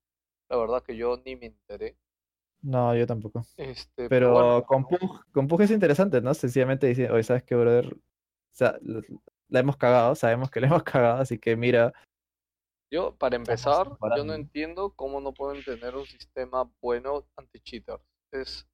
La 0.48 0.56
verdad 0.56 0.82
que 0.82 0.96
yo 0.96 1.20
ni 1.24 1.36
me 1.36 1.46
enteré. 1.46 1.96
No, 2.62 2.96
yo 2.96 3.06
tampoco. 3.06 3.44
Este, 3.58 4.08
Pero 4.08 4.32
bueno, 4.32 4.64
con 4.64 4.86
Pug, 4.86 5.30
con 5.30 5.46
Pug 5.46 5.60
es 5.60 5.70
interesante, 5.70 6.22
¿no? 6.22 6.32
Sencillamente 6.32 6.86
dice, 6.86 7.10
oye, 7.10 7.22
¿sabes 7.22 7.44
qué, 7.44 7.54
brother? 7.54 7.92
O 7.92 8.54
sea, 8.56 8.78
la 9.48 9.60
hemos 9.60 9.76
cagado, 9.76 10.14
sabemos 10.14 10.50
que 10.50 10.60
la 10.60 10.68
hemos 10.68 10.82
cagado, 10.84 11.20
así 11.20 11.38
que 11.38 11.54
mira, 11.54 11.92
yo, 12.90 13.16
para 13.16 13.36
empezar, 13.36 13.88
yo 14.16 14.24
no 14.24 14.34
entiendo 14.34 14.90
cómo 14.94 15.20
no 15.20 15.32
pueden 15.32 15.64
tener 15.64 15.96
un 15.96 16.06
sistema 16.06 16.70
bueno 16.80 17.26
anti-cheaters. 17.36 18.02
Es, 18.32 18.66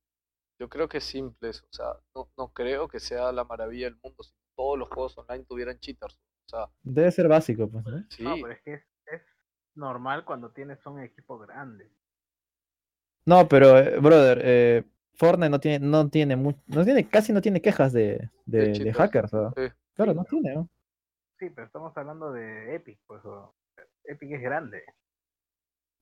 yo 0.61 0.69
creo 0.69 0.89
que 0.89 0.99
es 0.99 1.05
simple 1.05 1.51
eso, 1.51 1.65
o 1.71 1.73
sea, 1.73 1.97
no, 2.15 2.29
no 2.37 2.53
creo 2.53 2.89
que 2.89 3.01
sea 3.01 3.33
la 3.33 3.45
maravilla 3.45 3.87
del 3.87 3.99
mundo 4.03 4.23
si 4.23 4.33
todos 4.57 4.79
los 4.79 4.89
juegos 4.89 5.17
online 5.19 5.45
tuvieran 5.45 5.79
cheaters. 5.79 6.15
O 6.47 6.49
sea, 6.49 6.69
debe 6.83 7.11
ser 7.11 7.29
básico, 7.29 7.69
pues, 7.69 7.85
¿no? 7.87 8.05
sí, 8.11 8.23
No, 8.23 8.35
pero 8.35 8.53
es 8.53 8.63
que 8.63 8.75
es, 8.75 8.83
es 9.07 9.23
normal 9.75 10.25
cuando 10.25 10.51
tienes 10.51 10.85
un 10.87 11.01
equipo 11.01 11.39
grande. 11.39 11.91
No, 13.25 13.49
pero, 13.49 13.79
eh, 13.79 13.99
brother, 14.01 14.41
eh, 14.43 14.85
Fortnite 15.15 15.51
no 15.51 15.61
tiene, 15.61 15.87
no 15.87 16.09
tiene, 16.11 16.37
no 16.37 16.85
tiene, 16.85 17.09
casi 17.09 17.33
no 17.33 17.41
tiene 17.41 17.63
quejas 17.63 17.93
de, 17.93 18.31
de, 18.47 18.93
hackers, 18.93 19.33
¿no? 19.33 19.51
Sí. 19.57 19.69
Claro, 19.95 20.13
Sí, 20.13 20.17
no 20.19 20.25
pero- 20.25 20.41
tiene, 20.43 20.55
¿no? 20.57 20.69
Sí, 21.39 21.51
pero 21.51 21.67
estamos 21.67 21.97
hablando 21.97 22.33
de 22.33 22.75
Epic, 22.75 22.99
pues. 23.07 23.25
o- 23.25 23.55
Epic 24.05 24.33
es 24.33 24.43
grande. 24.43 24.83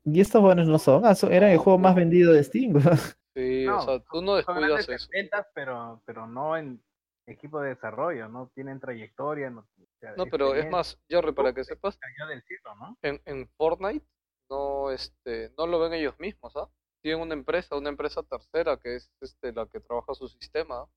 Y 0.04 0.20
estos 0.20 0.40
buenos 0.40 0.66
no 0.66 0.78
son, 0.78 1.04
ah, 1.04 1.14
son- 1.14 1.32
eran 1.32 1.50
el 1.50 1.58
juego 1.58 1.78
más 1.78 1.94
vendido 1.94 2.32
de 2.32 2.42
Steam, 2.42 2.74
weón. 2.74 2.82
sí, 3.36 3.66
o 3.66 3.70
No, 3.72 3.80
sea, 3.82 4.00
tú 4.10 4.22
no 4.22 4.34
descuidas 4.36 4.88
eso. 4.88 5.08
ventas, 5.12 5.46
pero, 5.54 6.02
pero 6.06 6.26
no 6.26 6.56
en 6.56 6.82
equipo 7.26 7.60
de 7.60 7.70
desarrollo, 7.70 8.28
no 8.28 8.50
tienen 8.54 8.80
trayectoria. 8.80 9.50
No, 9.50 9.60
o 9.60 9.86
sea, 10.00 10.14
No, 10.16 10.26
pero 10.26 10.54
es 10.54 10.68
más, 10.70 10.98
Jerry, 11.08 11.32
para 11.32 11.52
que 11.52 11.64
sepas, 11.64 11.98
Cayó 11.98 12.28
del 12.28 12.42
cielo, 12.42 12.74
¿no? 12.76 12.96
en, 13.02 13.20
en 13.26 13.48
Fortnite 13.56 14.04
no, 14.50 14.90
este, 14.90 15.52
no 15.56 15.66
lo 15.66 15.78
ven 15.78 15.92
ellos 15.92 16.18
mismos, 16.18 16.56
¿ah? 16.56 16.68
Tienen 17.02 17.22
una 17.22 17.34
empresa, 17.34 17.76
una 17.76 17.88
empresa 17.90 18.22
tercera 18.22 18.76
que 18.78 18.96
es 18.96 19.12
este, 19.20 19.52
la 19.52 19.66
que 19.66 19.80
trabaja 19.80 20.12
su 20.14 20.28
sistema. 20.28 20.82
O 20.82 20.90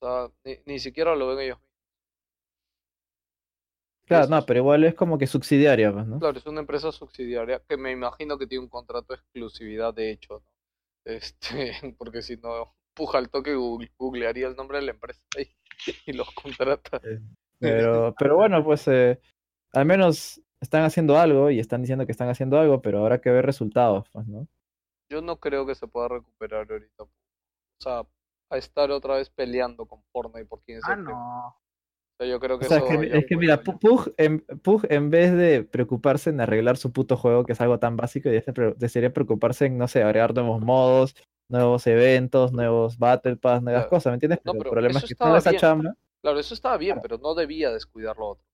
sea, 0.00 0.30
ni, 0.44 0.58
ni 0.66 0.78
siquiera 0.78 1.14
lo 1.16 1.28
ven 1.28 1.40
ellos 1.46 1.58
mismos. 1.58 1.69
Claro, 4.10 4.28
no, 4.28 4.44
pero 4.44 4.60
igual 4.60 4.84
es 4.84 4.94
como 4.94 5.16
que 5.16 5.26
subsidiaria, 5.26 5.92
pues, 5.92 6.06
¿no? 6.06 6.18
Claro, 6.18 6.38
es 6.38 6.46
una 6.46 6.60
empresa 6.60 6.92
subsidiaria 6.92 7.62
que 7.66 7.76
me 7.76 7.92
imagino 7.92 8.36
que 8.36 8.46
tiene 8.46 8.64
un 8.64 8.68
contrato 8.70 9.12
de 9.14 9.20
exclusividad, 9.20 9.94
de 9.94 10.10
hecho, 10.10 10.42
¿no? 10.44 10.50
Este, 11.04 11.72
porque 11.98 12.22
si 12.22 12.36
no, 12.36 12.74
puja 12.94 13.18
al 13.18 13.30
toque, 13.30 13.54
google- 13.54 13.90
googlearía 13.98 14.48
el 14.48 14.56
nombre 14.56 14.78
de 14.78 14.84
la 14.84 14.90
empresa 14.92 15.22
y, 15.38 15.48
y 16.06 16.12
los 16.12 16.30
contrata. 16.32 17.00
Pero, 17.58 18.14
pero 18.18 18.36
bueno, 18.36 18.62
pues 18.64 18.86
eh, 18.88 19.20
al 19.72 19.86
menos 19.86 20.40
están 20.60 20.82
haciendo 20.84 21.18
algo 21.18 21.50
y 21.50 21.58
están 21.58 21.80
diciendo 21.82 22.04
que 22.04 22.12
están 22.12 22.28
haciendo 22.28 22.58
algo, 22.58 22.82
pero 22.82 23.00
habrá 23.00 23.20
que 23.20 23.30
ver 23.30 23.46
resultados, 23.46 24.08
pues, 24.12 24.26
¿no? 24.26 24.46
Yo 25.08 25.22
no 25.22 25.38
creo 25.40 25.66
que 25.66 25.74
se 25.74 25.88
pueda 25.88 26.08
recuperar 26.08 26.70
ahorita. 26.70 27.04
O 27.04 27.10
sea, 27.80 28.06
a 28.50 28.56
estar 28.58 28.90
otra 28.90 29.16
vez 29.16 29.30
peleando 29.30 29.86
con 29.86 30.02
Fortnite 30.12 30.46
por 30.46 30.62
quién 30.62 30.78
es 30.78 30.84
Ah, 30.86 30.94
el 30.94 31.04
no. 31.04 31.56
Yo 32.26 32.38
creo 32.38 32.58
que 32.58 32.66
O 32.66 32.68
sea, 32.68 32.78
eso 32.78 32.86
es 32.92 33.08
que, 33.10 33.18
es 33.18 33.26
que 33.26 33.36
mira, 33.36 33.62
Pug 33.62 34.12
en, 34.18 34.40
Pug, 34.62 34.86
en 34.90 35.10
vez 35.10 35.32
de 35.32 35.64
preocuparse 35.64 36.30
en 36.30 36.40
arreglar 36.40 36.76
su 36.76 36.92
puto 36.92 37.16
juego, 37.16 37.44
que 37.44 37.52
es 37.52 37.60
algo 37.60 37.78
tan 37.78 37.96
básico, 37.96 38.28
debería 38.28 38.52
pre- 38.52 38.74
debería 38.76 39.12
preocuparse 39.12 39.66
en, 39.66 39.78
no 39.78 39.88
sé, 39.88 40.02
agregar 40.02 40.34
nuevos 40.34 40.60
modos, 40.60 41.14
nuevos 41.48 41.86
eventos, 41.86 42.52
nuevos 42.52 42.98
Battle 42.98 43.36
Pass, 43.36 43.62
nuevas 43.62 43.82
Claro. 43.82 43.90
cosas, 43.90 44.10
¿me 44.10 44.14
entiendes? 44.14 44.40
No, 44.44 44.52
Pero 44.52 44.64
el 44.64 44.70
problema 44.70 44.98
es 44.98 45.04
que 45.06 45.14
toda 45.14 45.38
esa 45.38 45.50
bien. 45.50 45.60
chamba, 45.60 45.94
Claro, 46.22 46.38
eso 46.38 46.52
estaba 46.52 46.76
bien, 46.76 46.98
pero 47.00 47.16
no 47.16 47.34
debía 47.34 47.70
descuidar 47.70 48.16
lo 48.18 48.28
otro. 48.28 48.44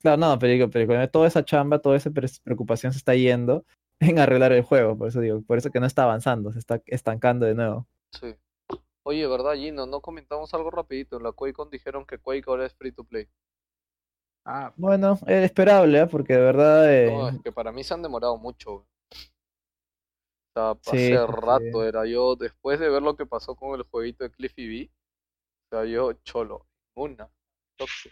claro, 0.00 0.16
no, 0.18 0.38
pero 0.38 0.52
digo, 0.52 0.70
pero 0.70 1.08
toda 1.10 1.26
esa 1.26 1.44
chamba, 1.44 1.80
toda 1.80 1.96
esa 1.96 2.10
pre- 2.10 2.28
preocupación 2.44 2.92
se 2.92 2.98
está 2.98 3.14
yendo 3.16 3.64
en 4.00 4.18
arreglar 4.20 4.52
el 4.52 4.62
juego, 4.62 4.96
por 4.96 5.08
eso 5.08 5.20
digo, 5.20 5.42
por 5.42 5.58
eso 5.58 5.70
que 5.70 5.80
no 5.80 5.86
está 5.86 6.04
avanzando, 6.04 6.52
se 6.52 6.58
está 6.60 6.80
estancando 6.86 7.46
de 7.46 7.54
nuevo. 7.54 7.88
Sí. 8.12 8.34
Oye, 9.04 9.28
¿verdad, 9.28 9.54
Gino? 9.54 9.86
No 9.86 10.00
comentamos 10.00 10.52
algo 10.54 10.68
rapidito. 10.72 11.16
En 11.16 11.22
la 11.22 11.30
QuakeCon 11.30 11.70
dijeron 11.70 12.04
que 12.04 12.18
Quake 12.18 12.42
ahora 12.48 12.66
es 12.66 12.74
free 12.74 12.90
to 12.90 13.04
play. 13.04 13.28
Ah, 14.44 14.72
Bueno, 14.76 15.18
es 15.26 15.44
esperable, 15.44 16.00
¿eh? 16.00 16.06
porque 16.06 16.34
de 16.34 16.40
verdad... 16.40 16.92
eh, 16.92 17.10
No, 17.10 17.28
es 17.28 17.38
que 17.40 17.52
para 17.52 17.70
mí 17.70 17.84
se 17.84 17.94
han 17.94 18.02
demorado 18.02 18.36
mucho. 18.38 18.70
O 18.72 18.86
sea, 20.54 20.76
hace 20.86 21.14
sí, 21.14 21.26
rato 21.26 21.82
sí. 21.82 21.84
era 21.84 22.06
yo, 22.06 22.36
después 22.36 22.80
de 22.80 22.88
ver 22.88 23.02
lo 23.02 23.16
que 23.16 23.26
pasó 23.26 23.54
con 23.54 23.78
el 23.78 23.82
jueguito 23.84 24.24
de 24.24 24.30
Cliffy 24.30 24.66
B, 24.68 24.90
o 25.70 25.76
sea, 25.76 25.84
yo 25.86 26.12
cholo, 26.24 26.66
una, 26.94 27.30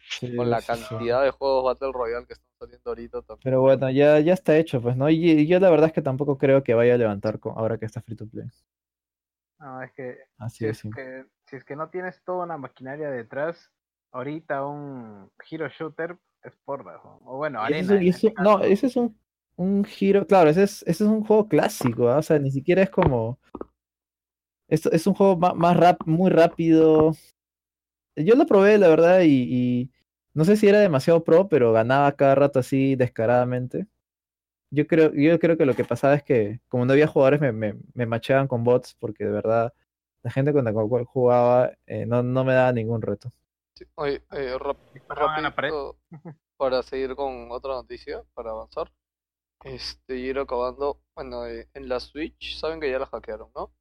sí, 0.08 0.28
con 0.34 0.50
la 0.50 0.62
cantidad 0.62 1.22
de 1.22 1.30
juegos 1.30 1.64
Battle 1.64 1.92
Royale 1.92 2.26
que 2.26 2.32
están 2.34 2.48
saliendo 2.58 2.90
ahorita 2.90 3.22
también. 3.22 3.42
Pero 3.42 3.60
bueno, 3.60 3.90
ya, 3.90 4.18
ya 4.20 4.32
está 4.34 4.56
hecho, 4.58 4.80
pues, 4.82 4.96
¿no? 4.96 5.08
Y, 5.10 5.16
y 5.30 5.46
yo 5.46 5.60
la 5.60 5.70
verdad 5.70 5.88
es 5.88 5.92
que 5.92 6.02
tampoco 6.02 6.38
creo 6.38 6.62
que 6.62 6.74
vaya 6.74 6.94
a 6.94 6.98
levantar 6.98 7.38
con, 7.40 7.56
ahora 7.56 7.78
que 7.78 7.86
está 7.86 8.00
free 8.02 8.16
to 8.16 8.26
play. 8.26 8.46
No, 9.60 9.82
es 9.82 9.92
que 9.92 10.18
Así 10.38 10.64
si 10.64 10.68
es 10.68 10.84
que 10.94 11.26
si 11.46 11.56
es 11.56 11.64
que 11.64 11.76
no 11.76 11.90
tienes 11.90 12.22
toda 12.24 12.44
una 12.44 12.56
maquinaria 12.58 13.10
detrás, 13.10 13.70
ahorita 14.12 14.66
un 14.66 15.30
hero 15.50 15.68
shooter 15.68 16.18
es 16.42 16.56
porra. 16.64 16.98
O 17.02 17.20
o 17.34 17.36
bueno, 17.38 17.60
arena. 17.62 17.94
es 17.94 18.14
eso- 18.16 18.28
este 18.28 18.34
no, 18.38 18.60
ese 18.62 18.86
es 18.86 18.96
un, 18.96 19.18
un 19.56 19.84
giro, 19.84 20.26
claro, 20.26 20.50
ese 20.50 20.62
es, 20.64 20.82
ese 20.82 21.04
es 21.04 21.10
un 21.10 21.24
juego 21.24 21.48
clásico, 21.48 22.08
¿ah? 22.08 22.18
O 22.18 22.22
sea, 22.22 22.38
ni 22.38 22.50
siquiera 22.50 22.82
es 22.82 22.90
como... 22.90 23.38
Esto 24.68 24.90
es 24.92 25.06
un 25.06 25.12
juego 25.14 25.36
ma- 25.36 25.52
más, 25.54 25.76
rap, 25.76 26.00
muy 26.06 26.30
rápido. 26.30 27.12
Yo 28.16 28.34
lo 28.34 28.46
probé, 28.46 28.78
la 28.78 28.88
verdad, 28.88 29.20
y, 29.22 29.28
y 29.82 29.90
no 30.34 30.44
sé 30.44 30.56
si 30.56 30.68
era 30.68 30.80
demasiado 30.80 31.24
pro, 31.24 31.48
pero 31.48 31.72
ganaba 31.72 32.12
cada 32.12 32.34
rato 32.34 32.58
así 32.58 32.96
descaradamente. 32.96 33.86
Yo 34.70 34.86
creo, 34.86 35.12
yo 35.14 35.38
creo 35.40 35.56
que 35.56 35.66
lo 35.66 35.74
que 35.74 35.84
pasaba 35.84 36.14
es 36.14 36.22
que 36.22 36.60
como 36.68 36.84
no 36.86 36.92
había 36.92 37.06
jugadores 37.08 37.40
me, 37.40 37.52
me, 37.52 37.74
me 37.94 38.06
macheaban 38.06 38.46
con 38.48 38.62
bots 38.64 38.94
porque 39.00 39.24
de 39.24 39.30
verdad 39.32 39.74
la 40.22 40.30
gente 40.30 40.52
con 40.52 40.64
la 40.64 40.72
cual 40.72 41.04
jugaba 41.04 41.72
eh, 41.86 42.06
no, 42.06 42.22
no 42.22 42.44
me 42.44 42.54
daba 42.54 42.72
ningún 42.72 43.02
reto. 43.02 43.32
Sí, 43.74 43.84
Oye, 43.96 44.22
eh, 44.32 44.56
la 45.42 45.54
pared. 45.54 45.74
rapidito, 45.74 45.98
para 46.56 46.82
seguir 46.82 47.16
con 47.16 47.50
otra 47.52 47.74
noticia, 47.74 48.24
para 48.34 48.50
avanzar. 48.50 48.92
Este, 49.64 50.18
y 50.18 50.26
ir 50.30 50.38
acabando, 50.38 51.02
bueno, 51.14 51.46
eh, 51.46 51.68
en 51.74 51.88
la 51.88 52.00
Switch, 52.00 52.58
saben 52.58 52.80
que 52.80 52.90
ya 52.90 52.98
la 53.00 53.06
hackearon, 53.06 53.50
¿no? 53.56 53.74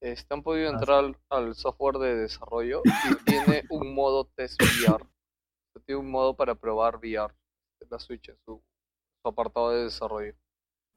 Este, 0.00 0.34
han 0.34 0.42
podido 0.44 0.70
Ah, 0.70 0.82
sí. 0.84 0.84
entrar 0.84 1.04
al, 1.04 1.18
al 1.30 1.54
software 1.56 1.98
de 1.98 2.16
desarrollo 2.16 2.88
y 3.02 3.16
tiene 3.16 3.64
un 3.68 3.94
modo 3.94 4.26
test 4.36 4.62
VR. 4.62 5.06
Tiene 5.86 6.00
un 6.00 6.10
modo 6.10 6.36
para 6.36 6.54
probar 6.56 6.96
VR 6.98 7.34
la 7.90 7.98
Switch 8.00 8.28
en 8.30 8.38
su, 8.44 8.62
su 9.26 9.30
apartado 9.30 9.70
de 9.70 9.84
desarrollo. 9.84 10.34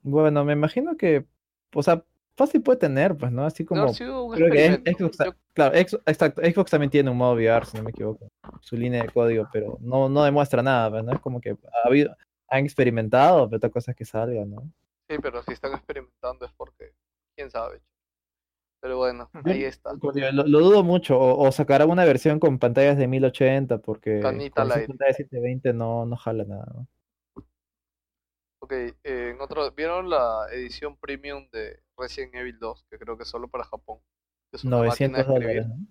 Bueno, 0.01 0.45
me 0.45 0.53
imagino 0.53 0.95
que, 0.95 1.25
o 1.73 1.82
sea, 1.84 2.03
fácil 2.38 2.61
puede 2.61 2.77
tener, 2.77 3.17
pues, 3.17 3.32
¿no? 3.32 3.43
Así 3.43 3.65
como 3.65 3.88
Creo 3.93 4.51
que. 4.51 4.93
Xbox, 4.93 5.17
Yo- 5.25 5.34
claro, 5.53 5.75
Ex- 5.75 5.99
exacto, 6.05 6.41
Xbox 6.43 6.71
también 6.71 6.89
tiene 6.91 7.09
un 7.09 7.17
modo 7.17 7.34
VR, 7.34 7.65
si 7.65 7.77
no 7.77 7.84
me 7.84 7.89
equivoco, 7.89 8.30
su 8.61 8.77
línea 8.77 9.01
de 9.03 9.09
código, 9.09 9.47
pero 9.51 9.77
no, 9.82 10.07
no 10.09 10.23
demuestra 10.23 10.61
nada, 10.61 10.89
pues, 10.91 11.03
¿no? 11.03 11.11
Es 11.13 11.19
como 11.19 11.41
que 11.41 11.51
ha 11.51 11.88
habido, 11.88 12.15
han 12.47 12.63
experimentado, 12.65 13.49
pero 13.49 13.57
otra 13.57 13.69
cosa 13.71 13.91
es 13.91 13.97
que 13.97 14.05
salga, 14.05 14.45
¿no? 14.45 14.71
sí, 15.09 15.17
pero 15.21 15.41
si 15.41 15.53
están 15.53 15.73
experimentando 15.73 16.45
es 16.45 16.51
porque, 16.53 16.93
quién 17.36 17.49
sabe. 17.49 17.82
Pero 18.80 18.97
bueno, 18.97 19.30
ahí 19.43 19.63
está. 19.65 19.91
Lo, 20.32 20.43
lo 20.47 20.59
dudo 20.59 20.84
mucho, 20.84 21.19
o, 21.19 21.45
o 21.47 21.51
sacarán 21.51 21.89
una 21.89 22.05
versión 22.05 22.39
con 22.39 22.59
pantallas 22.59 22.95
de 22.97 23.07
1080, 23.07 23.80
porque 23.80 24.19
Canita 24.21 24.61
con 24.61 24.61
al 24.61 24.67
esas 24.67 24.77
aire. 24.77 24.88
pantallas 24.88 25.17
de 25.17 25.23
720 25.25 25.73
no, 25.73 26.05
no 26.05 26.15
jala 26.15 26.45
nada, 26.45 26.65
¿no? 26.73 26.88
Ok, 28.62 28.72
eh, 28.74 28.95
en 29.03 29.41
otro, 29.41 29.72
¿vieron 29.72 30.10
la 30.10 30.47
edición 30.51 30.97
premium 30.97 31.49
de 31.51 31.82
Resident 31.97 32.36
Evil 32.36 32.60
2? 32.60 32.86
Que 32.89 32.99
creo 32.99 33.16
que 33.18 33.24
es 33.24 33.30
solo 33.30 33.47
para 33.47 33.64
Japón. 33.64 33.99
Es 34.51 34.64
una 34.64 34.78
máquina 34.78 35.10
900 35.10 35.28
de 35.28 35.34
escribir. 35.34 35.64
dólares, 35.64 35.68
¿no? 35.68 35.88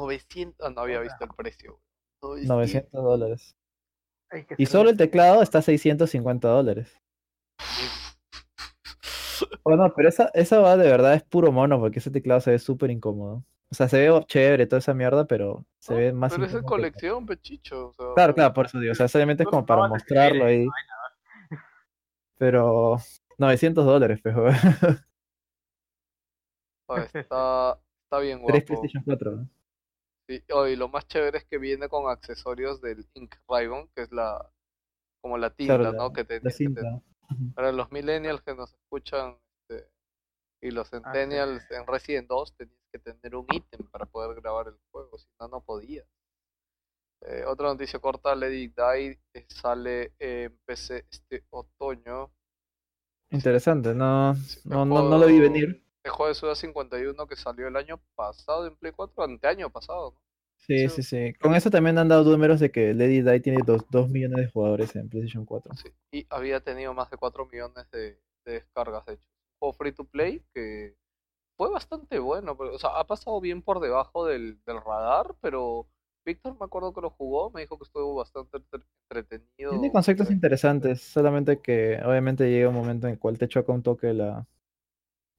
900, 0.00 0.66
ah, 0.66 0.70
no 0.70 0.80
había 0.82 1.00
visto 1.00 1.24
el 1.24 1.30
precio. 1.30 1.80
güey. 2.22 2.46
900 2.46 3.02
dólares. 3.02 3.56
Y 4.56 4.66
solo 4.66 4.90
el 4.90 4.96
teclado 4.96 5.42
está 5.42 5.58
a 5.58 5.62
650 5.62 6.48
dólares. 6.48 6.96
Bueno, 9.64 9.90
pero 9.96 10.08
esa, 10.08 10.30
esa 10.34 10.58
va 10.58 10.76
de 10.76 10.88
verdad 10.88 11.14
es 11.14 11.22
puro 11.22 11.50
mono, 11.50 11.78
porque 11.80 11.98
ese 11.98 12.10
teclado 12.10 12.40
se 12.40 12.50
ve 12.50 12.58
súper 12.58 12.90
incómodo. 12.90 13.44
O 13.70 13.74
sea, 13.74 13.88
se 13.88 13.98
ve 14.08 14.24
chévere 14.26 14.66
toda 14.66 14.80
esa 14.80 14.94
mierda, 14.94 15.26
pero 15.26 15.64
se 15.78 15.94
No, 15.94 15.98
ve 15.98 16.12
más 16.12 16.34
Pero 16.34 16.44
es 16.44 16.54
en 16.54 16.62
colección, 16.62 17.24
pechicho. 17.24 17.88
O 17.88 17.92
sea, 17.94 18.14
Claro, 18.14 18.34
claro, 18.34 18.52
por 18.52 18.66
eso 18.66 18.78
digo. 18.78 18.92
O 18.92 18.94
sea, 18.94 19.08
solamente 19.08 19.44
es 19.44 19.48
como 19.48 19.64
para 19.64 19.88
mostrarlo 19.88 20.44
ahí. 20.44 20.66
Pero 22.40 22.96
900 23.36 23.84
dólares, 23.84 24.18
pejo. 24.22 24.46
ah, 26.88 26.96
está, 27.14 27.78
está 28.04 28.18
bien 28.18 28.38
3 28.46 28.64
guapo. 28.64 28.64
PlayStation 28.66 29.02
4. 29.04 29.30
¿no? 29.32 29.48
Sí, 30.26 30.42
oh, 30.54 30.66
y 30.66 30.74
lo 30.74 30.88
más 30.88 31.06
chévere 31.06 31.36
es 31.38 31.44
que 31.44 31.58
viene 31.58 31.88
con 31.90 32.10
accesorios 32.10 32.80
del 32.80 33.06
Ink 33.14 33.34
Ribbon, 33.46 33.88
que 33.94 34.02
es 34.02 34.12
la 34.12 34.50
como 35.20 35.36
la 35.36 35.50
tinta, 35.50 35.76
Claro, 35.76 35.92
la- 35.92 35.98
¿no? 35.98 36.12
Que 36.14 36.24
te, 36.24 36.40
La 36.40 36.50
que 36.50 36.68
te- 36.70 37.02
para 37.54 37.72
los 37.72 37.92
millennials 37.92 38.40
que 38.42 38.54
nos 38.54 38.72
escuchan 38.72 39.36
este, 39.68 39.90
y 40.62 40.70
los 40.70 40.88
centennials 40.88 41.70
en 41.70 41.86
Resident 41.86 42.26
2 42.26 42.56
tenías 42.56 42.78
que 42.90 42.98
tener 43.00 43.36
un 43.36 43.44
ítem 43.52 43.86
para 43.90 44.06
poder 44.06 44.40
grabar 44.40 44.68
el 44.68 44.78
juego, 44.90 45.18
si 45.18 45.28
no, 45.38 45.48
no 45.48 45.60
podías. 45.60 46.06
Eh, 47.22 47.44
otra 47.46 47.68
noticia 47.68 47.98
corta, 47.98 48.34
It 48.34 48.74
Die 48.76 49.20
eh, 49.34 49.46
sale 49.48 50.12
en 50.18 50.58
PC 50.64 51.04
este 51.10 51.44
otoño. 51.50 52.32
Interesante, 53.30 53.94
no, 53.94 54.34
Sí, 54.34 54.60
no, 54.64 54.84
no, 54.84 55.08
no 55.08 55.18
lo 55.18 55.26
vi 55.26 55.38
venir. 55.38 55.82
El 56.02 56.10
juego 56.12 56.28
de 56.28 56.34
Suda 56.34 56.54
51 56.54 57.26
que 57.26 57.36
salió 57.36 57.68
el 57.68 57.76
año 57.76 58.00
pasado 58.14 58.66
en 58.66 58.76
Play 58.76 58.92
4, 58.92 59.22
anteaño 59.24 59.70
pasado, 59.70 60.12
¿no? 60.12 60.20
Sí, 60.56 60.88
Sí. 60.88 60.88
sí, 60.88 61.02
sí. 61.02 61.34
Con 61.40 61.54
eso 61.54 61.70
también 61.70 61.98
han 61.98 62.08
dado 62.08 62.24
números 62.30 62.60
de 62.60 62.70
que 62.70 62.94
Lady 62.94 63.22
Die 63.22 63.40
tiene 63.40 63.62
2 63.64 64.08
millones 64.10 64.38
de 64.38 64.50
jugadores 64.50 64.94
en 64.96 65.08
PlayStation 65.08 65.44
4. 65.44 65.74
Sí, 65.74 65.88
y 66.12 66.26
había 66.30 66.60
tenido 66.60 66.94
más 66.94 67.10
de 67.10 67.16
4 67.16 67.46
millones 67.46 67.90
de, 67.90 68.20
de 68.44 68.52
descargas, 68.52 69.04
de 69.06 69.14
hecho. 69.14 69.24
Juego 69.58 69.72
free 69.74 69.92
to 69.92 70.04
play 70.04 70.42
que 70.54 70.96
fue 71.56 71.70
bastante 71.70 72.18
bueno, 72.18 72.56
pero, 72.56 72.74
o 72.74 72.78
sea, 72.78 72.98
ha 72.98 73.06
pasado 73.06 73.40
bien 73.40 73.62
por 73.62 73.80
debajo 73.80 74.26
del, 74.26 74.62
del 74.64 74.80
radar, 74.82 75.36
pero 75.40 75.88
Víctor 76.24 76.56
me 76.58 76.66
acuerdo 76.66 76.92
que 76.92 77.00
lo 77.00 77.10
jugó, 77.10 77.50
me 77.50 77.62
dijo 77.62 77.78
que 77.78 77.84
estuvo 77.84 78.14
bastante 78.14 78.58
entre- 78.58 78.82
entretenido. 79.08 79.70
Tiene 79.72 79.92
conceptos 79.92 80.30
interesantes, 80.30 81.02
solamente 81.02 81.60
que 81.60 82.00
obviamente 82.04 82.48
llega 82.50 82.68
un 82.68 82.74
momento 82.74 83.06
en 83.06 83.14
el 83.14 83.18
cual 83.18 83.38
te 83.38 83.48
choca 83.48 83.72
un 83.72 83.82
toque 83.82 84.12
la, 84.12 84.46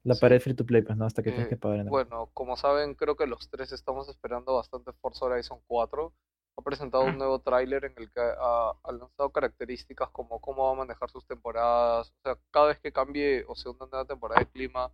la 0.04 0.16
Sí. 0.16 0.22
pared 0.22 0.42
free 0.42 0.56
to 0.56 0.66
play, 0.66 0.82
pues 0.82 0.98
no, 0.98 1.06
hasta 1.06 1.22
que 1.22 1.30
tienes 1.30 1.48
Eh, 1.48 1.50
que 1.50 1.58
pagar 1.58 1.78
en 1.80 1.86
el- 1.86 1.90
Bueno, 1.90 2.30
como 2.34 2.58
saben, 2.58 2.96
creo 2.96 3.16
que 3.16 3.28
los 3.28 3.50
tres 3.50 3.72
estamos 3.72 4.10
esperando 4.10 4.56
bastante 4.56 4.92
Forza 4.94 5.26
Horizon 5.26 5.60
4. 5.68 6.14
Ha 6.58 6.64
presentado 6.64 7.06
un 7.06 7.18
nuevo 7.18 7.40
tráiler 7.40 7.86
en 7.86 7.94
el 7.98 8.12
que 8.12 8.20
ha, 8.20 8.72
ha 8.72 8.92
lanzado 8.92 9.30
características 9.32 10.10
como 10.10 10.42
cómo 10.42 10.66
va 10.66 10.72
a 10.72 10.76
manejar 10.76 11.10
sus 11.10 11.26
temporadas. 11.26 12.10
O 12.10 12.22
sea, 12.24 12.38
cada 12.52 12.68
vez 12.68 12.80
que 12.80 12.92
cambie 12.92 13.46
o 13.48 13.56
sea 13.56 13.72
una 13.72 13.86
nueva 13.86 14.06
temporada 14.06 14.42
de 14.42 14.48
clima, 14.48 14.92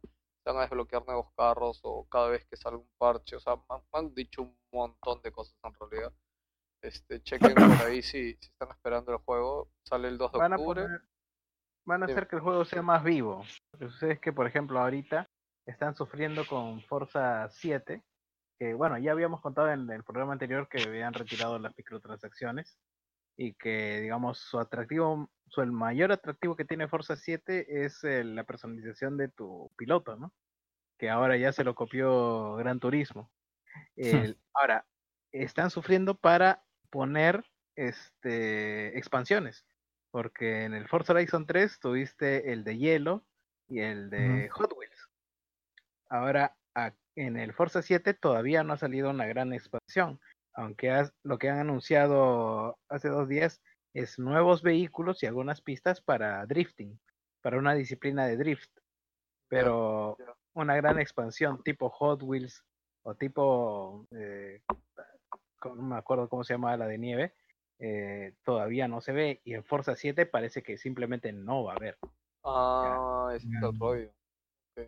van 0.48 0.58
a 0.58 0.62
desbloquear 0.62 1.06
nuevos 1.06 1.32
carros 1.36 1.80
o 1.84 2.08
cada 2.10 2.30
vez 2.30 2.46
que 2.46 2.56
salga 2.58 2.78
un 2.78 2.90
parche. 2.98 3.36
O 3.36 3.40
sea, 3.40 3.56
me 3.56 3.62
han, 3.70 3.82
me 3.94 4.00
han 4.00 4.14
dicho 4.14 4.42
un 4.42 4.58
montón 4.72 5.22
de 5.22 5.32
cosas 5.32 5.56
en 5.64 5.74
realidad. 5.74 6.14
Este, 6.82 7.22
chequen 7.24 7.56
por 7.56 7.88
ahí 7.88 8.02
si, 8.02 8.34
si 8.36 8.50
están 8.50 8.70
esperando 8.70 9.12
el 9.12 9.18
juego. 9.20 9.70
Sale 9.84 10.08
el 10.10 10.18
2 10.18 10.32
de 10.34 10.38
Van 10.40 10.54
a 10.54 10.56
octubre. 10.58 10.82
poner- 10.84 11.02
van 11.86 12.04
a 12.04 12.06
hacer 12.06 12.28
que 12.28 12.36
el 12.36 12.42
juego 12.42 12.66
sea 12.66 12.82
más 12.82 13.04
vivo. 13.04 13.44
Lo 13.74 13.80
que 13.80 13.90
sucede 13.90 14.14
es 14.14 14.20
que, 14.20 14.34
por 14.34 14.46
ejemplo, 14.46 14.80
ahorita 14.80 15.30
están 15.66 15.96
sufriendo 15.96 16.46
con 16.46 16.82
Forza 16.82 17.48
7, 17.50 18.04
que 18.60 18.74
bueno, 18.74 18.98
ya 18.98 19.12
habíamos 19.14 19.42
contado 19.42 19.70
en 19.72 19.90
el 19.90 20.04
programa 20.04 20.34
anterior 20.34 20.68
que 20.70 20.82
habían 20.84 21.14
retirado 21.14 21.58
las 21.60 21.76
microtransacciones 21.78 22.78
y 23.38 23.54
que, 23.54 24.02
digamos, 24.02 24.38
su 24.40 24.60
atractivo, 24.60 25.30
su 25.50 25.62
el 25.62 25.72
mayor 25.72 26.12
atractivo 26.12 26.56
que 26.56 26.66
tiene 26.66 26.88
Forza 26.88 27.16
7 27.16 27.84
es 27.86 28.04
eh, 28.04 28.24
la 28.24 28.44
personalización 28.44 29.18
de 29.18 29.30
tu 29.30 29.72
piloto, 29.78 30.16
¿no? 30.16 30.34
Que 30.98 31.10
ahora 31.10 31.38
ya 31.38 31.52
se 31.54 31.64
lo 31.64 31.76
copió 31.76 32.56
Gran 32.56 32.80
Turismo. 32.80 33.32
El- 33.96 34.38
ahora, 34.54 34.86
están 35.32 35.70
sufriendo 35.70 36.16
para 36.16 36.64
poner 36.90 37.44
este 37.76 38.98
expansiones. 38.98 39.66
Porque 40.12 40.64
en 40.64 40.74
el 40.74 40.88
Forza 40.88 41.14
Horizon 41.14 41.46
3 41.46 41.80
tuviste 41.80 42.52
el 42.52 42.64
de 42.64 42.78
hielo 42.78 43.26
y 43.68 43.80
el 43.82 44.10
de 44.10 44.50
Hot 44.50 44.74
Wheels. 44.76 45.10
Ahora, 46.10 46.56
a- 46.76 46.94
en 47.16 47.38
el 47.38 47.54
Forza 47.54 47.82
7 47.82 48.14
todavía 48.14 48.64
no 48.64 48.74
ha 48.74 48.78
salido 48.78 49.10
una 49.10 49.26
gran 49.26 49.54
expansión. 49.54 50.20
Aunque 50.54 50.90
has- 50.92 51.14
lo 51.24 51.38
que 51.38 51.50
han 51.50 51.60
anunciado 51.60 52.80
hace 52.90 53.10
dos 53.10 53.28
días 53.28 53.62
es 53.98 54.20
nuevos 54.20 54.62
vehículos 54.62 55.24
y 55.24 55.26
algunas 55.26 55.62
pistas 55.62 56.02
para 56.02 56.46
drifting, 56.46 57.00
para 57.42 57.58
una 57.58 57.74
disciplina 57.74 58.28
de 58.28 58.38
drift. 58.38 58.70
Pero 59.50 60.18
una 60.54 60.76
gran 60.76 61.00
expansión 61.00 61.64
tipo 61.64 61.90
Hot 61.90 62.22
Wheels 62.22 62.64
o 63.04 63.16
tipo, 63.16 64.06
eh, 64.12 64.62
no 65.64 65.82
me 65.82 65.96
acuerdo 65.96 66.30
cómo 66.30 66.44
se 66.44 66.54
llamaba 66.54 66.78
la 66.78 66.88
de 66.88 66.98
nieve, 67.00 67.34
eh, 67.80 68.34
todavía 68.44 68.88
no 68.88 69.02
se 69.02 69.14
ve 69.14 69.42
y 69.44 69.56
en 69.56 69.64
Forza 69.64 69.96
7 69.96 70.28
parece 70.28 70.62
que 70.62 70.78
simplemente 70.78 71.32
no 71.32 71.64
va 71.64 71.74
a 71.74 71.76
haber. 71.78 71.98
Ah, 72.44 73.32
es 73.36 73.46
Mm. 73.46 73.80
rollo. 73.80 74.12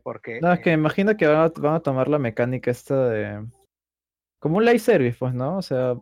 Porque 0.04 0.40
No, 0.40 0.54
es 0.54 0.60
que 0.60 0.72
eh, 0.72 0.78
me 0.78 0.82
imagino 0.82 1.18
que 1.18 1.26
van 1.26 1.38
a, 1.38 1.48
van 1.60 1.74
a 1.76 1.80
tomar 1.80 2.08
la 2.10 2.20
mecánica 2.20 2.70
esta 2.70 3.10
de... 3.10 3.48
Como 4.40 4.58
un 4.58 4.66
live 4.66 4.80
service, 4.80 5.18
pues, 5.18 5.34
¿no? 5.34 5.58
O 5.58 5.62
sea, 5.64 5.96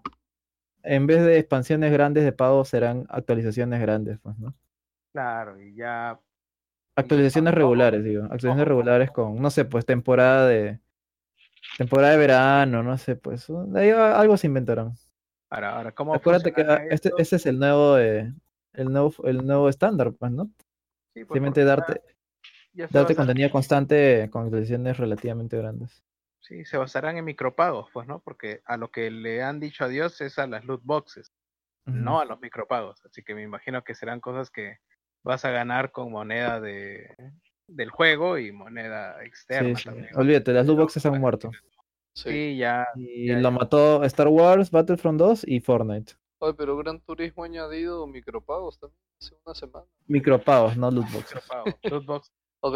en 0.88 1.08
vez 1.08 1.24
de 1.24 1.38
expansiones 1.38 1.92
grandes 1.92 2.24
de 2.24 2.32
pago 2.32 2.66
serán 2.66 3.06
actualizaciones 3.10 3.80
grandes, 3.82 4.20
pues, 4.20 4.38
¿no? 4.40 4.54
claro, 5.12 5.60
y 5.60 5.74
ya 5.76 6.20
Actualizaciones 6.98 7.54
regulares, 7.54 8.04
digo. 8.04 8.24
Actualizaciones 8.24 8.68
regulares 8.68 9.12
con, 9.12 9.40
no 9.40 9.52
sé, 9.52 9.66
pues 9.66 9.86
temporada 9.86 10.48
de... 10.48 10.80
Temporada 11.78 12.14
de 12.14 12.18
verano, 12.18 12.82
no 12.82 12.98
sé, 12.98 13.16
pues. 13.16 13.46
de 13.48 13.80
ahí 13.80 13.90
algo 13.92 14.36
se 14.36 14.48
inventarán. 14.48 14.94
ahora, 15.52 15.78
ahora 15.78 15.92
¿cómo 15.92 16.16
Acuérdate 16.16 16.52
que 16.52 16.62
ah, 16.62 16.82
este, 16.90 17.12
este 17.20 17.36
es 17.36 17.46
el 17.46 17.60
nuevo, 17.60 18.00
eh, 18.00 18.34
el 18.74 18.92
nuevo, 18.92 19.14
el 19.26 19.46
nuevo 19.46 19.70
estándar, 19.70 20.12
pues, 20.14 20.32
¿no? 20.32 20.46
Sí, 21.14 21.24
pues, 21.24 21.28
Simplemente 21.28 21.64
darte, 21.64 22.02
darte 22.90 23.16
contenido 23.16 23.52
constante 23.52 24.28
con 24.32 24.46
actualizaciones 24.46 24.98
relativamente 24.98 25.56
grandes. 25.56 26.04
Sí, 26.48 26.64
se 26.64 26.78
basarán 26.78 27.18
en 27.18 27.26
micropagos, 27.26 27.90
pues, 27.92 28.08
¿no? 28.08 28.20
Porque 28.22 28.62
a 28.66 28.78
lo 28.78 28.90
que 28.90 29.12
le 29.12 29.44
han 29.44 29.60
dicho 29.60 29.84
adiós 29.84 30.22
es 30.22 30.40
a 30.40 30.48
las 30.48 30.64
loot 30.64 30.82
boxes, 30.84 31.34
no 31.86 32.20
a 32.22 32.26
los 32.26 32.40
micropagos. 32.40 33.04
Así 33.06 33.22
que 33.24 33.36
me 33.36 33.44
imagino 33.44 33.84
que 33.84 33.96
serán 33.96 34.20
cosas 34.22 34.50
que 34.50 34.78
vas 35.24 35.44
a 35.44 35.52
ganar 35.52 35.92
con 35.92 36.12
moneda 36.12 36.62
de 36.62 37.14
del 37.68 37.90
juego 37.90 38.38
y 38.38 38.54
moneda 38.54 39.22
externa 39.26 39.76
Sí, 39.78 39.84
sí. 39.84 39.90
también. 39.90 40.10
Olvídate, 40.16 40.54
las 40.54 40.66
loot 40.66 40.80
boxes 40.80 41.06
han 41.06 41.20
muerto. 41.20 41.52
Sí. 42.14 42.30
Sí, 42.30 42.58
ya, 42.58 42.88
Y 42.96 43.28
Ya, 43.28 43.36
lo 43.36 43.42
ya. 43.42 43.52
mató 43.52 44.04
Star 44.06 44.30
Wars, 44.30 44.72
Battlefront 44.72 45.20
2 45.20 45.44
y 45.46 45.60
Fortnite. 45.60 46.14
Oye, 46.40 46.54
pero 46.54 46.78
Gran 46.78 47.02
Turismo 47.02 47.44
ha 47.44 47.48
añadido 47.48 48.08
micropagos 48.08 48.80
también 48.80 49.00
hace 49.20 49.36
una 49.46 49.54
semana. 49.54 49.86
Micropagos, 50.08 50.78
no 50.78 50.90
loot 50.92 51.12
boxes. 51.12 51.42
micropagos. 51.84 52.08
Loot. 52.08 52.24
Ok, 52.62 52.76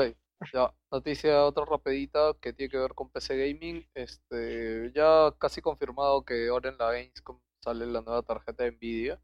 ya, 0.54 0.74
noticia 0.92 1.46
otra 1.46 1.66
rapidita 1.66 2.34
que 2.42 2.54
tiene 2.54 2.70
que 2.72 2.78
ver 2.78 2.94
con 2.94 3.10
PC 3.10 3.38
Gaming. 3.38 3.86
Este, 3.94 4.92
ya 4.94 5.34
casi 5.38 5.62
confirmado 5.62 6.24
que 6.24 6.48
ahora 6.50 6.70
en 6.70 6.78
la 6.78 6.92
Gamescom 6.92 7.40
sale 7.64 7.86
la 7.86 8.02
nueva 8.02 8.22
tarjeta 8.24 8.64
de 8.64 8.72
Nvidia. 8.72 9.22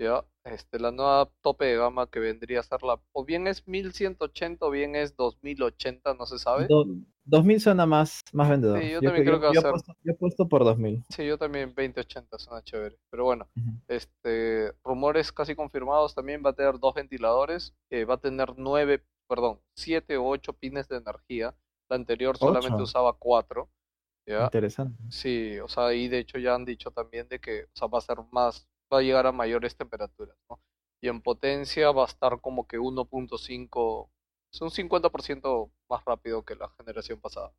Ya, 0.00 0.24
este, 0.44 0.78
la 0.78 0.92
nueva 0.92 1.28
tope 1.42 1.64
de 1.66 1.76
gama 1.76 2.08
que 2.08 2.20
vendría 2.20 2.60
a 2.60 2.62
ser 2.62 2.82
la, 2.84 3.00
o 3.12 3.24
bien 3.24 3.48
es 3.48 3.66
1180 3.66 4.66
o 4.66 4.70
bien 4.70 4.94
es 4.94 5.16
2080, 5.16 6.14
no 6.14 6.24
se 6.24 6.38
sabe. 6.38 6.68
Do- 6.68 6.86
2000 7.24 7.60
suena 7.60 7.84
más, 7.84 8.22
más 8.32 8.48
vendedor. 8.48 8.80
Sí, 8.80 8.90
yo 8.90 9.02
también 9.02 9.24
creo 9.24 9.40
que 9.40 9.46
va 9.46 9.50
a 9.52 9.54
ser. 9.54 9.94
yo 10.04 10.12
apuesto 10.12 10.48
por 10.48 10.64
2000. 10.64 11.04
Sí, 11.10 11.26
yo 11.26 11.36
también 11.36 11.74
2080 11.74 12.38
suena 12.38 12.62
chévere. 12.62 12.96
Pero 13.10 13.24
bueno, 13.24 13.48
este, 13.88 14.72
rumores 14.84 15.32
casi 15.32 15.54
confirmados 15.54 16.14
también 16.14 16.42
va 16.44 16.50
a 16.50 16.54
tener 16.54 16.78
dos 16.78 16.94
ventiladores, 16.94 17.74
eh, 17.90 18.04
va 18.04 18.14
a 18.14 18.18
tener 18.20 18.54
nueve, 18.56 19.02
perdón, 19.28 19.60
siete 19.76 20.16
o 20.16 20.26
ocho 20.28 20.52
pines 20.54 20.88
de 20.88 20.96
energía. 20.98 21.54
La 21.90 21.96
anterior 21.96 22.36
solamente 22.36 22.82
Ocho. 22.82 22.84
usaba 22.84 23.14
cuatro. 23.14 23.70
¿ya? 24.26 24.44
Interesante. 24.44 25.02
Sí, 25.10 25.58
o 25.60 25.68
sea, 25.68 25.94
y 25.94 26.08
de 26.08 26.18
hecho 26.20 26.38
ya 26.38 26.54
han 26.54 26.64
dicho 26.64 26.90
también 26.90 27.28
de 27.28 27.40
que, 27.40 27.64
o 27.64 27.70
sea, 27.74 27.88
va 27.88 27.98
a 27.98 28.02
ser 28.02 28.18
más, 28.32 28.68
va 28.92 28.98
a 28.98 29.02
llegar 29.02 29.26
a 29.26 29.32
mayores 29.32 29.76
temperaturas, 29.76 30.36
¿no? 30.50 30.60
Y 31.02 31.08
en 31.08 31.22
potencia 31.22 31.92
va 31.92 32.02
a 32.02 32.06
estar 32.06 32.40
como 32.40 32.66
que 32.66 32.78
1.5, 32.78 34.10
es 34.52 34.60
un 34.60 34.70
50% 34.70 35.70
más 35.88 36.04
rápido 36.04 36.44
que 36.44 36.56
la 36.56 36.68
generación 36.70 37.20
pasada. 37.20 37.52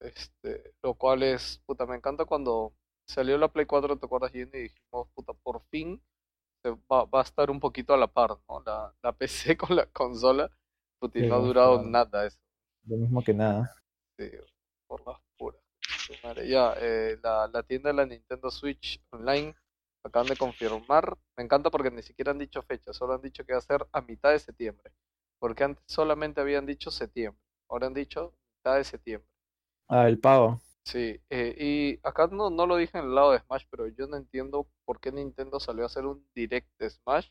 Este, 0.00 0.74
lo 0.82 0.94
cual 0.94 1.22
es, 1.22 1.60
puta, 1.66 1.86
me 1.86 1.96
encanta 1.96 2.24
cuando 2.24 2.72
salió 3.06 3.36
la 3.38 3.48
Play 3.48 3.66
4, 3.66 3.98
¿te 3.98 4.06
acuerdas, 4.06 4.32
Jenny? 4.32 4.50
Y 4.54 4.62
dijimos, 4.62 5.08
puta, 5.14 5.32
por 5.34 5.62
fin 5.70 6.00
se 6.62 6.70
va, 6.92 7.04
va 7.04 7.20
a 7.20 7.22
estar 7.24 7.50
un 7.50 7.60
poquito 7.60 7.94
a 7.94 7.96
la 7.96 8.06
par, 8.08 8.38
¿no? 8.48 8.62
La, 8.64 8.94
la 9.02 9.12
PC 9.12 9.56
con 9.58 9.76
la 9.76 9.86
consola, 9.86 10.50
Sí, 11.12 11.20
no 11.28 11.34
ha 11.34 11.38
durado 11.38 11.82
nada 11.82 12.26
eso. 12.26 12.38
Lo 12.86 12.96
mismo 12.96 13.22
que 13.22 13.34
nada. 13.34 13.70
Sí, 14.18 14.30
por 14.86 15.06
las 15.06 15.18
puras. 15.36 15.60
Ya, 16.46 16.74
eh, 16.78 17.18
la, 17.22 17.48
la 17.52 17.62
tienda 17.62 17.90
de 17.90 17.94
la 17.94 18.06
Nintendo 18.06 18.50
Switch 18.50 19.00
Online 19.10 19.54
acaban 20.02 20.28
de 20.28 20.36
confirmar. 20.36 21.16
Me 21.36 21.44
encanta 21.44 21.70
porque 21.70 21.90
ni 21.90 22.02
siquiera 22.02 22.32
han 22.32 22.38
dicho 22.38 22.62
fecha, 22.62 22.92
solo 22.92 23.14
han 23.14 23.22
dicho 23.22 23.44
que 23.44 23.52
va 23.52 23.58
a 23.58 23.62
ser 23.62 23.86
a 23.92 24.00
mitad 24.00 24.30
de 24.30 24.38
septiembre. 24.38 24.92
Porque 25.38 25.64
antes 25.64 25.84
solamente 25.86 26.40
habían 26.40 26.66
dicho 26.66 26.90
septiembre, 26.90 27.40
ahora 27.68 27.86
han 27.86 27.94
dicho 27.94 28.34
mitad 28.56 28.76
de 28.76 28.84
septiembre. 28.84 29.28
Ah, 29.88 30.08
el 30.08 30.18
pago. 30.18 30.60
Sí, 30.84 31.20
eh, 31.28 31.54
y 31.58 32.00
acá 32.02 32.28
no, 32.28 32.48
no 32.50 32.66
lo 32.66 32.76
dije 32.76 32.98
en 32.98 33.04
el 33.04 33.14
lado 33.14 33.32
de 33.32 33.40
Smash, 33.40 33.64
pero 33.70 33.88
yo 33.88 34.06
no 34.06 34.16
entiendo 34.16 34.68
por 34.86 35.00
qué 35.00 35.12
Nintendo 35.12 35.60
salió 35.60 35.82
a 35.82 35.86
hacer 35.86 36.06
un 36.06 36.26
direct 36.34 36.68
de 36.78 36.88
Smash 36.88 37.28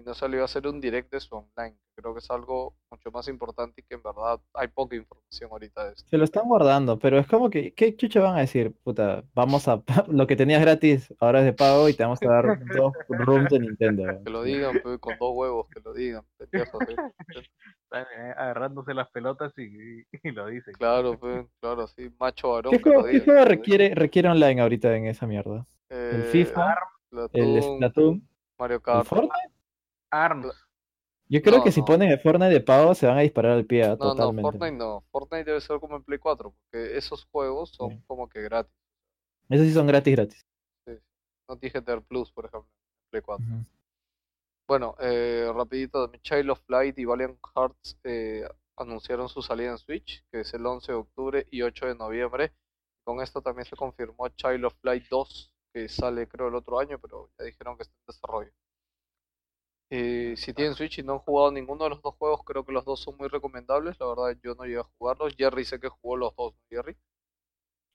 y 0.00 0.02
no 0.02 0.14
salió 0.14 0.42
a 0.42 0.44
hacer 0.46 0.66
un 0.66 0.80
direct 0.80 1.12
de 1.12 1.20
su 1.20 1.34
online. 1.34 1.76
Creo 1.94 2.14
que 2.14 2.20
es 2.20 2.30
algo 2.30 2.74
mucho 2.90 3.10
más 3.10 3.28
importante 3.28 3.82
y 3.82 3.84
que 3.84 3.94
en 3.96 4.02
verdad 4.02 4.40
hay 4.54 4.68
poca 4.68 4.96
información 4.96 5.50
ahorita 5.52 5.84
de 5.84 5.92
esto. 5.92 6.08
Se 6.08 6.16
lo 6.16 6.24
están 6.24 6.48
guardando, 6.48 6.98
pero 6.98 7.18
es 7.18 7.26
como 7.26 7.50
que, 7.50 7.74
¿qué 7.74 7.94
chucha 7.94 8.20
van 8.20 8.36
a 8.36 8.40
decir? 8.40 8.72
Puta, 8.82 9.22
vamos 9.34 9.68
a, 9.68 9.82
lo 10.08 10.26
que 10.26 10.36
tenías 10.36 10.62
gratis, 10.62 11.12
ahora 11.20 11.40
es 11.40 11.44
de 11.44 11.52
pago 11.52 11.88
y 11.88 11.94
te 11.94 12.02
vamos 12.02 12.18
a 12.22 12.26
dar 12.28 12.44
dos 12.76 12.92
rooms 13.08 13.50
de 13.50 13.60
Nintendo. 13.60 14.04
weón. 14.04 14.24
Que 14.24 14.30
lo 14.30 14.42
digan, 14.42 14.80
pues, 14.82 14.98
con 14.98 15.18
dos 15.18 15.32
huevos, 15.34 15.66
que 15.68 15.80
lo 15.80 15.92
digan. 15.92 16.24
Están, 16.38 16.86
eh, 17.92 18.32
agarrándose 18.36 18.94
las 18.94 19.10
pelotas 19.10 19.52
y, 19.58 20.00
y 20.22 20.30
lo 20.32 20.46
dicen. 20.46 20.72
Claro, 20.74 21.18
pues, 21.18 21.44
claro, 21.60 21.86
sí, 21.88 22.10
macho 22.18 22.52
varón. 22.52 22.72
¿Qué 22.72 22.82
juego, 22.82 23.04
qué 23.04 23.20
juego 23.20 23.44
requiere, 23.44 23.94
requiere 23.94 24.28
online 24.30 24.60
ahorita 24.62 24.96
en 24.96 25.06
esa 25.06 25.26
mierda? 25.26 25.66
¿El 25.88 26.22
Eh, 26.22 26.28
FIFA? 26.30 26.76
¿El 27.32 27.62
Splatoon? 27.62 28.26
Mario 28.58 28.76
¿El 28.76 28.82
Kart. 28.82 29.06
Fortnite? 29.06 29.59
ARMS. 30.10 30.54
Yo 31.28 31.40
creo 31.42 31.58
No, 31.58 31.64
que 31.64 31.70
si 31.72 31.80
no. 31.80 31.86
ponen 31.86 32.10
el 32.10 32.18
Fortnite 32.20 32.52
de 32.52 32.60
pago 32.60 32.94
se 32.94 33.06
van 33.06 33.18
a 33.18 33.20
disparar 33.20 33.52
al 33.52 33.64
pie 33.64 33.86
No, 33.86 33.96
totalmente. 33.98 34.42
no, 34.42 34.50
Fortnite 34.50 34.76
no. 34.76 35.04
Fortnite 35.12 35.44
debe 35.44 35.60
ser 35.60 35.78
como 35.78 35.96
en 35.96 36.02
Play 36.02 36.18
4, 36.18 36.52
porque 36.52 36.96
esos 36.96 37.24
juegos 37.26 37.70
son 37.70 37.90
Sí. 37.90 38.02
como 38.06 38.28
que 38.28 38.42
gratis. 38.42 38.72
Esos 39.48 39.66
sí 39.66 39.72
son 39.72 39.86
gratis, 39.86 40.14
gratis. 40.16 40.46
No 41.48 41.56
tienes 41.58 41.72
que 41.72 41.82
tener 41.82 42.02
Plus, 42.02 42.30
por 42.32 42.44
ejemplo, 42.46 42.68
en 42.70 43.10
Play 43.10 43.22
4. 43.22 43.44
Ujú. 43.46 43.64
Bueno, 44.68 44.94
eh, 45.00 45.50
rapidito, 45.54 46.02
también 46.04 46.22
Child 46.22 46.50
of 46.50 46.62
Light 46.68 46.96
y 46.98 47.04
Valiant 47.04 47.38
Hearts 47.56 47.98
eh, 48.04 48.48
anunciaron 48.76 49.28
su 49.28 49.42
salida 49.42 49.70
en 49.72 49.78
Switch, 49.78 50.24
que 50.30 50.40
es 50.40 50.54
el 50.54 50.64
11 50.64 50.92
de 50.92 50.98
octubre 50.98 51.46
y 51.50 51.62
8 51.62 51.86
de 51.86 51.94
noviembre. 51.96 52.52
Con 53.04 53.20
esto 53.20 53.42
también 53.42 53.64
se 53.66 53.74
confirmó 53.76 54.28
Child 54.28 54.64
of 54.66 54.74
Light 54.82 55.04
2, 55.10 55.52
que 55.72 55.88
sale 55.88 56.28
creo 56.28 56.48
el 56.48 56.54
otro 56.54 56.78
año, 56.78 56.98
pero 57.00 57.30
ya 57.38 57.44
dijeron 57.46 57.76
que 57.76 57.82
está 57.82 57.94
en 57.96 58.06
desarrollo. 58.06 58.50
Eh, 59.90 60.34
si 60.36 60.54
tienen 60.54 60.74
Switch 60.74 60.98
y 60.98 61.02
no 61.02 61.14
han 61.14 61.18
jugado 61.20 61.52
ninguno 61.52 61.84
de 61.84 61.90
los 61.90 62.02
dos 62.02 62.14
juegos, 62.16 62.40
creo 62.44 62.64
que 62.64 62.72
los 62.72 62.84
dos 62.84 63.00
son 63.00 63.16
muy 63.18 63.28
recomendables. 63.28 63.98
La 64.00 64.06
verdad, 64.06 64.38
yo 64.42 64.54
no 64.54 64.64
llegué 64.64 64.80
a 64.80 64.84
jugarlos. 64.98 65.34
Jerry 65.36 65.64
sé 65.64 65.78
que 65.80 65.88
jugó 65.88 66.16
los 66.16 66.34
dos, 66.36 66.54
¿no, 66.54 66.60
Jerry? 66.70 66.96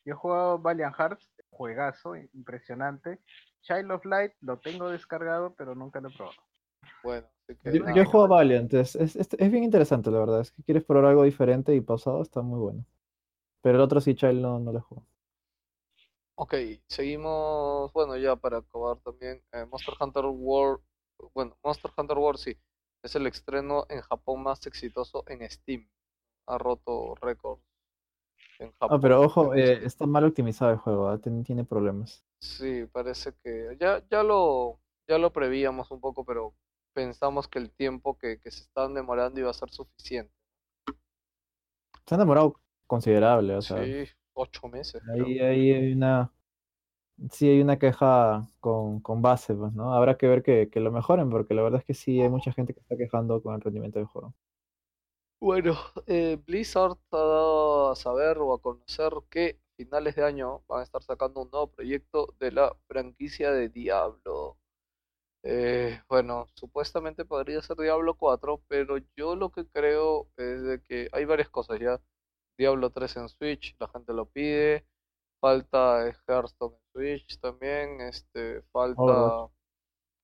Yo 0.05 0.13
he 0.13 0.15
jugado 0.15 0.57
Valiant 0.59 0.95
Hearts, 0.95 1.29
juegazo, 1.49 2.15
impresionante. 2.15 3.19
Child 3.61 3.91
of 3.91 4.05
Light 4.05 4.33
lo 4.41 4.59
tengo 4.59 4.89
descargado, 4.89 5.53
pero 5.55 5.75
nunca 5.75 5.99
lo 5.99 6.09
he 6.09 6.11
probado. 6.11 6.37
Bueno, 7.03 7.27
que 7.63 7.73
Yo, 7.73 7.81
nada. 7.81 7.93
yo 7.93 8.01
he 8.03 8.05
jugado 8.05 8.27
Valiant, 8.29 8.73
es, 8.75 8.95
es, 8.95 9.15
es- 9.15 9.29
es 9.37 9.51
bien 9.51 9.63
interesante, 9.63 10.09
la 10.11 10.19
verdad. 10.19 10.41
Es 10.41 10.51
que 10.51 10.63
quieres 10.63 10.83
probar 10.83 11.05
algo 11.11 11.23
diferente 11.23 11.75
y 11.75 11.81
pausado, 11.81 12.21
está 12.21 12.41
muy 12.41 12.59
bueno. 12.59 12.85
Pero 13.61 13.77
el 13.77 13.81
otro 13.83 14.01
sí, 14.01 14.15
Child, 14.15 14.41
no, 14.41 14.59
no 14.59 14.71
lo 14.73 14.81
juego. 14.81 15.07
Ok, 16.37 16.53
seguimos, 16.87 17.91
bueno, 17.93 18.17
ya 18.17 18.35
para 18.35 18.57
acabar 18.57 18.97
también, 18.99 19.41
eh, 19.53 19.65
Monster 19.65 19.93
Hunter 19.99 20.25
World, 20.25 20.81
bueno, 21.33 21.57
Monster 21.63 21.91
Hunter 21.97 22.17
World 22.17 22.39
sí, 22.39 22.57
es 23.03 23.15
el 23.15 23.27
estreno 23.27 23.85
en 23.89 24.01
Japón 24.01 24.43
más 24.43 24.65
exitoso 24.67 25.23
en 25.27 25.49
Steam. 25.49 25.89
Ha 26.47 26.57
roto 26.57 27.15
récords 27.15 27.63
en 28.59 28.73
Ah, 28.87 28.99
Japón. 28.99 28.99
pero 28.99 29.23
ojo, 29.23 29.53
eh, 29.55 29.85
está 29.85 30.05
mal 30.07 30.23
optimizado 30.25 30.71
el 30.71 30.77
juego, 30.77 31.09
¿ah? 31.09 31.19
Tien- 31.19 31.43
tiene 31.43 31.63
problemas. 31.65 32.23
Sí, 32.39 32.85
parece 32.93 33.33
que 33.43 33.75
ya, 33.79 34.01
ya 34.09 34.23
lo, 34.23 34.79
ya 35.07 35.17
lo 35.17 35.33
prevíamos 35.33 35.91
un 35.91 35.99
poco, 35.99 36.23
pero 36.25 36.55
pensamos 36.93 37.47
que 37.49 37.59
el 37.59 37.71
tiempo 37.71 38.17
que, 38.17 38.39
que 38.39 38.51
se 38.51 38.61
están 38.63 38.93
demorando 38.93 39.39
iba 39.39 39.49
a 39.51 39.53
ser 39.53 39.69
suficiente. 39.71 40.33
Se 42.07 42.15
han 42.15 42.19
demorado 42.19 42.59
considerable, 42.87 43.55
o 43.55 43.61
sea, 43.61 43.87
Sí, 43.87 44.05
ocho 44.33 44.69
meses. 44.69 45.03
creo. 45.11 45.27
ahí, 45.27 45.39
ahí 45.39 45.71
hay 45.71 45.93
una, 45.93 46.31
sí 47.31 47.49
hay 47.49 47.61
una 47.61 47.77
queja 47.79 48.47
con, 48.59 48.99
con 49.01 49.21
base, 49.21 49.53
pues, 49.55 49.73
¿no? 49.73 49.93
Habrá 49.93 50.17
que 50.17 50.27
ver 50.27 50.43
que, 50.43 50.69
que 50.69 50.79
lo 50.79 50.91
mejoren, 50.91 51.29
porque 51.29 51.53
la 51.53 51.63
verdad 51.63 51.79
es 51.81 51.85
que 51.85 51.93
sí 51.93 52.21
hay 52.21 52.29
mucha 52.29 52.51
gente 52.53 52.73
que 52.73 52.81
está 52.81 52.97
quejando 52.97 53.41
con 53.41 53.55
el 53.55 53.61
rendimiento 53.61 53.99
del 53.99 54.07
juego. 54.07 54.33
Bueno, 55.39 55.75
eh, 56.07 56.37
Blizzard 56.45 56.97
ha 57.11 57.17
dado 57.17 57.91
a 57.91 57.95
saber 57.95 58.37
o 58.39 58.53
a 58.53 58.61
conocer 58.61 59.11
que 59.29 59.59
a 59.61 59.75
finales 59.77 60.15
de 60.15 60.23
año 60.23 60.63
van 60.67 60.81
a 60.81 60.83
estar 60.83 61.03
sacando 61.03 61.41
un 61.43 61.51
nuevo 61.51 61.71
proyecto 61.71 62.35
de 62.39 62.51
la 62.51 62.75
franquicia 62.87 63.51
de 63.51 63.69
Diablo. 63.69 64.57
Eh, 65.43 66.01
bueno, 66.09 66.47
supuestamente 66.55 67.25
podría 67.25 67.61
ser 67.61 67.77
Diablo 67.77 68.15
4, 68.17 68.63
pero 68.67 68.97
yo 69.15 69.35
lo 69.35 69.51
que 69.51 69.67
creo 69.67 70.29
es 70.37 70.63
de 70.63 70.81
que 70.81 71.09
hay 71.11 71.25
varias 71.25 71.49
cosas 71.49 71.79
ya. 71.79 72.01
Diablo 72.57 72.91
3 72.91 73.17
en 73.17 73.29
Switch, 73.29 73.75
la 73.79 73.87
gente 73.89 74.13
lo 74.13 74.25
pide. 74.27 74.85
Falta 75.45 76.07
Hearthstone 76.27 76.75
en 76.75 76.81
Switch 76.93 77.39
también. 77.39 78.01
Este, 78.01 78.61
falta 78.73 79.03
Overwatch. 79.03 79.39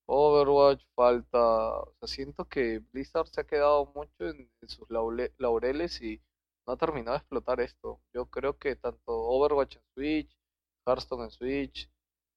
Overwatch, 0.07 0.83
falta. 0.95 1.39
O 1.81 1.93
sea, 1.99 2.07
siento 2.07 2.47
que 2.47 2.79
Blizzard 2.93 3.27
se 3.29 3.41
ha 3.41 3.45
quedado 3.47 3.87
mucho 3.95 4.13
en, 4.29 4.51
en 4.61 4.69
sus 4.69 4.87
laule- 4.89 5.33
laureles 5.37 6.01
y 6.01 6.21
no 6.67 6.73
ha 6.73 6.77
terminado 6.77 7.13
de 7.13 7.19
explotar 7.19 7.61
esto. 7.61 8.01
Yo 8.13 8.27
creo 8.27 8.57
que 8.59 8.75
tanto 8.75 9.01
Overwatch 9.13 9.77
en 9.77 9.83
Switch, 9.95 10.37
Hearthstone 10.87 11.25
en 11.25 11.31
Switch, 11.31 11.89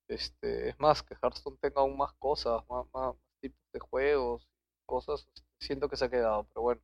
este, 0.08 0.70
es 0.70 0.80
más, 0.80 1.02
que 1.02 1.14
Hearthstone 1.22 1.58
tenga 1.60 1.82
aún 1.82 1.96
más 1.98 2.14
cosas, 2.14 2.62
más, 2.70 2.86
más 2.94 3.16
tipos 3.42 3.60
de 3.72 3.80
juegos, 3.80 4.48
cosas, 4.86 5.28
siento 5.60 5.88
que 5.88 5.96
se 5.96 6.06
ha 6.06 6.10
quedado, 6.10 6.44
pero 6.48 6.62
bueno. 6.62 6.82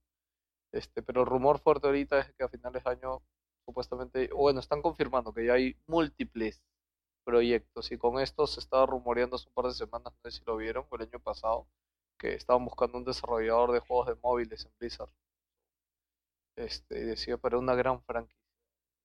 Este, 0.73 1.03
pero 1.03 1.23
el 1.23 1.27
rumor 1.29 1.61
fuerte 1.61 1.87
ahorita 1.89 2.21
es 2.21 2.33
que 2.35 2.45
a 2.45 2.49
finales 2.49 2.85
de 2.85 2.91
año, 2.91 3.23
supuestamente, 3.65 4.31
bueno, 4.33 4.61
están 4.61 4.83
confirmando 4.83 5.33
que 5.33 5.47
ya 5.47 5.55
hay 5.55 5.77
múltiples 5.87 6.63
proyectos 7.25 7.93
y 7.93 7.99
con 7.99 8.21
esto 8.21 8.47
se 8.47 8.61
estaba 8.61 8.87
rumoreando 8.87 9.37
hace 9.37 9.49
un 9.49 9.55
par 9.55 9.67
de 9.67 9.75
semanas, 9.75 10.13
no 10.13 10.31
sé 10.31 10.39
si 10.39 10.45
lo 10.47 10.57
vieron, 10.57 10.87
el 10.93 11.03
año 11.03 11.21
pasado, 11.21 11.67
que 12.19 12.35
estaban 12.35 12.65
buscando 12.65 12.99
un 12.99 13.05
desarrollador 13.05 13.73
de 13.73 13.81
juegos 13.81 14.09
de 14.09 14.17
móviles 14.23 14.65
en 14.67 14.73
Blizzard. 14.79 15.11
Este, 16.57 17.01
y 17.01 17.05
decía 17.05 17.39
para 17.39 17.59
una 17.59 17.75
gran 17.75 18.03
franquicia. 18.03 18.39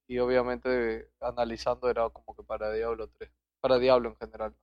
Y 0.08 0.20
obviamente 0.20 1.10
analizando 1.20 1.90
era 1.90 2.10
como 2.10 2.36
que 2.36 2.44
para 2.44 2.72
Diablo 2.74 3.10
3, 3.10 3.32
para 3.62 3.80
Diablo 3.80 4.10
en 4.10 4.16
general. 4.18 4.52
¿no? 4.52 4.58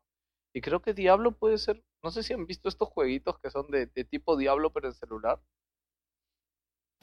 Y 0.55 0.61
creo 0.61 0.82
que 0.82 0.95
Diablo 0.95 1.32
puede 1.32 1.59
ser, 1.59 1.84
no 2.03 2.11
sé 2.11 2.22
si 2.22 2.34
han 2.34 2.47
visto 2.47 2.68
estos 2.68 2.88
jueguitos 2.90 3.38
que 3.40 3.51
son 3.51 3.70
de, 3.70 3.86
de 3.86 4.05
tipo 4.05 4.36
Diablo 4.36 4.72
pero 4.72 4.88
en 4.88 4.95
celular, 4.95 5.40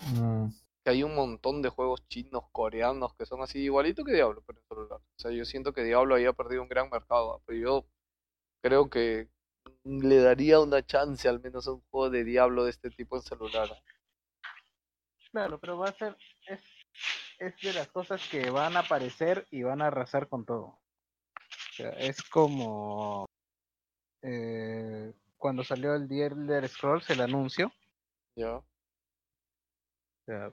Mm, 0.02 0.50
que 0.90 0.96
hay 0.96 1.04
un 1.04 1.16
montón 1.16 1.62
de 1.62 1.70
juegos 1.70 2.08
chinos, 2.08 2.44
coreanos 2.52 3.14
que 3.16 3.26
son 3.26 3.42
así 3.42 3.60
igualito 3.60 4.04
que 4.04 4.14
Diablo 4.14 4.44
pero 4.46 4.60
en 4.60 4.68
celular. 4.68 5.00
O 5.00 5.20
sea, 5.20 5.32
yo 5.32 5.46
siento 5.46 5.74
que 5.74 5.84
Diablo 5.84 6.16
ahí 6.16 6.26
ha 6.26 6.34
perdido 6.34 6.64
un 6.64 6.70
gran 6.70 6.90
mercado, 6.90 7.42
pero 7.46 7.60
yo 7.60 7.86
creo 8.62 8.90
que 8.90 9.30
le 9.84 10.18
daría 10.18 10.60
una 10.60 10.86
chance 10.86 11.28
al 11.28 11.40
menos 11.40 11.68
a 11.68 11.74
un 11.74 11.82
juego 11.90 12.10
de 12.10 12.24
Diablo 12.24 12.64
de 12.64 12.72
este 12.72 12.90
tipo 12.90 13.16
en 13.16 13.22
celular. 13.22 13.70
Claro, 15.32 15.60
pero 15.60 15.78
va 15.78 15.90
a 15.90 15.94
ser, 15.94 16.18
es, 16.48 16.62
es 17.38 17.56
de 17.62 17.74
las 17.74 17.88
cosas 17.90 18.28
que 18.30 18.50
van 18.50 18.76
a 18.76 18.82
aparecer 18.82 19.46
y 19.52 19.64
van 19.64 19.82
a 19.82 19.88
arrasar 19.88 20.28
con 20.28 20.46
todo. 20.46 20.66
O 20.66 21.74
sea, 21.74 21.92
es 21.92 22.22
como 22.24 23.26
eh, 24.22 25.14
cuando 25.38 25.64
salió 25.64 25.94
el 25.94 26.08
The 26.08 26.26
Elder 26.26 26.68
Scrolls, 26.68 27.10
el 27.10 27.22
anuncio. 27.22 27.72
¿Ya? 28.36 28.58
O 28.58 28.66
sea, 30.26 30.52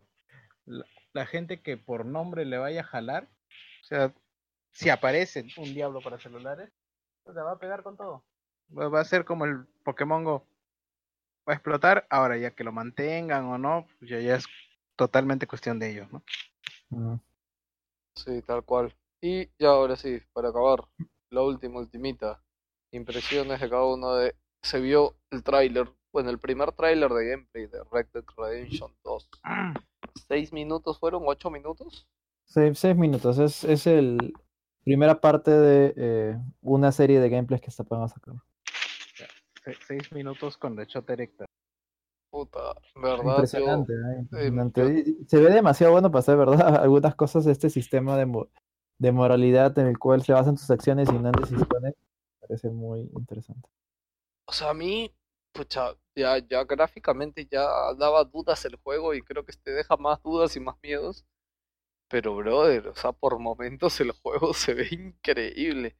la, 0.67 0.85
la 1.12 1.27
gente 1.27 1.62
que 1.62 1.77
por 1.77 2.05
nombre 2.05 2.45
le 2.45 2.59
vaya 2.59 2.83
a 2.83 2.85
jalar, 2.85 3.25
o 3.25 3.85
sea, 3.85 4.14
si 4.73 4.91
aparece 4.91 5.47
un 5.57 5.73
diablo 5.73 6.01
para 6.01 6.19
celulares, 6.19 6.71
pues 7.25 7.35
la 7.35 7.43
va 7.43 7.53
a 7.53 7.59
pegar 7.59 7.83
con 7.83 7.97
todo. 7.97 8.25
Va, 8.77 8.89
va 8.89 9.01
a 9.01 9.05
ser 9.05 9.25
como 9.25 9.47
el 9.47 9.67
Pokémon 9.85 10.23
Go. 10.25 10.47
Va 11.49 11.53
a 11.53 11.57
explotar, 11.57 12.07
ahora 12.11 12.37
ya 12.37 12.51
que 12.51 12.64
lo 12.64 12.73
mantengan 12.73 13.47
o 13.47 13.59
no, 13.59 13.87
pues 13.99 14.11
ya, 14.11 14.21
ya 14.21 14.37
es 14.37 14.47
totalmente 14.97 15.47
cuestión 15.47 15.79
de 15.79 15.91
ellos, 15.91 16.12
¿no? 16.12 16.23
mm. 16.91 17.21
Sí, 18.17 18.43
tal 18.43 18.64
cual. 18.64 18.95
Y 19.21 19.47
ya 19.59 19.69
ahora 19.69 19.97
sí, 19.97 20.21
para 20.33 20.49
acabar, 20.49 20.85
la 21.31 21.43
última, 21.43 21.79
ultimita. 21.81 22.43
Impresiones 22.91 23.61
de 23.61 23.71
cada 23.71 23.85
uno 23.85 24.14
de... 24.17 24.35
Se 24.62 24.81
vio 24.81 25.17
el 25.31 25.43
tráiler, 25.43 25.93
bueno, 26.12 26.31
el 26.31 26.39
primer 26.39 26.73
tráiler 26.73 27.11
de 27.11 27.31
gameplay 27.31 27.67
de 27.67 27.85
Red 27.93 28.07
Dead 28.12 28.25
Redemption 28.37 28.93
2. 29.05 29.31
¿Seis 30.29 30.53
minutos 30.53 30.99
fueron? 30.99 31.23
¿Ocho 31.27 31.51
minutos? 31.51 32.07
Seis, 32.45 32.79
seis 32.79 32.97
minutos, 32.97 33.39
es, 33.39 33.64
es 33.64 33.87
el 33.87 34.33
primera 34.85 35.21
parte 35.21 35.51
de 35.51 35.95
eh, 35.97 36.39
una 36.62 36.93
serie 36.93 37.19
de 37.21 37.29
gameplays 37.29 37.61
que 37.61 37.71
se 37.71 37.83
a 38.05 38.09
sacar. 38.09 38.35
Se- 39.64 39.75
seis 39.87 40.13
minutos 40.13 40.57
con 40.57 40.76
la 40.76 40.87
chota 40.87 41.13
erecta. 41.13 41.45
Puta, 42.30 42.61
¿verdad? 42.95 43.25
Yo- 43.25 43.30
Impresionante, 43.30 43.93
¿eh? 43.93 44.18
Impresionante. 44.21 45.05
y 45.07 45.25
Se 45.26 45.38
ve 45.38 45.51
demasiado 45.51 45.93
bueno 45.93 46.11
para 46.11 46.22
ser 46.22 46.37
verdad. 46.37 46.76
Algunas 46.83 47.14
cosas 47.17 47.45
de 47.45 47.53
este 47.53 47.68
sistema 47.71 48.17
de, 48.17 48.26
mo- 48.26 48.49
de 48.99 49.13
moralidad 49.13 49.76
en 49.79 49.87
el 49.88 49.99
cual 49.99 50.22
se 50.22 50.33
basan 50.33 50.55
tus 50.57 50.71
acciones 50.71 51.09
y 51.11 51.13
no 51.18 51.29
en 51.29 51.33
decisiones, 51.33 51.95
parece 52.41 52.71
muy 52.71 53.11
interesante. 53.17 53.68
O 54.47 54.53
sea, 54.53 54.71
a 54.71 54.75
mí, 54.75 55.13
pucha, 55.57 55.95
ya, 56.14 56.38
ya 56.38 56.64
gráficamente 56.64 57.46
ya 57.50 57.62
daba 57.99 58.24
dudas 58.24 58.64
el 58.64 58.76
juego 58.76 59.14
y 59.14 59.22
creo 59.22 59.45
que 59.45 59.53
este 59.53 59.72
deja 59.72 59.96
más 59.96 60.22
dudas 60.22 60.54
y 60.57 60.61
más 60.61 60.76
miedos. 60.83 61.24
Pero, 62.08 62.37
brother, 62.37 62.88
o 62.88 62.95
sea, 62.95 63.12
por 63.12 63.38
momentos 63.38 64.00
el 64.00 64.12
juego 64.22 64.54
se 64.54 64.74
ve 64.74 64.88
increíble. 64.91 65.96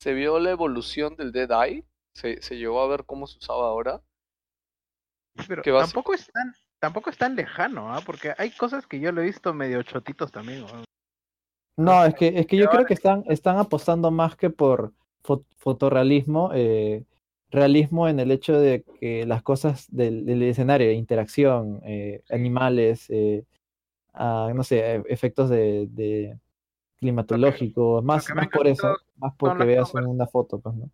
Se 0.00 0.14
vio 0.14 0.38
la 0.38 0.50
evolución 0.50 1.16
del 1.16 1.32
Dead 1.32 1.50
Eye, 1.50 1.84
se, 2.14 2.40
se 2.40 2.56
llegó 2.56 2.80
a 2.80 2.88
ver 2.88 3.04
cómo 3.04 3.26
se 3.26 3.38
usaba 3.38 3.66
ahora. 3.66 4.02
Pero 5.48 5.62
tampoco 5.62 6.14
es 6.14 6.30
tan, 6.32 6.54
tampoco 6.80 7.10
es 7.10 7.18
tan 7.18 7.36
lejano, 7.36 7.92
¿ah? 7.92 8.00
Porque 8.04 8.34
hay 8.36 8.50
cosas 8.50 8.86
que 8.86 9.00
yo 9.00 9.12
lo 9.12 9.20
he 9.20 9.26
visto 9.26 9.52
medio 9.54 9.82
chotitos 9.82 10.32
también, 10.32 10.60
¿no? 10.60 10.84
No, 11.76 12.04
es 12.04 12.14
que, 12.14 12.28
es 12.28 12.46
que 12.46 12.56
yo 12.58 12.68
creo 12.68 12.84
que 12.84 12.94
están, 12.94 13.24
están 13.28 13.56
apostando 13.58 14.10
más 14.10 14.36
que 14.36 14.50
por 14.50 14.92
fo- 15.24 15.44
fotorrealismo, 15.56 16.50
eh, 16.54 17.04
realismo 17.50 18.08
en 18.08 18.20
el 18.20 18.30
hecho 18.30 18.58
de 18.58 18.84
que 19.00 19.26
las 19.26 19.42
cosas 19.42 19.86
del, 19.90 20.24
del 20.24 20.42
escenario, 20.42 20.90
interacción, 20.92 21.80
eh, 21.84 22.22
animales, 22.30 23.06
eh, 23.10 23.44
ah, 24.14 24.50
no 24.54 24.62
sé, 24.62 24.96
e- 24.96 25.02
efectos 25.08 25.50
de, 25.50 25.86
de 25.90 26.38
climatológicos, 26.98 28.04
más, 28.04 28.32
más 28.34 28.48
por 28.48 28.66
eso, 28.66 28.96
más 29.16 29.34
porque 29.36 29.64
veas 29.64 29.92
una 29.94 30.26
foto, 30.26 30.60
pues, 30.60 30.76
¿no? 30.76 30.90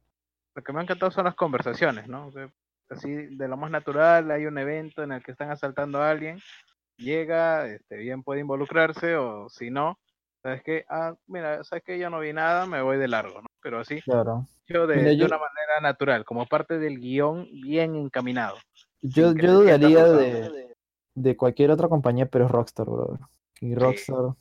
Lo 0.55 0.63
que 0.63 0.73
me 0.73 0.81
ha 0.81 0.83
encantado 0.83 1.11
son 1.11 1.25
las 1.25 1.35
conversaciones, 1.35 2.09
¿no? 2.09 2.29
O 2.29 2.33
sea, 2.33 2.51
así 2.89 3.13
de 3.13 3.49
lo 3.49 3.57
más 3.57 3.71
natural, 3.71 4.31
hay 4.31 4.47
un 4.47 4.57
evento 4.57 5.03
en 5.03 5.13
el 5.13 5.23
que 5.23 5.33
están 5.33 5.51
asaltando 5.51 6.01
a 6.01 6.11
alguien, 6.11 6.39
llega, 6.97 7.67
este, 7.69 7.97
bien 7.99 8.23
puede 8.23 8.41
involucrarse 8.41 9.17
o 9.17 9.49
si 9.51 9.71
no, 9.71 9.99
sabes 10.47 10.63
que, 10.63 10.85
ah, 10.89 11.15
mira, 11.27 11.65
sabes 11.65 11.83
que 11.85 11.99
yo 11.99 12.09
no 12.09 12.21
vi 12.21 12.33
nada, 12.33 12.67
me 12.67 12.81
voy 12.83 12.97
de 12.99 13.09
largo, 13.09 13.41
¿no? 13.43 13.47
Pero 13.61 13.81
así, 13.81 14.01
Claro. 14.03 14.47
yo 14.69 14.87
de, 14.87 14.97
Mira, 14.97 15.09
de 15.11 15.17
yo- 15.17 15.27
una 15.27 15.39
manera 15.39 15.81
natural, 15.83 16.25
como 16.25 16.47
parte 16.47 16.79
del 16.79 17.01
guion 17.01 17.49
bien 17.63 17.97
encaminado. 17.97 18.57
Yo, 19.03 19.33
yo 19.35 19.53
dudaría 19.61 20.05
de, 20.05 20.77
de 21.15 21.37
cualquier 21.37 21.71
otra 21.71 21.89
compañía, 21.89 22.27
pero 22.27 22.47
es 22.47 22.51
Rockstar, 22.51 22.87
brother. 22.87 23.21
Y 23.61 23.75
Rockstar, 23.75 24.35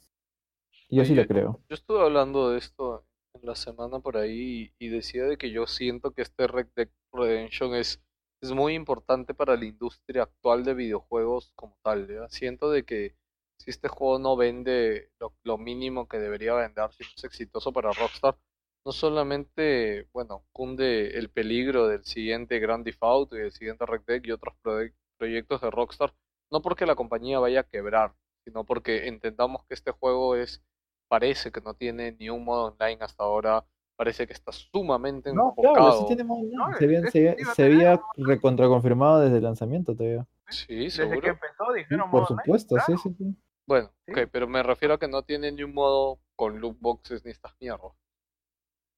yo 0.90 1.06
sí 1.06 1.16
le 1.16 1.28
creo. 1.28 1.60
Yo 1.70 1.74
estuve 1.76 2.02
hablando 2.02 2.52
de 2.52 2.60
esto 2.60 3.04
en 3.34 3.46
la 3.48 3.56
semana 3.56 4.00
por 4.00 4.18
ahí 4.18 4.72
y, 4.80 4.86
y 4.86 4.90
decía 4.90 5.24
de 5.26 5.38
que 5.38 5.52
yo 5.52 5.68
siento 5.68 6.12
que 6.12 6.22
este 6.22 6.48
Red 6.48 6.68
Dead 6.76 6.90
Redemption 7.12 7.74
es, 7.76 8.02
es 8.42 8.52
muy 8.52 8.76
importante 8.76 9.34
para 9.34 9.56
la 9.58 9.66
industria 9.66 10.24
actual 10.24 10.64
de 10.64 10.74
videojuegos 10.74 11.52
como 11.56 11.78
tal. 11.84 12.08
¿ya? 12.08 12.30
Siento 12.30 12.70
de 12.70 12.84
que 12.84 13.16
si 13.58 13.72
este 13.72 13.88
juego 13.88 14.20
no 14.20 14.36
vende 14.36 15.12
lo, 15.20 15.34
lo 15.44 15.58
mínimo 15.58 16.08
que 16.08 16.20
debería 16.20 16.54
vender, 16.54 16.92
si 16.94 17.04
no 17.04 17.10
es 17.16 17.24
exitoso 17.24 17.72
para 17.74 17.92
Rockstar, 17.94 18.38
no 18.86 18.92
solamente, 18.92 20.08
bueno, 20.14 20.46
cunde 20.52 21.18
el 21.18 21.30
peligro 21.32 21.88
del 21.88 22.04
siguiente 22.06 22.60
Grand 22.60 22.86
Theft 22.86 23.02
Auto 23.04 23.36
y 23.36 23.40
del 23.42 23.52
siguiente 23.52 23.86
Red 23.86 24.02
Dead 24.06 24.22
y 24.24 24.32
otros 24.32 24.56
proye- 24.64 24.94
proyectos 25.18 25.62
de 25.62 25.72
Rockstar, 25.72 26.14
no 26.52 26.62
porque 26.62 26.86
la 26.86 26.96
compañía 26.96 27.40
vaya 27.40 27.62
a 27.62 27.64
quebrar, 27.64 28.14
sino 28.46 28.64
porque 28.66 29.08
entendamos 29.08 29.66
que 29.66 29.74
este 29.74 29.92
juego 29.92 30.36
es 30.36 30.62
parece 31.08 31.52
que 31.52 31.62
no 31.62 31.74
tiene 31.76 32.14
ni 32.20 32.30
un 32.30 32.44
modo 32.46 32.66
online 32.74 32.98
hasta 33.02 33.24
ahora, 33.24 33.66
parece 33.96 34.28
que 34.28 34.34
está 34.34 34.52
sumamente 34.52 35.30
No, 35.30 35.50
enfocado. 35.50 35.74
claro, 35.78 35.92
sí 35.94 36.06
tiene 36.06 36.24
modo 36.24 36.40
online. 36.42 36.58
No, 36.58 36.74
se 36.78 36.86
había, 36.86 37.08
se 37.08 37.46
se 37.56 37.64
había 37.64 38.00
recontraconfirmado 38.18 39.22
desde 39.22 39.38
el 39.38 39.44
lanzamiento 39.44 39.96
todavía. 39.96 40.28
Sí, 40.50 40.76
Desde 40.76 40.92
seguro. 40.92 41.22
que 41.22 41.28
empezó 41.30 41.66
Sí, 41.74 41.80
dijeron 41.80 42.12
por 42.12 42.22
modo 42.22 42.28
online, 42.34 42.44
supuesto, 42.44 42.76
sí, 42.80 42.86
claro. 42.86 43.02
sí, 43.02 43.16
sí. 43.18 43.36
Bueno, 43.68 43.92
Sí. 44.06 44.12
ok, 44.12 44.30
pero 44.32 44.48
me 44.48 44.62
refiero 44.64 44.94
a 44.94 45.00
que 45.00 45.08
no 45.08 45.24
tiene 45.24 45.52
ni 45.52 45.64
un 45.64 45.74
modo 45.74 46.20
con 46.36 46.60
loot 46.60 46.78
boxes 46.80 47.26
ni 47.26 47.32
estas 47.32 47.54
mierdas. 47.60 47.92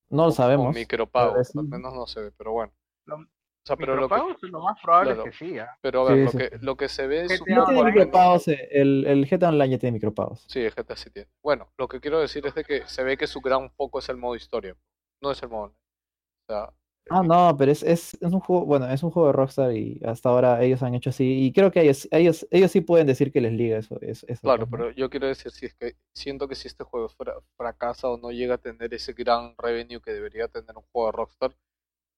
No 0.10 0.18
lo 0.18 0.24
O- 0.24 0.28
O 0.28 0.32
sabemos. 0.32 0.76
micropagos, 0.76 1.48
sí. 1.50 1.58
al 1.60 1.66
menos 1.68 1.94
no 1.94 2.08
se 2.08 2.22
ve, 2.22 2.32
pero 2.38 2.52
bueno. 2.54 2.74
Lo- 3.06 3.16
O 3.18 3.68
sea, 3.68 3.76
pero 3.76 3.96
lo 3.96 4.08
que, 4.08 4.16
Micropagos, 4.16 4.44
lo 4.44 4.62
más 4.62 4.80
probable 4.82 5.14
claro. 5.14 5.30
es 5.30 5.38
que 5.38 5.46
sí, 5.46 5.60
¿ah? 5.60 5.78
pero 5.82 6.08
a 6.08 6.12
ver, 6.14 6.18
Sí, 6.18 6.24
lo 6.24 6.32
sí. 6.32 6.38
que, 6.38 6.58
lo 6.66 6.78
que 6.78 6.88
se 6.88 7.06
ve 7.08 7.26
es 7.26 7.40
No 7.40 7.46
tiene 7.46 7.62
Online. 7.62 7.84
micropagos, 7.92 8.48
eh, 8.48 8.68
el, 8.72 9.06
el 9.06 9.26
GTA 9.30 9.50
Online 9.50 9.70
ya 9.72 9.78
tiene 9.78 9.94
micropagos. 9.94 10.46
Sí, 10.48 10.62
el 10.62 10.74
GTA 10.74 10.96
sí 10.96 11.10
tiene. 11.10 11.30
Bueno, 11.44 11.70
lo 11.78 11.88
que 11.90 12.00
quiero 12.00 12.20
decir 12.22 12.46
es 12.48 12.56
de 12.56 12.64
que 12.64 12.88
se 12.88 13.04
ve 13.04 13.18
que 13.18 13.28
su 13.28 13.42
gran 13.42 13.70
foco 13.72 14.00
es 14.00 14.08
el 14.08 14.16
modo 14.16 14.36
historia, 14.38 14.74
no 15.22 15.32
es 15.32 15.44
el 15.44 15.50
modo 15.50 15.64
online. 15.64 15.80
O 16.48 16.54
sea, 16.54 16.74
Ah, 17.10 17.24
no, 17.24 17.56
pero 17.58 17.72
es, 17.72 17.84
es, 17.84 18.16
es 18.16 18.34
un 18.34 18.40
juego, 18.42 18.66
bueno, 18.66 18.90
es 18.90 19.02
un 19.02 19.12
juego 19.12 19.28
de 19.28 19.34
Rockstar 19.34 19.72
y 19.74 20.00
hasta 20.06 20.28
ahora 20.30 20.62
ellos 20.64 20.84
han 20.84 20.94
hecho 20.94 21.10
así. 21.10 21.46
Y 21.46 21.54
creo 21.54 21.72
que 21.72 21.82
ellos, 21.82 22.08
ellos, 22.12 22.46
ellos 22.52 22.72
sí 22.72 22.82
pueden 22.82 23.08
decir 23.08 23.32
que 23.32 23.40
les 23.42 23.54
liga 23.54 23.78
eso. 23.78 23.98
eso, 24.02 24.26
eso, 24.28 24.52
Claro, 24.52 24.68
pues, 24.70 24.70
pero 24.70 24.90
yo 24.92 25.10
quiero 25.12 25.28
decir, 25.28 25.52
si 25.52 25.66
es 25.68 25.76
que 25.76 25.96
siento 26.14 26.48
que 26.48 26.56
si 26.56 26.68
este 26.68 26.84
juego 26.84 27.10
fra- 27.10 27.40
fracasa 27.56 28.10
o 28.10 28.18
no 28.18 28.32
llega 28.32 28.56
a 28.56 28.58
tener 28.58 28.92
ese 28.94 29.14
gran 29.14 29.54
revenue 29.58 30.02
que 30.02 30.12
debería 30.14 30.48
tener 30.48 30.76
un 30.76 30.84
juego 30.92 31.08
de 31.12 31.18
Rockstar, 31.18 31.56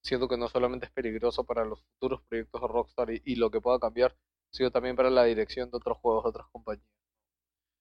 siento 0.03 0.28
que 0.30 0.38
no 0.38 0.48
solamente 0.49 0.88
es 0.88 0.91
peligroso 0.94 1.45
para 1.45 1.66
los 1.66 1.84
futuros 1.84 2.22
proyectos 2.30 2.61
de 2.61 2.68
Rockstar 2.70 3.11
y, 3.11 3.22
y 3.26 3.36
lo 3.36 3.52
que 3.52 3.61
pueda 3.61 3.80
cambiar, 3.80 4.16
sino 4.52 4.72
también 4.72 4.95
para 4.98 5.10
la 5.11 5.26
dirección 5.26 5.72
de 5.72 5.78
otros 5.78 5.98
juegos 5.99 6.24
de 6.26 6.30
otras 6.32 6.48
compañías. 6.52 6.88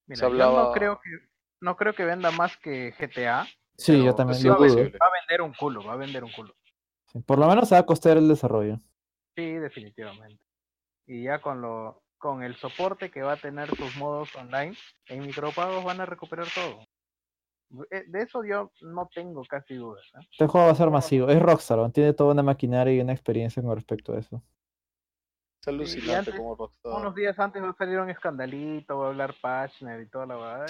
Mira, 0.08 0.26
Se 0.26 0.30
yo 0.36 0.50
no 0.50 0.70
creo 0.72 1.00
que 1.00 1.10
no 1.60 1.76
creo 1.76 1.94
que 1.94 2.04
venda 2.04 2.30
más 2.30 2.56
que 2.56 2.92
GTA. 2.98 3.46
Sí, 3.76 4.02
yo 4.02 4.14
también 4.14 4.42
dudo. 4.42 4.64
imposible. 4.64 4.98
Va 5.02 5.06
a 5.06 5.12
vender 5.20 5.42
un 5.42 5.54
culo, 5.54 5.84
va 5.84 5.92
a 5.94 5.96
vender 5.96 6.24
un 6.24 6.30
culo. 6.32 6.54
Sí, 7.12 7.20
Por 7.20 7.38
lo 7.38 7.48
menos 7.48 7.68
se 7.68 7.74
va 7.74 7.80
a 7.80 7.86
costear 7.86 8.16
el 8.16 8.28
desarrollo. 8.28 8.78
Sí, 9.36 9.52
definitivamente. 9.52 10.42
Y 11.06 11.24
ya 11.24 11.40
con 11.40 11.60
lo 11.60 12.02
con 12.18 12.42
el 12.42 12.56
soporte 12.56 13.10
que 13.10 13.22
va 13.22 13.34
a 13.34 13.36
tener 13.36 13.68
sus 13.74 13.96
modos 13.96 14.34
online, 14.34 14.76
en 15.06 15.20
micropagos 15.20 15.84
van 15.84 16.00
a 16.00 16.06
recuperar 16.06 16.46
todo. 16.54 16.80
Eh, 17.90 18.04
De 18.08 18.22
eso 18.22 18.44
yo 18.44 18.72
no 18.80 19.08
tengo 19.14 19.42
casi 19.44 19.74
dudas. 19.74 20.04
¿eh? 20.14 20.26
Este 20.30 20.46
juego 20.46 20.66
va 20.66 20.72
a 20.72 20.76
ser 20.76 20.90
masivo. 20.90 21.28
Es 21.28 21.40
Rockstar, 21.40 21.90
tiene 21.92 22.12
toda 22.12 22.32
una 22.32 22.42
maquinaria 22.42 22.94
y 22.94 23.00
una 23.00 23.12
experiencia 23.12 23.62
con 23.62 23.74
respecto 23.74 24.12
a 24.12 24.18
eso. 24.18 24.42
Es 25.60 25.68
alucinante 25.68 26.16
antes, 26.16 26.34
como 26.36 26.56
Rockstar. 26.56 26.92
Unos 26.92 27.14
días 27.14 27.38
antes 27.38 27.62
va 27.62 27.70
a 27.70 27.76
salir 27.76 27.98
un 27.98 28.10
escandalito, 28.10 28.98
va 28.98 29.06
a 29.06 29.08
hablar 29.10 29.34
Pachner 29.40 30.00
y 30.00 30.08
toda 30.08 30.26
la 30.26 30.36
verdad. 30.36 30.66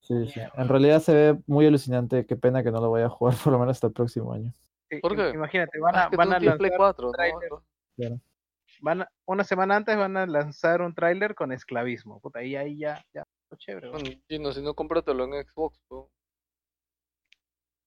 Sí, 0.00 0.26
sí. 0.28 0.40
En 0.54 0.68
realidad 0.68 1.00
se 1.00 1.14
ve 1.14 1.42
muy 1.46 1.66
alucinante. 1.66 2.26
Qué 2.26 2.36
pena 2.36 2.62
que 2.62 2.70
no 2.70 2.80
lo 2.80 2.88
voy 2.88 3.02
a 3.02 3.08
jugar 3.08 3.34
por 3.42 3.52
lo 3.52 3.58
menos 3.58 3.76
hasta 3.76 3.88
el 3.88 3.92
próximo 3.92 4.32
año. 4.32 4.52
¿Por 5.00 5.16
qué? 5.16 5.30
Imagínate, 5.30 5.78
van 5.78 5.94
Ah, 5.94 6.00
a, 6.00 6.04
es 6.04 6.10
que 6.10 6.16
van 6.16 6.32
a 6.32 6.38
tienes 6.38 6.58
Play 6.58 6.70
lanzar 6.70 6.78
4, 6.78 7.06
¿no? 7.06 7.12
tráiler. 7.12 7.50
Claro. 7.96 8.20
van 8.80 9.02
a- 9.02 9.08
una 9.26 9.44
semana 9.44 9.76
antes 9.76 9.96
van 9.96 10.16
a 10.16 10.26
lanzar 10.26 10.82
un 10.82 10.94
tráiler 10.94 11.34
con 11.34 11.52
esclavismo. 11.52 12.20
Puta, 12.20 12.40
ahí, 12.40 12.56
ahí 12.56 12.78
ya, 12.78 13.04
ya, 13.14 13.24
chévere. 13.56 13.86
¿no? 13.88 13.92
Bueno, 13.92 14.10
Gino, 14.28 14.52
si 14.52 14.62
no, 14.62 14.74
cómpratelo 14.74 15.24
en 15.24 15.46
Xbox. 15.46 15.80
¿no? 15.90 16.10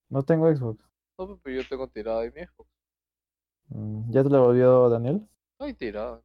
No 0.10 0.24
tengo 0.24 0.54
Xbox. 0.54 0.80
No, 1.18 1.38
pero 1.44 1.62
yo 1.62 1.68
tengo 1.68 1.88
tirada 1.88 2.22
ahí 2.22 2.32
mi 2.32 2.42
Xbox. 2.46 2.70
Mm, 3.70 4.12
¿Ya 4.12 4.24
te 4.24 4.30
lo 4.30 4.44
volvió 4.44 4.90
Daniel? 4.90 5.28
No 5.60 5.66
hay 5.66 5.74
tirada. 5.74 6.22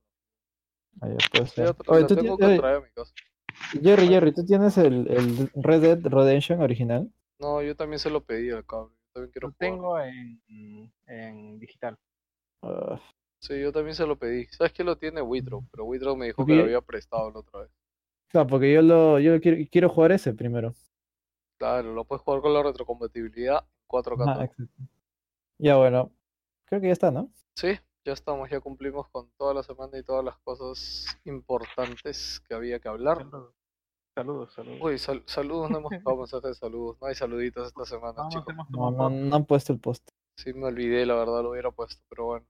Ah, 1.01 1.09
ya, 1.09 1.17
puede 1.33 1.47
Sí, 1.47 1.61
la, 1.63 1.75
Oye, 1.87 2.01
la 2.03 2.07
tú 2.07 2.17
tengo 2.17 2.37
que 2.37 2.45
oye, 2.45 2.59
traer 2.59 2.77
a 2.77 2.81
mi 2.81 2.91
casa. 2.91 3.13
Jerry, 3.83 4.09
Jerry, 4.09 4.33
¿tú 4.35 4.45
tienes 4.45 4.77
el, 4.79 5.09
el 5.09 5.51
Red 5.55 5.81
Dead 5.81 5.99
Redemption 6.03 6.61
original? 6.61 7.11
No, 7.39 7.63
yo 7.63 7.75
también 7.75 7.99
se 7.99 8.11
lo 8.11 8.23
pedí 8.25 8.51
al 8.51 8.67
cable. 8.67 8.95
También 9.13 9.31
quiero 9.33 9.49
Lo 9.49 9.55
jugar. 9.55 9.59
tengo 9.73 10.01
en, 10.01 10.93
en 11.07 11.59
digital. 11.59 11.97
Ah, 12.63 13.01
Sí, 13.43 13.61
yo 13.61 13.73
también 13.73 13.95
se 13.95 14.07
lo 14.07 14.19
pedí. 14.19 14.47
¿Sabes 14.47 14.73
que 14.73 14.85
lo 14.85 14.97
tiene 14.97 15.21
Withdraw? 15.23 15.65
Pero 15.71 15.85
Withdraw 15.85 16.17
me 16.17 16.27
dijo 16.27 16.45
que 16.47 16.55
lo 16.55 16.63
había 16.63 16.81
prestado 16.81 17.31
la 17.31 17.41
otra 17.41 17.61
vez. 17.61 17.71
claro, 18.29 18.47
porque 18.49 18.73
yo 18.73 18.83
lo 18.83 19.19
yo 19.21 19.41
quiero, 19.41 19.59
quiero 19.71 19.89
jugar 19.89 20.13
ese 20.13 20.33
primero. 20.35 20.75
Claro, 21.59 21.93
lo 21.95 22.05
puedes 22.05 22.23
jugar 22.23 22.41
con 22.41 22.53
la 22.55 22.63
retrocompatibilidad 22.65 23.65
4K. 23.87 24.23
Ajá, 24.23 24.35
todo. 24.35 24.45
exacto. 24.45 24.73
Ya 25.59 25.77
bueno, 25.77 26.13
creo 26.67 26.81
que 26.81 26.89
ya 26.89 26.93
está, 26.95 27.11
¿no? 27.11 27.33
Sí, 27.55 27.79
ya 28.05 28.13
estamos, 28.13 28.49
ya 28.51 28.61
cumplimos 28.61 29.09
con 29.11 29.31
toda 29.37 29.55
la 29.55 29.63
semana 29.63 29.99
y 29.99 30.03
todas 30.03 30.25
las 30.25 30.39
cosas 30.39 31.07
importantes 31.25 32.41
que 32.49 32.55
había 32.55 32.81
que 32.81 32.89
hablar. 32.89 33.27
Saludos. 34.15 34.53
saludos. 34.53 34.79
Uy, 34.83 34.99
sal- 34.99 35.23
saludos, 35.27 35.71
no 35.71 35.79
hemos 35.79 35.91
dejado 35.91 36.17
mensajes 36.17 36.51
de 36.51 36.55
saludos. 36.55 36.99
No 37.01 37.07
hay 37.07 37.15
saluditos 37.15 37.69
esta 37.69 37.85
semana, 37.85 38.23
No, 38.25 38.29
chicos. 38.29 38.55
no 38.71 39.37
han 39.37 39.45
puesto 39.47 39.73
el 39.73 39.81
post. 39.81 40.09
Sí, 40.37 40.53
me 40.55 40.67
olvidé, 40.67 41.05
la 41.07 41.15
verdad, 41.17 41.43
lo 41.43 41.51
hubiera 41.51 41.71
puesto, 41.71 42.03
pero 42.09 42.27
bueno. 42.27 42.47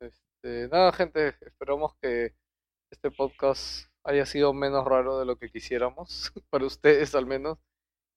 Este, 0.00 0.68
nada, 0.68 0.92
gente, 0.92 1.34
esperamos 1.40 1.94
que 2.00 2.34
este 2.90 3.10
podcast 3.10 3.88
haya 4.04 4.26
sido 4.26 4.52
menos 4.52 4.84
raro 4.84 5.18
de 5.18 5.24
lo 5.24 5.36
que 5.36 5.50
quisiéramos, 5.50 6.32
para 6.50 6.66
ustedes 6.66 7.14
al 7.14 7.26
menos, 7.26 7.58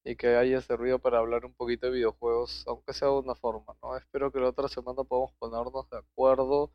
y 0.03 0.15
que 0.15 0.35
haya 0.35 0.61
servido 0.61 0.99
para 0.99 1.19
hablar 1.19 1.45
un 1.45 1.53
poquito 1.53 1.87
de 1.87 1.93
videojuegos, 1.93 2.63
aunque 2.67 2.93
sea 2.93 3.07
de 3.09 3.15
una 3.19 3.35
forma, 3.35 3.75
¿no? 3.81 3.95
Espero 3.97 4.31
que 4.31 4.39
la 4.39 4.49
otra 4.49 4.67
semana 4.67 5.03
podamos 5.03 5.33
ponernos 5.39 5.89
de 5.89 5.97
acuerdo 5.97 6.71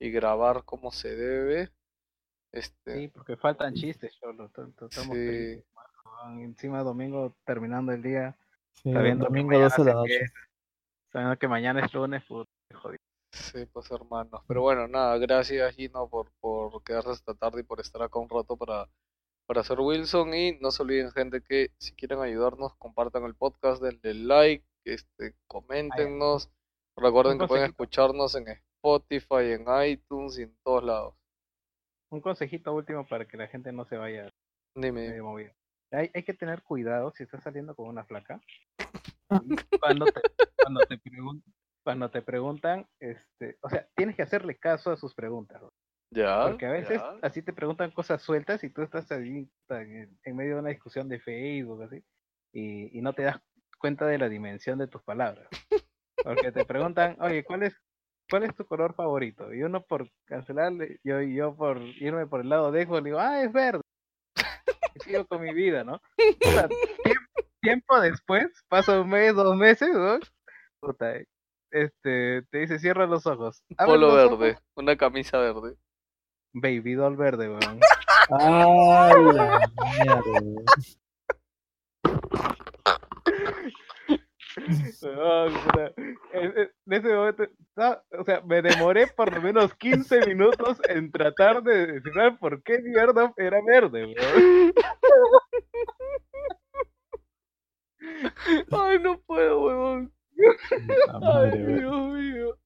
y 0.00 0.10
grabar 0.10 0.64
como 0.64 0.90
se 0.92 1.14
debe. 1.16 1.70
Este, 2.56 2.94
Sí, 2.94 3.08
porque 3.08 3.36
faltan 3.36 3.74
chistes, 3.74 4.16
Cholo. 4.18 4.50
Sí. 4.90 5.62
Encima 6.40 6.82
domingo 6.82 7.36
terminando 7.44 7.92
el 7.92 8.02
día, 8.02 8.34
Sí, 8.72 8.92
sabiendo 8.92 9.26
domingo 9.26 9.48
mañana 9.48 9.64
12 9.64 9.82
de 9.82 9.88
la 9.88 9.94
noche. 9.94 10.20
sabiendo 11.12 11.38
que 11.38 11.48
mañana 11.48 11.84
es 11.84 11.92
lunes, 11.92 12.24
puta, 12.24 12.50
jodido. 12.74 13.02
Sí, 13.30 13.66
pues 13.66 13.90
hermanos. 13.90 14.42
Pero 14.48 14.62
bueno, 14.62 14.88
nada, 14.88 15.18
gracias 15.18 15.74
Gino 15.74 16.08
por, 16.08 16.30
por 16.40 16.82
quedarse 16.82 17.10
hasta 17.10 17.34
tarde 17.34 17.60
y 17.60 17.64
por 17.64 17.80
estar 17.80 18.02
acá 18.02 18.18
un 18.18 18.30
rato 18.30 18.56
para, 18.56 18.88
para 19.46 19.60
hacer 19.60 19.78
Wilson. 19.78 20.32
Y 20.34 20.58
no 20.58 20.70
se 20.70 20.82
olviden, 20.82 21.10
gente, 21.12 21.42
que 21.42 21.72
si 21.78 21.94
quieren 21.94 22.20
ayudarnos, 22.20 22.74
compartan 22.76 23.24
el 23.24 23.34
podcast, 23.34 23.82
denle 23.82 24.14
like, 24.14 24.64
este, 24.84 25.34
coméntenos. 25.46 26.50
Recuerden 26.96 27.38
que 27.38 27.46
pueden 27.46 27.66
escucharnos 27.66 28.34
en 28.34 28.48
Spotify, 28.48 29.52
en 29.52 29.66
iTunes 29.86 30.38
y 30.38 30.44
en 30.44 30.56
todos 30.62 30.82
lados. 30.84 31.14
Un 32.16 32.22
consejito 32.22 32.72
último 32.72 33.06
para 33.06 33.26
que 33.26 33.36
la 33.36 33.46
gente 33.46 33.70
no 33.72 33.84
se 33.84 33.98
vaya 33.98 34.32
Dime, 34.74 35.10
medio 35.10 35.24
movida. 35.24 35.54
Hay, 35.92 36.10
hay 36.14 36.22
que 36.22 36.32
tener 36.32 36.62
cuidado 36.62 37.12
si 37.14 37.22
estás 37.22 37.42
saliendo 37.42 37.74
con 37.74 37.88
una 37.88 38.04
flaca. 38.06 38.40
cuando 39.80 40.06
te, 40.06 40.20
cuando 40.56 40.80
te 40.88 40.98
pregun- 40.98 41.42
cuando 41.84 42.10
te 42.10 42.22
preguntan, 42.22 42.86
este, 43.00 43.58
o 43.60 43.68
sea, 43.68 43.86
tienes 43.94 44.16
que 44.16 44.22
hacerle 44.22 44.56
caso 44.56 44.90
a 44.90 44.96
sus 44.96 45.14
preguntas. 45.14 45.60
¿no? 45.60 45.70
¿ya? 46.10 46.46
Porque 46.48 46.64
a 46.64 46.70
veces 46.70 47.02
¿ya? 47.02 47.18
así 47.20 47.42
te 47.42 47.52
preguntan 47.52 47.90
cosas 47.90 48.22
sueltas 48.22 48.64
y 48.64 48.70
tú 48.70 48.80
estás 48.80 49.12
ahí 49.12 49.46
en 49.68 50.36
medio 50.36 50.54
de 50.54 50.60
una 50.60 50.70
discusión 50.70 51.10
de 51.10 51.20
Facebook 51.20 51.82
así 51.82 52.02
y, 52.50 52.98
y 52.98 53.02
no 53.02 53.12
te 53.12 53.24
das 53.24 53.42
cuenta 53.78 54.06
de 54.06 54.16
la 54.16 54.30
dimensión 54.30 54.78
de 54.78 54.88
tus 54.88 55.02
palabras. 55.02 55.48
Porque 56.24 56.50
te 56.50 56.64
preguntan, 56.64 57.18
oye, 57.20 57.44
¿cuál 57.44 57.62
es 57.64 57.76
cuál 58.28 58.44
es 58.44 58.54
tu 58.54 58.66
color 58.66 58.94
favorito? 58.94 59.52
Y 59.52 59.62
uno 59.62 59.82
por 59.82 60.10
cancelarle, 60.26 61.00
yo 61.04 61.20
yo 61.22 61.54
por 61.56 61.80
irme 61.80 62.26
por 62.26 62.40
el 62.40 62.48
lado 62.48 62.70
de 62.72 62.84
Xbox 62.84 63.02
le 63.02 63.08
digo, 63.10 63.18
ah, 63.20 63.42
es 63.42 63.52
verde. 63.52 63.82
Y 64.94 65.00
sigo 65.00 65.26
con 65.26 65.42
mi 65.42 65.52
vida, 65.52 65.84
¿no? 65.84 66.00
Tiempo, 66.16 66.74
tiempo 67.60 68.00
después, 68.00 68.46
pasa 68.68 69.00
un 69.00 69.10
mes, 69.10 69.34
dos 69.34 69.54
meses, 69.54 69.90
¿no? 69.92 70.18
Puta, 70.80 71.16
este, 71.70 72.42
te 72.50 72.58
dice 72.58 72.78
cierra 72.78 73.06
los 73.06 73.26
ojos. 73.26 73.62
Abre 73.76 73.92
Polo 73.92 74.06
los 74.08 74.26
ojos, 74.26 74.38
verde, 74.38 74.58
una 74.74 74.96
camisa 74.96 75.38
verde. 75.38 75.76
Baby 76.54 76.94
doll 76.94 77.16
verde, 77.16 77.48
weón. 77.50 77.80
Ay, 78.40 79.24
la 79.34 79.60
mierda. 80.02 80.62
En- 84.56 84.86
ese 86.92 87.14
momento, 87.14 87.44
o 88.18 88.24
sea, 88.24 88.40
me 88.46 88.62
demoré 88.62 89.06
por 89.08 89.32
lo 89.34 89.42
menos 89.42 89.74
15 89.74 90.26
minutos 90.26 90.78
en 90.88 91.10
tratar 91.10 91.62
de 91.62 91.86
descifrar 91.86 92.38
por 92.38 92.62
qué 92.62 92.78
mierda 92.80 93.32
era 93.36 93.58
verde, 93.66 94.06
weón. 94.06 94.72
Ay, 98.70 98.98
no 99.00 99.20
puedo, 99.22 99.62
huevón. 99.64 100.12
Ay. 101.22 101.58
Dios 101.62 102.12
mío. 102.12 102.58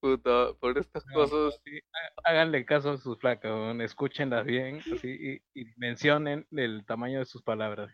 Puta, 0.00 0.52
por 0.60 0.76
estas 0.78 1.04
No, 1.06 1.14
cosas. 1.14 1.60
sí, 1.64 1.80
há- 1.92 2.30
háganle 2.30 2.64
caso 2.66 2.90
a 2.90 2.96
sus 2.98 3.16
placas, 3.16 3.50
weón, 3.50 3.80
escúchenlas 3.80 4.44
bien 4.44 4.80
así, 4.92 5.40
y, 5.54 5.60
y 5.60 5.64
mencionen 5.78 6.46
el 6.52 6.84
tamaño 6.86 7.18
de 7.20 7.24
sus 7.24 7.42
palabras. 7.42 7.90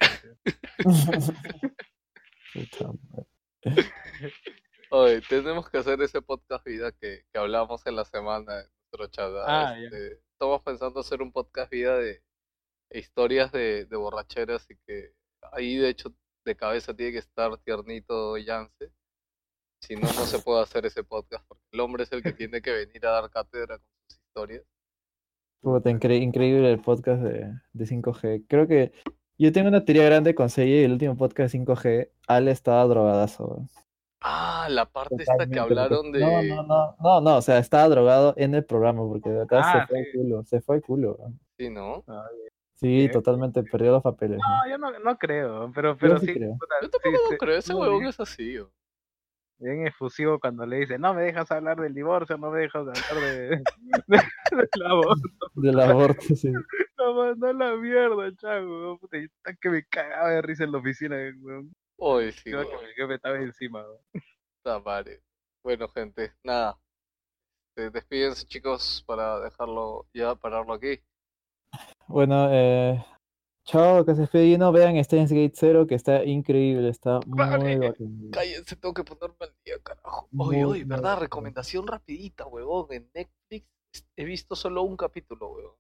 gente. 2.53 2.77
Puta 2.79 2.93
madre. 3.11 3.91
Oye, 4.91 5.23
tenemos 5.29 5.71
que 5.71 5.79
hacer 5.79 6.01
ese 6.03 6.21
podcast 6.21 6.65
vida 6.67 6.93
que, 6.93 7.25
que 7.33 7.39
hablamos 7.39 7.87
en 7.87 7.97
la 7.97 8.05
semana 8.05 8.61
en 8.61 8.67
nuestro 8.93 9.07
chat. 9.09 9.33
¿ah? 9.47 9.69
Ah. 9.71 9.79
Este, 9.79 10.21
estamos 10.33 10.63
pensando 10.63 11.01
hacer 11.01 11.23
un 11.23 11.33
podcast 11.33 11.71
vida 11.71 11.97
de 11.97 12.23
historias 12.91 13.51
de, 13.53 13.87
de 13.87 13.97
borracheras 13.97 14.71
y 14.71 14.77
que 14.87 15.15
ahí 15.53 15.77
de 15.77 15.89
hecho 15.89 16.15
de 16.45 16.57
cabeza 16.57 16.95
tiene 16.95 17.13
que 17.13 17.19
estar 17.19 17.57
tiernito 17.59 18.37
Yance. 18.37 18.93
Si 19.81 19.95
no, 19.97 20.03
no 20.03 20.27
se 20.27 20.39
puede 20.41 20.63
hacer 20.63 20.85
ese 20.87 21.03
podcast 21.05 21.45
porque 21.49 21.65
el 21.73 21.81
hombre 21.81 22.03
es 22.05 22.13
el 22.13 22.23
que 22.23 22.33
tiene 22.33 22.61
que 22.61 22.73
venir 22.73 23.05
a 23.07 23.13
dar 23.13 23.31
cátedra 23.31 23.79
con 23.79 23.87
sus 24.09 24.19
historias. 24.21 24.65
Puta, 25.61 25.91
incre- 25.91 26.21
increíble 26.21 26.71
el 26.71 26.81
podcast 26.83 27.23
de, 27.23 27.53
de 27.73 27.85
5G. 27.85 28.45
Creo 28.49 28.67
que 28.69 28.93
yo 29.39 29.53
tengo 29.53 29.69
una 29.69 29.85
teoría 29.85 30.05
grande 30.05 30.35
con 30.35 30.49
Seiya 30.51 30.81
y 30.81 30.85
el 30.85 30.93
último 30.93 31.17
podcast 31.17 31.53
de 31.55 31.61
5G, 31.65 32.09
Ale 32.29 32.51
estaba 32.51 32.85
drogadazo. 32.85 33.67
Ah, 34.21 34.69
la 34.71 34.87
parte 34.87 35.17
esta 35.19 35.33
que 35.49 35.57
Totalmente, 35.57 35.59
hablaron 35.61 36.13
de... 36.13 36.21
No, 36.21 36.43
no, 36.43 36.63
no, 36.63 36.97
no, 37.01 37.21
no, 37.21 37.37
o 37.39 37.43
sea, 37.43 37.59
estaba 37.59 37.89
drogado 37.89 38.35
en 38.37 38.55
el 38.55 38.65
programa 38.65 39.01
porque 39.03 39.31
de 39.31 39.43
acá 39.43 39.61
Ah, 39.65 39.81
se 39.81 39.87
fue 39.89 39.99
sí. 40.05 40.11
el 40.11 40.13
culo, 40.23 40.45
se 40.45 40.61
fue 40.61 40.77
el 40.77 40.83
culo. 40.83 41.17
weón. 41.19 41.41
Sí, 41.59 41.71
¿no? 41.71 42.05
Sí, 42.75 43.07
¿Qué? 43.07 43.13
totalmente, 43.13 43.63
perdió 43.65 43.91
los 43.93 44.03
papeles. 44.03 44.39
¿no? 44.39 44.45
No, 44.65 44.71
yo 44.71 44.79
no, 44.79 44.99
no 45.01 45.19
creo, 45.19 45.73
pero, 45.75 45.97
pero 45.97 46.19
sí 46.19 46.27
sí, 46.27 46.35
creo. 46.35 46.53
puta, 46.53 46.75
Yo 46.83 46.91
tampoco 46.91 47.17
sí, 47.31 47.37
creo, 47.39 47.57
ese 47.57 47.73
no, 47.73 47.79
huevón 47.81 48.05
es 48.07 48.21
así. 48.21 48.59
¿o? 48.59 48.71
bien 49.59 49.87
efusivo 49.87 50.41
cuando 50.41 50.67
le 50.67 50.79
dice, 50.79 50.99
no 50.99 51.15
me 51.15 51.23
dejas 51.23 51.49
hablar 51.53 51.81
del 51.81 51.95
divorcio, 51.95 52.37
no 52.37 52.51
me 52.51 52.61
dejas 52.61 52.81
hablar 52.81 52.97
de, 53.25 53.49
de- 54.09 54.23
del 54.57 54.87
aborto, 54.87 55.29
Del 55.55 55.81
aborto, 55.81 56.23
sí. 56.35 56.53
No 57.03 57.15
mandó 57.15 57.47
a 57.49 57.53
la 57.53 57.77
mierda, 57.77 58.35
chavo, 58.37 58.99
puta, 58.99 59.19
y 59.19 59.25
está 59.25 59.55
que 59.55 59.71
me 59.71 59.85
cagaba 59.85 60.31
de 60.31 60.43
risa 60.43 60.65
en 60.65 60.73
la 60.73 60.79
oficina, 60.79 61.17
weón, 61.41 61.73
Uy, 61.97 62.33
sí, 62.33 62.51
creo 62.51 62.69
que 62.69 62.77
mi 62.77 62.93
jefe 62.95 63.15
estaba 63.15 63.37
encima, 63.37 63.83
weón. 63.83 64.01
Puta 64.63 64.81
madre. 64.81 65.23
Bueno, 65.63 65.89
gente, 65.89 66.33
nada. 66.43 66.79
Eh, 67.77 67.91
despídense, 67.93 68.47
chicos, 68.47 69.05
para 69.07 69.41
dejarlo 69.41 70.07
ya, 70.13 70.35
pararlo 70.35 70.75
aquí. 70.75 70.99
Bueno, 72.09 72.49
eh, 72.51 73.05
chao, 73.65 74.05
que 74.05 74.15
se 74.15 74.23
despide. 74.23 74.47
Y 74.47 74.59
no 74.59 74.73
vean 74.73 75.03
Steins 75.03 75.33
Gate 75.33 75.55
0, 75.55 75.87
que 75.87 75.95
está 75.95 76.25
increíble, 76.25 76.89
está 76.89 77.21
muy 77.27 77.39
bacán. 77.39 78.31
Cállense, 78.33 78.77
tengo 78.77 78.95
que 78.95 79.05
ponerme 79.05 79.37
al 79.41 79.55
día, 79.65 79.79
carajo. 79.83 80.29
Oye, 80.37 80.65
oye, 80.65 80.85
¿verdad? 80.85 81.21
Recomendación 81.21 81.87
rapidita, 81.87 82.47
huevón. 82.47 82.89
En 82.91 83.11
Netflix 83.15 83.69
he 84.17 84.25
visto 84.25 84.57
solo 84.57 84.83
un 84.83 84.97
capítulo, 84.97 85.53
huevón. 85.53 85.77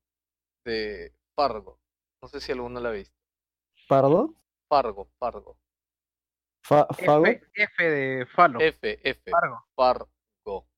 De 0.64 1.12
Fargo. 1.34 1.78
No 2.22 2.28
sé 2.28 2.40
si 2.40 2.52
alguno 2.52 2.80
la 2.80 2.90
ha 2.90 2.92
visto. 2.92 3.16
¿Pardo? 3.88 4.34
Fargo, 4.68 5.08
Fargo. 5.18 5.58
Fa- 6.64 6.86
¿Fago? 7.04 7.26
F, 7.26 7.42
F 7.54 7.82
de 7.90 8.26
Falo, 8.26 8.60
F, 8.60 9.00
F. 9.10 9.30
Fargo. 9.30 9.64
Fargo. 9.74 10.68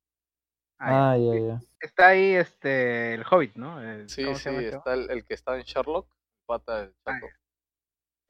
Ah, 0.79 1.13
Ah, 1.13 1.17
ya. 1.19 1.39
ya. 1.39 1.61
Está 1.81 2.09
ahí 2.09 2.35
este, 2.35 3.15
el 3.15 3.25
Hobbit, 3.31 3.55
¿no? 3.57 3.81
El- 3.83 4.09
Sí, 4.09 4.25
¿cómo 4.25 4.37
sí, 4.37 4.49
este 4.49 4.77
está 4.77 4.95
el, 4.95 5.11
el 5.11 5.25
que 5.25 5.35
está 5.35 5.57
en 5.57 5.63
Sherlock, 5.63 6.09
pata 6.47 6.81
del 6.81 6.95
Ah, 7.05 7.13
chato. 7.21 7.27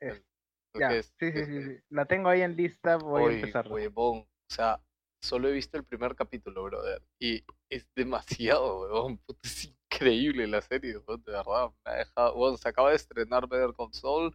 Es- 0.01 0.17
El- 0.75 0.81
Ya, 0.81 0.93
es- 0.93 1.07
sí, 1.19 1.27
sí, 1.27 1.33
que- 1.33 1.47
sí, 1.47 1.63
sí. 1.63 1.81
La 1.89 2.05
tengo 2.05 2.29
ahí 2.29 2.43
en 2.43 2.57
lista, 2.57 2.97
voy 2.97 3.33
a 3.35 3.37
empezar. 3.37 3.69
huevón, 3.69 4.19
o 4.21 4.53
sea, 4.53 4.81
solo 5.23 5.49
he 5.49 5.53
visto 5.53 5.77
el 5.79 5.85
primer 5.85 6.15
capítulo, 6.17 6.65
brother, 6.65 7.01
y 7.21 7.45
es 7.71 7.89
demasiado, 7.95 8.81
huevón, 8.83 9.19
puta, 9.19 9.41
es 9.45 9.73
increíble 9.95 10.47
la 10.47 10.61
serie, 10.61 10.93
de 10.95 11.01
verdad, 11.33 11.71
me 11.85 11.93
ha 11.93 11.95
dejado, 11.97 12.35
huevón, 12.35 12.59
se 12.59 12.69
acaba 12.69 12.91
de 12.91 12.97
estrenar 12.97 13.49
Better 13.49 13.71
Saul, 13.93 14.33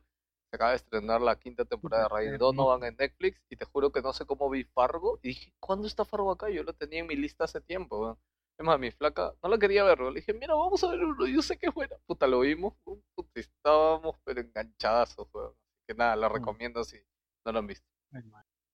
se 0.49 0.55
acaba 0.55 0.71
de 0.71 0.77
estrenar 0.77 1.21
la 1.21 1.35
quinta 1.37 1.65
temporada 1.65 2.07
de 2.19 2.31
qué 2.31 2.37
Donovan 2.37 2.83
en 2.83 2.95
Netflix, 2.97 3.41
y 3.49 3.55
te 3.55 3.65
juro 3.65 3.91
que 3.91 4.01
no 4.01 4.13
sé 4.13 4.25
cómo 4.25 4.49
vi 4.49 4.63
Fargo, 4.63 5.19
y 5.21 5.29
dije, 5.29 5.53
¿cuándo 5.59 5.87
está 5.87 6.05
Fargo 6.05 6.31
acá? 6.31 6.49
Yo 6.49 6.63
lo 6.63 6.73
tenía 6.73 6.99
en 6.99 7.07
mi 7.07 7.15
lista 7.15 7.43
hace 7.43 7.61
tiempo, 7.61 7.99
weón. 7.99 8.17
Es 8.57 8.65
más, 8.65 8.77
mi 8.77 8.91
flaca 8.91 9.33
no 9.41 9.49
la 9.49 9.57
quería 9.57 9.85
ver. 9.85 10.01
Le 10.01 10.15
dije, 10.15 10.33
mira, 10.33 10.53
vamos 10.53 10.83
a 10.83 10.89
ver 10.89 10.99
uno, 11.01 11.25
yo 11.27 11.41
sé 11.41 11.57
que 11.57 11.67
es 11.67 11.73
buena. 11.73 11.95
Puta, 12.05 12.27
lo 12.27 12.41
vimos, 12.41 12.73
puta, 12.83 13.39
estábamos 13.39 14.17
pero 14.25 14.41
enganchadazos, 14.41 15.29
weón. 15.33 15.53
Que 15.87 15.93
nada, 15.95 16.17
la 16.17 16.27
Mm. 16.27 16.33
recomiendo 16.33 16.83
si 16.83 16.97
no 17.45 17.53
lo 17.53 17.59
han 17.59 17.67
visto. 17.67 17.87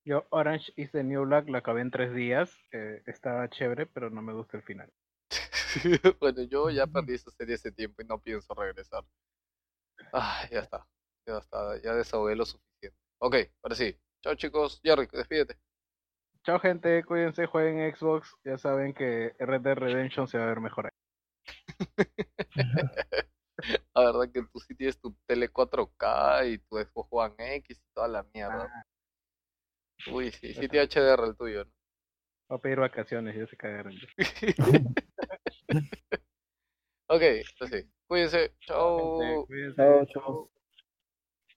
Yo 0.03 0.25
Orange 0.29 0.71
is 0.75 0.91
the 0.91 1.03
New 1.03 1.25
Black 1.25 1.47
la 1.49 1.59
acabé 1.59 1.81
en 1.81 1.91
tres 1.91 2.13
días. 2.15 2.51
eh, 2.71 3.03
estaba 3.05 3.47
chévere, 3.49 3.85
pero 3.85 4.09
no 4.09 4.21
me 4.23 4.33
gusta 4.33 4.57
el 4.57 4.63
final. 4.63 4.91
bueno, 6.19 6.43
yo 6.43 6.69
ya 6.69 6.87
perdí 6.87 7.13
esa 7.13 7.31
serie 7.31 7.55
hace 7.55 7.71
tiempo 7.71 8.01
y 8.01 8.05
no 8.05 8.19
pienso 8.19 8.53
regresar. 8.53 9.03
Ah, 10.13 10.47
ya 10.51 10.59
está. 10.59 10.87
Ya 11.25 11.37
está. 11.37 11.81
Ya 11.81 11.93
desahogué 11.93 12.35
lo 12.35 12.45
suficiente. 12.45 12.97
Ok, 13.19 13.35
ahora 13.63 13.75
sí. 13.75 13.97
Chao 14.21 14.35
chicos. 14.35 14.79
Jerry, 14.83 15.07
despídete. 15.11 15.57
Chao 16.43 16.59
gente, 16.59 17.03
cuídense, 17.03 17.47
jueguen 17.47 17.95
Xbox. 17.95 18.35
Ya 18.43 18.57
saben 18.57 18.93
que 18.93 19.35
Red 19.39 19.61
Dead 19.61 19.75
Redemption 19.75 20.27
se 20.27 20.37
va 20.37 20.45
a 20.45 20.47
ver 20.47 20.59
mejor 20.59 20.85
ahí. 20.87 20.91
La 23.95 24.05
verdad 24.05 24.31
que 24.31 24.43
tú 24.43 24.59
sí 24.59 24.75
tienes 24.75 24.99
tu 24.99 25.15
tele 25.25 25.51
4K 25.51 26.53
y 26.53 26.57
tu 26.59 26.77
Xbox 26.77 27.07
One 27.09 27.55
X 27.55 27.77
y 27.77 27.93
toda 27.93 28.07
la 28.07 28.23
mierda. 28.33 28.71
Ah, 28.71 28.85
Uy, 30.11 30.31
sí, 30.31 30.53
sí 30.53 30.67
tiene 30.67 30.87
HDR 30.87 31.25
el 31.25 31.35
tuyo, 31.35 31.65
¿no? 31.65 31.71
voy 32.47 32.57
a 32.57 32.61
pedir 32.61 32.79
vacaciones, 32.79 33.35
ya 33.35 33.47
se 33.47 33.57
cagaron. 33.57 33.93
ok, 37.07 37.21
así. 37.61 37.89
Cuídense. 38.07 38.53
Chao. 38.61 39.19
Gente, 39.19 39.47
cuídense. 39.47 39.75
Chao, 39.75 40.05
chao. 40.05 40.51